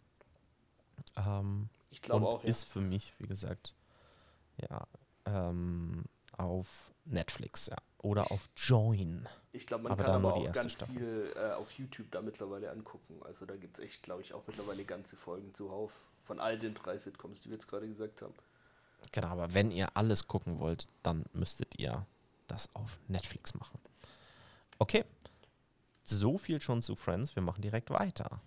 Ähm, 1.15 1.69
ich 1.91 2.01
glaube 2.01 2.25
auch. 2.25 2.43
Ja. 2.43 2.49
Ist 2.49 2.63
für 2.63 2.81
mich, 2.81 3.13
wie 3.19 3.27
gesagt, 3.27 3.75
ja, 4.67 4.87
ähm, 5.25 6.05
auf 6.35 6.91
Netflix, 7.05 7.67
ja. 7.67 7.77
Oder 7.99 8.23
auf 8.31 8.49
Join. 8.55 9.29
Ich 9.51 9.67
glaube, 9.67 9.83
man 9.83 9.91
aber 9.91 10.03
kann 10.05 10.15
aber 10.15 10.33
auch 10.33 10.51
ganz 10.51 10.73
Staffel. 10.73 10.95
viel 10.95 11.33
äh, 11.35 11.51
auf 11.51 11.77
YouTube 11.77 12.09
da 12.09 12.23
mittlerweile 12.23 12.71
angucken. 12.71 13.21
Also 13.25 13.45
da 13.45 13.57
gibt 13.57 13.77
es 13.77 13.85
echt, 13.85 14.01
glaube 14.01 14.23
ich, 14.23 14.33
auch 14.33 14.41
mittlerweile 14.47 14.85
ganze 14.85 15.17
Folgen 15.17 15.53
zuhauf 15.53 16.07
von 16.23 16.39
all 16.39 16.57
den 16.57 16.73
drei 16.73 16.97
Sitcoms, 16.97 17.41
die 17.41 17.49
wir 17.49 17.57
jetzt 17.57 17.67
gerade 17.67 17.87
gesagt 17.87 18.23
haben. 18.23 18.33
Genau, 19.11 19.27
aber 19.27 19.53
wenn 19.53 19.69
ihr 19.69 19.95
alles 19.95 20.27
gucken 20.27 20.57
wollt, 20.57 20.87
dann 21.03 21.25
müsstet 21.31 21.77
ihr 21.77 22.07
das 22.47 22.73
auf 22.75 22.99
Netflix 23.07 23.53
machen. 23.53 23.79
Okay, 24.79 25.03
so 26.03 26.37
viel 26.37 26.61
schon 26.61 26.81
zu 26.81 26.95
Friends. 26.95 27.35
Wir 27.35 27.43
machen 27.43 27.61
direkt 27.61 27.89
weiter. 27.89 28.41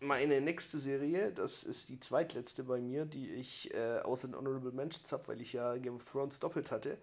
Meine 0.00 0.40
nächste 0.40 0.78
Serie, 0.78 1.30
das 1.30 1.62
ist 1.62 1.90
die 1.90 2.00
zweitletzte 2.00 2.64
bei 2.64 2.80
mir, 2.80 3.04
die 3.04 3.30
ich 3.30 3.72
äh, 3.74 3.98
außer 3.98 4.28
den 4.28 4.36
Honorable 4.36 4.72
Mentions 4.72 5.12
habe, 5.12 5.28
weil 5.28 5.40
ich 5.42 5.52
ja 5.52 5.76
Game 5.76 5.96
of 5.96 6.10
Thrones 6.10 6.38
doppelt 6.38 6.70
hatte, 6.70 6.96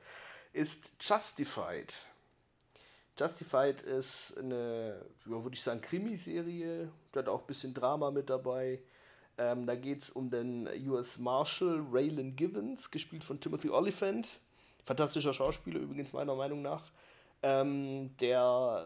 ist 0.52 0.94
Justified. 1.00 1.94
Justified 3.20 3.82
ist 3.82 4.38
eine, 4.38 5.06
ja, 5.26 5.44
würde 5.44 5.54
ich 5.54 5.62
sagen, 5.62 5.82
Krimiserie. 5.82 6.92
Da 7.12 7.20
hat 7.20 7.30
auch 7.30 7.42
ein 7.42 7.48
bisschen 7.48 7.74
Drama 7.74 8.12
mit 8.12 8.30
dabei. 8.30 8.82
Ähm, 9.38 9.68
da 9.68 9.76
geht 9.76 10.02
es 10.02 10.10
um 10.10 10.30
den 10.30 10.68
US 10.90 11.20
Marshal 11.20 11.86
Raylan 11.92 12.36
Givens, 12.36 12.90
gespielt 12.90 13.24
von 13.24 13.40
Timothy 13.40 13.70
Oliphant. 13.70 14.40
Fantastischer 14.88 15.34
Schauspieler 15.34 15.82
übrigens 15.82 16.14
meiner 16.14 16.34
Meinung 16.34 16.62
nach. 16.62 16.82
Ähm, 17.44 18.16
der 18.22 18.86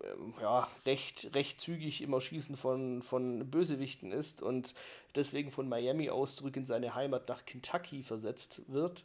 äh, 0.00 0.40
ja, 0.40 0.68
recht, 0.86 1.34
recht 1.34 1.60
zügig 1.60 2.00
im 2.00 2.12
Erschießen 2.12 2.56
von, 2.56 3.02
von 3.02 3.50
Bösewichten 3.50 4.12
ist 4.12 4.40
und 4.40 4.72
deswegen 5.16 5.50
von 5.50 5.68
Miami 5.68 6.10
aus 6.10 6.36
zurück 6.36 6.56
in 6.56 6.64
seine 6.64 6.94
Heimat 6.94 7.28
nach 7.28 7.44
Kentucky 7.44 8.04
versetzt 8.04 8.62
wird. 8.68 9.04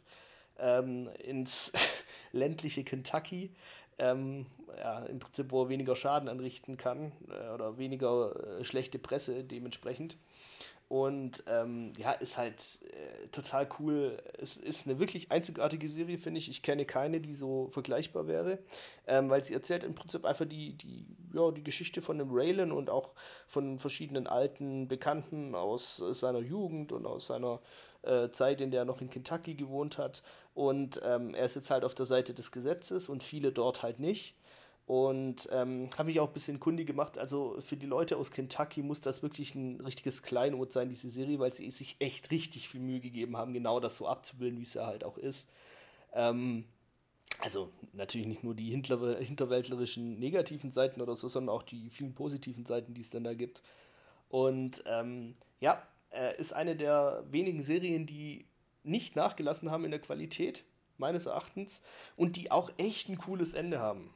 Ähm, 0.60 1.08
ins 1.18 1.72
ländliche 2.32 2.84
Kentucky 2.84 3.50
ähm, 3.98 4.46
ja, 4.76 5.00
im 5.06 5.18
Prinzip, 5.18 5.50
wo 5.50 5.64
er 5.64 5.68
weniger 5.70 5.96
Schaden 5.96 6.28
anrichten 6.28 6.76
kann 6.76 7.10
äh, 7.30 7.52
oder 7.52 7.78
weniger 7.78 8.60
äh, 8.60 8.64
schlechte 8.64 9.00
Presse 9.00 9.42
dementsprechend. 9.42 10.16
Und 10.88 11.44
ähm, 11.48 11.92
ja, 11.98 12.12
ist 12.12 12.38
halt 12.38 12.78
äh, 12.82 13.28
total 13.28 13.68
cool. 13.78 14.16
Es 14.38 14.56
ist 14.56 14.86
eine 14.86 14.98
wirklich 14.98 15.30
einzigartige 15.30 15.86
Serie, 15.86 16.16
finde 16.16 16.38
ich. 16.38 16.48
Ich 16.48 16.62
kenne 16.62 16.86
keine, 16.86 17.20
die 17.20 17.34
so 17.34 17.66
vergleichbar 17.66 18.26
wäre, 18.26 18.58
ähm, 19.06 19.28
weil 19.28 19.44
sie 19.44 19.52
erzählt 19.52 19.84
im 19.84 19.94
Prinzip 19.94 20.24
einfach 20.24 20.46
die, 20.46 20.72
die, 20.72 21.04
ja, 21.34 21.50
die 21.50 21.62
Geschichte 21.62 22.00
von 22.00 22.16
dem 22.16 22.30
Raylan 22.30 22.72
und 22.72 22.88
auch 22.88 23.12
von 23.46 23.78
verschiedenen 23.78 24.26
alten 24.26 24.88
Bekannten 24.88 25.54
aus 25.54 25.96
seiner 25.98 26.40
Jugend 26.40 26.92
und 26.92 27.04
aus 27.04 27.26
seiner 27.26 27.60
äh, 28.02 28.30
Zeit, 28.30 28.62
in 28.62 28.70
der 28.70 28.82
er 28.82 28.86
noch 28.86 29.02
in 29.02 29.10
Kentucky 29.10 29.54
gewohnt 29.54 29.98
hat. 29.98 30.22
Und 30.54 31.02
ähm, 31.04 31.34
er 31.34 31.44
ist 31.44 31.56
jetzt 31.56 31.70
halt 31.70 31.84
auf 31.84 31.94
der 31.94 32.06
Seite 32.06 32.32
des 32.32 32.50
Gesetzes 32.50 33.10
und 33.10 33.22
viele 33.22 33.52
dort 33.52 33.82
halt 33.82 34.00
nicht. 34.00 34.34
Und 34.88 35.50
ähm, 35.52 35.90
habe 35.98 36.06
mich 36.06 36.18
auch 36.18 36.28
ein 36.28 36.32
bisschen 36.32 36.60
kundig 36.60 36.86
gemacht. 36.86 37.18
Also 37.18 37.56
für 37.60 37.76
die 37.76 37.84
Leute 37.84 38.16
aus 38.16 38.30
Kentucky 38.30 38.82
muss 38.82 39.02
das 39.02 39.22
wirklich 39.22 39.54
ein 39.54 39.82
richtiges 39.82 40.22
Kleinod 40.22 40.72
sein, 40.72 40.88
diese 40.88 41.10
Serie, 41.10 41.38
weil 41.38 41.52
sie 41.52 41.70
sich 41.70 41.96
echt 41.98 42.30
richtig 42.30 42.70
viel 42.70 42.80
Mühe 42.80 43.00
gegeben 43.00 43.36
haben, 43.36 43.52
genau 43.52 43.80
das 43.80 43.98
so 43.98 44.08
abzubilden, 44.08 44.58
wie 44.58 44.62
es 44.62 44.72
ja 44.72 44.86
halt 44.86 45.04
auch 45.04 45.18
ist. 45.18 45.46
Ähm, 46.14 46.64
also 47.40 47.70
natürlich 47.92 48.26
nicht 48.26 48.42
nur 48.42 48.54
die 48.54 48.70
hinterwäldlerischen 48.70 50.18
negativen 50.18 50.70
Seiten 50.70 51.02
oder 51.02 51.16
so, 51.16 51.28
sondern 51.28 51.54
auch 51.54 51.64
die 51.64 51.90
vielen 51.90 52.14
positiven 52.14 52.64
Seiten, 52.64 52.94
die 52.94 53.02
es 53.02 53.10
dann 53.10 53.24
da 53.24 53.34
gibt. 53.34 53.60
Und 54.30 54.82
ähm, 54.86 55.34
ja, 55.60 55.82
äh, 56.12 56.34
ist 56.40 56.54
eine 56.54 56.76
der 56.76 57.26
wenigen 57.30 57.62
Serien, 57.62 58.06
die 58.06 58.46
nicht 58.84 59.16
nachgelassen 59.16 59.70
haben 59.70 59.84
in 59.84 59.90
der 59.90 60.00
Qualität, 60.00 60.64
meines 60.96 61.26
Erachtens, 61.26 61.82
und 62.16 62.36
die 62.36 62.50
auch 62.50 62.70
echt 62.78 63.10
ein 63.10 63.18
cooles 63.18 63.52
Ende 63.52 63.80
haben. 63.80 64.14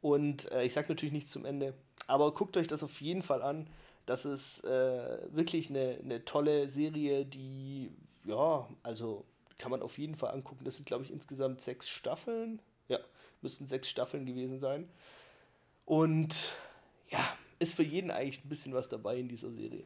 Und 0.00 0.50
äh, 0.52 0.64
ich 0.64 0.72
sage 0.72 0.88
natürlich 0.88 1.12
nichts 1.12 1.30
zum 1.30 1.44
Ende, 1.44 1.74
aber 2.06 2.32
guckt 2.32 2.56
euch 2.56 2.66
das 2.66 2.82
auf 2.82 3.00
jeden 3.00 3.22
Fall 3.22 3.42
an. 3.42 3.68
Das 4.04 4.24
ist 4.24 4.64
äh, 4.64 5.18
wirklich 5.32 5.68
eine, 5.68 5.98
eine 6.02 6.24
tolle 6.24 6.68
Serie, 6.68 7.24
die, 7.24 7.90
ja, 8.24 8.68
also 8.82 9.24
kann 9.58 9.70
man 9.70 9.82
auf 9.82 9.98
jeden 9.98 10.14
Fall 10.14 10.32
angucken. 10.32 10.64
Das 10.64 10.76
sind, 10.76 10.86
glaube 10.86 11.04
ich, 11.04 11.10
insgesamt 11.10 11.60
sechs 11.60 11.88
Staffeln. 11.88 12.60
Ja, 12.88 13.00
müssten 13.42 13.66
sechs 13.66 13.88
Staffeln 13.88 14.26
gewesen 14.26 14.60
sein. 14.60 14.88
Und 15.84 16.52
ja, 17.08 17.20
ist 17.58 17.74
für 17.74 17.82
jeden 17.82 18.10
eigentlich 18.10 18.44
ein 18.44 18.48
bisschen 18.48 18.74
was 18.74 18.88
dabei 18.88 19.16
in 19.18 19.28
dieser 19.28 19.50
Serie. 19.50 19.84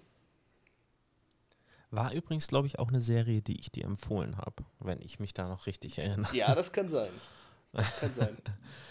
War 1.91 2.13
übrigens, 2.13 2.47
glaube 2.47 2.69
ich, 2.69 2.79
auch 2.79 2.89
eine 2.89 3.01
Serie, 3.01 3.43
die 3.43 3.59
ich 3.59 3.73
dir 3.73 3.85
empfohlen 3.85 4.37
habe, 4.37 4.65
wenn 4.79 5.01
ich 5.03 5.19
mich 5.19 5.35
da 5.35 5.49
noch 5.49 5.67
richtig 5.67 5.99
erinnere. 5.99 6.35
Ja, 6.37 6.55
das 6.55 6.73
kann 6.73 6.89
sein. 6.89 7.11
Das 7.73 7.99
kann 7.99 8.15
sein. 8.15 8.37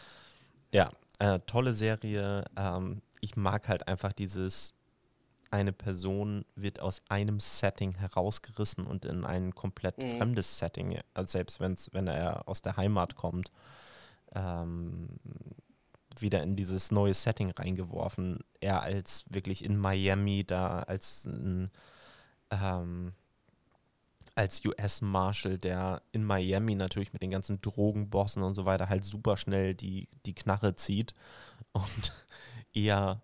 ja, 0.72 0.90
äh, 1.20 1.40
tolle 1.46 1.74
Serie. 1.74 2.46
Ähm, 2.58 3.02
ich 3.22 3.36
mag 3.36 3.68
halt 3.68 3.88
einfach 3.88 4.14
dieses 4.14 4.74
eine 5.52 5.74
Person 5.74 6.46
wird 6.56 6.80
aus 6.80 7.02
einem 7.10 7.40
Setting 7.40 7.94
herausgerissen 7.94 8.86
und 8.86 9.04
in 9.06 9.26
ein 9.26 9.56
komplett 9.56 9.98
Mhm. 9.98 10.18
fremdes 10.18 10.58
Setting, 10.60 11.00
also 11.16 11.32
selbst 11.32 11.60
wenn's, 11.60 11.90
wenn 11.92 12.08
er 12.08 12.48
aus 12.48 12.62
der 12.62 12.78
Heimat 12.78 13.16
kommt, 13.16 13.52
ähm, 14.36 15.10
wieder 16.20 16.44
in 16.44 16.56
dieses 16.56 16.92
neue 16.92 17.14
Setting 17.16 17.50
reingeworfen. 17.52 18.40
Er 18.60 18.84
als 18.84 19.26
wirklich 19.30 19.64
in 19.64 19.78
Miami 19.78 20.44
da 20.46 20.84
als 20.84 21.26
ein, 21.26 21.72
ähm, 22.52 23.14
als 24.40 24.64
US-Marshal, 24.64 25.58
der 25.58 26.02
in 26.14 26.24
Miami 26.24 26.74
natürlich 26.74 27.12
mit 27.12 27.22
den 27.22 27.30
ganzen 27.30 27.60
Drogenbossen 27.60 28.42
und 28.42 28.54
so 28.54 28.64
weiter 28.64 28.88
halt 28.88 29.04
super 29.04 29.36
schnell 29.36 29.76
die, 29.76 30.08
die 30.26 30.34
Knarre 30.34 30.78
zieht 30.78 31.14
und 31.74 32.14
eher 32.74 33.22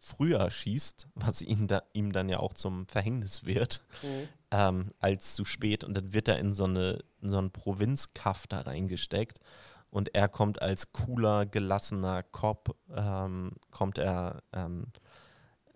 früher 0.00 0.50
schießt, 0.50 1.06
was 1.14 1.40
ihn 1.40 1.68
da, 1.68 1.84
ihm 1.92 2.10
dann 2.10 2.28
ja 2.28 2.40
auch 2.40 2.52
zum 2.52 2.88
Verhängnis 2.88 3.44
wird, 3.44 3.84
Mhm. 4.02 4.28
ähm, 4.50 4.90
als 4.98 5.36
zu 5.36 5.44
spät. 5.44 5.84
Und 5.84 5.94
dann 5.94 6.12
wird 6.12 6.26
er 6.26 6.40
in 6.40 6.52
so, 6.52 6.64
eine, 6.64 7.04
in 7.22 7.30
so 7.30 7.38
einen 7.38 7.52
Provinzkaff 7.52 8.48
da 8.48 8.62
reingesteckt. 8.62 9.38
Und 9.90 10.16
er 10.16 10.28
kommt 10.28 10.60
als 10.60 10.90
cooler, 10.90 11.46
gelassener 11.46 12.24
Cop, 12.24 12.76
ähm, 12.92 13.52
kommt 13.70 13.98
er, 13.98 14.42
ähm, 14.52 14.88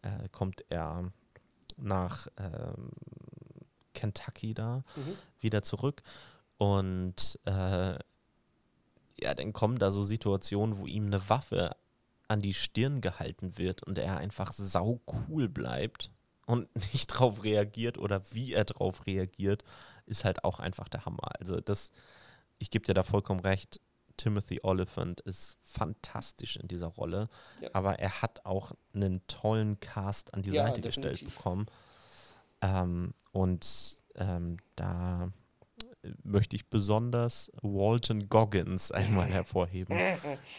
äh, 0.03 0.29
kommt 0.33 0.65
er 0.69 1.13
nach 1.77 2.27
ähm, 2.39 2.91
Kentucky 4.01 4.55
da 4.55 4.83
Mhm. 4.97 5.17
wieder 5.41 5.63
zurück. 5.63 6.03
Und 6.59 7.39
äh, 7.45 7.99
ja, 9.23 9.35
dann 9.35 9.53
kommen 9.53 9.79
da 9.79 9.91
so 9.91 10.03
Situationen, 10.05 10.79
wo 10.79 10.87
ihm 10.87 11.07
eine 11.07 11.29
Waffe 11.29 11.77
an 12.29 12.41
die 12.43 12.55
Stirn 12.55 13.01
gehalten 13.01 13.59
wird 13.59 13.83
und 13.83 13.99
er 13.99 14.17
einfach 14.19 14.53
sau 14.53 15.01
cool 15.29 15.49
bleibt 15.49 16.11
und 16.47 16.69
nicht 16.93 17.07
drauf 17.09 17.45
reagiert 17.45 17.99
oder 17.99 18.23
wie 18.31 18.53
er 18.53 18.65
drauf 18.65 19.07
reagiert, 19.07 19.65
ist 20.07 20.25
halt 20.25 20.45
auch 20.45 20.61
einfach 20.61 20.89
der 20.89 21.05
Hammer. 21.05 21.31
Also 21.39 21.61
das, 21.61 21.91
ich 22.59 22.71
gebe 22.71 22.85
dir 22.85 22.95
da 22.95 23.03
vollkommen 23.03 23.41
recht, 23.41 23.81
Timothy 24.17 24.61
Oliphant 24.63 25.21
ist 25.21 25.57
fantastisch 25.63 26.57
in 26.57 26.69
dieser 26.69 26.89
Rolle, 26.89 27.29
Ja. 27.63 27.71
aber 27.73 27.99
er 28.01 28.21
hat 28.23 28.45
auch 28.45 28.73
einen 28.95 29.27
tollen 29.29 29.81
Cast 29.81 30.35
an 30.35 30.43
die 30.43 30.51
Ja, 30.51 30.67
Seite 30.67 30.83
gestellt 30.83 31.15
definitiv. 31.15 31.37
bekommen. 31.39 31.67
Ähm, 32.63 33.15
und 33.33 34.03
ähm, 34.17 34.59
da 34.77 35.33
möchte 36.23 36.57
ich 36.57 36.69
besonders 36.69 37.51
Walton 37.63 38.29
Goggins 38.29 38.91
einmal 38.93 39.27
hervorheben, 39.33 39.99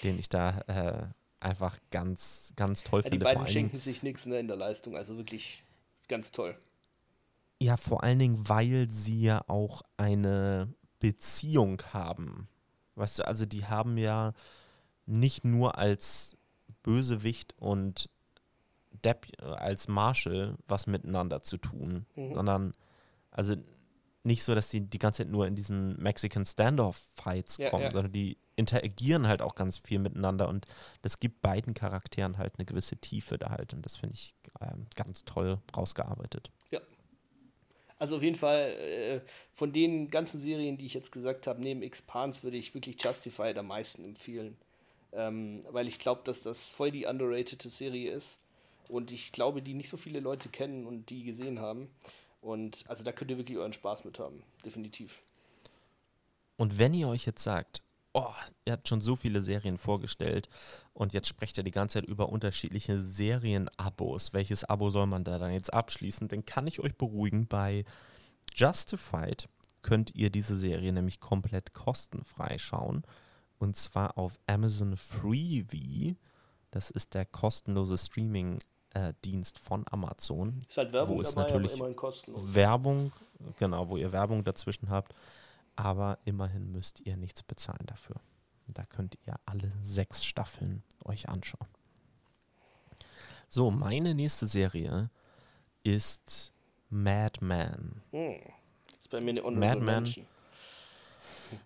den 0.04 0.20
ich 0.20 0.30
da 0.30 0.60
äh, 0.68 1.08
einfach 1.40 1.78
ganz, 1.90 2.54
ganz 2.56 2.84
toll 2.84 3.02
Ja, 3.02 3.04
die 3.06 3.10
finde. 3.12 3.26
Vor 3.26 3.36
beiden 3.36 3.48
schenken 3.48 3.78
sich 3.78 4.04
nichts 4.04 4.26
ne, 4.26 4.40
in 4.40 4.48
der 4.48 4.58
Leistung, 4.58 4.96
also 4.96 5.18
wirklich 5.18 5.64
ganz 6.08 6.32
toll. 6.32 6.58
ja, 7.60 7.78
vor 7.78 8.04
allen 8.04 8.20
Dingen, 8.20 8.48
weil 8.50 8.90
sie 8.90 9.22
ja 9.22 9.44
auch 9.48 9.82
eine 9.98 10.74
Beziehung 11.00 11.82
haben. 11.94 12.48
Weißt 12.96 13.20
du, 13.20 13.28
also 13.28 13.46
die 13.46 13.66
haben 13.66 13.98
ja 13.98 14.34
nicht 15.06 15.46
nur 15.46 15.78
als 15.78 16.38
Bösewicht 16.84 17.56
und 17.58 18.10
Dep 19.04 19.28
als 19.42 19.88
Marshall 19.88 20.56
was 20.68 20.88
miteinander 20.88 21.42
zu 21.42 21.58
tun, 21.58 22.06
Mhm. 22.16 22.36
sondern 22.36 22.74
also 23.32 23.56
nicht 24.24 24.44
so, 24.44 24.54
dass 24.54 24.70
die 24.70 24.82
die 24.82 25.00
ganze 25.00 25.24
Zeit 25.24 25.32
nur 25.32 25.48
in 25.48 25.56
diesen 25.56 26.00
Mexican 26.02 26.46
Standoff-Fights 26.46 27.58
Ja, 27.58 27.70
kommen, 27.70 27.86
ja. 27.86 27.92
sondern 27.92 28.12
die 28.12 28.38
interagieren 28.56 29.28
halt 29.28 29.42
auch 29.42 29.56
ganz 29.56 29.78
viel 29.80 29.98
miteinander 29.98 30.48
und 30.48 30.68
das 31.02 31.20
gibt 31.20 31.42
beiden 31.42 31.74
Charakteren 31.74 32.38
halt 32.38 32.54
eine 32.58 32.66
gewisse 32.66 32.98
Tiefe 32.98 33.40
da 33.40 33.50
halt 33.50 33.74
und 33.74 33.84
das 33.84 33.98
finde 33.98 34.14
ich 34.14 34.36
ähm, 34.62 34.86
ganz 34.96 35.26
toll 35.26 35.58
rausgearbeitet. 35.76 36.52
Also 37.98 38.16
auf 38.16 38.24
jeden 38.24 38.36
Fall 38.36 38.72
äh, 38.80 39.22
von 39.54 39.72
den 39.74 40.10
ganzen 40.10 40.40
Serien, 40.40 40.76
die 40.76 40.88
ich 40.88 40.96
jetzt 40.96 41.12
gesagt 41.12 41.46
habe, 41.46 41.62
neben 41.62 41.84
Expans 41.84 42.42
würde 42.44 42.58
ich 42.58 42.74
wirklich 42.74 42.98
Justified 43.00 43.56
am 43.60 43.68
meisten 43.68 44.04
empfehlen. 44.04 44.58
Ähm, 45.14 45.60
weil 45.70 45.88
ich 45.88 46.00
glaube, 46.00 46.22
dass 46.24 46.42
das 46.42 46.70
voll 46.70 46.90
die 46.90 47.06
underrated 47.06 47.62
Serie 47.62 48.12
ist. 48.12 48.40
Und 48.92 49.14
ich 49.14 49.32
glaube, 49.32 49.62
die 49.62 49.74
nicht 49.74 49.88
so 49.88 49.96
viele 49.96 50.20
Leute 50.20 50.50
kennen 50.50 50.86
und 50.86 51.10
die 51.10 51.24
gesehen 51.24 51.62
haben. 51.62 51.90
Und 52.42 52.84
also 52.90 53.06
da 53.06 53.14
könnt 53.14 53.32
ihr 53.32 53.38
wirklich 53.38 53.58
euren 53.58 53.72
Spaß 53.72 54.04
mit 54.04 54.20
haben. 54.20 54.44
Definitiv. 54.66 55.24
Und 56.58 56.78
wenn 56.78 56.94
ihr 56.94 57.08
euch 57.08 57.26
jetzt 57.26 57.42
sagt, 57.42 57.84
oh, 58.12 58.34
ihr 58.66 58.74
habt 58.74 58.90
schon 58.90 59.00
so 59.00 59.16
viele 59.16 59.42
Serien 59.44 59.78
vorgestellt 59.78 60.50
und 60.94 61.14
jetzt 61.14 61.30
sprecht 61.30 61.58
ihr 61.58 61.64
die 61.64 61.72
ganze 61.72 62.00
Zeit 62.00 62.10
über 62.10 62.28
unterschiedliche 62.28 63.02
Serienabos, 63.02 64.34
welches 64.34 64.66
Abo 64.66 64.90
soll 64.90 65.08
man 65.08 65.24
da 65.24 65.40
dann 65.40 65.54
jetzt 65.54 65.74
abschließen, 65.74 66.28
dann 66.28 66.44
kann 66.44 66.68
ich 66.68 66.82
euch 66.82 66.98
beruhigen, 66.98 67.48
bei 67.48 67.86
Justified 68.54 69.48
könnt 69.84 70.14
ihr 70.16 70.30
diese 70.30 70.58
Serie 70.58 70.92
nämlich 70.92 71.22
komplett 71.22 71.74
kostenfrei 71.74 72.58
schauen. 72.58 73.04
Und 73.58 73.78
zwar 73.78 74.18
auf 74.18 74.38
Amazon 74.48 74.98
Freevee. 74.98 76.18
Das 76.72 76.90
ist 76.90 77.14
der 77.14 77.26
kostenlose 77.26 77.98
Streaming-Dienst 78.92 79.60
von 79.60 79.86
Amazon. 79.90 80.60
Ist 80.68 80.78
halt 80.78 80.94
Werbung 80.94 81.18
Wo 81.18 81.22
es 81.22 81.34
dabei, 81.34 81.44
natürlich 81.44 81.74
immerhin 81.74 81.96
kostenlos. 81.96 82.54
Werbung, 82.54 83.12
genau, 83.58 83.88
wo 83.90 83.98
ihr 83.98 84.12
Werbung 84.12 84.44
dazwischen 84.44 84.90
habt. 84.90 85.14
Aber 85.76 86.20
immerhin 86.26 86.72
müsst 86.72 87.00
ihr 87.02 87.18
nichts 87.18 87.44
bezahlen 87.44 87.86
dafür. 87.86 88.18
Da 88.68 88.86
könnt 88.86 89.18
ihr 89.26 89.36
alle 89.46 89.72
sechs 89.82 90.24
Staffeln 90.24 90.84
euch 91.06 91.30
anschauen. 91.30 91.68
So, 93.48 93.72
meine 93.72 94.14
nächste 94.14 94.48
Serie 94.48 95.10
ist 95.84 96.54
Mad 96.90 97.44
Men. 97.44 98.02
Hm. 98.12 98.40
Ist 99.00 99.10
bei 99.10 99.20
mir 99.20 99.32
eine 99.32 99.42
Mad 99.42 99.48
Honorable 99.48 99.76
Men. 99.76 99.86
Mention. 100.04 100.28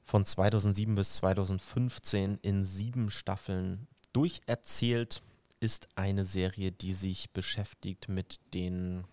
Von 0.04 0.26
2007 0.26 0.96
bis 0.96 1.16
2015 1.18 2.40
in 2.42 2.64
sieben 2.64 3.12
Staffeln 3.12 3.88
durcherzählt 4.14 5.22
ist 5.66 5.90
eine 5.96 6.26
Serie, 6.26 6.72
die 6.72 6.94
sich 6.94 7.32
beschäftigt 7.32 8.08
mit 8.08 8.40
den 8.54 9.04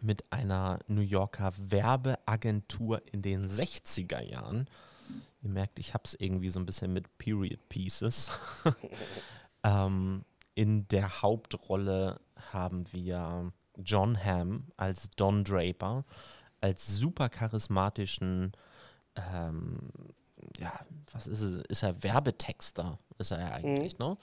mit 0.00 0.30
einer 0.30 0.78
New 0.86 1.00
Yorker 1.00 1.52
Werbeagentur 1.58 3.02
in 3.10 3.22
den 3.22 3.48
60er 3.48 4.20
Jahren. 4.20 4.68
Ihr 5.42 5.50
merkt, 5.50 5.80
ich 5.80 5.94
habe 5.94 6.04
es 6.04 6.14
irgendwie 6.14 6.50
so 6.50 6.60
ein 6.60 6.66
bisschen 6.66 6.92
mit 6.92 7.18
Period 7.18 7.58
Pieces. 7.68 8.30
ähm, 9.64 10.24
in 10.54 10.86
der 10.88 11.22
Hauptrolle 11.22 12.20
haben 12.52 12.84
wir 12.92 13.52
John 13.78 14.22
Hamm 14.22 14.68
als 14.76 15.10
Don 15.16 15.42
Draper, 15.42 16.04
als 16.60 16.86
super 16.86 17.28
charismatischen, 17.28 18.52
ähm, 19.16 19.90
ja, 20.58 20.72
was 21.12 21.26
ist 21.26 21.40
es? 21.40 21.62
Ist 21.64 21.82
er 21.82 22.00
Werbetexter? 22.02 23.00
Ist 23.18 23.32
er 23.32 23.40
ja 23.40 23.52
eigentlich, 23.52 23.98
ne? 23.98 24.16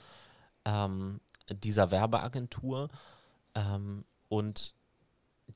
Ähm, 0.66 1.20
dieser 1.50 1.92
Werbeagentur. 1.92 2.90
Ähm, 3.56 4.06
und 4.30 4.76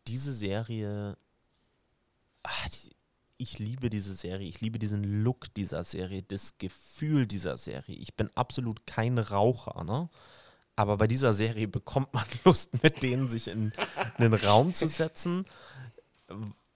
diese 0.08 0.34
Serie, 0.34 1.18
ah, 2.44 2.70
die, 2.74 2.96
ich 3.38 3.60
liebe 3.60 3.90
diese 3.90 4.14
Serie, 4.14 4.48
ich 4.48 4.62
liebe 4.62 4.80
diesen 4.80 5.24
Look 5.24 5.54
dieser 5.54 5.84
Serie, 5.84 6.24
das 6.24 6.58
Gefühl 6.58 7.28
dieser 7.28 7.58
Serie. 7.58 7.96
Ich 7.96 8.16
bin 8.16 8.30
absolut 8.36 8.86
kein 8.86 9.18
Raucher, 9.18 9.84
ne? 9.84 10.10
Aber 10.76 10.98
bei 10.98 11.08
dieser 11.08 11.34
Serie 11.34 11.68
bekommt 11.68 12.14
man 12.14 12.26
Lust, 12.46 12.84
mit 12.84 13.02
denen 13.02 13.30
sich 13.30 13.48
in 13.48 13.74
einen 14.18 14.34
Raum 14.34 14.74
zu 14.74 14.88
setzen, 14.88 15.46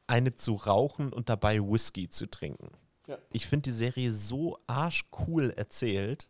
eine 0.07 0.35
zu 0.35 0.55
rauchen 0.55 1.13
und 1.13 1.29
dabei 1.29 1.59
Whisky 1.59 2.09
zu 2.09 2.25
trinken. 2.25 2.69
Ja. 3.07 3.17
Ich 3.31 3.45
finde 3.45 3.69
die 3.69 3.77
Serie 3.77 4.11
so 4.11 4.59
arschcool 4.65 5.51
erzählt, 5.51 6.29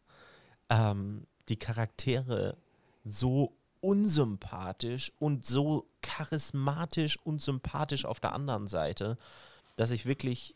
ähm, 0.70 1.28
die 1.52 1.58
Charaktere 1.58 2.58
so 3.04 3.56
unsympathisch 3.82 5.12
und 5.20 5.46
so 5.46 5.88
charismatisch 6.02 7.20
und 7.24 7.42
sympathisch 7.42 8.06
auf 8.06 8.20
der 8.20 8.34
anderen 8.34 8.68
Seite, 8.68 9.18
dass 9.76 9.92
ich 9.92 10.06
wirklich, 10.06 10.56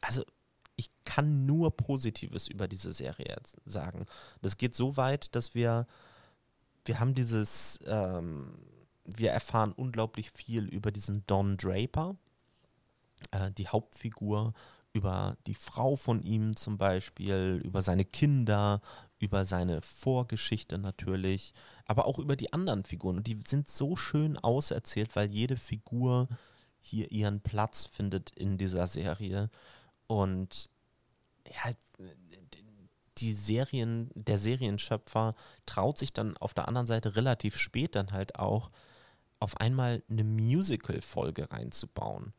also 0.00 0.22
ich 0.76 0.90
kann 1.04 1.44
nur 1.44 1.76
Positives 1.76 2.48
über 2.48 2.68
diese 2.68 2.92
Serie 2.92 3.36
sagen. 3.64 4.06
Das 4.42 4.56
geht 4.56 4.74
so 4.74 4.96
weit, 4.96 5.34
dass 5.34 5.54
wir, 5.54 5.86
wir 6.84 7.00
haben 7.00 7.14
dieses, 7.14 7.80
ähm, 7.86 8.58
wir 9.04 9.30
erfahren 9.30 9.72
unglaublich 9.72 10.30
viel 10.30 10.66
über 10.68 10.92
diesen 10.92 11.26
Don 11.26 11.56
Draper, 11.56 12.16
äh, 13.30 13.50
die 13.50 13.68
Hauptfigur, 13.68 14.54
über 14.92 15.36
die 15.46 15.54
Frau 15.54 15.96
von 15.96 16.22
ihm 16.22 16.56
zum 16.56 16.78
Beispiel, 16.78 17.60
über 17.64 17.82
seine 17.82 18.04
Kinder, 18.04 18.80
über 19.18 19.44
seine 19.44 19.82
Vorgeschichte 19.82 20.78
natürlich, 20.78 21.52
aber 21.84 22.06
auch 22.06 22.18
über 22.18 22.36
die 22.36 22.52
anderen 22.52 22.84
Figuren. 22.84 23.18
Und 23.18 23.26
die 23.26 23.38
sind 23.46 23.70
so 23.70 23.94
schön 23.94 24.36
auserzählt, 24.36 25.14
weil 25.14 25.30
jede 25.30 25.56
Figur 25.56 26.28
hier 26.80 27.12
ihren 27.12 27.40
Platz 27.40 27.86
findet 27.86 28.30
in 28.30 28.58
dieser 28.58 28.86
Serie. 28.86 29.50
Und 30.06 30.70
ja, 31.46 31.72
die 33.18 33.32
Serien, 33.32 34.10
der 34.14 34.38
Serienschöpfer 34.38 35.34
traut 35.66 35.98
sich 35.98 36.12
dann 36.12 36.36
auf 36.38 36.54
der 36.54 36.68
anderen 36.68 36.86
Seite 36.86 37.16
relativ 37.16 37.56
spät 37.56 37.94
dann 37.94 38.12
halt 38.12 38.36
auch 38.36 38.70
auf 39.40 39.56
einmal 39.58 40.02
eine 40.08 40.24
Musical-Folge 40.24 41.50
reinzubauen. 41.50 42.32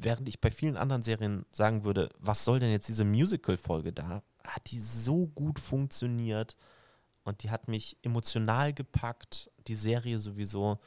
Während 0.00 0.28
ich 0.28 0.40
bei 0.40 0.52
vielen 0.52 0.76
anderen 0.76 1.02
Serien 1.02 1.44
sagen 1.50 1.82
würde, 1.82 2.08
was 2.20 2.44
soll 2.44 2.60
denn 2.60 2.70
jetzt 2.70 2.88
diese 2.88 3.04
Musical-Folge 3.04 3.92
da, 3.92 4.22
hat 4.44 4.70
die 4.70 4.78
so 4.78 5.26
gut 5.26 5.58
funktioniert 5.58 6.56
und 7.24 7.42
die 7.42 7.50
hat 7.50 7.66
mich 7.66 7.96
emotional 8.02 8.72
gepackt, 8.72 9.50
die 9.66 9.74
Serie 9.74 10.20
sowieso. 10.20 10.78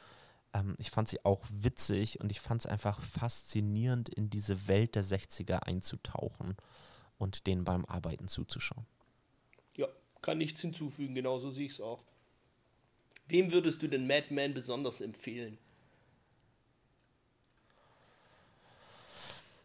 Ähm, 0.54 0.76
ich 0.78 0.90
fand 0.90 1.08
sie 1.08 1.22
auch 1.26 1.44
witzig 1.50 2.20
und 2.20 2.30
ich 2.30 2.40
fand 2.40 2.62
es 2.62 2.66
einfach 2.66 3.02
faszinierend, 3.02 4.08
in 4.08 4.30
diese 4.30 4.66
Welt 4.66 4.94
der 4.94 5.04
60er 5.04 5.58
einzutauchen 5.58 6.56
und 7.18 7.46
denen 7.46 7.64
beim 7.64 7.84
Arbeiten 7.84 8.28
zuzuschauen. 8.28 8.86
Ja, 9.76 9.88
kann 10.22 10.38
nichts 10.38 10.62
hinzufügen, 10.62 11.14
genauso 11.14 11.50
sehe 11.50 11.66
ich 11.66 11.72
es 11.72 11.80
auch. 11.82 12.02
Wem 13.28 13.52
würdest 13.52 13.82
du 13.82 13.88
den 13.88 14.06
Madman 14.06 14.54
besonders 14.54 15.02
empfehlen? 15.02 15.58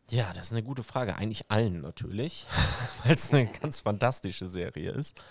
Ja, 0.10 0.32
das 0.34 0.48
ist 0.48 0.52
eine 0.54 0.64
gute 0.64 0.84
Frage. 0.84 1.16
Eigentlich 1.16 1.52
allen 1.52 1.82
natürlich, 1.82 2.46
weil 3.04 3.16
es 3.16 3.34
eine 3.34 3.48
ganz 3.62 3.82
fantastische 3.82 4.48
Serie 4.48 4.92
ist. 4.92 5.22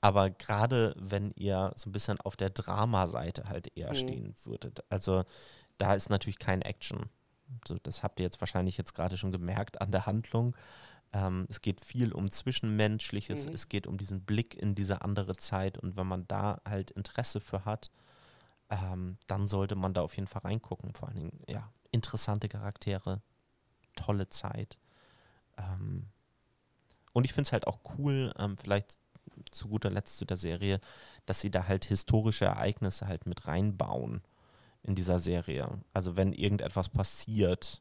Aber 0.00 0.30
gerade 0.30 0.94
wenn 0.98 1.32
ihr 1.32 1.72
so 1.76 1.88
ein 1.88 1.92
bisschen 1.92 2.20
auf 2.20 2.36
der 2.36 2.50
Dramaseite 2.50 3.48
halt 3.48 3.76
eher 3.76 3.90
mhm. 3.90 3.94
stehen 3.94 4.34
würdet. 4.44 4.84
Also 4.90 5.24
da 5.78 5.94
ist 5.94 6.10
natürlich 6.10 6.38
kein 6.38 6.62
Action. 6.62 7.08
So, 7.66 7.76
das 7.82 8.02
habt 8.02 8.18
ihr 8.18 8.24
jetzt 8.24 8.40
wahrscheinlich 8.40 8.76
jetzt 8.76 8.94
gerade 8.94 9.16
schon 9.16 9.32
gemerkt 9.32 9.80
an 9.80 9.92
der 9.92 10.06
Handlung. 10.06 10.56
Ähm, 11.12 11.46
es 11.50 11.60
geht 11.60 11.84
viel 11.84 12.12
um 12.12 12.30
Zwischenmenschliches, 12.30 13.46
mhm. 13.46 13.52
es 13.52 13.68
geht 13.68 13.86
um 13.86 13.98
diesen 13.98 14.24
Blick 14.24 14.54
in 14.54 14.74
diese 14.74 15.02
andere 15.02 15.36
Zeit 15.36 15.78
und 15.78 15.96
wenn 15.96 16.06
man 16.06 16.26
da 16.26 16.60
halt 16.66 16.90
Interesse 16.92 17.40
für 17.40 17.64
hat, 17.64 17.90
ähm, 18.70 19.18
dann 19.26 19.48
sollte 19.48 19.74
man 19.74 19.92
da 19.92 20.00
auf 20.00 20.16
jeden 20.16 20.28
Fall 20.28 20.42
reingucken. 20.42 20.94
Vor 20.94 21.08
allen 21.08 21.18
Dingen, 21.18 21.40
ja, 21.46 21.70
interessante 21.90 22.48
Charaktere, 22.48 23.20
tolle 23.94 24.28
Zeit. 24.28 24.78
Ähm, 25.58 26.06
und 27.12 27.24
ich 27.24 27.32
finde 27.32 27.48
es 27.48 27.52
halt 27.52 27.66
auch 27.66 27.78
cool, 27.98 28.32
ähm, 28.38 28.56
vielleicht 28.56 29.00
zu 29.50 29.68
guter 29.68 29.90
Letzt 29.90 30.16
zu 30.18 30.24
der 30.24 30.36
Serie, 30.36 30.80
dass 31.26 31.40
sie 31.40 31.50
da 31.50 31.68
halt 31.68 31.84
historische 31.84 32.46
Ereignisse 32.46 33.06
halt 33.06 33.26
mit 33.26 33.46
reinbauen 33.46 34.22
in 34.82 34.94
dieser 34.94 35.18
Serie. 35.18 35.68
Also 35.92 36.16
wenn 36.16 36.32
irgendetwas 36.32 36.88
passiert, 36.88 37.80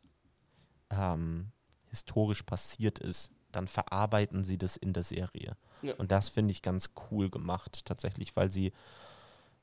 ähm, 0.90 1.52
historisch 1.90 2.44
passiert 2.44 3.00
ist, 3.00 3.32
dann 3.52 3.68
verarbeiten 3.68 4.44
sie 4.44 4.58
das 4.58 4.78
in 4.78 4.94
der 4.94 5.04
Serie. 5.04 5.58
Ja. 5.82 5.96
Und 5.96 6.12
das 6.12 6.30
finde 6.30 6.52
ich 6.52 6.62
ganz 6.62 6.92
cool 7.10 7.30
gemacht, 7.30 7.86
tatsächlich, 7.86 8.36
weil 8.36 8.52
sie, 8.52 8.72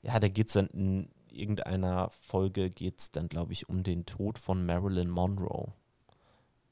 ja, 0.03 0.19
da 0.19 0.29
geht 0.29 0.49
es 0.49 0.55
dann 0.55 0.67
in 0.69 1.11
irgendeiner 1.31 2.11
Folge, 2.11 2.71
geht 2.71 2.99
es 3.01 3.13
dann, 3.13 3.29
glaube 3.29 3.53
ich, 3.53 3.69
um 3.69 3.83
den 3.83 4.05
Tod 4.05 4.39
von 4.39 4.65
Marilyn 4.67 5.09
Monroe. 5.09 5.73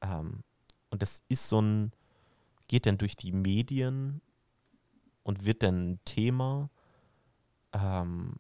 Ähm, 0.07 0.43
und 0.91 1.03
das 1.03 1.23
ist 1.29 1.49
so 1.49 1.61
ein, 1.61 1.93
geht 2.69 2.87
dann 2.87 2.99
durch 2.99 3.17
die 3.17 3.33
Medien 3.33 4.21
und 5.23 5.45
wird 5.45 5.63
dann 5.63 5.93
ein 5.93 6.01
Thema 6.05 6.71
ähm, 7.73 8.35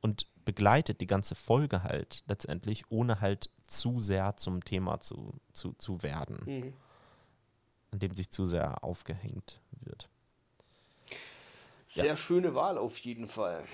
und 0.00 0.26
begleitet 0.44 1.00
die 1.00 1.06
ganze 1.06 1.34
Folge 1.34 1.84
halt 1.84 2.24
letztendlich, 2.26 2.90
ohne 2.90 3.20
halt 3.20 3.50
zu 3.66 4.00
sehr 4.00 4.36
zum 4.36 4.64
Thema 4.64 5.00
zu, 5.00 5.34
zu, 5.52 5.72
zu 5.74 6.02
werden, 6.02 6.40
mhm. 6.44 6.72
an 7.92 8.00
dem 8.00 8.14
sich 8.14 8.30
zu 8.30 8.44
sehr 8.44 8.82
aufgehängt 8.82 9.60
wird. 9.80 10.08
Sehr 11.86 12.06
ja. 12.06 12.16
schöne 12.16 12.54
Wahl 12.54 12.78
auf 12.78 12.98
jeden 12.98 13.28
Fall. 13.28 13.64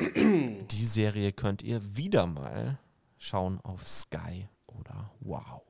Die 0.00 0.86
Serie 0.86 1.32
könnt 1.32 1.62
ihr 1.62 1.96
wieder 1.96 2.26
mal 2.26 2.78
schauen 3.18 3.60
auf 3.62 3.86
Sky 3.86 4.48
oder 4.78 5.10
Wow. 5.20 5.62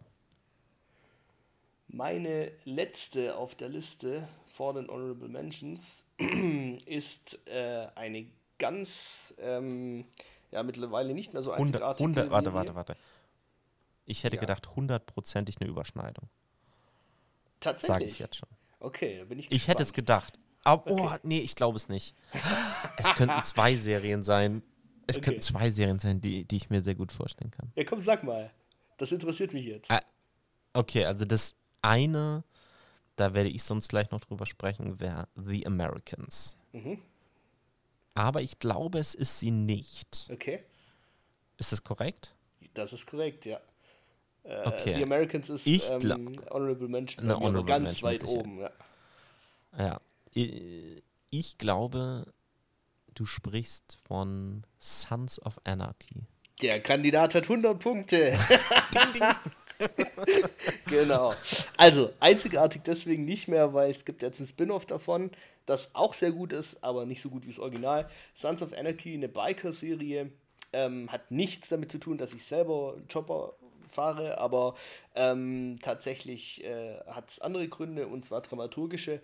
Meine 1.89 2.51
letzte 2.65 3.37
auf 3.37 3.55
der 3.55 3.69
Liste 3.69 4.27
vor 4.47 4.75
den 4.75 4.89
Honorable 4.89 5.29
Mentions 5.29 6.05
ist 6.87 7.39
äh, 7.47 7.87
eine 7.95 8.27
ganz, 8.59 9.33
ähm, 9.39 10.05
ja, 10.51 10.63
mittlerweile 10.65 11.15
nicht 11.15 11.33
mehr 11.33 11.43
so 11.43 11.53
einzigartige 11.53 12.05
100, 12.05 12.25
100 12.25 12.33
Warte, 12.33 12.53
warte, 12.53 12.75
warte. 12.75 12.97
Ich 14.07 14.25
hätte 14.25 14.37
ja. 14.37 14.41
gedacht, 14.41 14.75
hundertprozentig 14.75 15.61
eine 15.61 15.71
Überschneidung. 15.71 16.29
Tatsächlich? 17.61 17.95
Sage 17.95 18.05
ich 18.05 18.19
jetzt 18.19 18.37
schon. 18.37 18.49
Okay, 18.81 19.19
da 19.19 19.25
bin 19.25 19.39
ich 19.39 19.49
gespannt. 19.49 19.63
Ich 19.63 19.69
hätte 19.69 19.83
es 19.83 19.93
gedacht. 19.93 20.39
Aber, 20.65 20.91
oh, 20.91 21.05
okay. 21.05 21.19
nee, 21.23 21.41
ich 21.41 21.55
glaube 21.55 21.77
es 21.77 21.89
nicht. 21.89 22.17
es 22.97 23.15
könnten 23.15 23.41
zwei 23.43 23.75
Serien 23.77 24.23
sein. 24.23 24.63
Es 25.07 25.17
okay. 25.17 25.27
könnten 25.27 25.41
zwei 25.43 25.71
Serien 25.71 25.99
sein, 25.99 26.21
die, 26.21 26.45
die 26.45 26.57
ich 26.57 26.71
mir 26.71 26.83
sehr 26.83 26.95
gut 26.95 27.13
vorstellen 27.13 27.51
kann. 27.51 27.71
Ja, 27.77 27.85
komm, 27.85 28.01
sag 28.01 28.25
mal. 28.25 28.51
Das 29.05 29.13
interessiert 29.13 29.53
mich 29.53 29.67
jetzt. 29.67 29.91
Ah, 29.91 30.01
okay, 30.73 31.05
also 31.05 31.27
das 31.27 31.55
eine, 31.83 32.43
da 33.17 33.35
werde 33.35 33.51
ich 33.51 33.63
sonst 33.63 33.89
gleich 33.89 34.11
noch 34.11 34.21
drüber 34.21 34.47
sprechen, 34.47 34.99
wäre 34.99 35.29
The 35.35 35.67
Americans. 35.67 36.57
Mhm. 36.73 37.03
Aber 38.15 38.41
ich 38.41 38.59
glaube, 38.61 38.99
es 38.99 39.15
ist 39.15 39.41
sie 39.41 39.51
nicht. 39.51 40.27
Okay. 40.33 40.65
Ist 41.59 41.71
das 41.71 41.85
korrekt? 41.85 42.35
Das 42.73 42.95
ist 42.95 43.05
korrekt, 43.05 43.45
ja. 43.45 43.61
Äh, 44.43 44.69
okay. 44.69 44.95
The 44.95 45.03
Americans 45.03 45.51
ist 45.51 45.67
ich 45.67 45.91
ähm, 45.91 46.33
Honorable 46.51 46.89
Mention, 46.89 47.25
eine 47.25 47.39
honorable 47.39 47.67
ganz 47.67 48.01
Mention 48.01 48.11
weit 48.11 48.39
oben. 48.39 48.61
Ja. 49.77 50.01
ja. 50.33 51.01
Ich 51.29 51.59
glaube, 51.59 52.33
du 53.13 53.27
sprichst 53.27 53.99
von 54.09 54.65
Sons 54.79 55.43
of 55.43 55.61
Anarchy. 55.65 56.27
Der 56.63 56.81
Kandidat 56.81 57.35
hat 57.35 57.45
100 57.45 57.79
Punkte. 57.79 58.39
ding, 58.95 59.13
ding. 59.15 59.23
genau. 60.87 61.35
Also, 61.77 62.13
einzigartig 62.21 62.83
deswegen 62.85 63.25
nicht 63.25 63.49
mehr, 63.49 63.75
weil 63.75 63.91
es 63.91 64.05
gibt 64.05 64.23
jetzt 64.23 64.41
ein 64.41 64.47
Spin-off 64.47 64.87
davon, 64.87 65.31
das 65.67 65.95
auch 65.95 66.15
sehr 66.15 66.33
gut 66.33 66.53
ist, 66.53 66.83
aber 66.85 67.07
nicht 67.07 67.21
so 67.21 67.31
gut 67.31 67.45
wie 67.45 67.51
das 67.51 67.59
Original. 67.59 68.09
Sons 68.35 68.63
of 68.63 68.73
Anarchy, 68.73 69.15
eine 69.15 69.29
Biker-Serie, 69.29 70.31
ähm, 70.73 71.11
hat 71.11 71.31
nichts 71.31 71.69
damit 71.69 71.91
zu 71.91 71.99
tun, 71.99 72.19
dass 72.19 72.35
ich 72.35 72.45
selber 72.45 72.97
Chopper 73.13 73.55
fahre, 73.83 74.39
aber 74.39 74.75
ähm, 75.15 75.79
tatsächlich 75.83 76.65
äh, 76.65 76.99
hat 77.07 77.31
es 77.31 77.39
andere 77.41 77.69
Gründe 77.69 78.07
und 78.07 78.25
zwar 78.25 78.43
dramaturgische. 78.43 79.21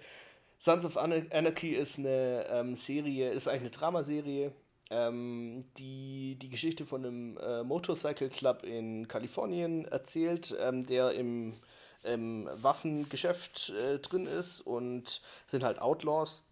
Sons 0.59 0.85
of 0.85 0.97
Anarchy 0.97 1.70
ist 1.70 1.98
eine 1.98 2.47
ähm, 2.51 2.74
Serie, 2.74 3.31
ist 3.31 3.48
eigentlich 3.48 3.62
eine 3.62 3.70
Dramaserie, 3.70 4.52
ähm, 4.90 5.64
die 5.78 6.36
die 6.40 6.48
Geschichte 6.50 6.84
von 6.84 7.04
einem 7.04 7.38
äh, 7.38 7.62
Motorcycle 7.62 8.28
Club 8.28 8.64
in 8.64 9.06
Kalifornien 9.08 9.84
erzählt, 9.86 10.56
ähm, 10.60 10.86
der 10.86 11.12
im, 11.12 11.54
im 12.02 12.48
Waffengeschäft 12.54 13.70
äh, 13.70 13.98
drin 14.00 14.26
ist 14.26 14.60
und 14.60 15.22
sind 15.46 15.62
halt 15.62 15.80
Outlaws. 15.80 16.42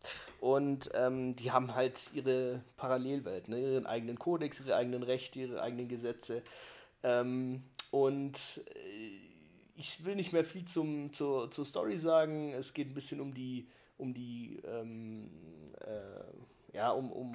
Und 0.41 0.91
ähm, 0.95 1.35
die 1.35 1.51
haben 1.51 1.75
halt 1.75 2.13
ihre 2.15 2.63
Parallelwelt, 2.77 3.49
ne? 3.49 3.61
ihren 3.61 3.87
eigenen 3.87 4.19
Kodex, 4.19 4.61
ihre 4.61 4.77
eigenen 4.77 5.03
Rechte, 5.03 5.41
ihre 5.41 5.61
eigenen 5.61 5.89
Gesetze. 5.89 6.43
Ähm, 7.03 7.65
und 7.91 8.37
äh, 8.75 9.29
ich 9.75 10.05
will 10.05 10.17
nicht 10.17 10.33
mehr 10.33 10.45
viel 10.45 10.65
zum, 10.65 11.13
zur, 11.13 11.51
zur 11.51 11.65
Story 11.65 11.97
sagen. 11.97 12.53
Es 12.53 12.75
geht 12.75 12.89
ein 12.89 12.95
bisschen 12.95 13.21
um 13.21 13.35
die, 13.35 13.69
um 13.97 14.15
die, 14.15 14.61
ähm, 14.65 15.31
äh, 15.81 16.77
ja, 16.77 16.91
um, 16.91 17.11
um 17.11 17.35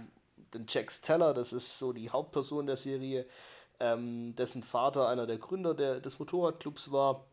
den 0.54 0.66
Jack 0.68 1.02
Teller, 1.02 1.34
das 1.34 1.54
ist 1.54 1.78
so 1.80 1.94
die 1.94 2.10
Hauptperson 2.10 2.66
der 2.66 2.78
Serie, 2.78 3.26
ähm, 3.80 4.36
dessen 4.36 4.64
Vater 4.64 5.08
einer 5.10 5.28
der 5.28 5.38
Gründer 5.38 5.74
der, 5.74 6.00
des 6.00 6.20
Motorradclubs 6.20 6.92
war 6.92 7.26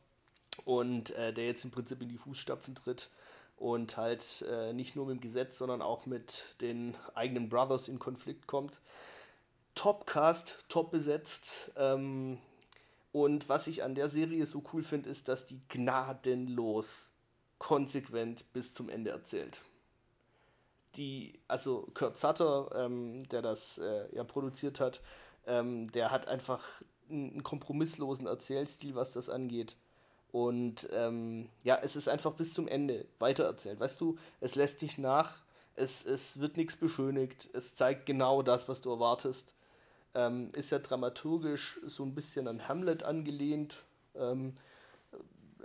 und 0.65 1.11
äh, 1.13 1.33
der 1.33 1.47
jetzt 1.47 1.65
im 1.65 1.71
Prinzip 1.71 2.03
in 2.03 2.09
die 2.09 2.19
Fußstapfen 2.19 2.75
tritt 2.75 3.11
und 3.57 3.97
halt 3.97 4.45
äh, 4.51 4.73
nicht 4.73 4.97
nur 4.97 5.07
mit 5.07 5.17
dem 5.17 5.21
Gesetz, 5.21 5.59
sondern 5.59 5.83
auch 5.83 6.07
mit 6.07 6.57
den 6.61 6.97
eigenen 7.15 7.49
Brothers 7.49 7.89
in 7.89 7.99
Konflikt 7.99 8.47
kommt. 8.47 8.81
Top 9.75 10.07
Cast, 10.07 10.65
top 10.69 10.91
besetzt. 10.91 11.71
Ähm, 11.77 12.39
und 13.13 13.49
was 13.49 13.67
ich 13.67 13.83
an 13.83 13.95
der 13.95 14.09
Serie 14.09 14.47
so 14.47 14.63
cool 14.73 14.83
finde, 14.83 15.11
ist, 15.11 15.29
dass 15.29 15.47
die 15.47 15.61
gnadenlos 15.69 17.11
konsequent 17.59 18.51
bis 18.53 18.73
zum 18.73 18.89
Ende 18.89 19.11
erzählt 19.11 19.61
die, 20.97 21.39
also 21.49 21.89
Kurt 21.95 22.17
Sutter, 22.17 22.71
ähm, 22.75 23.29
der 23.29 23.43
das 23.43 23.79
äh, 23.79 24.15
ja 24.15 24.25
produziert 24.25 24.81
hat, 24.81 25.01
ähm, 25.47 25.91
der 25.93 26.11
hat 26.11 26.29
einfach 26.29 26.65
einen 27.09 27.43
kompromisslosen 27.43 28.27
Erzählstil, 28.27 28.95
was 28.95 29.13
das 29.13 29.29
angeht. 29.29 29.77
Und 30.33 30.89
ähm, 30.93 31.49
ja, 31.65 31.79
es 31.83 31.97
ist 31.97 32.09
einfach 32.09 32.33
bis 32.33 32.53
zum 32.53 32.69
Ende 32.69 33.07
weitererzählt. 33.19 33.81
Weißt 33.81 34.01
du, 34.01 34.17
es 34.41 34.55
lässt 34.55 34.81
dich 34.81 34.97
nach, 34.97 35.43
es, 35.75 36.05
es 36.05 36.39
wird 36.39 36.57
nichts 36.57 36.77
beschönigt, 36.77 37.49
es 37.53 37.75
zeigt 37.75 38.07
genau 38.07 38.43
das, 38.43 38.69
was 38.69 38.81
du 38.81 38.91
erwartest. 38.91 39.55
Ähm, 40.15 40.51
ist 40.55 40.71
ja 40.71 40.79
dramaturgisch 40.79 41.81
so 41.87 42.05
ein 42.05 42.15
bisschen 42.15 42.49
an 42.49 42.69
Hamlet 42.69 43.03
angelehnt. 43.03 43.85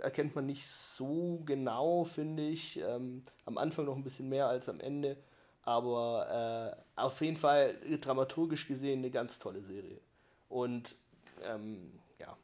Erkennt 0.00 0.34
man 0.34 0.46
nicht 0.46 0.66
so 0.66 1.42
genau, 1.44 2.04
finde 2.04 2.46
ich. 2.46 2.78
Ähm, 2.78 3.22
am 3.44 3.58
Anfang 3.58 3.84
noch 3.84 3.96
ein 3.96 4.04
bisschen 4.04 4.28
mehr 4.28 4.48
als 4.48 4.68
am 4.68 4.80
Ende. 4.80 5.16
Aber 5.62 6.76
äh, 6.96 7.00
auf 7.00 7.20
jeden 7.20 7.36
Fall 7.36 7.76
dramaturgisch 8.00 8.68
gesehen 8.68 9.00
eine 9.00 9.10
ganz 9.10 9.38
tolle 9.38 9.62
Serie. 9.62 10.00
Und 10.48 10.96
ähm, 11.44 11.92
ja, 12.20 12.36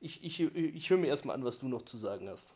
ich, 0.00 0.22
ich, 0.24 0.40
ich 0.40 0.90
höre 0.90 0.98
mir 0.98 1.08
erstmal 1.08 1.36
an, 1.36 1.44
was 1.44 1.58
du 1.58 1.68
noch 1.68 1.84
zu 1.84 1.98
sagen 1.98 2.28
hast. 2.28 2.54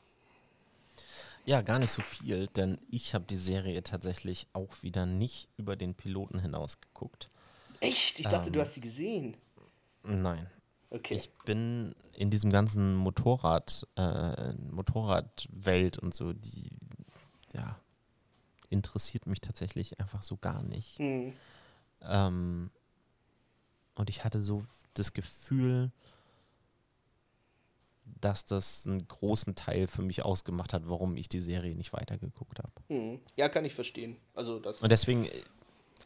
Ja, 1.44 1.60
gar 1.62 1.78
nicht 1.78 1.92
so 1.92 2.02
viel, 2.02 2.48
denn 2.48 2.78
ich 2.90 3.14
habe 3.14 3.24
die 3.24 3.36
Serie 3.36 3.82
tatsächlich 3.82 4.48
auch 4.52 4.82
wieder 4.82 5.06
nicht 5.06 5.48
über 5.56 5.76
den 5.76 5.94
Piloten 5.94 6.40
hinaus 6.40 6.80
geguckt. 6.80 7.28
Echt? 7.80 8.18
Ich 8.18 8.26
dachte, 8.26 8.48
ähm, 8.48 8.52
du 8.52 8.60
hast 8.60 8.74
sie 8.74 8.80
gesehen. 8.80 9.36
Nein. 10.02 10.50
Okay. 10.90 11.14
Ich 11.14 11.30
bin 11.44 11.94
in 12.12 12.30
diesem 12.30 12.50
ganzen 12.50 12.94
Motorrad, 12.94 13.86
äh, 13.96 14.52
Motorradwelt 14.70 15.98
und 15.98 16.14
so, 16.14 16.32
die, 16.32 16.70
ja, 17.52 17.78
interessiert 18.70 19.26
mich 19.26 19.40
tatsächlich 19.40 20.00
einfach 20.00 20.22
so 20.22 20.36
gar 20.36 20.62
nicht. 20.62 20.98
Mhm. 20.98 21.32
Ähm, 22.02 22.70
und 23.94 24.10
ich 24.10 24.24
hatte 24.24 24.40
so 24.40 24.62
das 24.94 25.12
Gefühl, 25.12 25.90
dass 28.20 28.46
das 28.46 28.86
einen 28.86 29.06
großen 29.06 29.54
Teil 29.54 29.88
für 29.88 30.02
mich 30.02 30.22
ausgemacht 30.24 30.72
hat, 30.72 30.82
warum 30.86 31.16
ich 31.16 31.28
die 31.28 31.40
Serie 31.40 31.74
nicht 31.74 31.92
weitergeguckt 31.92 32.58
habe. 32.58 32.72
Mhm. 32.88 33.20
Ja, 33.36 33.48
kann 33.48 33.64
ich 33.64 33.74
verstehen. 33.74 34.16
Also 34.34 34.58
das 34.58 34.82
Und 34.82 34.90
deswegen 34.90 35.26
äh, 35.26 35.42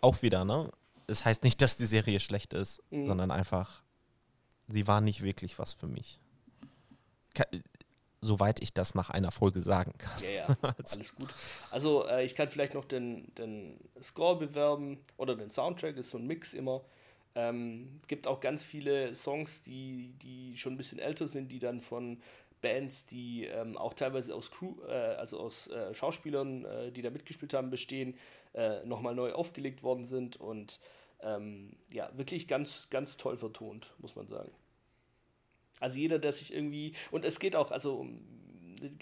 auch 0.00 0.22
wieder, 0.22 0.44
ne? 0.44 0.70
Das 1.06 1.24
heißt 1.24 1.42
nicht, 1.42 1.60
dass 1.60 1.76
die 1.76 1.86
Serie 1.86 2.20
schlecht 2.20 2.54
ist, 2.54 2.82
mhm. 2.90 3.06
sondern 3.06 3.30
einfach, 3.30 3.82
sie 4.70 4.86
war 4.86 5.00
nicht 5.00 5.22
wirklich 5.22 5.58
was 5.58 5.74
für 5.74 5.86
mich. 5.86 6.20
Soweit 8.22 8.60
ich 8.60 8.74
das 8.74 8.94
nach 8.94 9.08
einer 9.10 9.30
Folge 9.30 9.60
sagen 9.60 9.94
kann. 9.96 10.22
Ja, 10.22 10.46
ja, 10.48 10.56
alles 10.76 11.14
gut. 11.14 11.28
Also 11.70 12.06
äh, 12.06 12.24
ich 12.24 12.34
kann 12.34 12.48
vielleicht 12.48 12.74
noch 12.74 12.84
den, 12.84 13.34
den 13.36 13.80
Score 14.02 14.38
bewerben 14.38 14.98
oder 15.16 15.36
den 15.36 15.50
Soundtrack, 15.50 15.96
ist 15.96 16.10
so 16.10 16.18
ein 16.18 16.26
Mix 16.26 16.52
immer. 16.52 16.84
Ähm, 17.34 18.00
gibt 18.08 18.26
auch 18.26 18.40
ganz 18.40 18.62
viele 18.64 19.14
Songs, 19.14 19.62
die, 19.62 20.12
die 20.20 20.56
schon 20.56 20.74
ein 20.74 20.76
bisschen 20.76 20.98
älter 20.98 21.28
sind, 21.28 21.50
die 21.50 21.60
dann 21.60 21.80
von 21.80 22.20
Bands, 22.60 23.06
die 23.06 23.46
ähm, 23.46 23.78
auch 23.78 23.94
teilweise 23.94 24.34
aus 24.34 24.50
Crew, 24.50 24.74
äh, 24.86 24.92
also 24.92 25.40
aus 25.40 25.68
äh, 25.68 25.94
Schauspielern, 25.94 26.64
äh, 26.64 26.92
die 26.92 27.02
da 27.02 27.10
mitgespielt 27.10 27.54
haben, 27.54 27.70
bestehen, 27.70 28.16
äh, 28.52 28.84
nochmal 28.84 29.14
neu 29.14 29.32
aufgelegt 29.32 29.82
worden 29.82 30.04
sind 30.04 30.36
und 30.36 30.80
ähm, 31.22 31.76
ja, 31.90 32.10
wirklich 32.16 32.48
ganz, 32.48 32.90
ganz 32.90 33.16
toll 33.16 33.36
vertont, 33.36 33.94
muss 33.98 34.16
man 34.16 34.26
sagen. 34.26 34.50
Also 35.80 35.98
jeder, 35.98 36.18
der 36.18 36.32
sich 36.32 36.54
irgendwie, 36.54 36.92
und 37.10 37.24
es 37.24 37.40
geht 37.40 37.56
auch, 37.56 37.70
also 37.70 38.06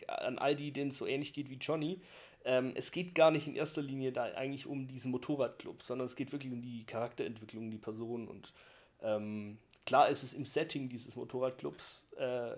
an 0.06 0.38
all 0.38 0.56
die, 0.56 0.72
denen 0.72 0.90
es 0.90 0.98
so 0.98 1.06
ähnlich 1.06 1.32
geht 1.32 1.50
wie 1.50 1.56
Johnny, 1.56 2.00
ähm, 2.44 2.72
es 2.74 2.92
geht 2.92 3.14
gar 3.14 3.30
nicht 3.30 3.46
in 3.46 3.56
erster 3.56 3.82
Linie 3.82 4.12
da 4.12 4.24
eigentlich 4.24 4.66
um 4.66 4.86
diesen 4.86 5.10
Motorradclub, 5.10 5.82
sondern 5.82 6.06
es 6.06 6.16
geht 6.16 6.32
wirklich 6.32 6.52
um 6.52 6.62
die 6.62 6.84
Charakterentwicklung, 6.84 7.70
die 7.70 7.78
Person. 7.78 8.26
Und 8.28 8.54
ähm, 9.02 9.58
klar 9.84 10.08
ist 10.08 10.22
es 10.22 10.32
im 10.32 10.44
Setting 10.44 10.88
dieses 10.88 11.16
Motorradclubs 11.16 12.08
äh, 12.16 12.52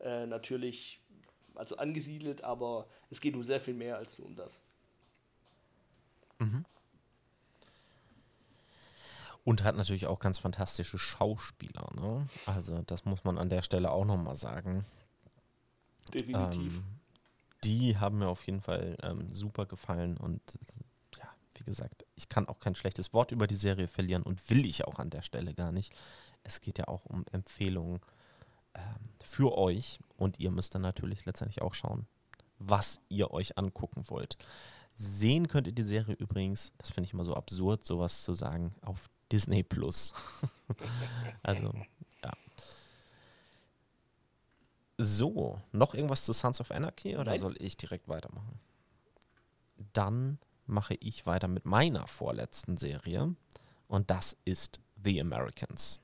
äh, 0.00 0.26
natürlich 0.26 1.00
also 1.56 1.76
angesiedelt, 1.76 2.42
aber 2.42 2.86
es 3.10 3.20
geht 3.20 3.34
um 3.34 3.44
sehr 3.44 3.60
viel 3.60 3.74
mehr 3.74 3.96
als 3.96 4.18
nur 4.18 4.28
um 4.28 4.36
das. 4.36 4.60
Mhm. 6.38 6.64
Und 9.44 9.62
hat 9.62 9.76
natürlich 9.76 10.06
auch 10.06 10.20
ganz 10.20 10.38
fantastische 10.38 10.98
Schauspieler. 10.98 11.90
Ne? 11.94 12.26
Also 12.46 12.80
das 12.86 13.04
muss 13.04 13.24
man 13.24 13.38
an 13.38 13.50
der 13.50 13.62
Stelle 13.62 13.90
auch 13.90 14.06
nochmal 14.06 14.36
sagen. 14.36 14.84
Definitiv. 16.12 16.76
Ähm, 16.76 16.84
die 17.64 17.96
haben 17.98 18.18
mir 18.18 18.28
auf 18.28 18.44
jeden 18.46 18.60
Fall 18.60 18.96
ähm, 19.02 19.32
super 19.32 19.66
gefallen 19.66 20.16
und 20.16 20.40
ja, 21.16 21.26
wie 21.54 21.64
gesagt, 21.64 22.04
ich 22.14 22.28
kann 22.28 22.46
auch 22.46 22.60
kein 22.60 22.74
schlechtes 22.74 23.12
Wort 23.12 23.32
über 23.32 23.46
die 23.46 23.54
Serie 23.54 23.88
verlieren 23.88 24.22
und 24.22 24.50
will 24.50 24.66
ich 24.66 24.84
auch 24.84 24.98
an 24.98 25.10
der 25.10 25.22
Stelle 25.22 25.54
gar 25.54 25.72
nicht. 25.72 25.94
Es 26.42 26.60
geht 26.60 26.78
ja 26.78 26.88
auch 26.88 27.06
um 27.06 27.24
Empfehlungen 27.32 28.00
ähm, 28.74 29.08
für 29.24 29.56
euch 29.56 29.98
und 30.16 30.38
ihr 30.38 30.50
müsst 30.50 30.74
dann 30.74 30.82
natürlich 30.82 31.24
letztendlich 31.24 31.62
auch 31.62 31.74
schauen, 31.74 32.06
was 32.58 33.00
ihr 33.08 33.30
euch 33.30 33.56
angucken 33.56 34.08
wollt. 34.08 34.36
Sehen 34.94 35.48
könnt 35.48 35.66
ihr 35.66 35.72
die 35.72 35.82
Serie 35.82 36.14
übrigens, 36.14 36.72
das 36.78 36.90
finde 36.90 37.06
ich 37.06 37.14
immer 37.14 37.24
so 37.24 37.34
absurd, 37.34 37.84
sowas 37.84 38.22
zu 38.22 38.34
sagen, 38.34 38.74
auf 38.82 39.08
Disney 39.30 39.62
Plus. 39.62 40.14
also 41.42 41.72
so, 44.96 45.60
noch 45.72 45.94
irgendwas 45.94 46.24
zu 46.24 46.32
Sons 46.32 46.60
of 46.60 46.70
Anarchy 46.70 47.16
oder 47.16 47.32
Nein. 47.32 47.40
soll 47.40 47.56
ich 47.58 47.76
direkt 47.76 48.08
weitermachen? 48.08 48.60
Dann 49.92 50.38
mache 50.66 50.94
ich 51.00 51.26
weiter 51.26 51.48
mit 51.48 51.64
meiner 51.64 52.06
vorletzten 52.06 52.76
Serie 52.76 53.34
und 53.88 54.08
das 54.10 54.36
ist 54.44 54.78
The 55.02 55.20
Americans. 55.20 55.98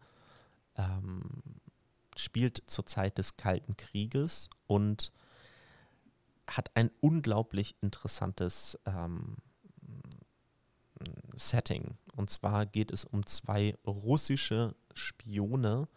ähm, 0.76 1.42
spielt 2.16 2.62
zur 2.66 2.86
Zeit 2.86 3.18
des 3.18 3.36
Kalten 3.36 3.76
Krieges 3.76 4.48
und 4.66 5.12
hat 6.46 6.70
ein 6.74 6.90
unglaublich 7.00 7.76
interessantes 7.80 8.78
ähm, 8.86 9.36
Setting. 11.34 11.96
Und 12.14 12.30
zwar 12.30 12.66
geht 12.66 12.90
es 12.90 13.04
um 13.04 13.26
zwei 13.26 13.76
russische 13.86 14.74
Spione, 14.94 15.88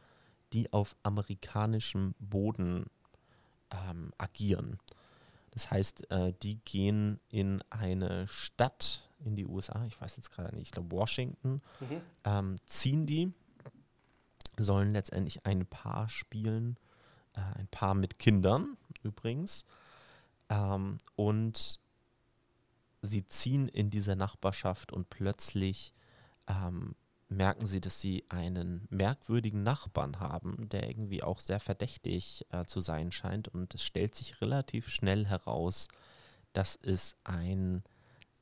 die 0.53 0.71
auf 0.71 0.95
amerikanischem 1.03 2.15
Boden 2.19 2.85
ähm, 3.71 4.11
agieren. 4.17 4.79
Das 5.51 5.71
heißt, 5.71 6.11
äh, 6.11 6.33
die 6.43 6.59
gehen 6.65 7.19
in 7.29 7.61
eine 7.69 8.27
Stadt 8.27 9.01
in 9.23 9.35
die 9.35 9.45
USA, 9.45 9.85
ich 9.85 9.99
weiß 9.99 10.17
jetzt 10.17 10.31
gerade 10.31 10.53
nicht, 10.55 10.67
ich 10.67 10.71
glaube 10.71 10.91
Washington, 10.91 11.61
mhm. 11.79 12.01
ähm, 12.25 12.55
ziehen 12.65 13.05
die, 13.05 13.33
sollen 14.57 14.93
letztendlich 14.93 15.45
ein 15.45 15.65
Paar 15.65 16.09
spielen, 16.09 16.77
äh, 17.33 17.41
ein 17.59 17.67
Paar 17.67 17.95
mit 17.95 18.19
Kindern 18.19 18.77
übrigens. 19.03 19.65
Ähm, 20.49 20.97
und 21.15 21.79
sie 23.01 23.27
ziehen 23.27 23.67
in 23.67 23.89
diese 23.89 24.15
Nachbarschaft 24.15 24.91
und 24.91 25.09
plötzlich 25.09 25.93
ähm, 26.47 26.95
merken 27.35 27.67
sie, 27.67 27.81
dass 27.81 28.01
sie 28.01 28.25
einen 28.29 28.87
merkwürdigen 28.89 29.63
Nachbarn 29.63 30.19
haben, 30.19 30.69
der 30.69 30.87
irgendwie 30.87 31.23
auch 31.23 31.39
sehr 31.39 31.59
verdächtig 31.59 32.45
äh, 32.51 32.65
zu 32.65 32.79
sein 32.79 33.11
scheint. 33.11 33.47
Und 33.47 33.73
es 33.73 33.83
stellt 33.83 34.15
sich 34.15 34.41
relativ 34.41 34.89
schnell 34.89 35.27
heraus, 35.27 35.87
dass 36.53 36.79
es 36.81 37.15
ein, 37.23 37.83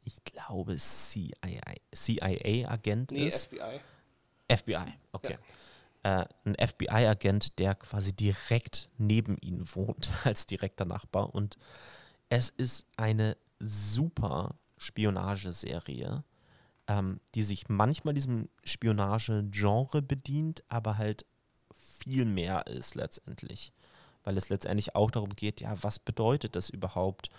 ich 0.03 0.23
glaube, 0.23 0.77
CIA-Agent 0.77 1.91
CIA 1.93 2.77
nee, 3.11 3.27
ist. 3.27 3.47
FBI. 3.47 3.81
FBI, 4.51 4.93
okay. 5.11 5.37
Ja. 6.03 6.21
Äh, 6.21 6.25
ein 6.45 6.55
FBI-Agent, 6.55 7.59
der 7.59 7.75
quasi 7.75 8.13
direkt 8.13 8.89
neben 8.97 9.37
ihnen 9.37 9.65
wohnt, 9.73 10.09
als 10.23 10.45
direkter 10.45 10.85
Nachbar. 10.85 11.33
Und 11.33 11.57
es 12.29 12.49
ist 12.49 12.85
eine 12.97 13.37
super 13.59 14.55
Spionageserie 14.77 16.23
ähm, 16.93 17.19
die 17.33 17.43
sich 17.43 17.69
manchmal 17.69 18.13
diesem 18.13 18.49
Spionage-Genre 18.63 20.01
bedient, 20.01 20.63
aber 20.69 20.97
halt 20.97 21.25
viel 21.73 22.25
mehr 22.25 22.67
ist 22.67 22.95
letztendlich. 22.95 23.73
Weil 24.23 24.37
es 24.37 24.49
letztendlich 24.49 24.95
auch 24.95 25.11
darum 25.11 25.35
geht, 25.35 25.59
ja, 25.59 25.75
was 25.81 25.99
bedeutet 25.99 26.55
das 26.55 26.69
überhaupt, 26.69 27.29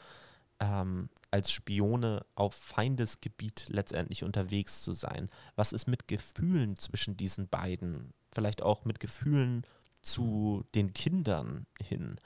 ähm, 0.61 1.09
als 1.31 1.51
Spione 1.53 2.25
auf 2.35 2.55
Feindesgebiet 2.55 3.67
letztendlich 3.69 4.25
unterwegs 4.25 4.83
zu 4.83 4.93
sein? 4.93 5.31
Was 5.57 5.73
ist 5.73 5.87
mit 5.87 6.09
Gefühlen 6.09 6.77
zwischen 6.77 7.17
diesen 7.17 7.49
beiden? 7.49 8.13
Vielleicht 8.33 8.63
auch 8.63 8.85
mit 8.85 9.01
Gefühlen 9.01 9.65
zu 10.03 10.65
den 10.75 10.93
Kindern 10.93 11.67
hin? 11.81 12.21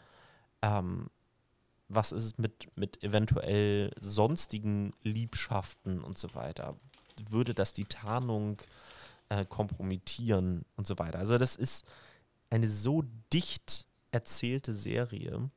Ähm, 0.63 1.11
was 1.89 2.13
ist 2.13 2.39
mit, 2.39 2.69
mit 2.77 3.03
eventuell 3.03 3.93
sonstigen 4.01 4.93
Liebschaften 5.03 6.03
und 6.03 6.19
so 6.19 6.35
weiter? 6.35 6.77
Würde 7.31 7.55
das 7.55 7.73
die 7.73 7.85
Tarnung 7.85 8.61
äh, 9.29 9.45
kompromittieren 9.45 10.65
und 10.77 10.87
so 10.87 10.99
weiter. 10.99 11.19
Also 11.19 11.39
das 11.39 11.57
ist 11.57 11.87
eine 12.51 12.69
so 12.69 13.05
dicht 13.33 13.87
erzählte 14.11 14.73
Serie, 14.73 15.51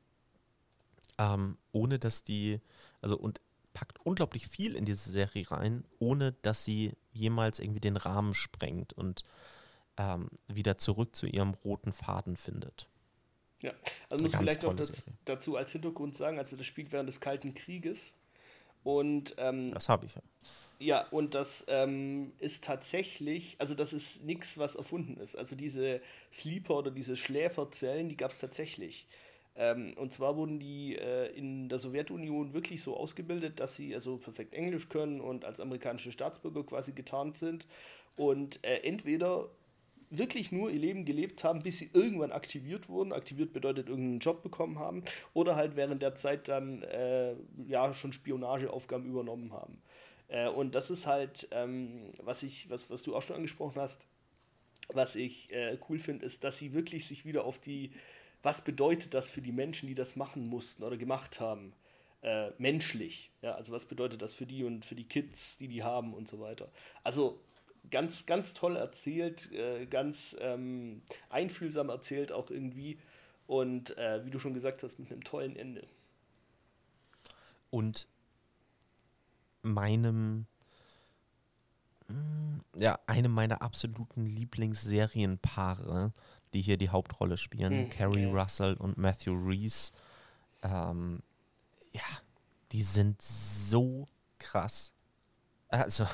ähm, 1.18 1.56
ohne 1.72 1.98
dass 1.98 2.24
die, 2.24 2.60
also 3.00 3.16
und 3.16 3.40
packt 3.72 4.04
unglaublich 4.04 4.48
viel 4.48 4.76
in 4.76 4.84
diese 4.84 5.10
Serie 5.10 5.50
rein, 5.50 5.84
ohne 5.98 6.32
dass 6.42 6.64
sie 6.64 6.92
jemals 7.12 7.58
irgendwie 7.58 7.80
den 7.80 7.96
Rahmen 7.96 8.34
sprengt 8.34 8.92
und 8.92 9.24
ähm, 9.96 10.28
wieder 10.48 10.76
zurück 10.76 11.14
zu 11.16 11.26
ihrem 11.26 11.54
roten 11.54 11.92
Faden 11.92 12.36
findet. 12.36 12.88
Ja, 13.60 13.72
also 14.10 14.24
muss 14.24 14.34
vielleicht 14.34 14.64
auch 14.64 14.74
dazu, 14.74 15.02
dazu, 15.24 15.56
als 15.56 15.72
Hintergrund 15.72 16.16
sagen, 16.16 16.38
also 16.38 16.56
das 16.56 16.66
spielt 16.66 16.92
während 16.92 17.08
des 17.08 17.20
Kalten 17.20 17.54
Krieges 17.54 18.14
und 18.82 19.34
ähm, 19.38 19.72
das 19.72 19.88
habe 19.88 20.06
ich 20.06 20.14
ja. 20.14 20.22
Ja, 20.82 21.06
und 21.12 21.36
das 21.36 21.64
ähm, 21.68 22.32
ist 22.40 22.64
tatsächlich, 22.64 23.54
also 23.60 23.74
das 23.76 23.92
ist 23.92 24.24
nichts, 24.24 24.58
was 24.58 24.74
erfunden 24.74 25.16
ist. 25.16 25.36
Also 25.36 25.54
diese 25.54 26.00
Sleeper 26.32 26.78
oder 26.78 26.90
diese 26.90 27.16
Schläferzellen, 27.16 28.08
die 28.08 28.16
gab 28.16 28.32
es 28.32 28.40
tatsächlich. 28.40 29.06
Ähm, 29.54 29.94
und 29.96 30.12
zwar 30.12 30.36
wurden 30.36 30.58
die 30.58 30.96
äh, 30.96 31.28
in 31.36 31.68
der 31.68 31.78
Sowjetunion 31.78 32.52
wirklich 32.52 32.82
so 32.82 32.96
ausgebildet, 32.96 33.60
dass 33.60 33.76
sie 33.76 33.94
also 33.94 34.16
perfekt 34.16 34.54
Englisch 34.54 34.88
können 34.88 35.20
und 35.20 35.44
als 35.44 35.60
amerikanische 35.60 36.10
Staatsbürger 36.10 36.64
quasi 36.64 36.92
getarnt 36.92 37.36
sind 37.36 37.68
und 38.16 38.64
äh, 38.64 38.78
entweder 38.78 39.50
wirklich 40.10 40.50
nur 40.50 40.70
ihr 40.70 40.80
Leben 40.80 41.04
gelebt 41.04 41.44
haben, 41.44 41.62
bis 41.62 41.78
sie 41.78 41.90
irgendwann 41.92 42.32
aktiviert 42.32 42.88
wurden. 42.88 43.12
Aktiviert 43.12 43.52
bedeutet 43.52 43.88
irgendeinen 43.88 44.18
Job 44.18 44.42
bekommen 44.42 44.80
haben 44.80 45.04
oder 45.32 45.54
halt 45.54 45.76
während 45.76 46.02
der 46.02 46.16
Zeit 46.16 46.48
dann 46.48 46.82
äh, 46.82 47.34
ja 47.68 47.94
schon 47.94 48.12
Spionageaufgaben 48.12 49.06
übernommen 49.06 49.52
haben. 49.52 49.80
Äh, 50.32 50.48
und 50.48 50.74
das 50.74 50.90
ist 50.90 51.06
halt, 51.06 51.46
ähm, 51.50 52.12
was 52.22 52.42
ich, 52.42 52.70
was, 52.70 52.90
was 52.90 53.02
du 53.02 53.14
auch 53.14 53.22
schon 53.22 53.36
angesprochen 53.36 53.80
hast, 53.80 54.06
was 54.88 55.14
ich 55.14 55.52
äh, 55.52 55.78
cool 55.88 55.98
finde, 55.98 56.24
ist, 56.24 56.42
dass 56.42 56.58
sie 56.58 56.72
wirklich 56.72 57.06
sich 57.06 57.24
wieder 57.24 57.44
auf 57.44 57.58
die, 57.58 57.92
was 58.42 58.64
bedeutet 58.64 59.14
das 59.14 59.28
für 59.30 59.42
die 59.42 59.52
Menschen, 59.52 59.88
die 59.88 59.94
das 59.94 60.16
machen 60.16 60.48
mussten 60.48 60.82
oder 60.82 60.96
gemacht 60.96 61.38
haben, 61.38 61.74
äh, 62.22 62.50
menschlich. 62.58 63.30
Ja, 63.42 63.54
also 63.54 63.72
was 63.72 63.86
bedeutet 63.86 64.22
das 64.22 64.32
für 64.32 64.46
die 64.46 64.64
und 64.64 64.86
für 64.86 64.94
die 64.94 65.06
Kids, 65.06 65.58
die 65.58 65.68
die 65.68 65.82
haben 65.82 66.14
und 66.14 66.26
so 66.26 66.40
weiter. 66.40 66.70
Also 67.04 67.38
ganz, 67.90 68.24
ganz 68.24 68.54
toll 68.54 68.76
erzählt, 68.76 69.52
äh, 69.52 69.84
ganz 69.86 70.34
ähm, 70.40 71.02
einfühlsam 71.28 71.90
erzählt 71.90 72.32
auch 72.32 72.50
irgendwie 72.50 72.98
und 73.46 73.96
äh, 73.98 74.24
wie 74.24 74.30
du 74.30 74.38
schon 74.38 74.54
gesagt 74.54 74.82
hast, 74.82 74.98
mit 74.98 75.12
einem 75.12 75.24
tollen 75.24 75.56
Ende. 75.56 75.86
Und 77.70 78.06
meinem, 79.62 80.46
mm, 82.08 82.58
ja, 82.76 82.98
einem 83.06 83.32
meiner 83.32 83.62
absoluten 83.62 84.24
Lieblingsserienpaare, 84.24 86.12
die 86.54 86.62
hier 86.62 86.76
die 86.76 86.90
Hauptrolle 86.90 87.36
spielen, 87.36 87.84
mhm, 87.84 87.90
Carrie. 87.90 88.26
Russell 88.26 88.74
und 88.74 88.98
Matthew 88.98 89.34
Reese. 89.34 89.92
Ähm, 90.62 91.22
ja, 91.92 92.02
die 92.72 92.82
sind 92.82 93.20
so 93.22 94.08
krass. 94.38 94.94
Also, 95.68 96.06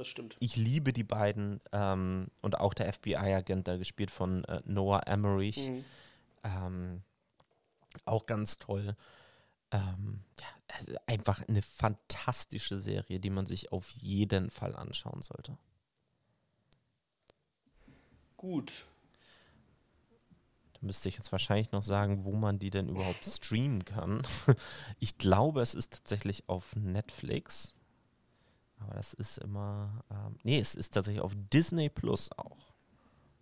das 0.00 0.08
stimmt. 0.08 0.36
Ich 0.40 0.56
liebe 0.56 0.94
die 0.94 1.04
beiden 1.04 1.60
ähm, 1.72 2.28
und 2.40 2.58
auch 2.58 2.72
der 2.72 2.90
FBI-Agent, 2.90 3.68
da 3.68 3.76
gespielt 3.76 4.10
von 4.10 4.44
äh, 4.44 4.62
Noah 4.64 5.06
Emmerich. 5.06 5.68
Mhm. 5.68 5.84
Ähm, 6.42 7.02
auch 8.06 8.24
ganz 8.24 8.58
toll. 8.58 8.96
Ähm, 9.72 10.24
ja, 10.40 10.96
einfach 11.06 11.46
eine 11.48 11.62
fantastische 11.62 12.78
Serie, 12.78 13.20
die 13.20 13.30
man 13.30 13.46
sich 13.46 13.72
auf 13.72 13.90
jeden 13.90 14.50
Fall 14.50 14.74
anschauen 14.74 15.22
sollte. 15.22 15.56
Gut. 18.36 18.86
Da 20.72 20.86
müsste 20.86 21.08
ich 21.08 21.16
jetzt 21.16 21.30
wahrscheinlich 21.30 21.72
noch 21.72 21.82
sagen, 21.82 22.24
wo 22.24 22.32
man 22.32 22.58
die 22.58 22.70
denn 22.70 22.88
überhaupt 22.88 23.24
streamen 23.24 23.84
kann. 23.84 24.22
Ich 24.98 25.18
glaube, 25.18 25.60
es 25.60 25.74
ist 25.74 25.92
tatsächlich 25.92 26.48
auf 26.48 26.74
Netflix. 26.76 27.74
Aber 28.78 28.94
das 28.94 29.14
ist 29.14 29.38
immer. 29.38 30.02
Ähm, 30.10 30.38
nee, 30.42 30.58
es 30.58 30.74
ist 30.74 30.94
tatsächlich 30.94 31.22
auf 31.22 31.34
Disney 31.52 31.88
Plus 31.90 32.30
auch. 32.36 32.72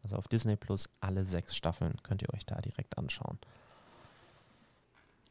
Also 0.02 0.16
auf 0.16 0.28
Disney 0.28 0.56
Plus 0.56 0.88
alle 1.00 1.24
sechs 1.24 1.56
Staffeln 1.56 1.96
könnt 2.02 2.22
ihr 2.22 2.32
euch 2.34 2.46
da 2.46 2.60
direkt 2.60 2.98
anschauen. 2.98 3.38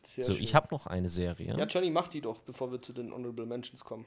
Sehr 0.08 0.24
so, 0.24 0.32
schön. 0.32 0.42
ich 0.42 0.56
habe 0.56 0.70
noch 0.72 0.88
eine 0.88 1.10
Serie. 1.10 1.58
Ja, 1.58 1.66
Johnny, 1.66 1.92
mach 1.92 2.08
die 2.08 2.22
doch, 2.22 2.40
bevor 2.40 2.72
wir 2.72 2.82
zu 2.82 2.94
den 2.94 3.12
Honorable 3.12 3.46
Mentions 3.46 3.84
kommen. 3.84 4.06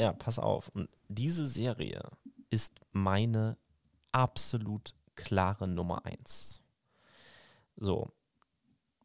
Ja, 0.00 0.14
pass 0.14 0.38
auf. 0.38 0.68
Und 0.68 0.88
diese 1.08 1.46
Serie 1.46 2.00
ist 2.48 2.80
meine 2.90 3.58
absolut 4.10 4.94
klare 5.16 5.68
Nummer 5.68 6.06
eins. 6.06 6.62
So. 7.76 8.10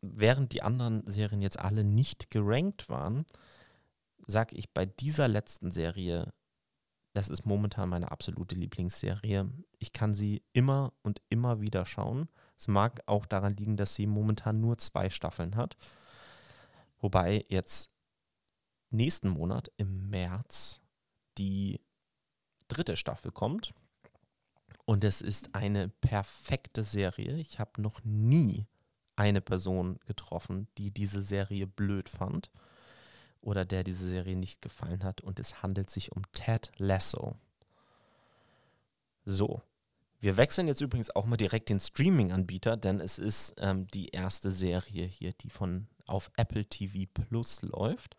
Während 0.01 0.53
die 0.53 0.63
anderen 0.63 1.05
Serien 1.11 1.41
jetzt 1.41 1.59
alle 1.59 1.83
nicht 1.83 2.31
gerankt 2.31 2.87
waren, 2.87 3.25
sage 4.25 4.55
ich 4.55 4.71
bei 4.71 4.85
dieser 4.85 5.27
letzten 5.27 5.71
Serie, 5.71 6.31
das 7.11 7.27
ist 7.27 7.45
momentan 7.45 7.89
meine 7.89 8.11
absolute 8.11 8.55
Lieblingsserie. 8.55 9.51
Ich 9.79 9.91
kann 9.91 10.13
sie 10.13 10.41
immer 10.53 10.93
und 11.01 11.21
immer 11.27 11.59
wieder 11.59 11.85
schauen. 11.85 12.29
Es 12.63 12.69
mag 12.69 13.01
auch 13.07 13.25
daran 13.25 13.57
liegen, 13.57 13.75
dass 13.75 13.93
sie 13.93 14.07
momentan 14.07 14.61
nur 14.61 14.77
zwei 14.77 15.09
Staffeln 15.09 15.57
hat. 15.57 15.75
Wobei 17.01 17.43
jetzt 17.49 17.93
nächsten 18.89 19.27
Monat 19.27 19.69
im 19.75 20.09
März 20.09 20.79
die 21.37 21.81
dritte 22.69 22.95
Staffel 22.95 23.33
kommt. 23.33 23.73
Und 24.85 25.03
es 25.03 25.19
ist 25.19 25.53
eine 25.55 25.89
perfekte 25.89 26.85
Serie. 26.85 27.35
Ich 27.35 27.59
habe 27.59 27.81
noch 27.81 28.01
nie 28.05 28.65
eine 29.17 29.41
Person 29.41 29.99
getroffen, 30.05 30.69
die 30.77 30.91
diese 30.91 31.21
Serie 31.21 31.67
blöd 31.67 32.07
fand 32.07 32.49
oder 33.41 33.65
der 33.65 33.83
diese 33.83 34.07
Serie 34.07 34.37
nicht 34.37 34.61
gefallen 34.61 35.03
hat. 35.03 35.19
Und 35.19 35.37
es 35.37 35.63
handelt 35.63 35.89
sich 35.89 36.13
um 36.13 36.21
Ted 36.31 36.71
Lasso. 36.77 37.35
So. 39.25 39.61
Wir 40.23 40.37
wechseln 40.37 40.69
jetzt 40.69 40.79
übrigens 40.79 41.13
auch 41.13 41.25
mal 41.25 41.35
direkt 41.35 41.67
den 41.67 41.81
Streaming-Anbieter, 41.81 42.77
denn 42.77 43.01
es 43.01 43.19
ist 43.19 43.55
ähm, 43.57 43.87
die 43.87 44.07
erste 44.07 44.51
Serie 44.53 45.03
hier, 45.05 45.33
die 45.33 45.49
von 45.49 45.87
auf 46.05 46.31
Apple 46.37 46.63
TV 46.63 47.09
Plus 47.13 47.61
läuft. 47.61 48.15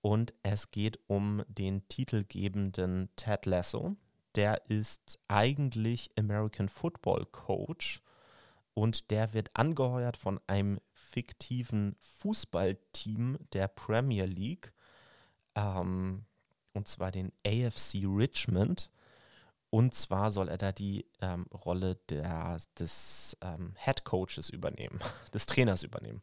Und 0.00 0.32
es 0.42 0.70
geht 0.70 0.98
um 1.08 1.44
den 1.46 1.86
titelgebenden 1.88 3.10
Ted 3.16 3.44
Lasso. 3.44 3.96
Der 4.34 4.62
ist 4.70 5.18
eigentlich 5.28 6.08
American 6.18 6.70
Football 6.70 7.26
Coach 7.26 8.00
und 8.72 9.10
der 9.10 9.34
wird 9.34 9.50
angeheuert 9.52 10.16
von 10.16 10.40
einem 10.46 10.80
fiktiven 10.94 11.96
Fußballteam 12.16 13.36
der 13.52 13.68
Premier 13.68 14.24
League, 14.24 14.72
ähm, 15.54 16.24
und 16.72 16.88
zwar 16.88 17.12
den 17.12 17.30
AFC 17.46 18.06
Richmond. 18.06 18.90
Und 19.76 19.92
zwar 19.92 20.30
soll 20.30 20.48
er 20.48 20.56
da 20.56 20.72
die 20.72 21.04
ähm, 21.20 21.44
Rolle 21.52 21.96
der, 22.08 22.56
des 22.78 23.36
ähm, 23.42 23.74
Head 23.76 24.04
Coaches 24.04 24.48
übernehmen, 24.48 25.00
des 25.34 25.44
Trainers 25.44 25.82
übernehmen. 25.82 26.22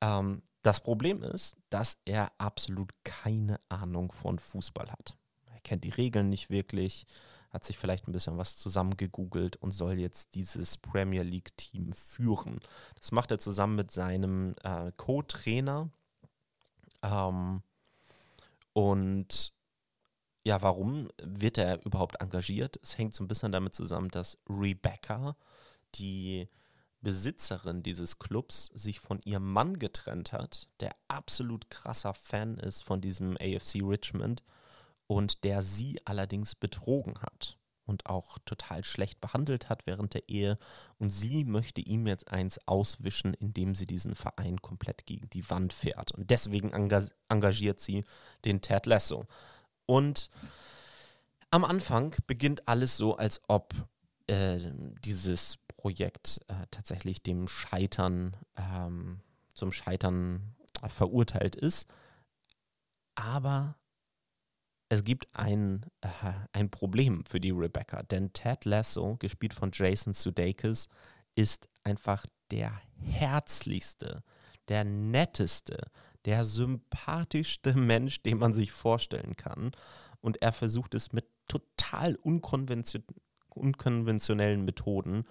Ähm, 0.00 0.40
das 0.62 0.80
Problem 0.80 1.22
ist, 1.22 1.58
dass 1.68 1.98
er 2.06 2.32
absolut 2.38 2.94
keine 3.04 3.60
Ahnung 3.68 4.10
von 4.10 4.38
Fußball 4.38 4.90
hat. 4.90 5.18
Er 5.52 5.60
kennt 5.60 5.84
die 5.84 5.90
Regeln 5.90 6.30
nicht 6.30 6.48
wirklich 6.48 7.04
hat 7.50 7.64
sich 7.64 7.76
vielleicht 7.76 8.08
ein 8.08 8.12
bisschen 8.12 8.38
was 8.38 8.56
zusammengegoogelt 8.56 9.56
und 9.56 9.72
soll 9.72 9.98
jetzt 9.98 10.34
dieses 10.34 10.78
Premier 10.78 11.22
League-Team 11.22 11.92
führen. 11.92 12.60
Das 12.98 13.12
macht 13.12 13.30
er 13.30 13.38
zusammen 13.38 13.76
mit 13.76 13.90
seinem 13.90 14.54
äh, 14.64 14.90
Co-Trainer. 14.96 15.90
Ähm, 17.02 17.62
und 18.72 19.52
ja, 20.44 20.60
warum 20.62 21.08
wird 21.22 21.58
er 21.58 21.84
überhaupt 21.84 22.20
engagiert? 22.20 22.78
Es 22.82 22.98
hängt 22.98 23.14
so 23.14 23.22
ein 23.22 23.28
bisschen 23.28 23.52
damit 23.52 23.74
zusammen, 23.74 24.10
dass 24.10 24.38
Rebecca, 24.48 25.36
die 25.94 26.48
Besitzerin 27.00 27.82
dieses 27.82 28.18
Clubs, 28.18 28.66
sich 28.74 29.00
von 29.00 29.20
ihrem 29.24 29.52
Mann 29.52 29.78
getrennt 29.78 30.32
hat, 30.32 30.68
der 30.80 30.94
absolut 31.08 31.70
krasser 31.70 32.14
Fan 32.14 32.58
ist 32.58 32.82
von 32.82 33.00
diesem 33.00 33.36
AFC 33.36 33.82
Richmond 33.82 34.42
und 35.06 35.44
der 35.44 35.62
sie 35.62 36.00
allerdings 36.04 36.54
betrogen 36.54 37.20
hat 37.20 37.58
und 37.84 38.06
auch 38.06 38.38
total 38.44 38.84
schlecht 38.84 39.20
behandelt 39.20 39.68
hat 39.68 39.86
während 39.86 40.14
der 40.14 40.28
Ehe. 40.28 40.58
Und 40.98 41.10
sie 41.10 41.44
möchte 41.44 41.80
ihm 41.80 42.06
jetzt 42.06 42.30
eins 42.30 42.66
auswischen, 42.66 43.34
indem 43.34 43.74
sie 43.74 43.86
diesen 43.86 44.14
Verein 44.14 44.62
komplett 44.62 45.04
gegen 45.06 45.28
die 45.30 45.48
Wand 45.50 45.72
fährt. 45.72 46.12
Und 46.12 46.30
deswegen 46.30 46.70
engagiert 47.28 47.80
sie 47.80 48.04
den 48.44 48.60
Ted 48.60 48.86
Lasso. 48.86 49.26
Und 49.86 50.30
am 51.50 51.64
Anfang 51.64 52.14
beginnt 52.26 52.68
alles 52.68 52.96
so, 52.96 53.16
als 53.16 53.40
ob 53.48 53.74
äh, 54.26 54.58
dieses 55.04 55.58
Projekt 55.76 56.40
äh, 56.48 56.66
tatsächlich 56.70 57.22
dem 57.22 57.48
Scheitern, 57.48 58.36
ähm, 58.56 59.20
zum 59.54 59.72
Scheitern 59.72 60.54
verurteilt 60.88 61.56
ist. 61.56 61.86
Aber 63.14 63.76
es 64.88 65.04
gibt 65.04 65.26
ein, 65.32 65.86
äh, 66.02 66.08
ein 66.52 66.70
Problem 66.70 67.24
für 67.24 67.40
die 67.40 67.50
Rebecca, 67.50 68.02
denn 68.02 68.32
Ted 68.32 68.64
Lasso, 68.64 69.16
gespielt 69.16 69.54
von 69.54 69.70
Jason 69.72 70.14
Sudeikis, 70.14 70.88
ist 71.34 71.68
einfach 71.82 72.26
der 72.50 72.78
herzlichste, 73.00 74.22
der 74.68 74.84
netteste, 74.84 75.90
der 76.24 76.44
sympathischste 76.44 77.74
Mensch, 77.78 78.22
den 78.22 78.38
man 78.38 78.52
sich 78.54 78.72
vorstellen 78.72 79.36
kann. 79.36 79.72
Und 80.20 80.40
er 80.42 80.52
versucht 80.52 80.94
es 80.94 81.12
mit 81.12 81.26
total 81.48 82.14
unkonvention 82.16 83.04
unkonventionellen 83.54 84.64
Methoden, 84.64 85.24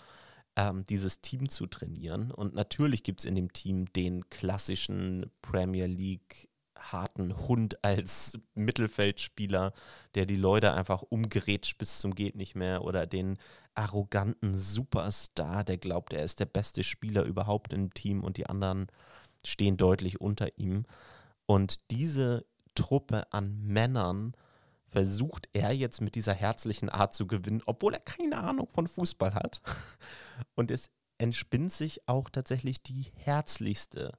ähm, 0.55 0.85
dieses 0.87 1.21
Team 1.21 1.49
zu 1.49 1.65
trainieren. 1.65 2.31
Und 2.31 2.53
natürlich 2.53 3.01
gibt 3.03 3.21
es 3.21 3.25
in 3.25 3.33
dem 3.33 3.51
Team 3.51 3.91
den 3.93 4.29
klassischen 4.29 5.31
Premier 5.41 5.87
League 5.87 6.49
harten 6.77 7.37
Hund 7.47 7.83
als 7.83 8.37
Mittelfeldspieler, 8.55 9.73
der 10.15 10.25
die 10.25 10.35
Leute 10.35 10.73
einfach 10.73 11.01
umgerätscht 11.01 11.77
bis 11.77 11.99
zum 11.99 12.15
geht 12.15 12.35
nicht 12.35 12.55
mehr 12.55 12.83
oder 12.83 13.05
den 13.05 13.37
arroganten 13.75 14.57
Superstar, 14.57 15.63
der 15.63 15.77
glaubt, 15.77 16.13
er 16.13 16.23
ist 16.23 16.39
der 16.39 16.45
beste 16.45 16.83
Spieler 16.83 17.23
überhaupt 17.23 17.71
im 17.73 17.93
Team 17.93 18.23
und 18.23 18.37
die 18.37 18.47
anderen 18.47 18.87
stehen 19.45 19.77
deutlich 19.77 20.21
unter 20.21 20.57
ihm. 20.57 20.85
Und 21.45 21.91
diese 21.91 22.45
Truppe 22.75 23.31
an 23.33 23.61
Männern 23.61 24.33
versucht 24.87 25.47
er 25.53 25.71
jetzt 25.71 26.01
mit 26.01 26.15
dieser 26.15 26.33
herzlichen 26.33 26.89
Art 26.89 27.13
zu 27.13 27.25
gewinnen, 27.27 27.63
obwohl 27.65 27.93
er 27.93 28.01
keine 28.01 28.37
Ahnung 28.37 28.67
von 28.69 28.87
Fußball 28.87 29.33
hat. 29.33 29.61
Und 30.55 30.69
es 30.69 30.89
entspinnt 31.17 31.71
sich 31.71 32.07
auch 32.07 32.29
tatsächlich 32.29 32.83
die 32.83 33.07
herzlichste 33.15 34.17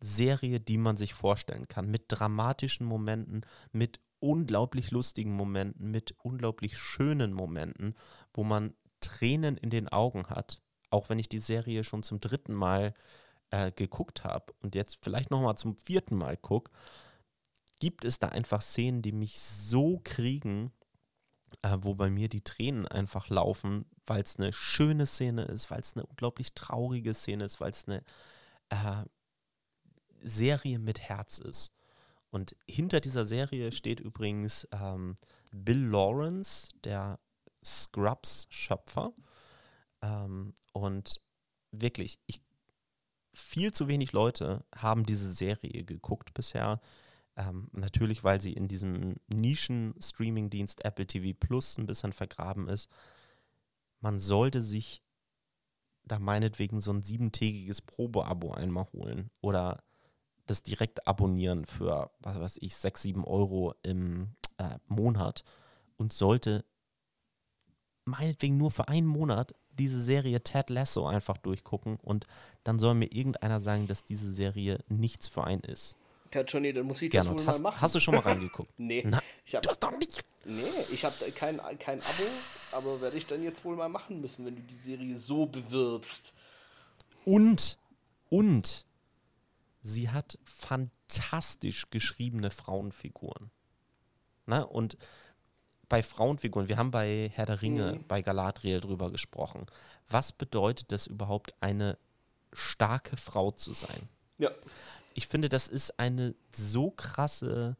Serie, 0.00 0.60
die 0.60 0.78
man 0.78 0.96
sich 0.96 1.14
vorstellen 1.14 1.68
kann, 1.68 1.90
mit 1.90 2.06
dramatischen 2.08 2.86
Momenten, 2.86 3.46
mit 3.70 4.00
unglaublich 4.18 4.90
lustigen 4.90 5.32
Momenten, 5.32 5.90
mit 5.90 6.14
unglaublich 6.22 6.78
schönen 6.78 7.32
Momenten, 7.32 7.94
wo 8.34 8.44
man 8.44 8.74
Tränen 9.00 9.56
in 9.56 9.70
den 9.70 9.88
Augen 9.88 10.26
hat, 10.26 10.60
auch 10.90 11.08
wenn 11.08 11.18
ich 11.18 11.28
die 11.28 11.38
Serie 11.38 11.84
schon 11.84 12.02
zum 12.02 12.20
dritten 12.20 12.54
Mal 12.54 12.94
äh, 13.52 13.70
geguckt 13.70 14.24
habe 14.24 14.52
und 14.60 14.74
jetzt 14.74 14.98
vielleicht 15.04 15.30
nochmal 15.30 15.56
zum 15.56 15.76
vierten 15.76 16.16
Mal 16.16 16.36
gucke, 16.36 16.72
gibt 17.78 18.04
es 18.04 18.18
da 18.18 18.28
einfach 18.28 18.62
Szenen, 18.62 19.02
die 19.02 19.12
mich 19.12 19.40
so 19.40 20.00
kriegen, 20.02 20.72
äh, 21.62 21.76
wo 21.80 21.94
bei 21.94 22.10
mir 22.10 22.28
die 22.28 22.42
Tränen 22.42 22.88
einfach 22.88 23.28
laufen, 23.28 23.84
weil 24.06 24.22
es 24.22 24.36
eine 24.36 24.52
schöne 24.52 25.06
Szene 25.06 25.44
ist, 25.44 25.70
weil 25.70 25.80
es 25.80 25.94
eine 25.94 26.06
unglaublich 26.06 26.54
traurige 26.54 27.14
Szene 27.14 27.44
ist, 27.44 27.60
weil 27.60 27.70
es 27.70 27.86
eine 27.86 28.02
äh, 28.70 29.04
Serie 30.22 30.78
mit 30.78 31.00
Herz 31.00 31.38
ist. 31.38 31.72
Und 32.30 32.56
hinter 32.66 33.00
dieser 33.00 33.26
Serie 33.26 33.72
steht 33.72 34.00
übrigens 34.00 34.66
ähm, 34.72 35.16
Bill 35.52 35.84
Lawrence, 35.84 36.68
der 36.84 37.18
Scrubs-Schöpfer. 37.62 39.12
Ähm, 40.00 40.54
und 40.72 41.20
wirklich, 41.72 42.18
ich, 42.26 42.40
viel 43.32 43.72
zu 43.72 43.88
wenig 43.88 44.12
Leute 44.12 44.64
haben 44.74 45.04
diese 45.04 45.30
Serie 45.30 45.84
geguckt 45.84 46.34
bisher. 46.34 46.80
Ähm, 47.36 47.68
natürlich, 47.72 48.24
weil 48.24 48.40
sie 48.40 48.52
in 48.52 48.68
diesem 48.68 49.16
Nischen-Streaming-Dienst 49.32 50.84
Apple 50.84 51.06
TV 51.06 51.36
Plus 51.38 51.78
ein 51.78 51.86
bisschen 51.86 52.12
vergraben 52.12 52.68
ist. 52.68 52.90
Man 54.00 54.18
sollte 54.18 54.62
sich 54.62 55.02
da 56.04 56.18
meinetwegen 56.18 56.80
so 56.80 56.92
ein 56.92 57.02
siebentägiges 57.02 57.80
Probeabo 57.80 58.52
einmal 58.52 58.86
holen 58.92 59.30
oder 59.40 59.82
das 60.46 60.62
direkt 60.62 61.06
abonnieren 61.06 61.64
für, 61.64 62.10
was 62.18 62.38
weiß 62.38 62.58
ich, 62.60 62.76
6, 62.76 63.02
7 63.02 63.24
Euro 63.24 63.74
im 63.82 64.34
äh, 64.58 64.78
Monat 64.88 65.44
und 65.96 66.12
sollte 66.12 66.64
meinetwegen 68.04 68.56
nur 68.56 68.70
für 68.70 68.88
einen 68.88 69.06
Monat 69.06 69.54
diese 69.78 70.02
Serie 70.02 70.42
Ted 70.42 70.70
Lasso 70.70 71.06
einfach 71.06 71.38
durchgucken 71.38 71.96
und 72.02 72.26
dann 72.64 72.78
soll 72.78 72.94
mir 72.94 73.12
irgendeiner 73.12 73.60
sagen, 73.60 73.86
dass 73.86 74.04
diese 74.04 74.30
Serie 74.30 74.78
nichts 74.88 75.28
für 75.28 75.44
einen 75.44 75.62
ist. 75.62 75.96
Ja, 76.32 76.42
Johnny, 76.42 76.72
dann 76.72 76.86
muss 76.86 77.02
ich 77.02 77.10
Gernot, 77.10 77.38
das 77.38 77.40
wohl 77.40 77.46
hast, 77.46 77.58
mal 77.60 77.70
machen. 77.70 77.80
Hast 77.80 77.94
du 77.94 78.00
schon 78.00 78.14
mal 78.14 78.20
reingeguckt? 78.20 78.72
nee. 78.78 79.02
Na, 79.04 79.20
ich 79.44 79.54
hab, 79.54 79.62
du 79.62 79.70
hast 79.70 79.82
doch 79.82 79.90
nicht. 79.98 80.24
Nee, 80.44 80.62
ich 80.90 81.04
habe 81.04 81.14
kein, 81.32 81.60
kein 81.78 82.00
Abo, 82.00 82.24
aber 82.72 83.00
werde 83.00 83.16
ich 83.16 83.26
dann 83.26 83.42
jetzt 83.42 83.64
wohl 83.64 83.76
mal 83.76 83.88
machen 83.88 84.20
müssen, 84.20 84.46
wenn 84.46 84.56
du 84.56 84.62
die 84.62 84.76
Serie 84.76 85.16
so 85.16 85.46
bewirbst. 85.46 86.34
Und, 87.24 87.78
und, 88.30 88.86
sie 89.82 90.10
hat 90.10 90.38
fantastisch 90.44 91.90
geschriebene 91.90 92.50
Frauenfiguren. 92.50 93.50
Na, 94.46 94.62
und 94.62 94.96
bei 95.92 96.02
Frauenfiguren, 96.02 96.68
wir 96.68 96.78
haben 96.78 96.90
bei 96.90 97.30
Herr 97.34 97.44
der 97.44 97.60
Ringe, 97.60 97.92
Mhm. 97.92 98.04
bei 98.08 98.22
Galadriel 98.22 98.80
drüber 98.80 99.10
gesprochen. 99.10 99.66
Was 100.08 100.32
bedeutet 100.32 100.90
es 100.90 101.06
überhaupt, 101.06 101.52
eine 101.60 101.98
starke 102.50 103.18
Frau 103.18 103.50
zu 103.50 103.74
sein? 103.74 104.08
Ja. 104.38 104.50
Ich 105.12 105.28
finde, 105.28 105.50
das 105.50 105.68
ist 105.68 105.98
eine 105.98 106.34
so 106.50 106.90
krasse 106.92 107.76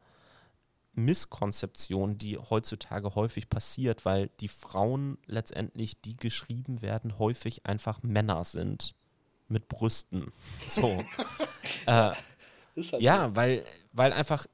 Misskonzeption, 0.92 2.18
die 2.18 2.36
heutzutage 2.36 3.14
häufig 3.14 3.48
passiert, 3.48 4.04
weil 4.04 4.28
die 4.40 4.48
Frauen 4.48 5.16
letztendlich, 5.24 5.98
die 6.02 6.18
geschrieben 6.18 6.82
werden, 6.82 7.18
häufig 7.18 7.64
einfach 7.64 8.02
Männer 8.02 8.44
sind. 8.44 8.94
Mit 9.48 9.68
Brüsten. 9.68 10.32
So. 10.68 11.02
äh, 11.86 11.86
halt 11.86 12.16
ja, 12.98 13.34
weil, 13.34 13.64
weil 13.94 14.12
einfach 14.12 14.46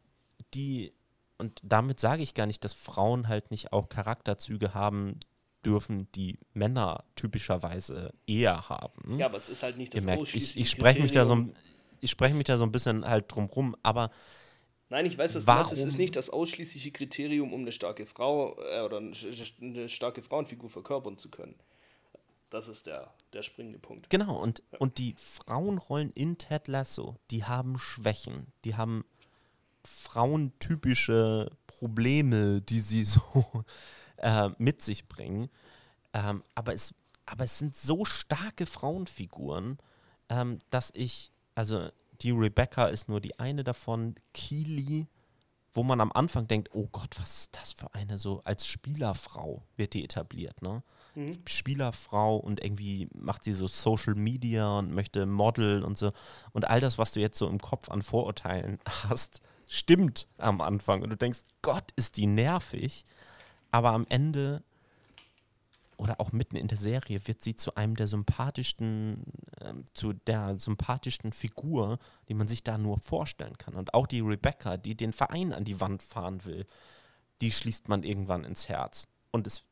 die, 0.54 0.92
und 1.38 1.60
damit 1.62 2.00
sage 2.00 2.22
ich 2.22 2.34
gar 2.34 2.46
nicht, 2.46 2.64
dass 2.64 2.74
Frauen 2.74 3.28
halt 3.28 3.50
nicht 3.50 3.72
auch 3.72 3.88
Charakterzüge 3.88 4.74
haben 4.74 5.18
dürfen, 5.64 6.10
die 6.12 6.38
Männer 6.52 7.04
typischerweise 7.14 8.12
eher 8.26 8.68
haben. 8.68 9.18
Ja, 9.18 9.26
aber 9.26 9.36
es 9.38 9.48
ist 9.48 9.62
halt 9.62 9.76
nicht 9.76 9.94
das 9.94 10.04
merkt, 10.04 10.18
ich, 10.22 10.28
ausschließliche 10.28 10.60
ich 10.60 10.70
spreche 10.70 11.02
mich 11.02 11.12
da 11.12 11.24
so, 11.24 11.34
Kriterium. 11.34 11.56
ein- 11.56 11.62
ich 12.00 12.10
spreche 12.10 12.34
mich 12.36 12.44
da 12.44 12.56
so 12.56 12.64
ein 12.64 12.72
bisschen 12.72 13.04
halt 13.04 13.24
drum 13.32 13.46
rum, 13.46 13.76
aber 13.82 14.10
Nein, 14.90 15.04
ich 15.04 15.18
weiß, 15.18 15.34
was 15.34 15.44
du 15.44 15.52
meinst. 15.52 15.72
Es 15.72 15.78
Warum- 15.80 15.88
ist 15.90 15.98
nicht 15.98 16.16
das 16.16 16.30
ausschließliche 16.30 16.92
Kriterium, 16.92 17.52
um 17.52 17.60
eine 17.60 17.72
starke 17.72 18.06
Frau 18.06 18.56
äh, 18.62 18.80
oder 18.80 18.98
eine, 18.98 19.88
starke 19.88 20.22
Frauenfigur 20.22 20.70
verkörpern 20.70 21.18
zu 21.18 21.28
können. 21.28 21.56
Das 22.50 22.68
ist 22.68 22.86
der, 22.86 23.12
der 23.34 23.42
springende 23.42 23.78
Punkt. 23.78 24.08
Genau, 24.08 24.40
und, 24.40 24.62
und 24.78 24.96
die 24.96 25.14
Frauenrollen 25.18 26.10
in 26.12 26.38
Ted 26.38 26.68
Lasso, 26.68 27.16
die 27.30 27.44
haben 27.44 27.78
Schwächen, 27.78 28.46
die 28.64 28.76
haben 28.76 29.04
frauentypische 29.84 31.50
Probleme, 31.66 32.60
die 32.60 32.80
sie 32.80 33.04
so 33.04 33.64
äh, 34.18 34.50
mit 34.58 34.82
sich 34.82 35.08
bringen. 35.08 35.48
Ähm, 36.12 36.42
aber, 36.54 36.74
es, 36.74 36.94
aber 37.26 37.44
es 37.44 37.58
sind 37.58 37.76
so 37.76 38.04
starke 38.04 38.66
Frauenfiguren, 38.66 39.78
ähm, 40.28 40.60
dass 40.70 40.90
ich, 40.94 41.32
also 41.54 41.88
die 42.20 42.32
Rebecca 42.32 42.86
ist 42.86 43.08
nur 43.08 43.20
die 43.20 43.38
eine 43.38 43.64
davon, 43.64 44.16
Keely, 44.34 45.06
wo 45.74 45.84
man 45.84 46.00
am 46.00 46.10
Anfang 46.12 46.48
denkt, 46.48 46.70
oh 46.72 46.88
Gott, 46.90 47.20
was 47.20 47.42
ist 47.42 47.56
das 47.56 47.72
für 47.72 47.94
eine 47.94 48.18
so, 48.18 48.42
als 48.44 48.66
Spielerfrau 48.66 49.62
wird 49.76 49.94
die 49.94 50.04
etabliert, 50.04 50.60
ne? 50.62 50.82
Spielerfrau 51.46 52.36
und 52.36 52.62
irgendwie 52.62 53.08
macht 53.14 53.44
sie 53.44 53.52
so 53.52 53.66
Social 53.66 54.14
Media 54.14 54.78
und 54.78 54.92
möchte 54.92 55.26
Model 55.26 55.82
und 55.82 55.98
so. 55.98 56.12
Und 56.52 56.68
all 56.68 56.80
das, 56.80 56.98
was 56.98 57.12
du 57.12 57.20
jetzt 57.20 57.38
so 57.38 57.48
im 57.48 57.60
Kopf 57.60 57.90
an 57.90 58.02
Vorurteilen 58.02 58.78
hast, 59.08 59.40
stimmt 59.68 60.26
am 60.38 60.60
Anfang. 60.60 61.02
Und 61.02 61.10
du 61.10 61.16
denkst, 61.16 61.40
Gott, 61.62 61.92
ist 61.96 62.16
die 62.16 62.26
nervig. 62.26 63.04
Aber 63.70 63.90
am 63.90 64.06
Ende 64.08 64.62
oder 65.98 66.20
auch 66.20 66.32
mitten 66.32 66.56
in 66.56 66.68
der 66.68 66.78
Serie 66.78 67.20
wird 67.26 67.42
sie 67.42 67.56
zu 67.56 67.74
einem 67.74 67.96
der 67.96 68.06
sympathischsten, 68.06 69.24
ähm, 69.60 69.84
zu 69.94 70.12
der 70.12 70.58
sympathischsten 70.58 71.32
Figur, 71.32 71.98
die 72.28 72.34
man 72.34 72.48
sich 72.48 72.62
da 72.62 72.78
nur 72.78 72.98
vorstellen 73.00 73.58
kann. 73.58 73.74
Und 73.74 73.94
auch 73.94 74.06
die 74.06 74.20
Rebecca, 74.20 74.76
die 74.76 74.96
den 74.96 75.12
Verein 75.12 75.52
an 75.52 75.64
die 75.64 75.80
Wand 75.80 76.02
fahren 76.02 76.44
will, 76.44 76.66
die 77.40 77.50
schließt 77.50 77.88
man 77.88 78.04
irgendwann 78.04 78.44
ins 78.44 78.68
Herz. 78.68 79.08
Und 79.32 79.46
es 79.46 79.64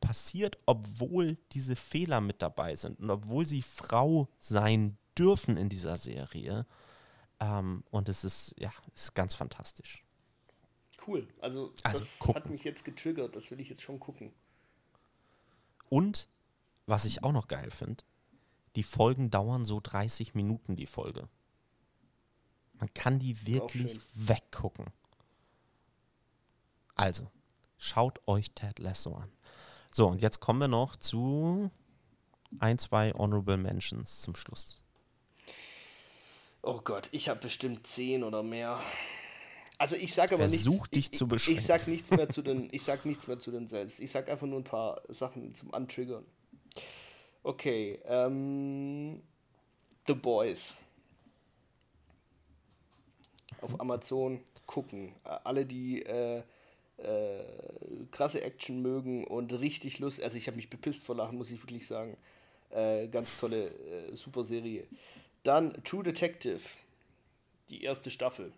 passiert, 0.00 0.58
obwohl 0.66 1.36
diese 1.52 1.76
Fehler 1.76 2.20
mit 2.20 2.42
dabei 2.42 2.76
sind 2.76 3.00
und 3.00 3.10
obwohl 3.10 3.46
sie 3.46 3.62
Frau 3.62 4.28
sein 4.38 4.96
dürfen 5.18 5.56
in 5.56 5.68
dieser 5.68 5.96
Serie. 5.96 6.64
Ähm, 7.42 7.82
und 7.90 8.08
es 8.08 8.22
ist, 8.22 8.54
ja, 8.56 8.72
ist 8.94 9.16
ganz 9.16 9.34
fantastisch. 9.34 10.04
Cool. 11.04 11.26
Also, 11.40 11.74
Also, 11.82 11.98
das 11.98 12.20
gucken. 12.20 12.36
hat 12.36 12.50
mich 12.50 12.62
jetzt 12.62 12.84
getriggert. 12.84 13.34
Das 13.34 13.50
will 13.50 13.58
ich 13.58 13.68
jetzt 13.68 13.82
schon 13.82 13.98
gucken. 13.98 14.32
Und 15.88 16.28
was 16.86 17.04
ich 17.04 17.24
auch 17.24 17.32
noch 17.32 17.48
geil 17.48 17.72
finde, 17.72 18.04
die 18.76 18.84
Folgen 18.84 19.30
dauern 19.30 19.64
so 19.64 19.80
30 19.82 20.34
Minuten, 20.34 20.76
die 20.76 20.86
Folge. 20.86 21.28
Man 22.74 22.94
kann 22.94 23.18
die 23.18 23.44
wirklich 23.46 24.00
weggucken. 24.14 24.86
Also, 26.94 27.28
schaut 27.76 28.20
euch 28.28 28.52
Ted 28.52 28.78
Lasso 28.78 29.16
an. 29.16 29.32
So, 29.90 30.08
und 30.08 30.22
jetzt 30.22 30.38
kommen 30.38 30.60
wir 30.60 30.68
noch 30.68 30.94
zu 30.94 31.70
ein, 32.60 32.78
zwei 32.78 33.12
Honorable 33.12 33.56
Mentions 33.56 34.20
zum 34.22 34.36
Schluss. 34.36 34.81
Oh 36.62 36.80
Gott, 36.82 37.08
ich 37.12 37.28
habe 37.28 37.40
bestimmt 37.40 37.86
zehn 37.86 38.22
oder 38.22 38.42
mehr. 38.42 38.80
Also 39.78 39.96
ich 39.96 40.14
sag 40.14 40.32
aber 40.32 40.46
nichts. 40.46 40.62
Versuch, 40.62 40.86
dich 40.86 41.06
ich, 41.06 41.18
zu 41.18 41.24
ich, 41.24 41.30
beschränken. 41.30 41.60
ich 41.60 41.66
sag 41.66 41.88
nichts 41.88 42.10
mehr 42.10 42.28
zu 42.28 42.42
den. 42.42 42.68
Ich 42.72 42.82
sag 42.82 43.04
nichts 43.04 43.26
mehr 43.26 43.38
zu 43.38 43.50
den 43.50 43.66
selbst. 43.66 44.00
Ich 44.00 44.10
sag 44.10 44.28
einfach 44.28 44.46
nur 44.46 44.60
ein 44.60 44.64
paar 44.64 45.02
Sachen 45.08 45.54
zum 45.54 45.74
Antriggern. 45.74 46.24
Okay, 47.42 48.00
ähm, 48.06 49.20
The 50.06 50.14
Boys. 50.14 50.76
auf 53.62 53.80
Amazon 53.80 54.40
gucken. 54.66 55.14
Alle, 55.24 55.64
die 55.64 56.02
äh, 56.02 56.42
äh, 56.98 57.44
krasse 58.10 58.42
Action 58.42 58.82
mögen 58.82 59.24
und 59.24 59.52
richtig 59.52 59.98
Lust, 59.98 60.22
also 60.22 60.36
ich 60.36 60.46
habe 60.46 60.56
mich 60.56 60.70
bepisst 60.70 61.06
vor 61.06 61.16
Lachen, 61.16 61.38
muss 61.38 61.50
ich 61.50 61.62
wirklich 61.62 61.86
sagen. 61.86 62.16
Äh, 62.70 63.08
ganz 63.08 63.38
tolle, 63.38 63.68
äh, 63.68 64.16
super 64.16 64.44
Serie. 64.44 64.86
Dann 65.42 65.82
True 65.84 66.02
Detective, 66.02 66.60
die 67.68 67.82
erste 67.82 68.10
Staffel. 68.10 68.52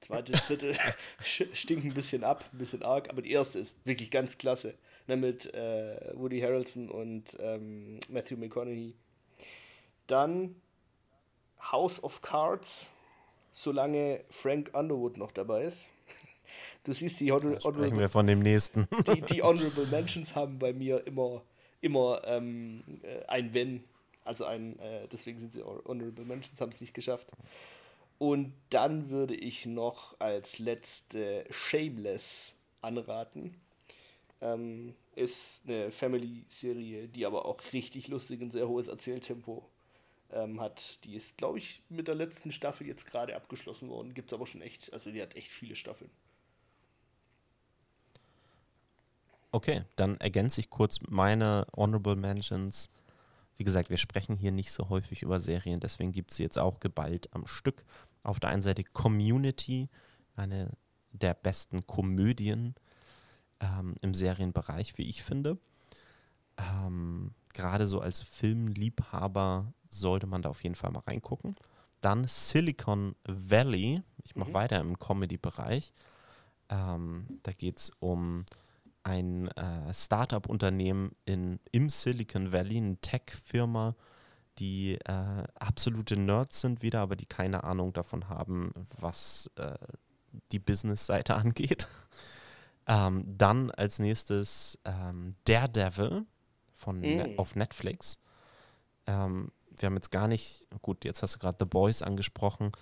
Zweite, 0.00 0.32
dritte 0.32 0.74
stinken 1.20 1.90
ein 1.90 1.94
bisschen 1.94 2.24
ab, 2.24 2.44
ein 2.52 2.58
bisschen 2.58 2.82
arg, 2.82 3.10
aber 3.10 3.22
die 3.22 3.32
erste 3.32 3.58
ist 3.58 3.76
wirklich 3.84 4.10
ganz 4.10 4.38
klasse. 4.38 4.74
Ne, 5.06 5.16
mit 5.16 5.52
äh, 5.54 6.12
Woody 6.14 6.40
Harrelson 6.40 6.90
und 6.90 7.36
ähm, 7.40 7.98
Matthew 8.10 8.36
McConaughey. 8.36 8.94
Dann 10.06 10.54
House 11.60 12.02
of 12.02 12.22
Cards, 12.22 12.90
solange 13.52 14.22
Frank 14.30 14.70
Underwood 14.74 15.16
noch 15.16 15.32
dabei 15.32 15.64
ist. 15.64 15.86
Du 16.84 16.94
siehst, 16.94 17.20
die 17.20 17.30
Honor 17.30 17.60
Sprechen 17.60 17.98
wir 17.98 18.08
von 18.08 18.26
dem 18.26 18.38
nächsten. 18.38 18.88
Die, 19.06 19.20
die 19.20 19.42
Honorable 19.42 19.84
Mentions 19.88 20.34
haben 20.34 20.58
bei 20.58 20.72
mir 20.72 21.06
immer, 21.06 21.42
immer 21.82 22.22
ähm, 22.24 22.82
äh, 23.02 23.26
ein 23.26 23.52
Wenn. 23.52 23.84
Also 24.28 24.44
ein, 24.44 24.78
äh, 24.78 25.08
deswegen 25.08 25.38
sind 25.38 25.52
sie 25.52 25.62
Honorable 25.62 26.26
Mentions, 26.26 26.60
haben 26.60 26.70
es 26.70 26.82
nicht 26.82 26.92
geschafft. 26.92 27.32
Und 28.18 28.52
dann 28.68 29.08
würde 29.08 29.34
ich 29.34 29.64
noch 29.64 30.20
als 30.20 30.58
letzte 30.58 31.46
Shameless 31.50 32.54
anraten. 32.82 33.56
Ähm, 34.42 34.94
ist 35.16 35.62
eine 35.66 35.90
Family-Serie, 35.90 37.08
die 37.08 37.24
aber 37.24 37.46
auch 37.46 37.58
richtig 37.72 38.08
lustig 38.08 38.42
und 38.42 38.52
sehr 38.52 38.68
hohes 38.68 38.88
Erzähltempo 38.88 39.66
ähm, 40.30 40.60
hat. 40.60 41.02
Die 41.04 41.14
ist, 41.14 41.38
glaube 41.38 41.56
ich, 41.56 41.82
mit 41.88 42.06
der 42.06 42.14
letzten 42.14 42.52
Staffel 42.52 42.86
jetzt 42.86 43.06
gerade 43.06 43.34
abgeschlossen 43.34 43.88
worden. 43.88 44.12
Gibt 44.12 44.30
es 44.30 44.34
aber 44.34 44.46
schon 44.46 44.60
echt, 44.60 44.92
also 44.92 45.10
die 45.10 45.22
hat 45.22 45.36
echt 45.36 45.48
viele 45.48 45.74
Staffeln. 45.74 46.10
Okay, 49.52 49.84
dann 49.96 50.20
ergänze 50.20 50.60
ich 50.60 50.68
kurz 50.68 51.00
meine 51.08 51.66
Honorable 51.74 52.14
Mentions. 52.14 52.90
Wie 53.58 53.64
gesagt, 53.64 53.90
wir 53.90 53.98
sprechen 53.98 54.36
hier 54.36 54.52
nicht 54.52 54.72
so 54.72 54.88
häufig 54.88 55.22
über 55.22 55.40
Serien, 55.40 55.80
deswegen 55.80 56.12
gibt 56.12 56.30
es 56.30 56.36
sie 56.36 56.44
jetzt 56.44 56.58
auch 56.58 56.80
geballt 56.80 57.28
am 57.32 57.46
Stück. 57.46 57.84
Auf 58.22 58.40
der 58.40 58.50
einen 58.50 58.62
Seite 58.62 58.84
Community, 58.84 59.88
eine 60.36 60.70
der 61.10 61.34
besten 61.34 61.86
Komödien 61.86 62.76
ähm, 63.60 63.96
im 64.00 64.14
Serienbereich, 64.14 64.96
wie 64.96 65.08
ich 65.08 65.24
finde. 65.24 65.58
Ähm, 66.56 67.34
Gerade 67.52 67.88
so 67.88 68.00
als 68.00 68.22
Filmliebhaber 68.22 69.72
sollte 69.88 70.28
man 70.28 70.42
da 70.42 70.50
auf 70.50 70.62
jeden 70.62 70.76
Fall 70.76 70.92
mal 70.92 71.00
reingucken. 71.00 71.56
Dann 72.00 72.28
Silicon 72.28 73.16
Valley. 73.24 74.02
Ich 74.22 74.36
mache 74.36 74.50
mhm. 74.50 74.54
weiter 74.54 74.80
im 74.80 74.98
Comedy-Bereich. 75.00 75.92
Ähm, 76.68 77.40
da 77.42 77.50
geht 77.50 77.78
es 77.78 77.90
um 77.98 78.44
ein 79.08 79.48
äh, 79.48 79.94
Startup-Unternehmen 79.94 81.12
im 81.24 81.88
Silicon 81.88 82.52
Valley, 82.52 82.76
eine 82.76 82.96
Tech-Firma, 83.00 83.96
die 84.58 84.94
äh, 84.96 85.44
absolute 85.58 86.16
Nerds 86.16 86.60
sind 86.60 86.82
wieder, 86.82 87.00
aber 87.00 87.16
die 87.16 87.26
keine 87.26 87.64
Ahnung 87.64 87.92
davon 87.94 88.28
haben, 88.28 88.72
was 88.98 89.50
äh, 89.56 89.78
die 90.52 90.58
Business-Seite 90.58 91.34
angeht. 91.36 91.88
ähm, 92.86 93.24
dann 93.26 93.70
als 93.70 93.98
nächstes 93.98 94.78
ähm, 94.84 95.34
Daredevil 95.44 96.26
von 96.74 96.98
mm. 96.98 97.00
ne 97.00 97.34
auf 97.38 97.56
Netflix. 97.56 98.18
Ähm, 99.06 99.52
wir 99.78 99.86
haben 99.86 99.96
jetzt 99.96 100.10
gar 100.10 100.28
nicht, 100.28 100.66
gut, 100.82 101.04
jetzt 101.04 101.22
hast 101.22 101.36
du 101.36 101.38
gerade 101.38 101.56
The 101.60 101.66
Boys 101.66 102.02
angesprochen, 102.02 102.72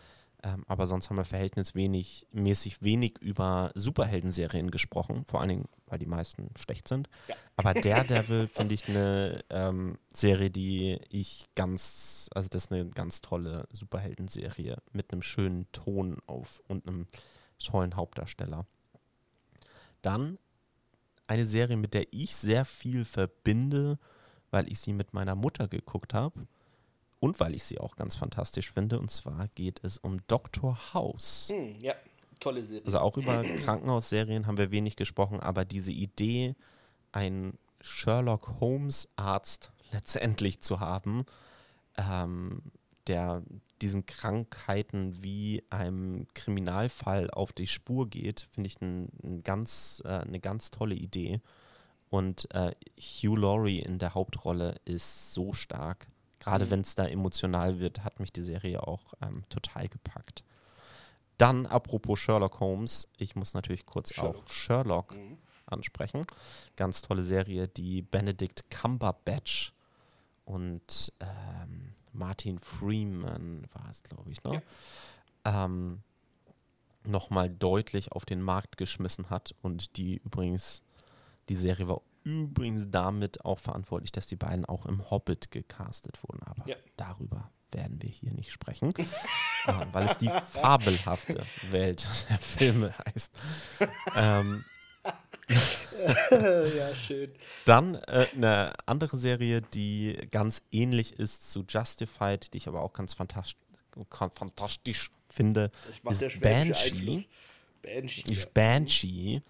ähm, 0.47 0.63
aber 0.69 0.87
sonst 0.87 1.11
haben 1.11 1.17
wir 1.17 1.25
verhältnismäßig 1.25 2.81
wenig 2.81 3.19
über 3.19 3.73
Superhelden-Serien 3.75 4.71
gesprochen, 4.71 5.25
vor 5.25 5.41
allen 5.41 5.49
Dingen, 5.49 5.69
weil 5.87 5.99
die 5.99 6.07
meisten 6.07 6.51
schlecht 6.57 6.87
sind. 6.87 7.09
Ja. 7.27 7.35
Aber 7.57 7.75
Daredevil 7.81 8.47
finde 8.47 8.75
ich 8.75 8.89
eine 8.89 9.45
ähm, 9.51 9.99
Serie, 10.11 10.51
die 10.51 11.01
ich 11.09 11.47
ganz, 11.57 12.31
also 12.33 12.49
das 12.49 12.67
ist 12.67 12.73
eine 12.73 12.89
ganz 12.91 13.23
tolle 13.23 13.67
Superhelden-Serie 13.73 14.77
mit 14.93 15.13
einem 15.13 15.23
schönen 15.23 15.67
Ton 15.73 16.19
auf 16.27 16.63
und 16.69 16.87
einem 16.87 17.09
tollen 17.59 17.97
Hauptdarsteller. 17.97 18.67
Dann 20.03 20.39
eine 21.27 21.45
Serie, 21.45 21.77
mit 21.77 21.93
der 21.93 22.07
ich 22.13 22.37
sehr 22.37 22.65
viel 22.65 23.05
verbinde, 23.05 23.99
weil 24.53 24.71
ich 24.71 24.79
sie 24.79 24.93
mit 24.93 25.13
meiner 25.13 25.35
Mutter 25.35 25.67
geguckt 25.67 26.15
habe 26.15 26.47
und 27.27 27.41
weil 27.41 27.55
ich 27.55 27.65
sie 27.65 27.79
auch 27.79 27.97
ganz 27.97 28.17
fantastisch 28.17 28.71
finde. 28.73 28.99
Und 28.99 29.11
zwar 29.11 29.49
geht 29.55 29.83
es 29.83 29.99
um 29.99 30.19
Dr. 30.27 30.95
House. 30.95 31.49
Hm, 31.51 31.79
ja, 31.81 31.95
tolle 32.41 32.65
Serie. 32.65 32.87
Also 32.87 33.01
auch 33.01 33.17
über 33.17 33.43
Krankenhausserien 33.43 34.47
haben 34.47 34.59
wir 34.59 34.71
wenig 34.71 34.97
gesprochen, 34.97 35.41
aber 35.41 35.65
diese 35.65 35.93
Idee, 35.93 36.55
einen 37.13 37.59
Sherlock 37.81 38.61
Holmes 38.61 39.09
Arzt 39.17 39.73
letztendlich 39.93 40.61
zu 40.61 40.81
haben, 40.81 41.25
ähm, 41.97 42.63
der 43.07 43.43
diesen 43.83 44.07
Krankheiten 44.07 45.23
wie 45.23 45.63
einem 45.71 46.27
Kriminalfall 46.35 47.31
auf 47.31 47.53
die 47.53 47.67
Spur 47.67 48.09
geht, 48.09 48.49
finde 48.51 48.69
ich 48.69 48.81
ein, 48.81 49.11
ein 49.23 49.43
ganz, 49.43 50.03
äh, 50.05 50.09
eine 50.09 50.41
ganz 50.41 50.71
tolle 50.71 50.95
Idee. 50.95 51.41
Und 52.09 52.49
äh, 52.55 52.73
Hugh 52.99 53.37
Laurie 53.37 53.81
in 53.81 53.99
der 53.99 54.15
Hauptrolle 54.15 54.77
ist 54.85 55.35
so 55.35 55.53
stark. 55.53 56.09
Gerade 56.39 56.67
mhm. 56.67 56.71
wenn 56.71 56.81
es 56.83 56.95
da 56.95 57.07
emotional 57.07 57.81
wird, 57.81 58.05
hat 58.05 58.21
mich 58.21 58.33
die 58.33 58.43
Serie 58.43 58.87
auch 58.87 59.15
ähm, 59.23 59.43
total 59.49 59.89
gepackt. 59.89 60.45
Dann, 61.39 61.67
apropos 61.67 62.19
Sherlock 62.19 62.61
Holmes, 62.61 63.09
ich 63.19 63.37
muss 63.37 63.55
natürlich 63.55 63.85
kurz 63.87 64.15
Sherlock. 64.15 64.37
auch 64.37 64.49
Sherlock 64.49 65.15
mhm. 65.15 65.39
ansprechen. 65.67 66.27
Ganz 66.77 67.03
tolle 67.03 67.23
Serie, 67.23 67.69
die 67.69 68.03
Benedict 68.03 68.71
Cumberbatch 68.71 69.73
und 70.45 71.13
ähm, 71.21 71.93
Martin 72.13 72.59
Freeman 72.59 73.67
war 73.73 73.91
es, 73.91 74.03
glaube 74.03 74.31
ich, 74.31 74.43
ne? 74.45 74.63
Ja. 75.45 75.65
Ähm, 75.65 76.03
nochmal 77.05 77.51
deutlich 77.51 78.13
auf 78.13 78.25
den 78.25 78.43
Markt 78.43 78.77
geschmissen 78.77 79.31
hat 79.31 79.55
und 79.63 79.97
die 79.97 80.17
übrigens, 80.25 80.83
die 81.49 81.55
Serie 81.55 81.89
war 81.89 82.01
übrigens 82.27 82.91
damit 82.91 83.45
auch 83.45 83.61
verantwortlich, 83.61 84.11
dass 84.11 84.27
die 84.27 84.35
beiden 84.35 84.65
auch 84.65 84.85
im 84.85 85.11
Hobbit 85.11 85.53
gecastet 85.53 86.21
wurden. 86.25 86.43
Aber 86.43 86.69
ja. 86.69 86.75
darüber 86.97 87.53
werden 87.71 88.03
wir 88.03 88.11
hier 88.11 88.33
nicht 88.33 88.51
sprechen, 88.51 88.93
äh, 89.67 89.73
weil 89.93 90.07
es 90.07 90.19
die 90.19 90.31
fabelhafte 90.51 91.47
Welt 91.71 92.07
der 92.29 92.39
Filme 92.39 92.95
heißt. 92.99 93.31
ähm, 94.17 94.65
ja, 96.77 96.97
schön. 96.97 97.31
Dann 97.65 97.95
äh, 97.95 98.27
eine 98.35 98.73
andere 98.87 99.19
Serie, 99.19 99.63
die 99.63 100.19
ganz 100.33 100.63
ähnlich 100.73 101.21
ist 101.21 101.53
zu 101.53 101.65
Justified, 101.69 102.53
die 102.53 102.59
ich 102.59 102.67
aber 102.67 102.83
auch 102.83 102.93
ganz 102.93 103.15
fantastisch, 103.15 103.57
fantastisch 104.11 105.13
finde, 105.29 105.71
ist 105.89 106.03
Banshee. 106.41 107.25
Banshee. 107.83 108.47
Banshee. 108.53 109.43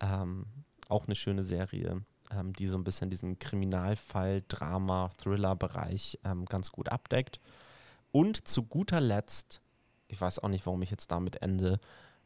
Ähm, 0.00 0.46
auch 0.90 1.06
eine 1.06 1.14
schöne 1.14 1.44
Serie, 1.44 2.02
ähm, 2.30 2.52
die 2.52 2.66
so 2.66 2.76
ein 2.76 2.84
bisschen 2.84 3.10
diesen 3.10 3.38
Kriminalfall, 3.38 4.42
Drama, 4.48 5.10
Thriller-Bereich 5.18 6.18
ähm, 6.24 6.44
ganz 6.46 6.70
gut 6.72 6.88
abdeckt. 6.90 7.40
Und 8.12 8.48
zu 8.48 8.64
guter 8.64 9.00
Letzt, 9.00 9.60
ich 10.08 10.20
weiß 10.20 10.40
auch 10.40 10.48
nicht, 10.48 10.66
warum 10.66 10.82
ich 10.82 10.90
jetzt 10.90 11.10
damit 11.10 11.42
ende, 11.42 11.80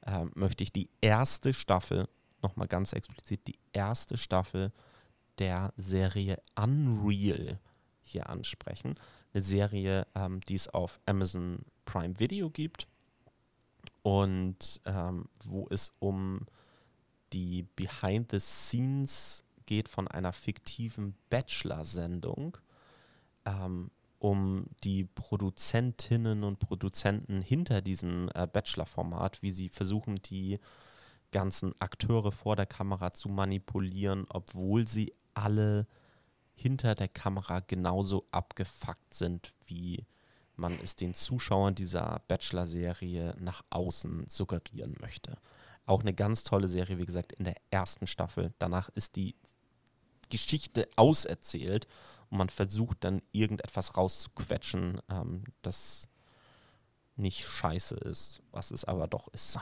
äh, 0.07 0.25
möchte 0.35 0.65
ich 0.65 0.73
die 0.73 0.89
erste 1.01 1.53
Staffel, 1.53 2.09
nochmal 2.43 2.69
ganz 2.69 2.93
explizit, 2.93 3.47
die 3.47 3.59
erste 3.73 4.17
Staffel 4.17 4.73
der 5.39 5.73
Serie 5.77 6.39
Unreal 6.55 7.59
hier 8.03 8.29
ansprechen. 8.29 8.95
Eine 9.33 9.43
Serie, 9.43 10.07
ähm, 10.15 10.41
die 10.43 10.55
es 10.55 10.69
auf 10.69 11.01
Amazon 11.07 11.65
Prime 11.85 12.19
Video 12.19 12.51
gibt 12.51 12.87
und 14.03 14.81
ähm, 14.85 15.29
wo 15.45 15.67
es 15.71 15.91
um 15.99 16.47
die 17.35 17.65
Behind 17.75 18.31
the 18.31 18.39
Scenes 18.39 19.45
geht 19.67 19.89
von 19.89 20.07
einer 20.07 20.33
fiktiven 20.33 21.17
Bachelor-Sendung, 21.31 22.57
ähm, 23.45 23.91
um 24.21 24.67
die 24.85 25.05
Produzentinnen 25.05 26.45
und 26.45 26.61
Produzenten 26.61 27.43
hinter 27.43 27.83
diesem 27.83 28.31
äh, 28.35 28.47
Bachelor-Format, 28.47 29.43
wie 29.43 29.51
sie 29.51 29.69
versuchen, 29.69 30.23
die 30.23 30.61
ganzen 31.33 31.75
Akteure 31.81 32.31
vor 32.31 32.55
der 32.55 32.67
Kamera 32.67 33.11
zu 33.11 33.29
manipulieren, 33.29 34.27
obwohl 34.29 34.87
sie 34.87 35.13
alle 35.35 35.89
hinter 36.55 36.95
der 36.95 37.09
Kamera 37.09 37.61
genauso 37.61 38.29
abgefuckt 38.31 39.13
sind, 39.13 39.53
wie 39.67 40.07
man 40.55 40.79
es 40.81 40.95
den 40.95 41.15
Zuschauern 41.15 41.75
dieser 41.75 42.23
Bachelor-Serie 42.29 43.35
nach 43.41 43.65
außen 43.71 44.29
suggerieren 44.29 44.95
möchte. 45.01 45.37
Auch 45.87 46.01
eine 46.01 46.15
ganz 46.15 46.45
tolle 46.45 46.69
Serie, 46.69 46.99
wie 46.99 47.07
gesagt, 47.07 47.33
in 47.33 47.45
der 47.45 47.57
ersten 47.71 48.07
Staffel. 48.07 48.55
Danach 48.59 48.89
ist 48.91 49.17
die 49.17 49.37
Geschichte 50.31 50.89
auserzählt 50.97 51.87
und 52.31 52.39
man 52.39 52.49
versucht 52.49 53.05
dann 53.05 53.23
irgendetwas 53.33 53.97
rauszuquetschen, 53.97 55.01
ähm, 55.11 55.45
das 55.63 56.09
nicht 57.17 57.47
scheiße 57.47 57.97
ist, 57.97 58.41
was 58.51 58.71
es 58.71 58.85
aber 58.85 59.07
doch 59.07 59.29
ist. 59.29 59.59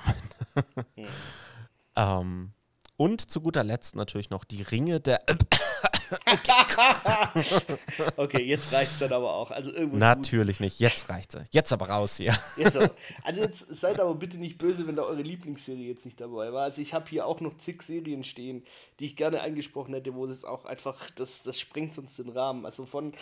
mhm. 0.97 1.07
ähm, 1.97 2.53
und 2.97 3.31
zu 3.31 3.40
guter 3.40 3.64
Letzt 3.64 3.97
natürlich 3.97 4.31
noch 4.31 4.44
die 4.44 4.62
Ringe 4.62 5.01
der. 5.01 5.23
okay, 8.16 8.43
jetzt 8.43 8.73
reicht 8.73 8.93
es 8.93 8.98
dann 8.98 9.12
aber 9.12 9.35
auch. 9.35 9.51
Also 9.51 9.70
Natürlich 9.73 10.60
nicht, 10.60 10.78
jetzt 10.78 11.09
reicht 11.09 11.35
es. 11.35 11.48
Jetzt 11.51 11.73
aber 11.73 11.89
raus 11.89 12.16
hier. 12.16 12.39
Jetzt 12.56 12.77
aber. 12.77 12.90
Also 13.24 13.40
jetzt 13.40 13.74
seid 13.74 14.01
aber 14.01 14.14
bitte 14.14 14.39
nicht 14.39 14.59
böse, 14.59 14.86
wenn 14.86 14.97
da 14.97 15.02
eure 15.02 15.23
Lieblingsserie 15.23 15.89
jetzt 15.89 16.05
nicht 16.05 16.20
dabei 16.20 16.52
war. 16.52 16.64
Also 16.64 16.82
ich 16.82 16.94
habe 16.94 17.09
hier 17.09 17.27
auch 17.27 17.40
noch 17.40 17.56
zig 17.56 17.82
Serien 17.82 18.24
stehen, 18.24 18.64
die 18.98 19.06
ich 19.06 19.16
gerne 19.16 19.40
eingesprochen 19.40 19.94
hätte, 19.94 20.14
wo 20.14 20.27
es 20.27 20.44
auch 20.44 20.64
einfach, 20.64 21.10
das, 21.10 21.43
das 21.43 21.59
sprengt 21.59 21.94
sonst 21.94 22.19
den 22.19 22.28
Rahmen. 22.28 22.66
Also 22.66 22.85
von 22.85 23.14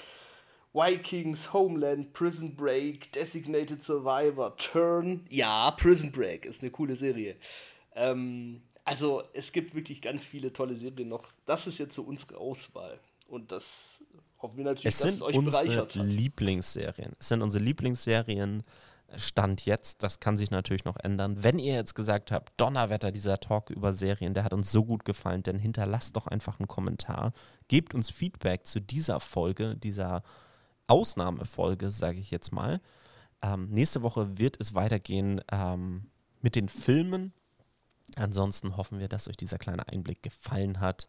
Vikings, 0.72 1.52
Homeland, 1.52 2.12
Prison 2.12 2.54
Break, 2.54 3.12
Designated 3.12 3.82
Survivor, 3.82 4.56
Turn. 4.56 5.26
Ja, 5.28 5.70
Prison 5.72 6.12
Break 6.12 6.44
ist 6.44 6.62
eine 6.62 6.70
coole 6.70 6.96
Serie. 6.96 7.36
Ähm, 7.94 8.62
also 8.90 9.22
es 9.34 9.52
gibt 9.52 9.74
wirklich 9.76 10.02
ganz 10.02 10.24
viele 10.24 10.52
tolle 10.52 10.74
Serien 10.74 11.08
noch. 11.08 11.32
Das 11.44 11.68
ist 11.68 11.78
jetzt 11.78 11.94
so 11.94 12.02
unsere 12.02 12.38
Auswahl. 12.38 12.98
Und 13.28 13.52
das 13.52 14.02
hoffen 14.40 14.56
wir 14.58 14.64
natürlich, 14.64 14.86
es 14.86 14.98
dass 14.98 15.14
es 15.14 15.22
euch 15.22 15.38
bereichert 15.38 15.94
hat. 15.94 16.04
Lieblingsserien. 16.04 17.12
Es 17.20 17.28
sind 17.28 17.40
unsere 17.40 17.62
Lieblingsserien. 17.62 18.64
Stand 19.14 19.64
jetzt, 19.64 20.02
das 20.02 20.18
kann 20.18 20.36
sich 20.36 20.50
natürlich 20.50 20.84
noch 20.84 20.96
ändern. 20.96 21.42
Wenn 21.42 21.60
ihr 21.60 21.74
jetzt 21.74 21.94
gesagt 21.94 22.32
habt, 22.32 22.52
Donnerwetter, 22.56 23.12
dieser 23.12 23.38
Talk 23.38 23.70
über 23.70 23.92
Serien, 23.92 24.34
der 24.34 24.42
hat 24.42 24.52
uns 24.52 24.72
so 24.72 24.84
gut 24.84 25.04
gefallen, 25.04 25.44
dann 25.44 25.58
hinterlasst 25.58 26.16
doch 26.16 26.26
einfach 26.26 26.58
einen 26.58 26.68
Kommentar. 26.68 27.32
Gebt 27.68 27.94
uns 27.94 28.10
Feedback 28.10 28.66
zu 28.66 28.80
dieser 28.80 29.20
Folge, 29.20 29.76
dieser 29.76 30.22
Ausnahmefolge, 30.88 31.90
sage 31.90 32.18
ich 32.18 32.32
jetzt 32.32 32.52
mal. 32.52 32.80
Ähm, 33.42 33.68
nächste 33.70 34.02
Woche 34.02 34.38
wird 34.38 34.56
es 34.60 34.74
weitergehen 34.74 35.40
ähm, 35.52 36.10
mit 36.40 36.56
den 36.56 36.68
Filmen 36.68 37.32
Ansonsten 38.16 38.76
hoffen 38.76 38.98
wir, 38.98 39.08
dass 39.08 39.28
euch 39.28 39.36
dieser 39.36 39.58
kleine 39.58 39.88
Einblick 39.88 40.22
gefallen 40.22 40.80
hat. 40.80 41.08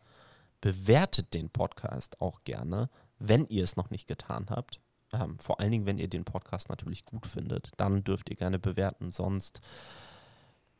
Bewertet 0.61 1.34
den 1.34 1.49
Podcast 1.49 2.22
auch 2.22 2.44
gerne, 2.44 2.90
wenn 3.19 3.48
ihr 3.48 3.64
es 3.64 3.76
noch 3.76 3.90
nicht 3.90 4.07
getan 4.07 4.48
habt. 4.49 4.80
Ähm, 5.14 5.38
vor 5.40 5.60
allen 5.60 5.72
Dingen, 5.72 5.86
wenn 5.86 5.98
ihr 5.98 6.07
den 6.07 6.23
Podcast 6.23 6.69
natürlich 6.69 7.06
gut 7.06 7.26
findet, 7.26 7.72
dann 7.78 8.03
dürft 8.03 8.30
ihr 8.30 8.36
gerne 8.36 8.60
bewerten, 8.60 9.11
sonst 9.11 9.61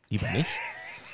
lieber 0.08 0.30
nicht. 0.30 0.50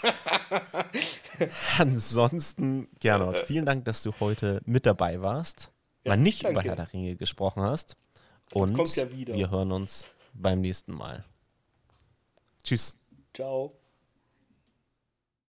Ansonsten, 1.79 2.89
Gernot, 3.01 3.39
vielen 3.41 3.67
Dank, 3.67 3.85
dass 3.85 4.03
du 4.03 4.13
heute 4.21 4.61
mit 4.65 4.87
dabei 4.87 5.21
warst, 5.21 5.73
ja, 6.05 6.11
mal 6.13 6.17
nicht 6.17 6.45
danke. 6.45 6.61
über 6.61 6.69
Herr 6.69 6.77
der 6.77 6.93
Ringe 6.93 7.17
gesprochen 7.17 7.63
hast. 7.63 7.97
Und 8.53 8.97
ja 8.97 9.11
wir 9.11 9.51
hören 9.51 9.73
uns 9.73 10.09
beim 10.33 10.61
nächsten 10.61 10.93
Mal. 10.93 11.25
Tschüss. 12.63 12.97
Ciao. 13.35 13.78